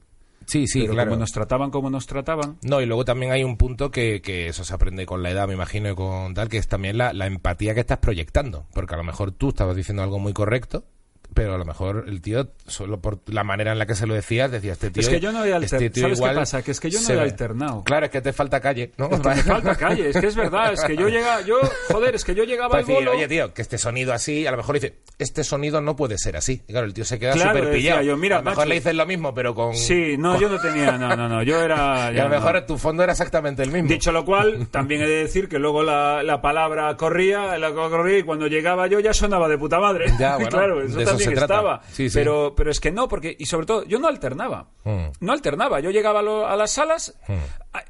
Sí, 0.46 0.68
sí, 0.68 0.82
Pero 0.82 0.94
claro. 0.94 1.10
como 1.12 1.20
nos 1.22 1.32
trataban 1.32 1.72
como 1.72 1.90
nos 1.90 2.06
trataban, 2.06 2.58
No, 2.64 2.82
y 2.82 2.86
luego 2.86 3.04
también 3.06 3.32
hay 3.32 3.44
un 3.44 3.56
punto 3.58 3.92
que, 3.92 4.22
que 4.22 4.48
eso 4.48 4.64
se 4.64 4.74
aprende 4.74 5.06
con 5.06 5.24
la 5.24 5.32
edad, 5.32 5.48
me 5.48 5.54
imagino, 5.54 5.90
y 5.90 5.96
con 5.96 6.34
tal, 6.34 6.50
que 6.50 6.58
es 6.58 6.68
también 6.68 6.98
la, 6.98 7.14
la 7.14 7.28
empatía 7.28 7.74
que 7.74 7.80
estás 7.80 8.00
proyectando. 8.00 8.66
Porque 8.74 8.94
a 8.94 8.98
lo 8.98 9.04
mejor 9.06 9.32
tú 9.32 9.50
estabas 9.50 9.76
diciendo 9.76 10.04
algo 10.04 10.20
muy 10.20 10.34
correcto, 10.34 10.86
pero 11.34 11.56
a 11.56 11.58
lo 11.58 11.66
mejor 11.66 12.06
el 12.08 12.22
tío, 12.22 12.50
solo 12.68 13.00
por 13.02 13.20
la 13.28 13.44
manera 13.44 13.72
en 13.72 13.80
la 13.80 13.86
que 13.86 13.96
se 13.96 14.06
lo 14.08 14.14
decías, 14.14 14.52
decía, 14.52 14.74
este 14.74 14.92
tío... 14.92 15.02
Es 15.02 15.10
que 15.10 15.20
yo 15.20 15.32
no 15.32 15.44
he 15.46 15.54
alter- 15.54 15.82
este 15.84 16.02
¿sabes 16.02 16.18
qué 16.20 16.24
igual 16.24 16.36
pasa? 16.36 16.62
Que 16.62 16.72
es 16.72 16.80
que 16.80 16.90
yo 16.90 17.02
no 17.02 17.10
he 17.10 17.16
ve". 17.16 17.22
alternado. 17.22 17.84
Claro, 17.84 18.06
es 18.06 18.12
que 18.12 18.22
te 18.22 18.34
falta 18.34 18.60
calle, 18.60 18.92
¿no? 18.98 19.10
Es 19.12 19.20
que 19.20 19.30
me 19.30 19.36
falta 19.44 19.76
calle, 19.76 20.10
es 20.10 20.18
que 20.18 20.28
es 20.28 20.36
verdad, 20.36 20.74
es 20.74 20.84
que 20.84 20.96
yo 20.96 21.08
llega, 21.10 21.42
yo, 21.42 21.56
joder, 21.90 22.16
es 22.16 22.24
que 22.26 22.36
yo 22.36 22.44
llegaba 22.44 22.78
al 22.78 22.86
bolo. 22.86 23.12
oye, 23.12 23.28
tío, 23.28 23.54
que 23.54 23.62
este 23.62 23.78
sonido 23.78 24.14
así, 24.14 24.46
a 24.48 24.52
lo 24.52 24.58
mejor 24.58 24.76
dice, 24.76 24.96
este 25.20 25.44
sonido 25.44 25.82
no 25.82 25.96
puede 25.96 26.18
ser 26.18 26.36
así. 26.38 26.62
Y 26.68 26.72
claro, 26.72 26.86
el 26.88 26.94
tío 26.94 27.06
se 27.06 27.20
queda 27.20 27.34
Claro, 27.34 27.58
súper 27.60 27.74
pillado. 27.74 28.02
yo, 28.02 28.18
mira, 28.18 28.38
a 28.38 28.40
lo 28.40 28.46
mejor 28.46 28.58
macho. 28.60 28.70
le 28.70 28.76
dices 28.76 28.96
lo 28.96 29.06
mismo, 29.06 29.34
pero 29.34 29.54
con... 29.56 29.76
Sí, 29.76 30.16
no, 30.18 30.40
yo 30.40 30.50
no 30.50 30.60
tenía, 30.60 30.98
no, 30.98 31.16
no, 31.16 31.28
no, 31.30 31.44
yo 31.44 31.62
era... 31.62 32.12
Y 32.14 32.20
a 32.20 32.24
lo 32.24 32.30
no. 32.30 32.36
mejor 32.36 32.66
tu 32.66 32.78
fondo 32.78 33.04
era 33.04 33.12
exactamente 33.14 33.64
el 33.64 33.72
mismo. 33.72 33.90
Dicho 33.90 34.12
lo 34.12 34.24
cual, 34.26 34.68
también 34.70 35.02
he 35.02 35.08
de 35.08 35.16
decir 35.24 35.48
que 35.50 35.58
luego 35.60 35.84
la, 35.84 36.22
la 36.24 36.42
palabra 36.42 36.96
corría, 36.98 37.58
la 37.58 37.72
corría 37.74 38.20
y 38.20 38.24
cuando 38.24 38.48
llegaba 38.48 38.88
yo 38.88 39.00
ya 39.00 39.14
sonaba 39.14 39.48
de 39.48 39.58
puta 39.58 39.80
madre. 39.80 40.06
Ya, 40.20 40.36
bueno, 40.36 40.50
claro, 40.50 40.82
eso 40.82 41.00
se 41.26 41.32
trata. 41.32 41.54
estaba. 41.56 41.82
Sí, 41.92 42.10
sí. 42.10 42.14
Pero, 42.18 42.54
pero 42.56 42.72
es 42.72 42.80
que 42.80 42.92
no, 42.92 43.08
porque, 43.08 43.36
y 43.38 43.46
sobre 43.46 43.66
todo, 43.66 43.84
yo 43.86 44.00
no 44.00 44.08
alternaba. 44.08 44.68
Mm. 44.84 45.06
No 45.20 45.34
alternaba. 45.34 45.80
Yo 45.80 45.92
llegaba 45.92 46.20
a, 46.20 46.24
lo- 46.24 46.48
a 46.48 46.56
las 46.56 46.72
salas, 46.72 47.18
Mm. 47.28 47.34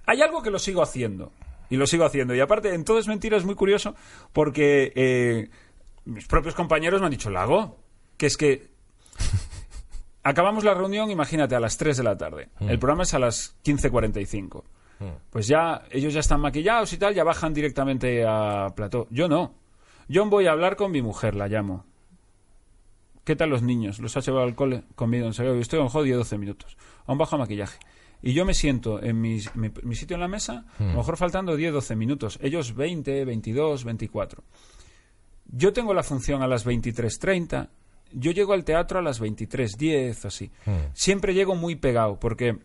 hay- 0.07 0.21
algo 0.21 0.41
que 0.41 0.49
lo 0.51 0.59
sigo 0.59 0.81
haciendo. 0.81 1.31
Y 1.69 1.77
lo 1.77 1.88
sigo 1.88 2.05
haciendo. 2.05 2.36
Y 2.36 2.39
aparte, 2.39 2.73
en 2.73 2.84
todo 2.86 2.99
es 2.99 3.07
mentira, 3.07 3.36
es 3.38 3.45
muy 3.45 3.55
curioso, 3.55 3.95
porque 4.31 4.91
eh, 4.95 5.49
mis 6.05 6.27
propios 6.27 6.53
compañeros 6.55 6.99
me 6.99 7.07
han 7.07 7.11
dicho, 7.11 7.29
Lago, 7.31 7.77
que 8.17 8.27
es 8.27 8.38
que 8.38 8.67
acabamos 10.23 10.63
la 10.63 10.73
reunión, 10.73 11.09
imagínate, 11.11 11.55
a 11.55 11.59
las 11.59 11.77
3 11.77 11.97
de 11.97 12.03
la 12.03 12.17
tarde. 12.17 12.49
El 12.59 12.79
programa 12.79 13.03
es 13.03 13.13
a 13.13 13.19
las 13.19 13.55
15.45. 13.63 14.63
Pues 15.31 15.47
ya, 15.47 15.84
ellos 15.91 16.13
ya 16.13 16.21
están 16.21 16.39
maquillados 16.39 16.93
y 16.93 16.97
tal, 16.97 17.13
ya 17.13 17.25
bajan 17.25 17.53
directamente 17.53 18.23
a 18.25 18.67
plató. 18.73 19.07
Yo 19.09 19.27
no. 19.27 19.53
Yo 20.07 20.25
voy 20.27 20.47
a 20.47 20.51
hablar 20.51 20.77
con 20.77 20.91
mi 20.91 21.01
mujer, 21.01 21.36
la 21.36 21.47
llamo. 21.47 21.86
¿Qué 23.24 23.36
tal 23.36 23.49
los 23.49 23.61
niños? 23.63 23.99
¿Los 23.99 24.15
has 24.17 24.26
llevado 24.26 24.45
al 24.45 24.55
cole? 24.55 24.84
Conmigo, 24.95 25.26
en 25.26 25.34
serio. 25.34 25.53
Yo 25.55 25.61
estoy 25.61 25.80
en 25.80 25.88
juego 25.89 26.05
10-12 26.24 26.38
minutos. 26.38 26.78
Aún 27.05 27.17
bajo 27.17 27.38
maquillaje. 27.38 27.80
Y 28.21 28.34
yo 28.34 28.45
me 28.45 28.53
siento 28.53 29.01
en 29.03 29.19
mi, 29.19 29.39
mi- 29.55 29.71
mi 29.84 29.95
sitio 29.95 30.15
en 30.15 30.21
la 30.21 30.28
mesa, 30.28 30.65
a 30.80 30.84
lo 30.84 30.97
mejor 30.97 31.17
faltando 31.17 31.57
10-12 31.57 31.95
minutos. 31.95 32.39
Ellos 32.41 32.74
20, 32.76 33.26
22, 33.26 33.84
24. 33.84 34.43
Yo 35.47 35.74
tengo 35.74 35.93
la 35.93 36.03
función 36.03 36.41
a 36.41 36.47
las 36.47 36.65
23.30. 36.65 37.69
Yo 38.13 38.32
llego 38.32 38.53
al 38.53 38.63
teatro 38.63 38.99
a 38.99 39.01
las 39.01 39.21
23.10 39.21 40.24
o 40.24 40.28
así. 40.28 40.51
Siempre 40.93 41.34
llego 41.34 41.55
muy 41.55 41.76
pegado 41.76 42.19
porque 42.19 42.59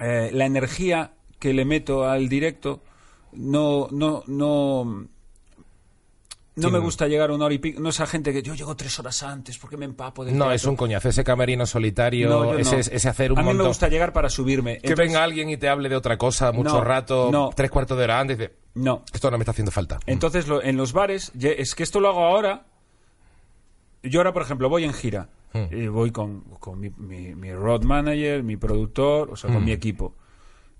eh, 0.00 0.30
la 0.32 0.46
energía 0.46 1.12
que 1.38 1.52
le 1.52 1.64
meto 1.64 2.04
al 2.08 2.28
directo 2.28 2.82
no 3.32 3.88
no 3.90 4.22
no 4.26 5.06
no 6.56 6.70
me 6.70 6.78
gusta 6.78 7.08
llegar 7.08 7.30
una 7.30 7.46
hora 7.46 7.54
y 7.54 7.58
pico. 7.58 7.80
No 7.80 7.88
esa 7.88 8.06
gente 8.06 8.32
que 8.32 8.42
yo 8.42 8.54
llego 8.54 8.76
tres 8.76 8.98
horas 8.98 9.22
antes 9.22 9.58
porque 9.58 9.76
me 9.76 9.84
empapo 9.84 10.24
del 10.24 10.34
No, 10.34 10.44
teatro. 10.44 10.54
es 10.54 10.64
un 10.66 10.76
coñazo. 10.76 11.08
Ese 11.08 11.24
camerino 11.24 11.66
solitario, 11.66 12.28
No, 12.28 12.54
ese, 12.58 12.74
no. 12.76 12.80
ese 12.80 13.08
hacer 13.08 13.32
un 13.32 13.38
A 13.38 13.42
mí 13.42 13.46
montón... 13.48 13.64
me 13.64 13.68
gusta 13.68 13.88
llegar 13.88 14.12
para 14.12 14.28
subirme. 14.28 14.78
Que 14.78 14.88
Entonces, 14.88 15.06
venga 15.08 15.24
alguien 15.24 15.50
y 15.50 15.56
te 15.56 15.68
hable 15.68 15.88
de 15.88 15.96
otra 15.96 16.16
cosa 16.16 16.52
mucho 16.52 16.74
No, 16.74 16.80
rato, 16.84 17.28
no. 17.32 17.50
tres 17.54 17.70
cuartos 17.70 17.98
de 17.98 18.04
hora 18.04 18.20
antes, 18.20 18.38
dice, 18.38 18.52
No. 18.74 19.02
esto 19.12 19.30
no 19.30 19.38
me 19.38 19.42
está 19.42 19.50
haciendo 19.50 19.72
falta. 19.72 19.98
Entonces, 20.06 20.46
lo- 20.46 20.62
en 20.62 20.76
los 20.76 20.92
bares, 20.92 21.32
es 21.40 21.74
que 21.74 21.82
esto 21.82 21.98
lo 22.00 22.08
hago 22.08 22.24
ahora. 22.24 22.66
Yo 24.02 24.20
ahora, 24.20 24.32
por 24.32 24.42
ejemplo, 24.42 24.68
voy 24.68 24.84
en 24.84 24.92
gira. 24.92 25.28
Hmm. 25.52 25.66
Y 25.72 25.86
voy 25.88 26.10
con, 26.10 26.40
con 26.60 26.78
mi, 26.80 26.90
mi- 26.90 27.34
mi 27.34 27.52
road 27.52 27.82
manager, 27.82 28.42
mi 28.42 28.56
productor, 28.56 29.30
o 29.30 29.36
sea, 29.36 29.50
con 29.50 29.62
Hmm. 29.62 29.66
mi 29.66 29.72
equipo. 29.72 30.14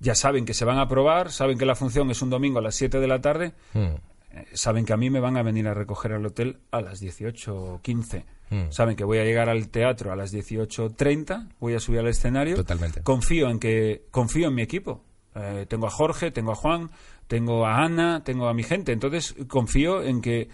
Ya 0.01 0.15
saben 0.15 0.45
que 0.45 0.53
se 0.55 0.65
van 0.65 0.79
a 0.79 0.89
probar, 0.89 1.31
saben 1.31 1.57
que 1.57 1.65
la 1.65 1.75
función 1.75 2.11
es 2.11 2.21
un 2.21 2.29
domingo 2.29 2.59
a 2.59 2.63
las 2.63 2.75
7 2.75 2.99
de 3.01 3.07
la 3.07 3.21
tarde. 3.21 3.55
Mm. 3.73 3.95
Eh, 4.35 4.47
Saben 4.53 4.85
que 4.85 4.93
a 4.93 4.97
mí 4.97 5.11
me 5.11 5.21
van 5.21 5.37
a 5.37 5.43
venir 5.43 5.69
a 5.69 5.75
recoger 5.75 6.13
al 6.13 6.27
hotel 6.27 6.59
a 6.71 6.81
las 6.81 7.03
18.15. 7.03 8.25
Hmm. 8.51 8.71
Saben 8.71 8.97
que 8.97 9.05
voy 9.05 9.19
a 9.19 9.25
llegar 9.25 9.49
al 9.49 9.69
teatro 9.69 10.13
a 10.13 10.17
las 10.17 10.35
18.30. 10.35 11.49
Voy 11.61 11.75
a 11.75 11.81
subir 11.81 12.01
al 12.01 12.09
escenario. 12.09 12.57
Totalmente. 12.57 13.03
Confío 13.03 13.49
en 13.49 13.59
que 13.59 14.05
confío 14.11 14.49
en 14.49 14.55
mi 14.55 14.63
equipo. 14.63 15.03
Eh, 15.35 15.67
tengo 15.69 15.87
a 15.87 15.91
Jorge, 15.91 16.31
tengo 16.31 16.53
a 16.53 16.55
Juan, 16.55 16.91
tengo 17.27 17.67
a 17.67 17.85
Ana, 17.85 18.23
tengo 18.23 18.49
a 18.49 18.55
mi 18.55 18.63
gente. 18.63 18.93
Entonces 18.93 19.35
confío 19.49 20.03
en 20.03 20.21
que 20.21 20.49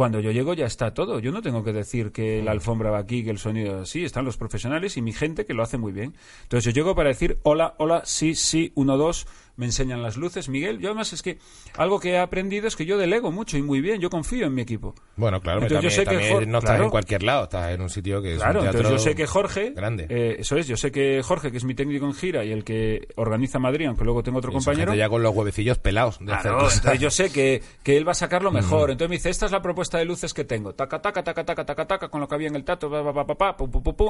cuando 0.00 0.18
yo 0.20 0.30
llego 0.30 0.54
ya 0.54 0.64
está 0.64 0.94
todo. 0.94 1.20
Yo 1.20 1.30
no 1.30 1.42
tengo 1.42 1.62
que 1.62 1.74
decir 1.74 2.10
que 2.10 2.42
la 2.42 2.52
alfombra 2.52 2.90
va 2.90 2.98
aquí, 2.98 3.22
que 3.22 3.28
el 3.28 3.38
sonido 3.38 3.80
así. 3.80 4.02
Están 4.02 4.24
los 4.24 4.38
profesionales 4.38 4.96
y 4.96 5.02
mi 5.02 5.12
gente 5.12 5.44
que 5.44 5.52
lo 5.52 5.62
hace 5.62 5.76
muy 5.76 5.92
bien. 5.92 6.14
Entonces 6.44 6.64
yo 6.64 6.70
llego 6.70 6.94
para 6.94 7.10
decir 7.10 7.38
hola, 7.42 7.74
hola, 7.76 8.00
sí, 8.06 8.34
sí, 8.34 8.72
uno, 8.76 8.96
dos. 8.96 9.26
Me 9.60 9.66
enseñan 9.66 10.02
las 10.02 10.16
luces, 10.16 10.48
Miguel. 10.48 10.78
Yo 10.78 10.88
además 10.88 11.12
es 11.12 11.20
que 11.20 11.38
algo 11.76 12.00
que 12.00 12.12
he 12.12 12.18
aprendido 12.18 12.66
es 12.66 12.76
que 12.76 12.86
yo 12.86 12.96
delego 12.96 13.30
mucho 13.30 13.58
y 13.58 13.62
muy 13.62 13.82
bien. 13.82 14.00
Yo 14.00 14.08
confío 14.08 14.46
en 14.46 14.54
mi 14.54 14.62
equipo. 14.62 14.94
Bueno, 15.16 15.38
claro, 15.42 15.60
Entonces, 15.60 15.96
yo 15.96 16.04
también, 16.04 16.32
sé 16.32 16.38
que 16.38 16.46
no 16.46 16.58
estás 16.58 16.70
claro. 16.70 16.84
en 16.84 16.90
cualquier 16.90 17.22
lado, 17.22 17.44
estás 17.44 17.70
en 17.74 17.82
un 17.82 17.90
sitio 17.90 18.22
que 18.22 18.32
es 18.36 18.38
Claro, 18.38 18.60
un 18.62 18.66
entonces 18.66 18.90
yo 18.90 18.98
sé 18.98 19.14
que 19.14 19.26
Jorge, 19.26 19.72
grande. 19.76 20.06
eh, 20.08 20.36
eso 20.38 20.56
es, 20.56 20.66
yo 20.66 20.78
sé 20.78 20.90
que 20.90 21.22
Jorge, 21.22 21.50
que 21.50 21.58
es 21.58 21.64
mi 21.64 21.74
técnico 21.74 22.06
en 22.06 22.14
gira 22.14 22.42
y 22.42 22.52
el 22.52 22.64
que 22.64 23.06
organiza 23.16 23.58
Madrid, 23.58 23.86
aunque 23.86 24.02
luego 24.04 24.22
tengo 24.22 24.38
otro 24.38 24.50
Y 24.50 24.54
compañero, 24.54 24.94
ya 24.94 25.10
con 25.10 25.22
los 25.22 25.34
huevecillos 25.36 25.76
pelados 25.76 26.18
de 26.20 26.32
hacer 26.32 26.52
Claro, 26.52 26.70
entonces 26.72 26.98
yo 26.98 27.10
sé 27.10 27.30
que, 27.30 27.62
que 27.82 27.98
él 27.98 28.08
va 28.08 28.12
a 28.12 28.14
sacarlo 28.14 28.50
mejor. 28.50 28.90
Entonces 28.90 29.10
me 29.10 29.16
dice, 29.16 29.28
esta 29.28 29.44
es 29.44 29.52
la 29.52 29.60
propuesta 29.60 29.98
de 29.98 30.06
luces 30.06 30.32
que 30.32 30.44
tengo. 30.44 30.72
Taca, 30.74 31.02
taca, 31.02 31.22
taca, 31.22 31.44
taca, 31.44 31.66
taca, 31.66 31.86
taca, 31.86 32.08
con 32.08 32.22
lo 32.22 32.28
que 32.28 32.34
había 32.34 32.48
en 32.48 32.56
el 32.56 32.64
tato, 32.64 32.90
pa, 32.90 33.26
pa, 33.26 33.36
pa, 33.36 33.56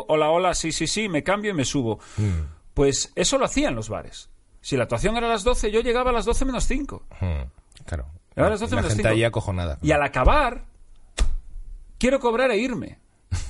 hola, 0.06 0.30
hola, 0.30 0.54
sí, 0.54 0.70
sí, 0.70 0.86
sí, 0.86 1.08
me 1.08 1.24
cambio 1.24 1.50
y 1.50 1.54
me 1.54 1.64
subo. 1.64 1.98
Pues 2.72 3.12
eso 3.16 3.36
lo 3.36 3.46
hacían 3.46 3.74
los 3.74 3.88
bares. 3.88 4.30
Si 4.60 4.76
la 4.76 4.82
actuación 4.84 5.16
era 5.16 5.26
a 5.26 5.30
las 5.30 5.44
12, 5.44 5.70
yo 5.70 5.80
llegaba 5.80 6.10
a 6.10 6.12
las 6.12 6.24
12 6.24 6.44
menos 6.44 6.64
5. 6.64 7.02
Mm, 7.20 7.84
Claro. 7.86 8.06
Ahora 8.36 8.50
las 8.50 8.60
12 8.60 8.74
la 8.74 8.80
menos 8.82 8.92
gente 8.92 9.02
cinco. 9.08 9.14
ahí 9.14 9.24
acojonada. 9.24 9.78
Y 9.82 9.90
al 9.92 10.02
acabar, 10.02 10.64
quiero 11.98 12.20
cobrar 12.20 12.50
e 12.50 12.58
irme. 12.58 12.98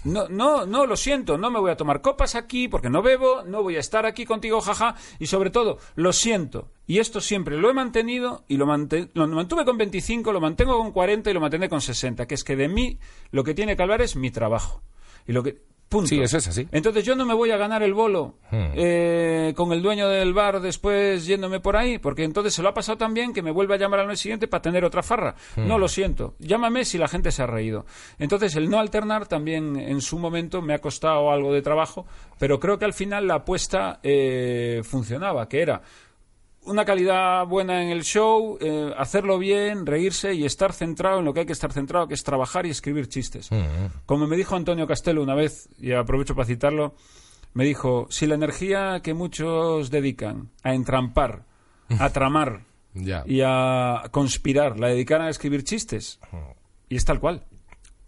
no, 0.04 0.28
no, 0.28 0.66
no, 0.66 0.84
lo 0.86 0.96
siento, 0.96 1.38
no 1.38 1.50
me 1.50 1.58
voy 1.58 1.70
a 1.70 1.76
tomar 1.76 2.00
copas 2.02 2.34
aquí 2.34 2.68
porque 2.68 2.90
no 2.90 3.00
bebo, 3.02 3.42
no 3.44 3.62
voy 3.62 3.76
a 3.76 3.80
estar 3.80 4.04
aquí 4.04 4.26
contigo, 4.26 4.60
jaja, 4.60 4.94
y 5.18 5.26
sobre 5.26 5.50
todo, 5.50 5.78
lo 5.94 6.12
siento. 6.12 6.68
Y 6.86 6.98
esto 6.98 7.20
siempre 7.20 7.56
lo 7.56 7.70
he 7.70 7.74
mantenido 7.74 8.44
y 8.46 8.56
lo, 8.56 8.66
lo 8.66 9.26
mantuve 9.28 9.64
con 9.64 9.78
25, 9.78 10.32
lo 10.32 10.40
mantengo 10.40 10.76
con 10.78 10.92
40 10.92 11.30
y 11.30 11.34
lo 11.34 11.40
mantendré 11.40 11.68
con 11.68 11.80
60, 11.80 12.26
que 12.26 12.34
es 12.34 12.44
que 12.44 12.56
de 12.56 12.68
mí 12.68 12.98
lo 13.30 13.42
que 13.42 13.54
tiene 13.54 13.74
que 13.76 13.82
hablar 13.82 14.02
es 14.02 14.16
mi 14.16 14.30
trabajo. 14.30 14.82
Y 15.26 15.32
lo 15.32 15.42
que 15.42 15.62
Punto. 15.90 16.08
Sí, 16.08 16.20
eso 16.20 16.38
es 16.38 16.46
así. 16.46 16.68
Entonces 16.70 17.04
yo 17.04 17.16
no 17.16 17.26
me 17.26 17.34
voy 17.34 17.50
a 17.50 17.56
ganar 17.56 17.82
el 17.82 17.92
bolo 17.94 18.36
Hmm. 18.52 18.72
eh, 18.74 19.52
con 19.56 19.72
el 19.72 19.82
dueño 19.82 20.08
del 20.08 20.32
bar 20.32 20.60
después 20.60 21.26
yéndome 21.26 21.58
por 21.60 21.76
ahí, 21.76 21.98
porque 21.98 22.22
entonces 22.24 22.54
se 22.54 22.62
lo 22.62 22.68
ha 22.68 22.74
pasado 22.74 22.96
tan 22.96 23.12
bien 23.12 23.32
que 23.32 23.42
me 23.42 23.50
vuelve 23.50 23.74
a 23.74 23.76
llamar 23.76 23.98
al 24.00 24.06
mes 24.06 24.20
siguiente 24.20 24.46
para 24.46 24.62
tener 24.62 24.84
otra 24.84 25.02
farra. 25.02 25.34
Hmm. 25.56 25.66
No 25.66 25.78
lo 25.78 25.88
siento. 25.88 26.34
Llámame 26.38 26.84
si 26.84 26.96
la 26.96 27.08
gente 27.08 27.32
se 27.32 27.42
ha 27.42 27.46
reído. 27.46 27.86
Entonces 28.20 28.54
el 28.54 28.70
no 28.70 28.78
alternar 28.78 29.26
también 29.26 29.76
en 29.76 30.00
su 30.00 30.16
momento 30.18 30.62
me 30.62 30.74
ha 30.74 30.78
costado 30.78 31.30
algo 31.32 31.52
de 31.52 31.60
trabajo, 31.60 32.06
pero 32.38 32.60
creo 32.60 32.78
que 32.78 32.84
al 32.84 32.94
final 32.94 33.26
la 33.26 33.34
apuesta 33.34 33.98
eh, 34.04 34.82
funcionaba, 34.84 35.48
que 35.48 35.60
era 35.60 35.82
una 36.64 36.84
calidad 36.84 37.46
buena 37.46 37.82
en 37.82 37.90
el 37.90 38.02
show, 38.02 38.58
eh, 38.60 38.92
hacerlo 38.96 39.38
bien, 39.38 39.86
reírse 39.86 40.34
y 40.34 40.44
estar 40.44 40.72
centrado 40.72 41.20
en 41.20 41.24
lo 41.24 41.32
que 41.32 41.40
hay 41.40 41.46
que 41.46 41.52
estar 41.52 41.72
centrado, 41.72 42.06
que 42.06 42.14
es 42.14 42.22
trabajar 42.22 42.66
y 42.66 42.70
escribir 42.70 43.08
chistes. 43.08 43.48
Como 44.06 44.26
me 44.26 44.36
dijo 44.36 44.56
Antonio 44.56 44.86
Castelo 44.86 45.22
una 45.22 45.34
vez, 45.34 45.68
y 45.78 45.92
aprovecho 45.92 46.34
para 46.34 46.46
citarlo, 46.46 46.94
me 47.54 47.64
dijo, 47.64 48.06
si 48.10 48.26
la 48.26 48.34
energía 48.34 49.00
que 49.02 49.14
muchos 49.14 49.90
dedican 49.90 50.50
a 50.62 50.74
entrampar, 50.74 51.44
a 51.98 52.10
tramar 52.12 52.64
y 52.94 53.40
a 53.44 54.02
conspirar, 54.10 54.78
la 54.78 54.88
dedicaran 54.88 55.28
a 55.28 55.30
escribir 55.30 55.64
chistes, 55.64 56.20
y 56.88 56.96
es 56.96 57.04
tal 57.04 57.20
cual. 57.20 57.44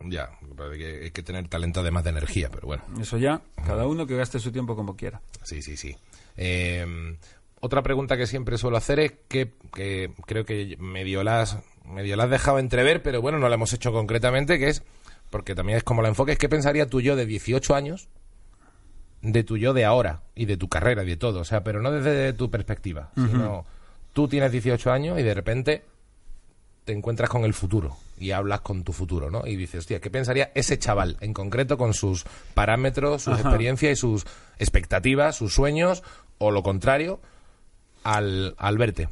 Ya, 0.04 0.30
hay 0.58 1.12
que 1.12 1.22
tener 1.22 1.48
talento 1.48 1.80
además 1.80 2.04
de 2.04 2.10
energía, 2.10 2.50
pero 2.50 2.66
bueno. 2.66 2.82
Eso 3.00 3.18
ya, 3.18 3.40
cada 3.64 3.86
uno 3.86 4.06
que 4.06 4.16
gaste 4.16 4.40
su 4.40 4.50
tiempo 4.52 4.74
como 4.74 4.96
quiera. 4.96 5.22
Sí, 5.44 5.62
sí, 5.62 5.76
sí. 5.76 5.96
Eh, 6.36 7.16
otra 7.64 7.82
pregunta 7.82 8.16
que 8.16 8.26
siempre 8.26 8.58
suelo 8.58 8.76
hacer 8.76 8.98
es 8.98 9.12
que, 9.28 9.52
que 9.72 10.10
creo 10.26 10.44
que 10.44 10.76
medio 10.80 11.22
la, 11.22 11.42
has, 11.42 11.58
medio 11.84 12.16
la 12.16 12.24
has 12.24 12.30
dejado 12.30 12.58
entrever, 12.58 13.04
pero 13.04 13.22
bueno, 13.22 13.38
no 13.38 13.48
la 13.48 13.54
hemos 13.54 13.72
hecho 13.72 13.92
concretamente, 13.92 14.58
que 14.58 14.68
es, 14.68 14.82
porque 15.30 15.54
también 15.54 15.78
es 15.78 15.84
como 15.84 16.02
la 16.02 16.08
enfoques, 16.08 16.38
¿qué 16.38 16.48
pensaría 16.48 16.88
tu 16.90 17.00
yo 17.00 17.14
de 17.14 17.24
18 17.24 17.76
años 17.76 18.08
de 19.20 19.44
tu 19.44 19.56
yo 19.56 19.74
de 19.74 19.84
ahora 19.84 20.22
y 20.34 20.46
de 20.46 20.56
tu 20.56 20.68
carrera 20.68 21.04
y 21.04 21.06
de 21.06 21.16
todo? 21.16 21.38
O 21.38 21.44
sea, 21.44 21.62
pero 21.62 21.80
no 21.80 21.92
desde 21.92 22.32
tu 22.32 22.50
perspectiva, 22.50 23.12
sino 23.14 23.64
tú 24.12 24.26
tienes 24.26 24.50
18 24.50 24.90
años 24.90 25.20
y 25.20 25.22
de 25.22 25.32
repente 25.32 25.84
te 26.84 26.92
encuentras 26.92 27.30
con 27.30 27.44
el 27.44 27.54
futuro 27.54 27.96
y 28.18 28.32
hablas 28.32 28.62
con 28.62 28.82
tu 28.82 28.92
futuro, 28.92 29.30
¿no? 29.30 29.46
Y 29.46 29.54
dices, 29.54 29.78
hostia, 29.78 30.00
¿qué 30.00 30.10
pensaría 30.10 30.50
ese 30.56 30.80
chaval 30.80 31.16
en 31.20 31.32
concreto 31.32 31.78
con 31.78 31.94
sus 31.94 32.24
parámetros, 32.54 33.22
sus 33.22 33.34
Ajá. 33.34 33.42
experiencias 33.42 33.92
y 33.92 33.96
sus 33.96 34.26
expectativas, 34.58 35.36
sus 35.36 35.54
sueños, 35.54 36.02
o 36.38 36.50
lo 36.50 36.64
contrario, 36.64 37.20
al, 38.04 38.54
al 38.58 38.78
verte? 38.78 39.08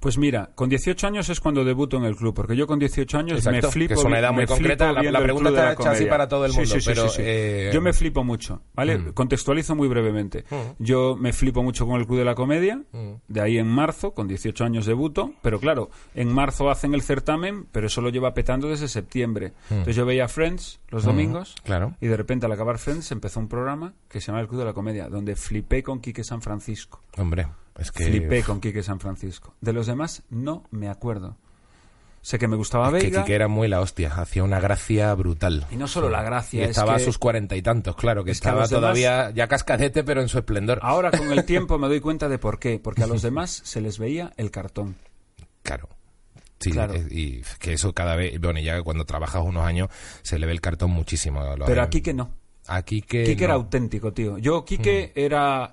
Pues 0.00 0.16
mira, 0.16 0.48
con 0.54 0.70
18 0.70 1.06
años 1.08 1.28
es 1.28 1.40
cuando 1.40 1.62
debuto 1.62 1.98
en 1.98 2.04
el 2.04 2.16
club, 2.16 2.32
porque 2.34 2.56
yo 2.56 2.66
con 2.66 2.78
18 2.78 3.18
años 3.18 3.36
Exacto, 3.36 3.66
me 3.66 3.70
flipo. 3.70 3.88
que 3.88 4.00
es 4.00 4.04
una 4.06 4.18
edad 4.18 4.32
muy 4.32 4.46
concreta, 4.46 4.94
la- 4.94 5.20
pregunta 5.22 5.50
está 5.50 5.72
hecha 5.74 5.90
así 5.90 6.06
para 6.06 6.26
todo 6.26 6.46
el 6.46 6.52
mundo, 6.54 6.64
sí, 6.70 6.80
sí, 6.80 6.86
pero, 6.88 7.06
sí, 7.10 7.20
eh, 7.22 7.70
Yo 7.70 7.82
me 7.82 7.92
flipo 7.92 8.24
mucho, 8.24 8.62
¿vale? 8.72 8.96
Mm. 8.96 9.12
Contextualizo 9.12 9.74
muy 9.76 9.88
brevemente. 9.88 10.46
Mm. 10.48 10.82
Yo 10.82 11.16
me 11.20 11.34
flipo 11.34 11.62
mucho 11.62 11.86
con 11.86 12.00
el 12.00 12.06
Club 12.06 12.20
de 12.20 12.24
la 12.24 12.34
Comedia, 12.34 12.80
Mm. 12.92 13.10
de 13.28 13.40
ahí 13.42 13.58
en 13.58 13.66
marzo, 13.66 14.12
con 14.14 14.26
18 14.26 14.64
años 14.64 14.86
debuto, 14.86 15.34
pero 15.42 15.60
claro, 15.60 15.90
en 16.14 16.32
marzo 16.32 16.70
hacen 16.70 16.94
el 16.94 17.02
certamen, 17.02 17.66
pero 17.70 17.88
eso 17.88 18.00
lo 18.00 18.08
lleva 18.08 18.32
petando 18.32 18.70
desde 18.70 18.88
septiembre. 18.88 19.52
Entonces 19.68 19.96
yo 19.96 20.06
veía 20.06 20.28
Friends 20.28 20.80
los 20.88 21.04
domingos, 21.04 21.56
claro. 21.62 21.94
y 22.00 22.06
de 22.06 22.16
repente 22.16 22.46
al 22.46 22.52
acabar 22.52 22.78
Friends 22.78 23.12
empezó 23.12 23.38
un 23.38 23.48
programa 23.48 23.92
que 24.08 24.22
se 24.22 24.28
llama 24.28 24.40
El 24.40 24.48
Club 24.48 24.60
de 24.60 24.64
la 24.64 24.72
Comedia, 24.72 25.10
donde 25.10 25.36
flipé 25.36 25.82
con 25.82 26.00
Quique 26.00 26.24
San 26.24 26.40
Francisco. 26.40 27.02
Hombre, 27.18 27.48
es 27.80 27.90
que... 27.92 28.04
Flipé 28.04 28.42
con 28.42 28.60
Quique 28.60 28.82
San 28.82 29.00
Francisco. 29.00 29.54
De 29.60 29.72
los 29.72 29.86
demás 29.86 30.22
no 30.30 30.64
me 30.70 30.88
acuerdo. 30.88 31.36
Sé 32.22 32.38
que 32.38 32.46
me 32.48 32.56
gustaba 32.56 32.96
es 32.98 33.04
que. 33.04 33.10
Quique 33.12 33.34
era 33.34 33.48
muy 33.48 33.66
la 33.66 33.80
hostia, 33.80 34.12
hacía 34.14 34.44
una 34.44 34.60
gracia 34.60 35.14
brutal. 35.14 35.66
Y 35.70 35.76
no 35.76 35.88
solo 35.88 36.10
la 36.10 36.22
gracia, 36.22 36.60
Y 36.60 36.64
es 36.64 36.70
estaba 36.70 36.96
que- 36.96 37.02
a 37.02 37.04
sus 37.06 37.16
cuarenta 37.16 37.56
y 37.56 37.62
tantos, 37.62 37.96
claro, 37.96 38.24
que 38.24 38.32
es 38.32 38.40
que 38.42 38.48
a 38.48 38.50
estaba 38.50 38.66
demás- 38.66 38.70
todavía 38.70 39.30
ya 39.30 39.48
cascadete, 39.48 40.04
pero 40.04 40.20
en 40.20 40.28
su 40.28 40.36
esplendor. 40.38 40.80
Ahora 40.82 41.10
con 41.10 41.32
el 41.32 41.44
tiempo 41.46 41.78
me 41.78 41.88
doy 41.88 42.00
cuenta 42.00 42.28
de 42.28 42.38
por 42.38 42.58
qué. 42.58 42.78
Porque 42.78 43.02
a 43.04 43.06
los 43.06 43.22
demás 43.22 43.62
se 43.64 43.80
les 43.80 43.98
veía 43.98 44.32
el 44.36 44.50
cartón. 44.50 44.96
Claro. 45.62 45.88
Sí, 46.58 46.72
Claro. 46.72 46.92
eh, 46.92 47.06
y 47.10 47.40
que 47.58 47.72
eso 47.72 47.94
cada 47.94 48.16
vez, 48.16 48.38
bueno, 48.38 48.60
ya 48.60 48.82
cuando 48.82 49.06
trabajas 49.06 49.42
unos 49.42 49.64
años 49.64 49.88
se 50.20 50.38
le 50.38 50.44
ve 50.44 50.52
el 50.52 50.60
cartón 50.60 50.90
muchísimo. 50.90 51.42
Pero 51.64 51.80
aquí 51.82 52.02
que 52.02 52.12
no. 52.12 52.34
Aquí 52.66 53.00
que 53.00 53.24
Quique 53.24 53.44
era 53.44 53.54
auténtico, 53.54 54.12
tío. 54.12 54.36
Yo, 54.36 54.62
Quique, 54.66 55.12
era... 55.14 55.72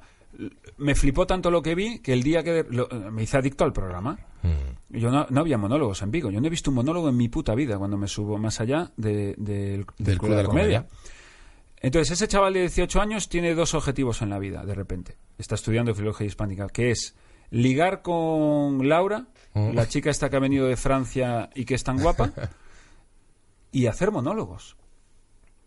Me 0.77 0.93
flipó 0.95 1.25
tanto 1.25 1.49
lo 1.49 1.61
que 1.61 1.73
vi 1.75 1.99
que 1.99 2.13
el 2.13 2.21
día 2.23 2.43
que 2.43 2.65
lo- 2.69 2.87
me 3.11 3.23
hice 3.23 3.37
adicto 3.37 3.63
al 3.63 3.73
programa. 3.73 4.19
Mm. 4.43 4.97
Yo 4.99 5.09
no, 5.11 5.25
no 5.29 5.41
había 5.41 5.57
monólogos 5.57 6.01
en 6.03 6.11
Vigo. 6.11 6.29
Yo 6.29 6.39
no 6.39 6.47
he 6.47 6.49
visto 6.49 6.69
un 6.71 6.75
monólogo 6.75 7.09
en 7.09 7.17
mi 7.17 7.27
puta 7.29 7.55
vida 7.55 7.77
cuando 7.77 7.97
me 7.97 8.07
subo 8.07 8.37
más 8.37 8.61
allá 8.61 8.91
de- 8.97 9.33
del, 9.37 9.85
Del 9.97 10.17
Club 10.19 10.31
de 10.31 10.37
la 10.37 10.43
Comedia. 10.43 10.87
Entonces, 11.79 12.11
ese 12.13 12.27
chaval 12.27 12.53
de 12.53 12.61
18 12.61 12.99
años 13.01 13.29
tiene 13.29 13.53
dos 13.53 13.73
objetivos 13.73 14.21
en 14.21 14.29
la 14.29 14.39
vida, 14.39 14.65
de 14.65 14.73
repente. 14.75 15.17
Está 15.37 15.55
estudiando 15.55 15.93
filología 15.93 16.25
hispánica, 16.27 16.67
que 16.69 16.91
es 16.91 17.15
ligar 17.51 18.01
con 18.01 18.87
Laura, 18.87 19.27
Mm. 19.53 19.73
la 19.73 19.87
chica 19.87 20.09
esta 20.09 20.29
que 20.29 20.35
ha 20.35 20.39
venido 20.39 20.67
de 20.67 20.75
Francia 20.77 21.49
y 21.55 21.65
que 21.65 21.73
es 21.75 21.83
tan 21.83 21.99
guapa, 21.99 22.31
y 23.71 23.87
hacer 23.87 24.11
monólogos. 24.11 24.75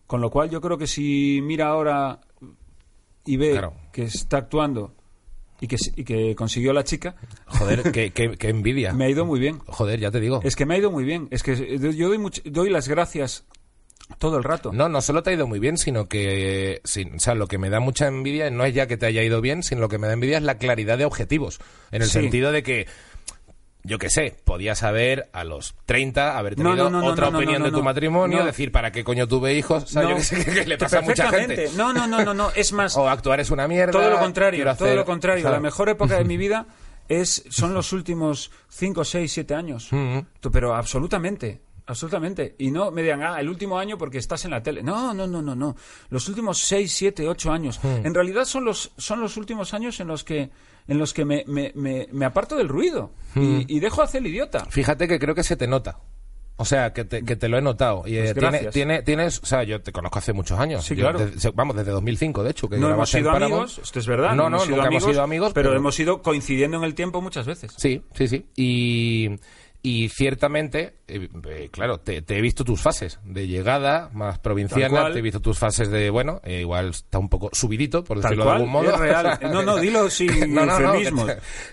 Con 0.07 0.21
lo 0.21 0.31
cual, 0.31 0.51
yo 0.51 0.61
creo 0.61 0.79
que 0.79 0.87
si 0.87 1.41
mira 1.43 1.69
ahora 1.69 2.21
y 3.25 3.37
ve 3.37 3.53
Claro. 3.53 3.75
que 3.93 4.03
está 4.05 4.39
actuando 4.39 4.95
y 5.61 5.67
que, 5.69 5.77
y 5.97 6.05
que 6.05 6.35
consiguió 6.35 6.73
la 6.73 6.85
chica, 6.85 7.15
Joder, 7.47 7.83
qué, 7.93 8.11
qué- 8.13 8.37
qué 8.39 8.49
envidia. 8.49 8.93
me 8.95 9.05
ha 9.07 9.11
ido 9.11 9.25
muy 9.27 9.39
bien. 9.41 9.59
Joder, 9.67 10.01
ya 10.01 10.11
te 10.11 10.21
digo. 10.21 10.41
Es 10.43 10.57
que 10.57 10.65
me 10.67 10.75
ha 10.75 10.79
ido 10.79 10.91
muy 10.91 11.05
bien. 11.05 11.29
Es 11.31 11.43
que 11.43 11.55
yo 11.79 12.09
doy, 12.09 12.19
much- 12.19 12.43
doy 12.45 12.71
las 12.71 12.89
gracias 12.89 13.45
todo 14.19 14.39
el 14.39 14.43
rato. 14.45 14.73
No, 14.73 14.89
no 14.89 15.01
solo 15.03 15.23
te 15.23 15.31
ha 15.31 15.35
ido 15.35 15.47
muy 15.47 15.61
bien, 15.61 15.77
sino 15.79 16.09
que, 16.09 16.73
eh, 16.73 16.81
sin- 16.85 17.15
o 17.17 17.21
sea, 17.21 17.35
lo 17.35 17.47
que 17.47 17.59
me 17.59 17.71
da 17.71 17.79
mucha 17.79 18.09
envidia 18.09 18.51
no 18.51 18.65
es 18.65 18.75
ya 18.75 18.87
que 18.89 18.97
te 18.97 19.07
haya 19.07 19.23
ido 19.23 19.41
bien, 19.41 19.63
sino 19.63 19.81
lo 19.83 19.89
que 19.89 19.99
me 19.99 20.07
da 20.09 20.15
envidia 20.15 20.39
es 20.39 20.43
la 20.43 20.57
claridad 20.59 20.99
de 20.99 21.05
objetivos. 21.05 21.61
En 21.93 22.03
el 22.03 22.09
Sí. 22.09 22.15
sentido 22.21 22.51
de 22.53 22.63
que, 22.63 22.87
yo 23.83 23.99
qué 23.99 24.11
sé, 24.11 24.37
podías 24.45 24.83
haber 24.83 25.29
a 25.33 25.45
los 25.45 25.75
30 25.87 26.37
haber 26.39 26.55
tenido 26.57 26.91
no, 26.91 27.01
no, 27.01 27.07
otra 27.07 27.31
no, 27.31 27.39
opinión 27.39 27.63
de 27.63 27.71
tu 27.71 27.83
matrimonio, 27.83 28.41
No. 28.41 28.45
decir, 28.45 28.73
¿para 28.73 28.93
qué 28.93 29.05
coño 29.05 29.27
tuve 29.27 29.55
hijos? 29.55 29.85
O 29.85 29.87
sea, 29.87 30.03
yo 30.03 30.11
No. 30.11 30.17
qué 30.17 30.23
sé, 30.23 30.45
que, 30.55 30.67
le 30.67 30.79
pasa 30.79 30.99
a 30.99 31.03
mucha 31.03 31.31
gente. 31.31 31.71
No, 31.77 31.93
no, 31.93 32.07
no, 32.07 32.25
no, 32.25 32.35
no. 32.35 32.51
Es 32.55 32.73
más, 32.73 32.97
O 32.97 33.09
actuar 33.09 33.41
es 33.41 33.51
una 33.51 33.67
mierda. 33.67 33.93
todo 33.93 34.11
lo 34.11 34.19
contrario. 34.19 34.65
Todo 34.77 34.95
lo 34.95 35.05
contrario. 35.05 35.43
¿sabes? 35.43 35.57
La 35.57 35.61
mejor 35.61 35.89
época 35.89 36.17
de 36.19 36.25
mi 36.25 36.37
vida 36.39 36.67
es 37.09 37.45
son 37.51 37.75
los 37.75 37.93
últimos 37.93 38.51
5, 38.69 39.05
6, 39.05 39.33
7 39.33 39.55
años. 39.55 39.89
Mm. 39.91 40.19
Tú, 40.41 40.51
Pero 40.51 40.75
absolutamente. 40.75 41.61
Absolutamente. 41.87 42.55
Y 42.59 42.71
no 42.71 42.93
me 42.93 43.03
digan, 43.03 43.23
ah, 43.23 43.41
el 43.41 43.49
último 43.49 43.77
año 43.77 43.99
porque 43.99 44.19
estás 44.19 44.45
en 44.45 44.53
la 44.53 44.63
tele. 44.63 44.81
No, 44.81 45.13
no, 45.13 45.27
no, 45.27 45.43
no, 45.43 45.57
no. 45.57 45.75
Los 46.11 46.29
últimos 46.29 46.59
6, 46.61 46.93
7, 46.93 47.29
8 47.29 47.51
años. 47.51 47.81
Mm. 47.83 48.07
En 48.07 48.15
realidad 48.15 48.45
son 48.45 48.65
los, 48.65 48.93
son 48.97 49.21
los 49.21 49.37
últimos 49.37 49.75
años 49.75 49.99
en 49.99 50.07
los 50.07 50.23
que, 50.23 50.51
en 50.91 50.99
los 50.99 51.15
que 51.15 51.25
me, 51.25 51.45
me, 51.47 51.73
me, 51.75 52.07
me 52.13 52.25
aparto 52.27 52.57
del 52.57 52.69
ruido. 52.69 53.13
Mm. 53.35 53.61
Y, 53.69 53.77
y 53.77 53.81
dejo 53.81 54.03
hacer 54.03 54.21
el 54.21 54.27
idiota. 54.27 54.67
Fíjate 54.67 55.09
que 55.09 55.19
creo 55.19 55.35
que 55.35 55.43
se 55.45 55.57
te 55.57 55.67
nota. 55.67 55.99
O 56.57 56.67
sea, 56.67 56.93
que 56.93 57.07
te, 57.07 57.25
que 57.25 57.37
te 57.37 57.49
lo 57.49 57.57
he 57.57 57.63
notado. 57.63 58.03
Y, 58.07 58.17
eh, 58.19 58.21
Pues 58.21 58.35
tiene, 58.35 58.51
gracias. 58.51 58.75
tiene- 58.75 59.03
tienes, 59.03 59.39
o 59.43 59.47
sea, 59.47 59.63
yo 59.63 59.81
te 59.81 59.93
conozco 59.93 60.19
hace 60.19 60.35
muchos 60.35 60.59
años. 60.59 60.85
Sí, 60.85 60.95
Yo 60.95 61.05
claro. 61.05 61.21
desde- 61.21 61.51
vamos, 61.53 61.75
desde 61.75 61.91
2005, 61.93 62.43
de 62.43 62.51
hecho. 62.51 62.69
Que 62.69 62.77
No 62.77 62.91
hemos 62.91 63.09
sido 63.09 63.31
amigos, 63.31 63.81
esto 63.83 63.99
es 63.99 64.07
verdad. 64.07 64.35
No, 64.35 64.51
no, 64.51 64.57
hemos 64.59 64.63
sido 64.65 64.77
nunca 64.77 64.89
amigos, 64.89 65.03
hemos 65.05 65.15
sido 65.15 65.23
amigos. 65.23 65.53
pero, 65.55 65.75
hemos 65.75 65.99
ido 65.99 66.21
coincidiendo 66.21 66.77
en 66.77 66.85
el 66.85 66.95
tiempo 66.95 67.23
muchas 67.23 67.47
veces. 67.47 67.73
Sí, 67.79 68.03
sí, 68.13 68.29
sí. 68.29 68.47
Y, 68.57 69.31
y 69.83 70.09
ciertamente, 70.11 70.97
eh, 71.09 71.29
eh, 71.49 71.69
claro, 71.73 71.99
te, 72.01 72.21
te 72.23 72.37
he 72.37 72.41
visto 72.41 72.65
tus 72.65 72.81
fases 72.83 73.19
de 73.25 73.47
llegada 73.47 74.11
más 74.13 74.39
provinciana, 74.39 75.11
te 75.13 75.19
he 75.19 75.23
visto 75.23 75.41
tus 75.41 75.59
fases 75.59 75.91
de, 75.91 76.11
bueno, 76.11 76.41
eh, 76.45 76.61
igual 76.61 76.91
está 76.91 77.19
un 77.19 77.29
poco 77.29 77.49
subidito, 77.53 78.05
por 78.05 78.21
decirlo 78.21 78.45
de 78.45 78.51
algún 78.51 78.69
modo. 78.71 78.91
es 78.93 78.99
real. 79.01 79.39
No, 79.43 79.63
no, 79.63 79.77
dilo 79.81 80.11
sin 80.11 80.53
No, 80.55 80.67
no, 80.67 80.79
no, 80.79 80.87
eufemismos. 80.95 81.27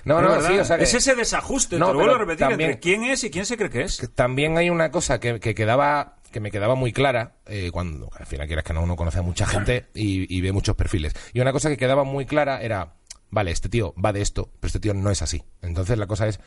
no, 0.06 0.22
no, 0.22 0.30
verdad, 0.32 0.50
sí, 0.52 0.58
o 0.60 0.66
sea 0.66 0.78
que- 0.78 0.84
es 0.86 0.94
ese 0.94 1.16
desajuste, 1.16 1.78
No, 1.78 1.88
te 1.88 1.94
lo 1.94 2.00
vuelvo 2.00 2.16
a 2.16 2.20
repetir, 2.20 2.48
también- 2.48 2.70
entre 2.72 2.80
quién 2.82 3.04
es 3.04 3.24
y 3.24 3.30
quién 3.30 3.46
se 3.46 3.58
cree 3.58 3.70
que 3.70 3.82
es. 3.82 3.98
que 3.98 4.08
también 4.08 4.58
hay 4.58 4.70
una 4.70 4.90
cosa 4.92 5.20
que, 5.20 5.40
que 5.40 5.54
quedaba 5.54 6.16
que 6.32 6.40
me 6.42 6.52
quedaba 6.52 6.76
muy 6.76 6.92
clara 6.92 7.38
eh, 7.46 7.70
cuando 7.72 8.10
al 8.14 8.26
final 8.26 8.48
quieras 8.48 8.66
que 8.66 8.74
no 8.74 8.84
uno 8.84 8.96
conoce 8.98 9.20
a 9.20 9.22
mucha 9.22 9.46
gente 9.48 9.86
y, 9.94 10.34
y 10.36 10.42
ve 10.42 10.52
muchos 10.52 10.76
perfiles 10.76 11.14
y 11.34 11.40
una 11.40 11.54
cosa 11.54 11.70
que 11.70 11.78
quedaba 11.78 12.04
muy 12.04 12.26
clara 12.26 12.62
era 12.62 12.96
vale 13.30 13.52
este 13.52 13.70
tío 13.70 13.94
va 14.04 14.12
de 14.12 14.22
esto 14.22 14.50
pero 14.60 14.68
este 14.68 14.82
tío 14.82 14.94
no 14.94 15.10
es 15.10 15.22
así 15.22 15.42
entonces 15.62 15.98
la 15.98 16.06
cosa 16.06 16.28
es 16.28 16.42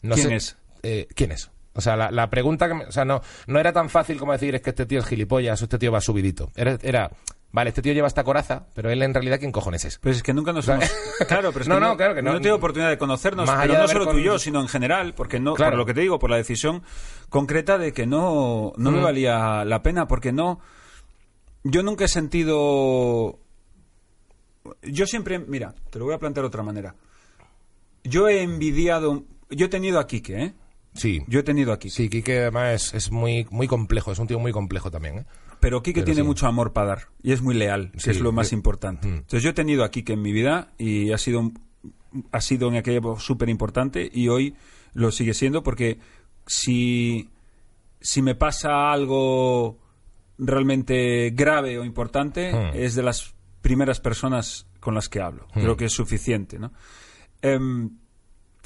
no 0.00 0.14
¿Quién 0.14 0.28
sé- 0.30 0.34
es? 0.36 0.56
Eh, 0.82 1.06
quién 1.14 1.32
es 1.32 1.50
o 1.72 1.80
sea, 1.82 1.94
la, 1.94 2.10
la 2.10 2.30
pregunta 2.30 2.68
que 2.68 2.74
me- 2.74 2.86
o 2.86 2.90
sea, 2.92 3.04
no, 3.04 3.20
no 3.48 3.58
era 3.60 3.70
tan 3.70 3.90
fácil 3.90 4.18
como 4.18 4.32
decir 4.32 4.54
es 4.54 4.62
que 4.62 4.70
este 4.70 4.86
tío 4.86 5.00
es 5.00 5.06
gilipollas 5.06 5.60
o 5.60 5.64
este 5.66 5.78
tío 5.78 5.92
va 5.92 6.00
subidito. 6.00 6.50
Era, 6.56 6.78
era, 6.82 7.10
vale, 7.52 7.68
este 7.68 7.82
tío 7.82 7.92
lleva 7.92 8.08
esta 8.08 8.24
coraza, 8.24 8.64
pero 8.74 8.88
él 8.90 9.02
en 9.02 9.12
realidad, 9.12 9.38
¿quién 9.38 9.52
cojones 9.52 9.84
es? 9.84 9.98
Pero 9.98 10.14
es 10.16 10.22
que 10.22 10.32
nunca 10.32 10.54
nos 10.54 10.66
hemos... 10.68 10.90
Claro, 11.28 11.52
pero 11.52 11.64
es 11.64 11.68
no, 11.68 11.74
que 11.74 11.80
no, 11.82 11.96
claro 11.98 12.14
que 12.14 12.22
no. 12.22 12.30
he 12.30 12.34
tenido 12.36 12.56
oportunidad 12.56 12.88
de 12.88 12.96
conocernos, 12.96 13.50
pero 13.60 13.74
no 13.74 13.88
solo 13.88 14.06
tú 14.08 14.16
y 14.16 14.22
yo, 14.24 14.38
sino 14.38 14.62
en 14.62 14.68
general, 14.68 15.12
porque 15.12 15.38
no, 15.38 15.52
Claro. 15.52 15.72
por 15.72 15.78
lo 15.80 15.84
que 15.84 15.92
te 15.92 16.00
digo, 16.00 16.18
por 16.18 16.30
la 16.30 16.36
decisión 16.38 16.82
concreta 17.28 17.76
de 17.76 17.92
que 17.92 18.06
no, 18.06 18.72
no 18.78 18.90
me 18.90 19.00
Mm. 19.00 19.04
valía 19.04 19.64
la 19.66 19.82
pena, 19.82 20.08
porque 20.08 20.32
no... 20.32 20.60
yo 21.62 21.82
nunca 21.82 22.06
he 22.06 22.08
sentido. 22.08 23.38
Yo 24.82 25.06
siempre. 25.06 25.38
Mira, 25.40 25.74
te 25.90 25.98
lo 25.98 26.06
voy 26.06 26.14
a 26.14 26.18
plantear 26.18 26.44
de 26.44 26.48
otra 26.48 26.62
manera. 26.62 26.94
Yo 28.02 28.28
he 28.28 28.42
envidiado. 28.42 29.24
Yo 29.50 29.66
he 29.66 29.68
tenido 29.68 29.98
a 30.00 30.06
Quique, 30.06 30.42
¿eh? 30.42 30.54
Sí. 30.96 31.22
Yo 31.28 31.40
he 31.40 31.42
tenido 31.42 31.72
a 31.72 31.78
Quique. 31.78 31.94
Sí, 31.94 32.08
Quique 32.08 32.38
además 32.40 32.74
es, 32.74 32.94
es 32.94 33.10
muy, 33.12 33.46
muy 33.50 33.66
complejo, 33.68 34.12
es 34.12 34.18
un 34.18 34.26
tío 34.26 34.38
muy 34.38 34.52
complejo 34.52 34.90
también. 34.90 35.18
¿eh? 35.18 35.24
Pero 35.60 35.82
Quique 35.82 36.00
Pero 36.00 36.04
tiene 36.06 36.20
sí. 36.22 36.26
mucho 36.26 36.46
amor 36.46 36.72
para 36.72 36.86
dar 36.88 36.98
y 37.22 37.32
es 37.32 37.40
muy 37.42 37.54
leal, 37.54 37.90
que 37.92 38.00
Sí, 38.00 38.10
es 38.10 38.20
lo 38.20 38.32
más 38.32 38.50
yo- 38.50 38.56
importante. 38.56 39.06
Mm. 39.08 39.14
Entonces 39.16 39.42
yo 39.42 39.50
he 39.50 39.54
tenido 39.54 39.84
a 39.84 39.90
Quique 39.90 40.12
en 40.14 40.22
mi 40.22 40.32
vida 40.32 40.72
y 40.78 41.12
ha 41.12 41.18
sido, 41.18 41.52
ha 42.32 42.40
sido 42.40 42.68
en 42.68 42.76
aquella 42.76 42.98
época 42.98 43.20
súper 43.20 43.48
importante 43.48 44.10
y 44.12 44.28
hoy 44.28 44.54
lo 44.94 45.10
sigue 45.12 45.34
siendo 45.34 45.62
porque 45.62 45.98
si, 46.46 47.28
si 48.00 48.22
me 48.22 48.34
pasa 48.34 48.90
algo 48.92 49.78
realmente 50.38 51.30
grave 51.34 51.78
o 51.78 51.84
importante 51.84 52.52
Mm. 52.52 52.76
es 52.76 52.94
de 52.94 53.02
las 53.02 53.34
primeras 53.62 54.00
personas 54.00 54.66
con 54.80 54.94
las 54.94 55.08
que 55.08 55.20
hablo. 55.20 55.46
Mm. 55.54 55.60
Creo 55.60 55.76
que 55.76 55.86
es 55.86 55.92
suficiente, 55.92 56.58
¿no? 56.58 56.72
Em, 57.42 57.90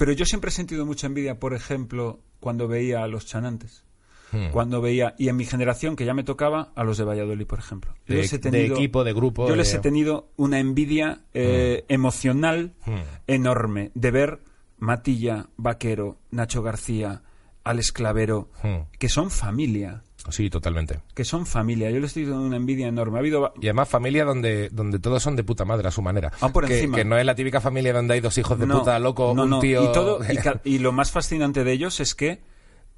pero 0.01 0.13
yo 0.13 0.25
siempre 0.25 0.49
he 0.49 0.51
sentido 0.51 0.83
mucha 0.83 1.05
envidia, 1.05 1.39
por 1.39 1.53
ejemplo, 1.53 2.21
cuando 2.39 2.67
veía 2.67 3.03
a 3.03 3.07
los 3.07 3.27
chanantes 3.27 3.85
Hmm. 4.31 4.49
cuando 4.51 4.79
veía, 4.81 5.13
y 5.19 5.27
en 5.27 5.35
mi 5.35 5.45
generación, 5.45 5.95
que 5.97 6.05
ya 6.05 6.13
me 6.13 6.23
tocaba, 6.23 6.71
a 6.75 6.83
los 6.85 6.97
de 6.97 7.03
Valladolid, 7.03 7.45
por 7.45 7.59
ejemplo. 7.59 7.93
Yo 8.07 8.15
De- 8.15 8.21
les 8.21 8.31
he 8.33 8.37
de 8.39 8.65
equipo, 8.65 9.03
de 9.03 9.11
grupo, 9.13 9.47
Yo 9.47 9.55
les 9.57 9.69
de- 9.71 9.77
he 9.77 9.81
tenido 9.81 10.31
una 10.37 10.57
envidia 10.59 11.19
eh, 11.33 11.83
emocional 11.89 12.73
Hmm. 12.85 13.01
enorme 13.27 13.91
de 13.93 14.09
ver 14.11 14.39
Matilla, 14.79 15.49
Vaquero, 15.57 16.17
Nacho 16.31 16.63
García, 16.63 17.21
Alex 17.65 17.91
Clavero, 17.91 18.49
Hmm. 18.63 18.87
que 18.97 19.09
son 19.09 19.29
familia. 19.31 20.03
Sí, 20.29 20.49
totalmente. 20.49 20.99
Que 21.13 21.25
son 21.25 21.45
familia. 21.45 21.89
Yo 21.89 21.99
les 21.99 22.09
estoy 22.09 22.25
dando 22.25 22.45
una 22.45 22.57
envidia 22.57 22.87
enorme. 22.87 23.17
Ha 23.17 23.19
habido. 23.19 23.53
Y 23.59 23.67
además 23.67 23.89
familia 23.89 24.23
donde, 24.25 24.69
donde 24.69 24.99
todos 24.99 25.23
son 25.23 25.35
de 25.35 25.43
puta 25.43 25.65
madre 25.65 25.87
a 25.87 25.91
su 25.91 26.01
manera. 26.01 26.31
Por 26.53 26.67
que, 26.67 26.75
encima. 26.75 26.97
que 26.97 27.05
no 27.05 27.17
es 27.17 27.25
la 27.25 27.35
típica 27.35 27.59
familia 27.59 27.93
donde 27.93 28.13
hay 28.13 28.19
dos 28.19 28.37
hijos 28.37 28.59
de 28.59 28.67
No, 28.67 28.79
puta 28.79 28.99
loco, 28.99 29.33
no, 29.35 29.43
un 29.43 29.59
tío... 29.59 29.83
Y, 29.83 29.91
todo, 29.91 30.19
y, 30.63 30.79
lo 30.79 30.91
más 30.91 31.11
fascinante 31.11 31.63
de 31.63 31.71
ellos 31.71 31.99
es 31.99 32.13
que, 32.13 32.41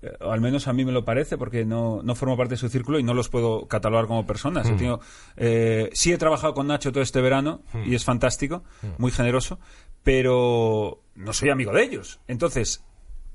eh, 0.02 0.12
al 0.20 0.42
menos 0.42 0.68
a 0.68 0.74
mí 0.74 0.84
me 0.84 0.92
lo 0.92 1.06
parece, 1.06 1.38
porque 1.38 1.66
no, 1.66 2.02
no 2.04 2.16
formo 2.16 2.36
parte 2.36 2.56
de 2.56 2.58
su 2.58 2.70
círculo 2.70 3.00
y 3.00 3.04
no 3.04 3.14
los 3.14 3.30
puedo 3.30 3.68
catalogar 3.68 4.08
como 4.08 4.26
personas. 4.26 4.68
Tenido, 4.68 5.00
eh, 5.38 5.90
sí 5.94 6.12
he 6.12 6.18
trabajado 6.18 6.54
con 6.54 6.68
Nacho 6.68 6.92
todo 6.92 7.04
este 7.04 7.22
verano 7.22 7.62
Hmm. 7.74 7.92
y 7.92 7.96
es 7.96 8.04
fantástico, 8.04 8.64
muy 8.98 9.12
generoso, 9.12 9.60
pero 10.04 11.02
no 11.16 11.34
soy 11.34 11.50
amigo 11.50 11.72
de 11.72 11.84
ellos. 11.84 12.20
Entonces, 12.28 12.84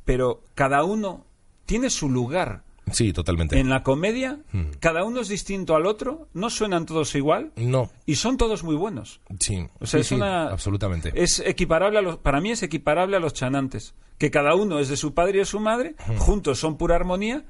pero 0.04 0.42
cada 0.54 0.84
uno 0.84 1.26
tiene 1.66 1.90
su 1.90 2.08
lugar. 2.08 2.62
Sí, 2.92 3.12
totalmente. 3.12 3.58
En 3.58 3.68
la 3.68 3.82
comedia, 3.82 4.40
Hmm. 4.52 4.70
cada 4.80 5.04
uno 5.04 5.20
es 5.20 5.28
distinto 5.28 5.74
al 5.76 5.86
otro, 5.86 6.28
no 6.34 6.50
suenan 6.50 6.86
todos 6.86 7.14
igual 7.14 7.52
No, 7.56 7.90
y 8.06 8.14
son 8.16 8.36
todos 8.36 8.62
muy 8.64 8.76
buenos. 8.76 9.20
sí. 9.40 9.66
O 9.80 9.86
sea, 9.86 9.98
Sí, 9.98 10.00
es 10.02 10.06
sí, 10.08 10.14
una. 10.16 10.48
Absolutamente. 10.48 11.12
Es 11.14 11.40
equiparable 11.40 11.98
a 11.98 12.02
los. 12.02 12.16
Para 12.18 12.40
mí 12.40 12.50
es 12.50 12.62
equiparable 12.62 13.16
a 13.16 13.20
los 13.20 13.32
chanantes. 13.34 13.94
Que 14.18 14.30
cada 14.30 14.54
uno 14.56 14.78
es 14.80 14.88
de 14.88 14.96
su 14.96 15.14
padre 15.14 15.34
y 15.36 15.38
de 15.38 15.44
su 15.44 15.60
madre, 15.60 15.94
juntos 16.18 16.58
son 16.58 16.76
pura 16.76 16.96
armonía, 16.96 17.44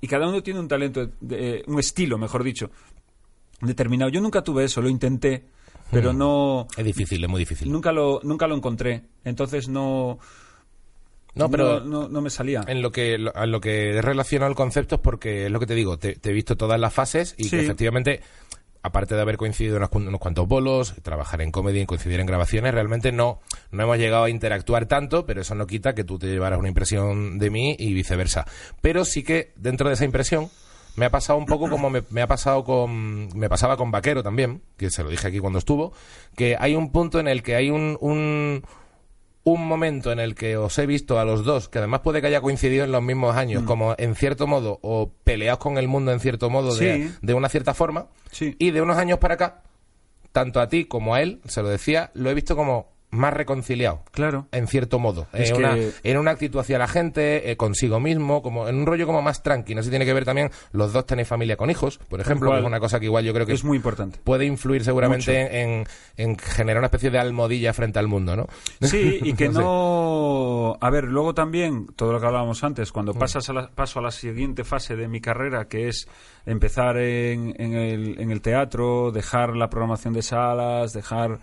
y 0.00 0.06
cada 0.08 0.28
uno 0.28 0.42
tiene 0.42 0.58
un 0.60 0.66
talento, 0.68 1.08
de- 1.20 1.62
un 1.68 1.78
estilo, 1.78 2.18
mejor 2.18 2.42
dicho, 2.42 2.70
determinado. 3.60 4.10
Yo 4.10 4.20
nunca 4.20 4.42
tuve 4.42 4.64
eso, 4.64 4.80
lo 4.82 4.88
intenté, 4.88 5.44
pero 5.90 6.12
no. 6.12 6.66
Es 6.76 6.84
difícil, 6.84 7.22
es 7.22 7.30
muy 7.30 7.38
difícil. 7.40 7.70
Nunca 7.70 7.92
lo, 7.92 8.20
nunca 8.22 8.46
lo 8.46 8.54
encontré. 8.56 9.04
Entonces 9.24 9.68
no. 9.68 10.18
No, 11.38 11.50
pero 11.50 11.80
no, 11.80 12.02
no- 12.02 12.08
no 12.08 12.20
me 12.20 12.30
salía. 12.30 12.62
en 12.66 12.82
lo 12.82 12.90
que 12.92 13.18
lo- 13.18 13.34
a 13.36 13.46
lo 13.46 13.60
que 13.60 13.96
he 13.96 14.02
relacionado 14.02 14.50
el 14.50 14.56
concepto 14.56 14.96
es 14.96 15.00
porque 15.00 15.46
es 15.46 15.50
lo 15.52 15.60
que 15.60 15.66
te 15.66 15.74
digo, 15.74 15.98
te, 15.98 16.14
te 16.16 16.30
he 16.30 16.32
visto 16.32 16.56
todas 16.56 16.78
las 16.80 16.92
fases 16.92 17.34
y 17.38 17.44
Sí. 17.44 17.50
que 17.50 17.60
efectivamente, 17.62 18.20
aparte 18.82 19.14
de 19.14 19.20
haber 19.20 19.36
coincidido 19.36 19.76
en 19.76 19.82
unos, 19.82 19.94
unos 20.08 20.20
cuantos 20.20 20.46
bolos, 20.48 20.94
trabajar 21.02 21.40
en 21.42 21.50
comedia 21.50 21.82
y 21.82 21.86
coincidir 21.86 22.20
en 22.20 22.26
grabaciones, 22.26 22.72
realmente 22.72 23.12
no, 23.12 23.40
no 23.70 23.82
hemos 23.82 23.98
llegado 23.98 24.24
a 24.24 24.30
interactuar 24.30 24.86
tanto, 24.86 25.26
pero 25.26 25.40
eso 25.42 25.54
no 25.54 25.66
quita 25.66 25.94
que 25.94 26.04
tú 26.04 26.18
te 26.18 26.26
llevaras 26.28 26.58
una 26.58 26.68
impresión 26.68 27.38
de 27.38 27.50
mí 27.50 27.76
y 27.78 27.92
viceversa. 27.92 28.46
Pero 28.80 29.04
sí 29.04 29.22
que 29.22 29.52
dentro 29.56 29.88
de 29.88 29.94
esa 29.94 30.04
impresión 30.04 30.48
me 30.96 31.06
ha 31.06 31.10
pasado 31.10 31.38
un 31.38 31.46
poco 31.46 31.68
como 31.70 31.90
me, 31.90 32.02
me 32.10 32.22
ha 32.22 32.26
pasado 32.26 32.64
con 32.64 33.28
me 33.38 33.48
pasaba 33.48 33.76
con 33.76 33.90
Vaquero 33.92 34.22
también, 34.24 34.62
que 34.76 34.90
se 34.90 35.04
lo 35.04 35.10
dije 35.10 35.28
aquí 35.28 35.38
cuando 35.38 35.58
estuvo, 35.60 35.92
que 36.36 36.56
hay 36.58 36.74
un 36.74 36.90
punto 36.90 37.20
en 37.20 37.28
el 37.28 37.42
que 37.44 37.54
hay 37.54 37.70
un, 37.70 37.96
un 38.00 38.64
un 39.52 39.66
momento 39.66 40.12
en 40.12 40.18
el 40.20 40.34
que 40.34 40.56
os 40.56 40.78
he 40.78 40.86
visto 40.86 41.18
a 41.18 41.24
los 41.24 41.44
dos, 41.44 41.68
que 41.68 41.78
además 41.78 42.00
puede 42.00 42.20
que 42.20 42.26
haya 42.28 42.40
coincidido 42.40 42.84
en 42.84 42.92
los 42.92 43.02
mismos 43.02 43.34
Mm. 43.34 43.38
años, 43.38 43.62
como 43.64 43.94
en 43.98 44.14
cierto 44.14 44.46
modo, 44.46 44.78
o 44.82 45.12
peleados 45.24 45.58
con 45.60 45.78
el 45.78 45.88
mundo 45.88 46.12
en 46.12 46.20
cierto 46.20 46.50
modo, 46.50 46.74
de, 46.74 47.34
una 47.34 47.48
cierta 47.48 47.74
forma, 47.74 48.06
Sí. 48.30 48.56
y 48.58 48.70
de 48.70 48.80
unos 48.82 48.96
años 48.96 49.18
para 49.18 49.34
acá, 49.34 49.62
tanto 50.32 50.60
a 50.60 50.68
ti 50.68 50.84
como 50.84 51.14
a 51.14 51.22
él, 51.22 51.40
se 51.46 51.62
lo 51.62 51.68
decía, 51.68 52.10
lo 52.14 52.30
he 52.30 52.34
visto 52.34 52.54
como 52.56 52.92
más 53.10 53.32
reconciliado. 53.32 54.02
Claro. 54.10 54.46
En 54.52 54.66
cierto 54.66 54.98
modo, 54.98 55.26
Es 55.32 55.50
en, 55.50 55.56
que- 55.56 55.62
una, 55.62 55.76
en 56.02 56.18
una 56.18 56.30
actitud 56.32 56.58
hacia 56.60 56.78
la 56.78 56.88
gente, 56.88 57.50
eh, 57.50 57.56
consigo 57.56 58.00
mismo, 58.00 58.42
como 58.42 58.68
en 58.68 58.76
un 58.76 58.86
rollo 58.86 59.06
como 59.06 59.22
más 59.22 59.42
tranquilo. 59.42 59.80
Eso 59.80 59.90
tiene 59.90 60.04
que 60.04 60.12
ver 60.12 60.24
también, 60.26 60.50
los 60.72 60.92
dos 60.92 61.06
tenéis 61.06 61.26
familia 61.28 61.56
con 61.56 61.70
hijos, 61.70 61.98
por 62.08 62.20
ejemplo, 62.20 62.50
que 62.52 62.58
es 62.58 62.64
una 62.64 62.80
cosa 62.80 63.00
que 63.00 63.06
igual 63.06 63.24
yo 63.24 63.32
creo 63.32 63.46
que 63.46 63.54
Es 63.54 63.64
muy 63.64 63.76
importante. 63.78 64.18
puede 64.22 64.44
influir 64.44 64.84
seguramente 64.84 65.62
en, 65.62 65.86
en 66.16 66.36
generar 66.38 66.78
una 66.80 66.86
especie 66.88 67.10
de 67.10 67.18
almohadilla 67.18 67.72
frente 67.72 67.98
al 67.98 68.08
mundo, 68.08 68.36
¿no? 68.36 68.46
Sí, 68.82 69.18
y 69.22 69.32
que 69.32 69.46
No 69.48 69.54
sé. 69.54 69.60
no... 69.60 70.76
A 70.80 70.90
ver, 70.90 71.04
luego 71.04 71.34
también, 71.34 71.86
todo 71.96 72.12
lo 72.12 72.20
que 72.20 72.26
hablábamos 72.26 72.62
antes, 72.64 72.92
cuando 72.92 73.14
Mm. 73.14 73.18
pasas 73.18 73.48
a 73.48 73.52
la- 73.52 73.70
paso 73.70 74.00
a 74.00 74.02
la 74.02 74.10
siguiente 74.10 74.64
fase 74.64 74.96
de 74.96 75.08
mi 75.08 75.20
carrera, 75.20 75.66
que 75.66 75.88
es 75.88 76.06
empezar 76.46 76.96
en, 76.98 77.54
en 77.58 77.74
el, 77.74 78.20
en 78.20 78.30
el 78.30 78.40
teatro, 78.40 79.10
dejar 79.12 79.56
la 79.56 79.70
programación 79.70 80.12
de 80.14 80.22
salas, 80.22 80.92
dejar 80.92 81.32
eh, 81.32 81.38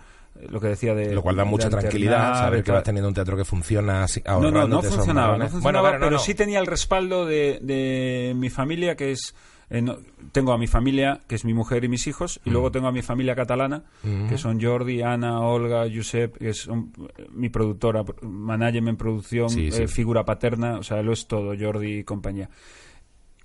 lo 0.48 0.60
que 0.60 0.68
decía 0.68 0.94
de... 0.94 1.14
Lo 1.14 1.22
cual 1.22 1.36
da 1.36 1.44
mucha 1.44 1.68
tranquilidad, 1.70 2.34
saber 2.38 2.62
que 2.64 2.72
vas 2.72 2.82
teniendo 2.82 3.08
un 3.08 3.14
teatro 3.14 3.36
que 3.36 3.44
funciona 3.44 4.04
así, 4.04 4.22
No, 4.26 4.50
no, 4.50 4.66
no 4.68 4.82
funcionaba, 4.82 5.32
no 5.32 5.38
marrones. 5.38 5.50
funcionaba, 5.52 5.88
Bueno, 5.90 5.98
pero 6.00 6.10
no. 6.12 6.18
sí 6.18 6.34
tenía 6.34 6.58
el 6.58 6.66
respaldo 6.66 7.26
de, 7.26 7.58
de 7.62 8.32
mi 8.36 8.50
familia, 8.50 8.96
que 8.96 9.12
es... 9.12 9.34
eh, 9.70 9.82
no- 9.82 9.96
tengo 10.32 10.52
a 10.52 10.58
mi 10.58 10.66
familia, 10.66 11.20
que 11.26 11.34
es 11.34 11.44
mi 11.44 11.54
mujer 11.54 11.84
y 11.84 11.88
mis 11.88 12.06
hijos, 12.06 12.40
Mm. 12.44 12.48
y 12.48 12.52
luego 12.52 12.70
tengo 12.70 12.86
a 12.88 12.92
mi 12.92 13.02
familia 13.02 13.34
catalana, 13.34 13.82
que 14.28 14.38
son 14.38 14.60
Jordi, 14.60 15.02
Ana, 15.02 15.40
Olga, 15.40 15.84
Josep, 15.92 16.36
que 16.38 16.50
es 16.50 16.66
un- 16.66 16.92
mi 17.32 17.48
productora, 17.48 18.04
management, 18.22 18.98
producción, 18.98 19.48
Sí, 19.50 19.70
sí. 19.72 19.82
eh, 19.82 19.88
figura 19.88 20.24
paterna, 20.24 20.78
o 20.78 20.82
sea, 20.82 21.02
lo 21.02 21.12
es 21.12 21.26
todo, 21.26 21.54
Jordi 21.58 21.98
y 22.00 22.04
compañía. 22.04 22.48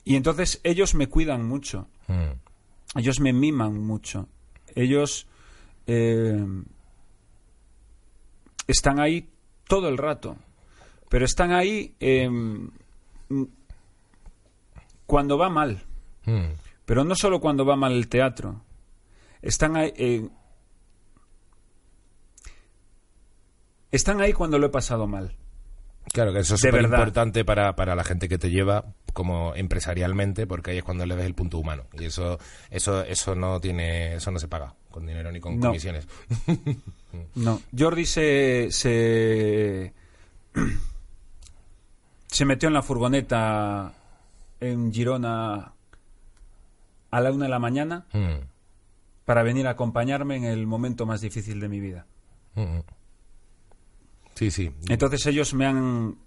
Y 0.04 0.16
entonces 0.16 0.60
ellos 0.64 0.96
me 0.96 1.08
cuidan 1.08 1.46
mucho, 1.48 1.88
Mm. 2.08 3.00
ellos 3.00 3.20
me 3.20 3.34
miman 3.34 3.80
mucho, 3.84 4.28
ellos 4.76 5.28
eh, 5.88 6.46
están 8.68 8.99
ahí 8.99 9.30
todo 9.68 9.88
el 9.89 9.97
rato, 9.97 10.38
pero 11.09 11.26
están 11.26 11.51
ahí 11.51 11.95
eh, 11.99 12.30
cuando 15.05 15.38
va 15.38 15.49
mal, 15.49 15.84
Mm. 16.26 16.53
pero 16.86 17.03
no 17.03 17.16
solo 17.16 17.39
cuando 17.39 17.66
va 17.66 17.76
mal 17.76 17.93
el 17.93 18.07
teatro, 18.07 18.62
están 19.41 19.76
ahí, 19.76 19.91
eh, 19.95 20.30
están 23.91 24.22
ahí 24.22 24.34
cuando 24.34 24.57
lo 24.59 24.68
he 24.68 24.70
pasado 24.70 25.07
mal. 25.07 25.36
Claro, 26.14 26.34
que 26.34 26.39
eso 26.39 26.55
es 26.55 26.62
súper 26.62 26.82
importante 26.84 27.45
para, 27.45 27.76
para 27.76 27.95
la 27.95 28.03
gente 28.03 28.28
que 28.28 28.38
te 28.38 28.49
lleva 28.49 28.86
como 29.14 29.53
empresarialmente, 29.55 30.47
porque 30.47 30.72
ahí 30.72 30.78
es 30.80 30.84
cuando 30.84 31.05
le 31.05 31.16
ves 31.16 31.26
el 31.26 31.36
punto 31.36 31.57
humano. 31.57 31.84
Y 31.93 32.05
eso, 32.05 32.39
eso, 32.70 33.03
eso 33.03 33.36
no 33.36 33.59
tiene, 33.59 34.16
eso 34.16 34.32
no 34.32 34.39
se 34.39 34.47
paga 34.47 34.74
con 34.89 35.05
dinero 35.05 35.32
ni 35.32 35.39
con 35.39 35.59
No. 35.59 35.68
comisiones. 35.68 36.07
No, 37.36 37.62
Jordi 37.78 38.05
se, 38.05 38.68
se 38.72 39.93
se 42.28 42.45
metió 42.45 42.68
en 42.68 42.74
la 42.74 42.82
furgoneta 42.82 43.93
en 44.59 44.93
Girona 44.93 45.74
a 47.12 47.20
la 47.22 47.32
una 47.32 47.45
de 47.45 47.51
la 47.51 47.59
mañana 47.59 48.05
Mm. 48.14 48.45
para 49.26 49.43
venir 49.43 49.68
a 49.68 49.72
acompañarme 49.72 50.36
en 50.38 50.45
el 50.45 50.66
momento 50.68 51.05
más 51.05 51.22
difícil 51.22 51.59
de 51.59 51.70
mi 51.70 51.80
vida. 51.80 52.05
Mm. 52.55 52.80
Sí, 54.36 54.51
sí. 54.51 54.72
Entonces 54.88 55.26
ellos 55.28 55.53
me 55.53 55.66
han 55.66 56.18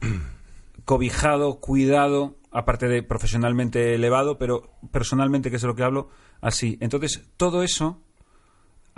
cobijado, 0.84 1.60
cuidado, 1.60 2.36
aparte 2.50 2.88
de 2.88 3.02
profesionalmente 3.02 3.94
elevado, 3.94 4.38
pero 4.38 4.70
personalmente, 4.92 5.50
que 5.50 5.56
es 5.56 5.62
de 5.62 5.68
lo 5.68 5.74
que 5.74 5.82
hablo, 5.84 6.08
así. 6.40 6.78
Entonces 6.80 7.22
todo 7.36 7.62
eso 7.62 8.00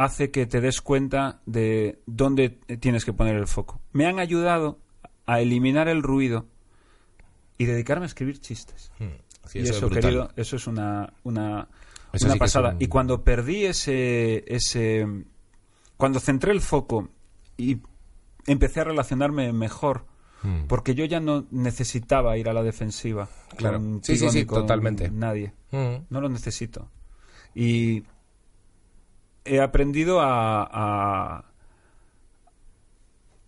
hace 0.04 0.30
que 0.30 0.46
te 0.46 0.60
des 0.60 0.80
cuenta 0.80 1.40
de 1.46 2.00
dónde 2.06 2.50
tienes 2.80 3.04
que 3.04 3.12
poner 3.12 3.36
el 3.36 3.46
foco. 3.46 3.80
Me 3.92 4.06
han 4.06 4.18
ayudado 4.18 4.78
a 5.26 5.40
eliminar 5.40 5.88
el 5.88 6.02
ruido 6.02 6.46
y 7.58 7.64
dedicarme 7.66 8.04
a 8.04 8.06
escribir 8.06 8.40
chistes. 8.40 8.90
Mm. 8.98 9.04
Sí, 9.48 9.58
y 9.58 9.62
eso, 9.62 9.72
eso, 9.72 9.86
es 9.86 9.90
brutal. 9.92 10.02
querido, 10.02 10.30
eso 10.36 10.56
es 10.56 10.66
una, 10.66 11.12
una, 11.24 11.68
Eso 12.12 12.26
una 12.26 12.34
sí 12.34 12.38
pasada. 12.38 12.70
un- 12.70 12.82
Y 12.82 12.86
cuando 12.88 13.22
perdí 13.24 13.64
ese, 13.64 14.44
ese... 14.46 15.06
Cuando 15.96 16.20
centré 16.20 16.52
el 16.52 16.60
foco 16.60 17.08
y 17.56 17.78
empecé 18.46 18.80
a 18.80 18.84
relacionarme 18.84 19.52
mejor, 19.52 20.04
Mm. 20.44 20.66
porque 20.66 20.96
yo 20.96 21.04
ya 21.04 21.20
no 21.20 21.46
necesitaba 21.52 22.36
ir 22.36 22.48
a 22.48 22.52
la 22.52 22.64
defensiva. 22.64 23.28
Claro. 23.56 23.80
Sí, 24.02 24.16
sí, 24.16 24.28
sí, 24.28 24.44
totalmente. 24.44 25.08
Nadie. 25.08 25.52
Mm. 25.70 26.06
No 26.10 26.20
lo 26.20 26.28
necesito. 26.28 26.88
Y 27.54 28.02
he 29.44 29.60
aprendido 29.60 30.20
a- 30.20 30.68
a, 30.70 31.44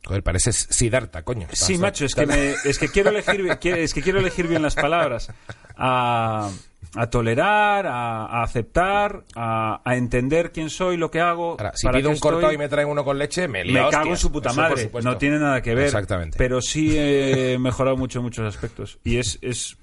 Joder, 0.07 0.23
pareces 0.23 0.67
Siddhartha, 0.69 1.23
coño. 1.23 1.47
Sí, 1.53 1.79
macho, 1.79 2.05
es 2.05 2.15
que, 2.15 2.27
me- 2.27 2.53
es 2.65 2.79
que 2.79 2.89
quiero 2.89 3.09
elegir, 3.09 3.47
es 3.79 3.95
que 3.95 4.03
quiero 4.03 4.19
elegir 4.19 4.47
bien 4.49 4.61
las 4.61 4.75
palabras. 4.75 5.33
A, 5.79 6.51
a 6.95 7.07
tolerar, 7.09 7.87
a, 7.87 8.27
a 8.27 8.43
aceptar, 8.43 9.25
a, 9.35 9.81
a 9.83 9.97
entender 9.97 10.53
quién 10.53 10.69
soy, 10.69 10.99
lo 10.99 11.11
que 11.11 11.21
hago. 11.21 11.53
Ahora, 11.53 11.73
si 11.75 11.87
para 11.87 11.97
pido 11.99 12.11
un 12.11 12.19
cortado 12.19 12.43
estoy. 12.43 12.55
y 12.57 12.59
me 12.59 12.69
traen 12.69 12.89
uno 12.89 13.03
con 13.03 13.19
leche, 13.19 13.49
me 13.49 13.65
me 13.65 13.73
lío 13.73 13.87
a 13.87 13.91
cago 13.91 14.11
en 14.11 14.17
su 14.19 14.31
puta 14.31 14.53
madre. 14.53 14.91
No 15.03 15.17
tiene 15.17 15.39
nada 15.39 15.63
que 15.63 15.75
ver. 15.75 15.87
Exactamente. 15.87 16.37
Pero 16.37 16.61
sí 16.61 16.93
he 16.99 17.57
mejorado 17.61 17.97
mucho 17.97 18.19
en 18.19 18.25
muchos 18.27 18.47
aspectos. 18.47 18.99
Y 19.05 19.17
es, 19.17 19.39
es 19.41 19.79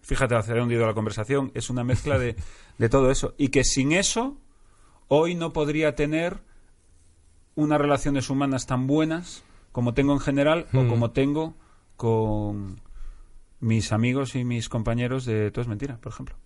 fíjate, 0.00 0.36
hacia 0.36 0.54
dónde 0.54 0.74
ha 0.74 0.78
ido 0.78 0.86
la 0.86 0.94
conversación, 0.94 1.52
es 1.54 1.68
una 1.68 1.84
mezcla 1.84 2.18
de, 2.18 2.34
de 2.78 2.88
todo 2.88 3.10
eso. 3.10 3.34
Y 3.36 3.48
que 3.48 3.62
sin 3.62 3.92
eso, 3.92 4.38
hoy 5.08 5.34
no 5.34 5.52
podría 5.52 5.94
tener 5.94 6.38
unas 7.54 7.80
relaciones 7.80 8.28
humanas 8.30 8.66
tan 8.66 8.86
buenas 8.86 9.42
como 9.72 9.94
tengo 9.94 10.12
en 10.12 10.20
general 10.20 10.66
o 10.72 10.82
Mm. 10.82 10.88
como 10.88 11.10
tengo 11.10 11.54
con 11.96 12.80
mis 13.60 13.92
amigos 13.92 14.34
y 14.36 14.44
mis 14.44 14.68
compañeros 14.68 15.24
de 15.24 15.50
Todo 15.50 15.62
es 15.62 15.68
Mentira, 15.68 15.96
por 15.98 16.12
ejemplo. 16.12 16.36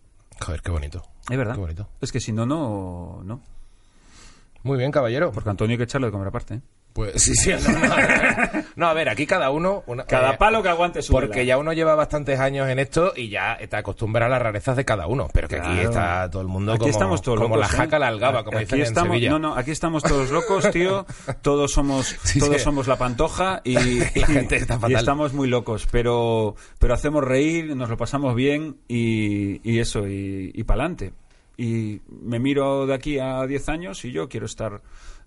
Joder, 0.41 0.63
qué 0.63 0.71
bonito. 0.71 1.03
Es 1.29 1.37
verdad. 1.37 1.55
Qué 1.55 1.61
bonito. 1.61 1.89
Es 2.01 2.13
que 2.13 2.21
si 2.21 2.33
no, 2.33 2.47
no, 2.47 3.21
no. 3.25 3.41
Muy 4.63 4.79
bien, 4.79 4.91
caballero. 4.91 5.33
Porque 5.33 5.51
Antonio 5.51 5.75
hay 5.75 5.79
que 5.79 5.85
echarle 5.85 6.07
de 6.07 6.13
comer 6.13 6.29
aparte. 6.29 6.55
¿eh? 6.55 6.61
Pues 6.93 7.23
sí, 7.23 7.35
sí. 7.35 7.51
No, 7.69 7.79
no, 7.79 8.65
no, 8.77 8.87
a 8.89 8.95
ver, 8.95 9.09
aquí 9.09 9.27
cada 9.27 9.51
uno... 9.51 9.83
una- 9.87 10.05
Cada 10.05 10.33
eh, 10.33 10.37
palo 10.39 10.63
que 10.63 10.69
aguante 10.69 11.03
su 11.03 11.13
Porque 11.13 11.47
ya 11.47 11.57
uno 11.59 11.73
lleva 11.73 11.95
bastantes 11.95 12.41
años 12.41 12.69
en 12.69 12.79
esto 12.79 13.13
y 13.17 13.29
ya 13.29 13.55
está 13.55 13.79
acostumbrado 13.79 14.27
a 14.27 14.37
las 14.37 14.43
rarezas 14.43 14.77
de 14.77 14.85
cada 14.85 15.07
uno. 15.07 15.29
Pero 15.33 15.49
que 15.49 15.57
aquí 15.57 15.79
está 15.81 16.29
todo 16.31 16.43
el 16.43 16.49
mundo 16.49 16.73
Aquí 16.73 16.81
como, 16.81 16.91
estamos 16.91 17.23
todos 17.23 17.41
como 17.41 17.57
locos, 17.57 17.71
la 17.73 17.77
jaca 17.79 17.97
¿eh? 17.97 18.01
la 18.01 18.09
algaba, 18.09 18.45
como 18.45 18.59
Aquí 18.59 18.65
dicen 18.67 18.81
estamos, 18.83 19.09
en 19.09 19.13
Sevilla. 19.15 19.31
No, 19.31 19.39
no, 19.39 19.55
aquí 19.57 19.71
estamos 19.71 20.03
todos 20.03 20.31
locos, 20.31 20.71
tío. 20.73 21.07
Todos 21.43 21.73
somos, 21.73 22.07
Sí, 22.25 22.39
todos 22.41 22.57
sí. 22.57 22.61
somos 22.63 22.87
la 22.89 22.97
pantoja 22.97 23.61
y, 23.65 23.75
La 24.19 24.27
gente 24.27 24.57
está 24.57 24.75
y 24.75 24.79
fatal. 24.79 24.97
estamos 24.97 25.33
muy 25.33 25.49
locos. 25.49 25.87
Pero, 25.91 26.57
pero 26.79 26.95
hacemos 26.95 27.23
reír, 27.25 27.77
nos 27.77 27.89
lo 27.89 27.97
pasamos 27.97 28.35
bien 28.35 28.77
y, 28.89 29.61
y 29.71 29.79
eso, 29.79 30.09
y, 30.09 30.51
y 30.55 30.65
para 30.65 30.83
adelante. 30.83 31.13
Y 31.57 32.01
me 32.09 32.39
miro 32.39 32.87
de 32.87 32.95
aquí 32.95 33.19
a 33.19 33.47
10 33.47 33.69
años 33.69 34.05
y 34.07 34.13
yo 34.13 34.29
quiero 34.29 34.47
estar 34.47 34.81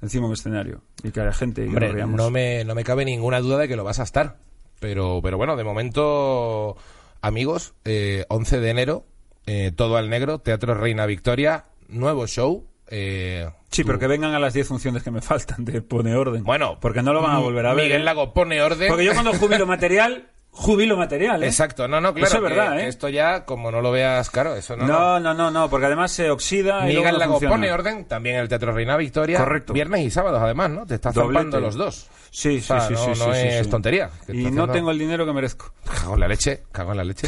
encima 0.04 0.24
de 0.24 0.28
un 0.28 0.34
escenario 0.34 0.82
y 1.04 1.10
que 1.12 1.22
haya 1.22 1.34
gente 1.34 1.66
y 1.66 1.74
que 1.74 1.80
nos 1.80 2.08
no 2.10 2.30
me, 2.30 2.64
no 2.64 2.76
me 2.76 2.84
cabe 2.84 3.06
ninguna 3.06 3.40
duda 3.40 3.58
de 3.58 3.68
que 3.68 3.76
lo 3.76 3.84
vas 3.84 4.00
a 4.00 4.04
estar. 4.04 4.38
Pero, 4.80 5.22
pero 5.24 5.38
bueno, 5.38 5.56
de 5.56 5.64
momento, 5.64 6.76
amigos, 7.22 7.74
eh, 7.86 8.26
11 8.30 8.60
de 8.60 8.70
enero, 8.70 9.06
eh, 9.46 9.72
todo 9.76 9.98
al 9.98 10.10
negro, 10.10 10.40
Teatro 10.40 10.74
Reina 10.76 11.06
Victoria, 11.06 11.66
nuevo 11.88 12.28
show. 12.28 12.68
eh, 12.88 13.50
Sí, 13.72 13.82
tú- 13.82 13.88
pero 13.88 13.98
que 14.00 14.08
vengan 14.08 14.34
a 14.36 14.40
las 14.40 14.54
10 14.54 14.68
funciones 14.68 15.02
que 15.04 15.10
me 15.12 15.22
faltan 15.24 15.66
de 15.66 15.82
Pone 15.82 16.16
Orden. 16.16 16.44
Bueno, 16.44 16.78
porque 16.80 17.02
no 17.02 17.14
lo 17.14 17.22
van 17.22 17.36
a 17.36 17.40
volver 17.40 17.66
a 17.66 17.74
ver. 17.74 17.86
Miguel 17.86 18.02
¿eh? 18.02 18.06
Lago 18.06 18.34
pone 18.34 18.62
orden. 18.62 18.88
Porque 18.90 19.06
yo 19.06 19.14
cuando 19.14 19.34
jubilo 19.34 19.66
material, 19.66 20.28
jubilo 20.54 20.96
material, 20.96 21.44
¿eh? 21.44 21.48
Exacto, 21.48 21.88
no, 21.88 22.00
no, 22.00 22.14
claro. 22.14 22.28
Eso 22.28 22.38
es 22.38 22.44
verdad, 22.44 22.78
que 22.78 22.84
¿eh? 22.84 22.88
Esto 22.88 23.10
ya, 23.10 23.44
como 23.44 23.72
no 23.72 23.82
lo 23.82 23.92
veas, 23.92 24.30
claro, 24.30 24.56
eso 24.56 24.78
no. 24.78 24.86
No, 24.86 25.20
no, 25.20 25.34
no, 25.34 25.52
no, 25.52 25.70
porque 25.70 25.88
además 25.88 26.12
se 26.12 26.30
oxida 26.30 26.90
y 26.90 26.96
Miguel 26.96 27.14
no 27.14 27.20
Lago 27.20 27.34
funciona. 27.34 27.56
pone 27.56 27.72
orden, 27.72 28.06
también 28.06 28.36
en 28.36 28.44
el 28.44 28.48
Teatro 28.50 28.72
Reina 28.72 28.96
Victoria. 28.96 29.40
Correcto. 29.40 29.74
Viernes 29.74 30.02
y 30.02 30.10
sábados, 30.12 30.42
además, 30.42 30.70
¿no? 30.70 30.86
Te 30.86 30.96
estás 30.96 31.14
zampando 31.14 31.60
los 31.60 31.76
dos. 31.76 32.08
Sí, 32.36 32.58
O 32.58 32.62
sea, 32.62 32.82
sí, 32.82 32.96
sí, 32.96 33.10
no, 33.10 33.14
sí, 33.16 33.22
no 33.28 33.34
sí, 33.36 33.42
es 33.48 33.66
sí. 33.66 33.70
tontería. 33.70 34.10
Y 34.28 34.50
no 34.50 34.68
tengo 34.68 34.90
el 34.90 34.98
dinero 34.98 35.24
que 35.24 35.34
merezco. 35.34 35.72
Cago 35.86 36.16
en 36.16 36.20
la 36.20 36.28
leche, 36.28 36.64
cago 36.72 36.90
en 36.90 36.98
la 36.98 37.04
leche. 37.04 37.28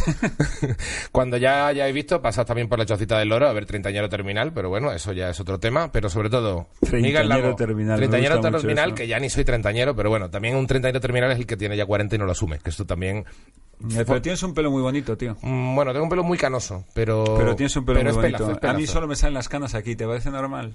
Cuando 1.12 1.38
ya 1.38 1.68
hayáis 1.68 1.94
visto, 1.94 2.24
pasad 2.24 2.44
también 2.46 2.68
por 2.68 2.80
la 2.80 2.88
chocita 2.88 3.20
del 3.20 3.30
loro 3.30 3.48
a 3.48 3.54
ver 3.54 3.68
Treintañero 3.68 4.10
Terminal, 4.10 4.52
pero 4.52 4.70
bueno, 4.70 4.92
eso 4.92 5.14
ya 5.14 5.30
es 5.30 5.40
otro 5.40 5.60
tema. 5.60 5.92
Pero 5.92 6.10
sobre 6.10 6.32
todo, 6.32 6.70
Miguel 6.92 7.30
Lago, 7.30 7.56
Terminal, 7.56 7.98
Treintañero 7.98 8.42
Terminal, 8.42 8.96
que 8.96 9.08
ya 9.08 9.20
ni 9.20 9.30
soy 9.30 9.46
treintañero, 9.46 9.96
pero 9.96 10.10
bueno, 10.10 10.32
también 10.32 10.56
un 10.56 10.66
treintañero 10.66 11.00
terminal 11.00 11.32
es 11.32 11.38
el 11.38 11.46
que 11.46 11.56
tiene 11.56 11.78
ya 11.78 11.86
40 11.86 12.16
y 12.16 12.18
no 12.20 12.26
lo 12.26 12.32
asume, 12.32 12.58
que 12.58 12.72
esto 12.72 12.86
también... 12.86 13.15
Eh, 13.20 14.04
Pero 14.08 14.22
tienes 14.22 14.42
un 14.44 14.54
pelo 14.54 14.72
muy 14.72 14.82
bonito, 14.82 15.18
tío. 15.18 15.36
Mm, 15.42 15.76
Bueno, 15.76 15.92
tengo 15.92 16.04
un 16.06 16.10
pelo 16.10 16.24
muy 16.24 16.38
canoso, 16.38 16.86
pero... 16.94 17.24
Pero 17.38 17.56
tienes 17.56 17.76
un 17.76 17.86
pelo 17.86 18.00
pero 18.00 18.14
muy 18.14 18.22
pelazo, 18.24 18.44
bonito. 18.46 18.54
es 18.58 18.62
pelazo. 18.62 18.78
A 18.78 18.80
mí 18.80 18.88
solo 18.88 19.08
me 19.08 19.16
salen 19.16 19.34
las 19.34 19.50
canas 19.50 19.76
aquí, 19.76 19.96
¿te 19.96 20.08
parece 20.08 20.32
normal? 20.32 20.74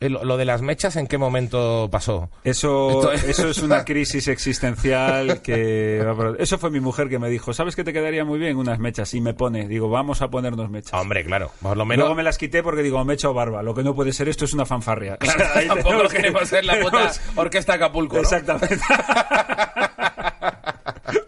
Eh, 0.00 0.08
Lo, 0.08 0.22
lo 0.24 0.36
de 0.36 0.44
las 0.44 0.62
mechas, 0.62 0.94
¿en 0.94 1.08
qué 1.08 1.18
momento 1.18 1.88
pasó? 1.90 2.30
Eso, 2.44 3.12
Esto- 3.12 3.26
eso 3.28 3.48
es 3.50 3.58
una 3.58 3.84
crisis 3.84 4.28
existencial 4.28 5.42
que... 5.42 6.00
Eso 6.38 6.58
fue 6.58 6.70
mi 6.70 6.78
mujer 6.78 7.08
que 7.08 7.18
me 7.18 7.28
dijo, 7.28 7.52
¿sabes 7.52 7.74
que 7.74 7.82
te 7.82 7.92
quedaría 7.92 8.24
muy 8.24 8.38
bien 8.38 8.56
unas 8.56 8.78
mechas? 8.78 9.12
Y 9.14 9.20
me 9.20 9.34
pone, 9.34 9.66
digo, 9.66 9.90
vamos 9.90 10.22
a 10.22 10.28
ponernos 10.30 10.70
mechas. 10.70 10.94
Hombre, 10.94 11.24
claro, 11.24 11.50
por 11.60 11.76
lo 11.76 11.84
menos... 11.84 12.02
Luego 12.04 12.14
me 12.14 12.22
las 12.22 12.38
quité 12.38 12.62
porque 12.62 12.82
digo, 12.84 13.04
me 13.04 13.14
he 13.14 13.16
hecho 13.16 13.34
barba. 13.34 13.64
Lo 13.64 13.74
que 13.74 13.82
no 13.82 13.96
puede 13.96 14.12
ser 14.12 14.28
esto 14.28 14.44
es 14.44 14.52
una 14.54 14.64
fanfarria. 14.64 15.16
Claro, 15.16 15.44
Ahí 15.56 15.66
tampoco 15.66 15.88
tenemos 15.90 16.10
que- 16.12 16.16
queremos 16.18 16.48
ser 16.48 16.64
la 16.64 16.78
puta 16.80 17.10
orquesta 17.34 17.74
Acapulco, 17.74 18.14
¿no? 18.14 18.22
Exactamente. 18.22 18.76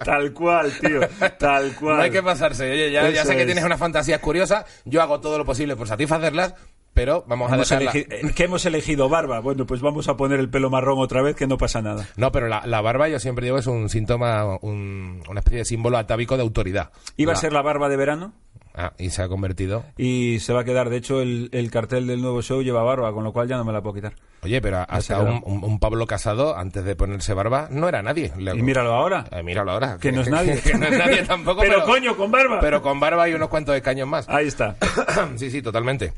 Tal 0.05 0.33
cual, 0.33 0.73
tío. 0.81 1.01
Tal 1.39 1.75
cual. 1.75 1.97
No 1.99 2.03
hay 2.03 2.11
que 2.11 2.23
pasarse. 2.23 2.71
Oye, 2.71 2.91
ya, 2.91 3.09
ya 3.11 3.25
sé 3.25 3.35
que 3.35 3.41
es. 3.43 3.47
tienes 3.47 3.65
unas 3.65 3.79
fantasías 3.79 4.21
curiosas. 4.21 4.65
Yo 4.85 5.03
hago 5.03 5.21
todo 5.21 5.39
lo 5.39 5.45
posible 5.45 5.77
por 5.77 5.87
satisfacerlas, 5.89 6.55
pero 6.95 7.25
vamos 7.29 7.51
a 7.53 7.55
Hemos 7.57 7.69
dejarla. 7.69 7.93
elegi- 7.93 8.07
eh, 8.11 8.33
¿Qué 8.35 8.45
hemos 8.45 8.65
elegido? 8.67 9.09
Barba. 9.09 9.41
Bueno, 9.41 9.67
pues 9.67 9.81
vamos 9.81 10.09
a 10.09 10.17
poner 10.17 10.41
el 10.41 10.49
pelo 10.51 10.71
marrón 10.71 10.99
otra 10.99 11.23
vez, 11.23 11.37
que 11.37 11.47
no 11.47 11.59
pasa 11.59 11.83
nada. 11.83 12.07
No, 12.17 12.33
pero 12.33 12.49
la, 12.49 12.67
la 12.67 12.81
barba 12.81 13.09
yo 13.09 13.19
siempre 13.21 13.45
digo 13.47 13.59
es 13.59 13.67
un 13.67 13.89
síntoma, 13.89 14.59
un- 14.63 15.23
una 15.29 15.41
especie 15.41 15.59
de 15.59 15.65
símbolo 15.65 15.99
atávico 15.99 16.37
de 16.37 16.43
autoridad. 16.43 16.91
Iba 17.17 17.33
a 17.35 17.37
ser 17.37 17.53
la 17.53 17.63
barba 17.63 17.89
de 17.89 17.97
verano 17.97 18.33
Ah, 18.75 18.93
y 18.99 19.11
se 19.11 19.23
ha 19.23 19.29
convertido. 19.29 19.85
y 19.97 20.39
se 20.41 20.53
va 20.53 20.61
a 20.61 20.65
quedar. 20.65 20.91
De 20.91 20.97
hecho, 20.97 21.21
el, 21.21 21.49
el 21.53 21.71
cartel 21.71 22.07
del 22.07 22.23
nuevo 22.23 22.41
show 22.43 22.63
lleva 22.63 22.83
barba, 22.83 23.13
con 23.13 23.25
lo 23.25 23.33
cual 23.33 23.49
ya 23.49 23.57
no 23.57 23.65
me 23.65 23.73
la 23.73 23.83
puedo 23.83 23.95
quitar. 23.95 24.15
Oye, 24.43 24.61
pero 24.63 24.79
hasta 24.89 25.17
ha 25.17 25.21
un, 25.21 25.27
quedado. 25.27 25.45
un- 25.47 25.65
un 25.65 25.79
Pablo 25.81 26.07
Casado, 26.07 26.57
antes 26.57 26.85
de 26.85 26.97
ponerse 26.97 27.35
barba, 27.35 27.69
no 27.71 27.89
era 27.89 28.01
nadie. 28.03 28.33
Le- 28.39 28.57
Y 28.57 28.63
míralo 28.63 28.95
ahora. 28.95 29.27
Eh, 29.33 29.43
míralo 29.43 29.73
ahora. 29.73 29.99
Que 30.01 30.13
no 30.13 30.21
es 30.23 30.29
nadie. 30.31 30.61
que 30.65 30.75
no 30.79 30.87
es 30.87 30.97
nadie 30.99 31.23
tampoco. 31.25 31.61
Pero, 31.63 31.85
coño, 31.85 32.17
con 32.17 32.31
barba. 32.31 32.61
Pero 32.61 32.81
con 32.81 32.99
barba 33.01 33.29
y 33.29 33.35
unos 33.35 33.49
cuantos 33.49 33.75
de 33.75 33.83
caños 33.83 34.09
más. 34.09 34.29
Ahí 34.29 34.47
está. 34.47 34.77
sí, 35.37 35.51
sí, 35.51 35.61
totalmente. 35.63 36.13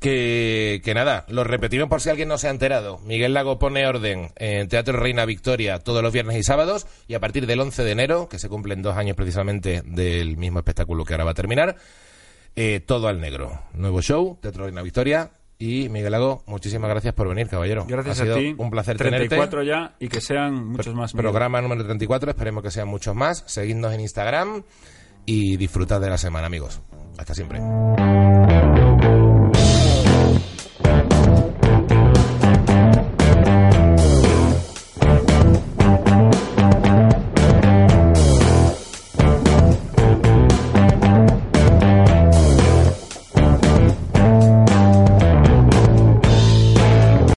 Que, 0.00 0.80
que 0.84 0.94
nada, 0.94 1.24
lo 1.28 1.42
repetimos 1.42 1.88
por 1.88 2.00
si 2.00 2.08
alguien 2.08 2.28
no 2.28 2.38
se 2.38 2.46
ha 2.46 2.50
enterado. 2.50 2.98
Miguel 3.00 3.34
Lago 3.34 3.58
pone 3.58 3.84
orden 3.84 4.30
en 4.36 4.68
Teatro 4.68 4.96
Reina 4.96 5.24
Victoria 5.24 5.80
todos 5.80 6.04
los 6.04 6.12
viernes 6.12 6.36
y 6.36 6.44
sábados 6.44 6.86
y 7.08 7.14
a 7.14 7.20
partir 7.20 7.46
del 7.46 7.60
11 7.60 7.82
de 7.82 7.90
enero, 7.90 8.28
que 8.28 8.38
se 8.38 8.48
cumplen 8.48 8.80
dos 8.80 8.96
años 8.96 9.16
precisamente 9.16 9.82
del 9.84 10.36
mismo 10.36 10.60
espectáculo 10.60 11.04
que 11.04 11.14
ahora 11.14 11.24
va 11.24 11.32
a 11.32 11.34
terminar, 11.34 11.74
eh, 12.54 12.78
todo 12.78 13.08
al 13.08 13.20
negro. 13.20 13.60
Nuevo 13.74 14.00
show, 14.00 14.38
Teatro 14.40 14.66
Reina 14.66 14.82
Victoria 14.82 15.32
y 15.58 15.88
Miguel 15.88 16.12
Lago, 16.12 16.44
muchísimas 16.46 16.88
gracias 16.88 17.14
por 17.14 17.28
venir, 17.28 17.48
caballero. 17.48 17.84
Gracias 17.88 18.20
ha 18.20 18.22
sido 18.22 18.36
a 18.36 18.38
ti. 18.38 18.54
Un 18.56 18.70
placer 18.70 18.96
34 18.96 19.60
tenerte. 19.60 19.66
ya 19.66 19.96
y 19.98 20.08
que 20.08 20.20
sean 20.20 20.54
muchos 20.54 20.94
más. 20.94 21.14
Miguel. 21.14 21.24
Programa 21.24 21.60
número 21.60 21.84
34, 21.84 22.30
esperemos 22.30 22.62
que 22.62 22.70
sean 22.70 22.86
muchos 22.86 23.16
más. 23.16 23.42
Seguidnos 23.46 23.92
en 23.92 24.00
Instagram 24.00 24.62
y 25.26 25.56
disfrutad 25.56 26.00
de 26.00 26.10
la 26.10 26.18
semana, 26.18 26.46
amigos. 26.46 26.80
Hasta 27.18 27.34
siempre. 27.34 27.60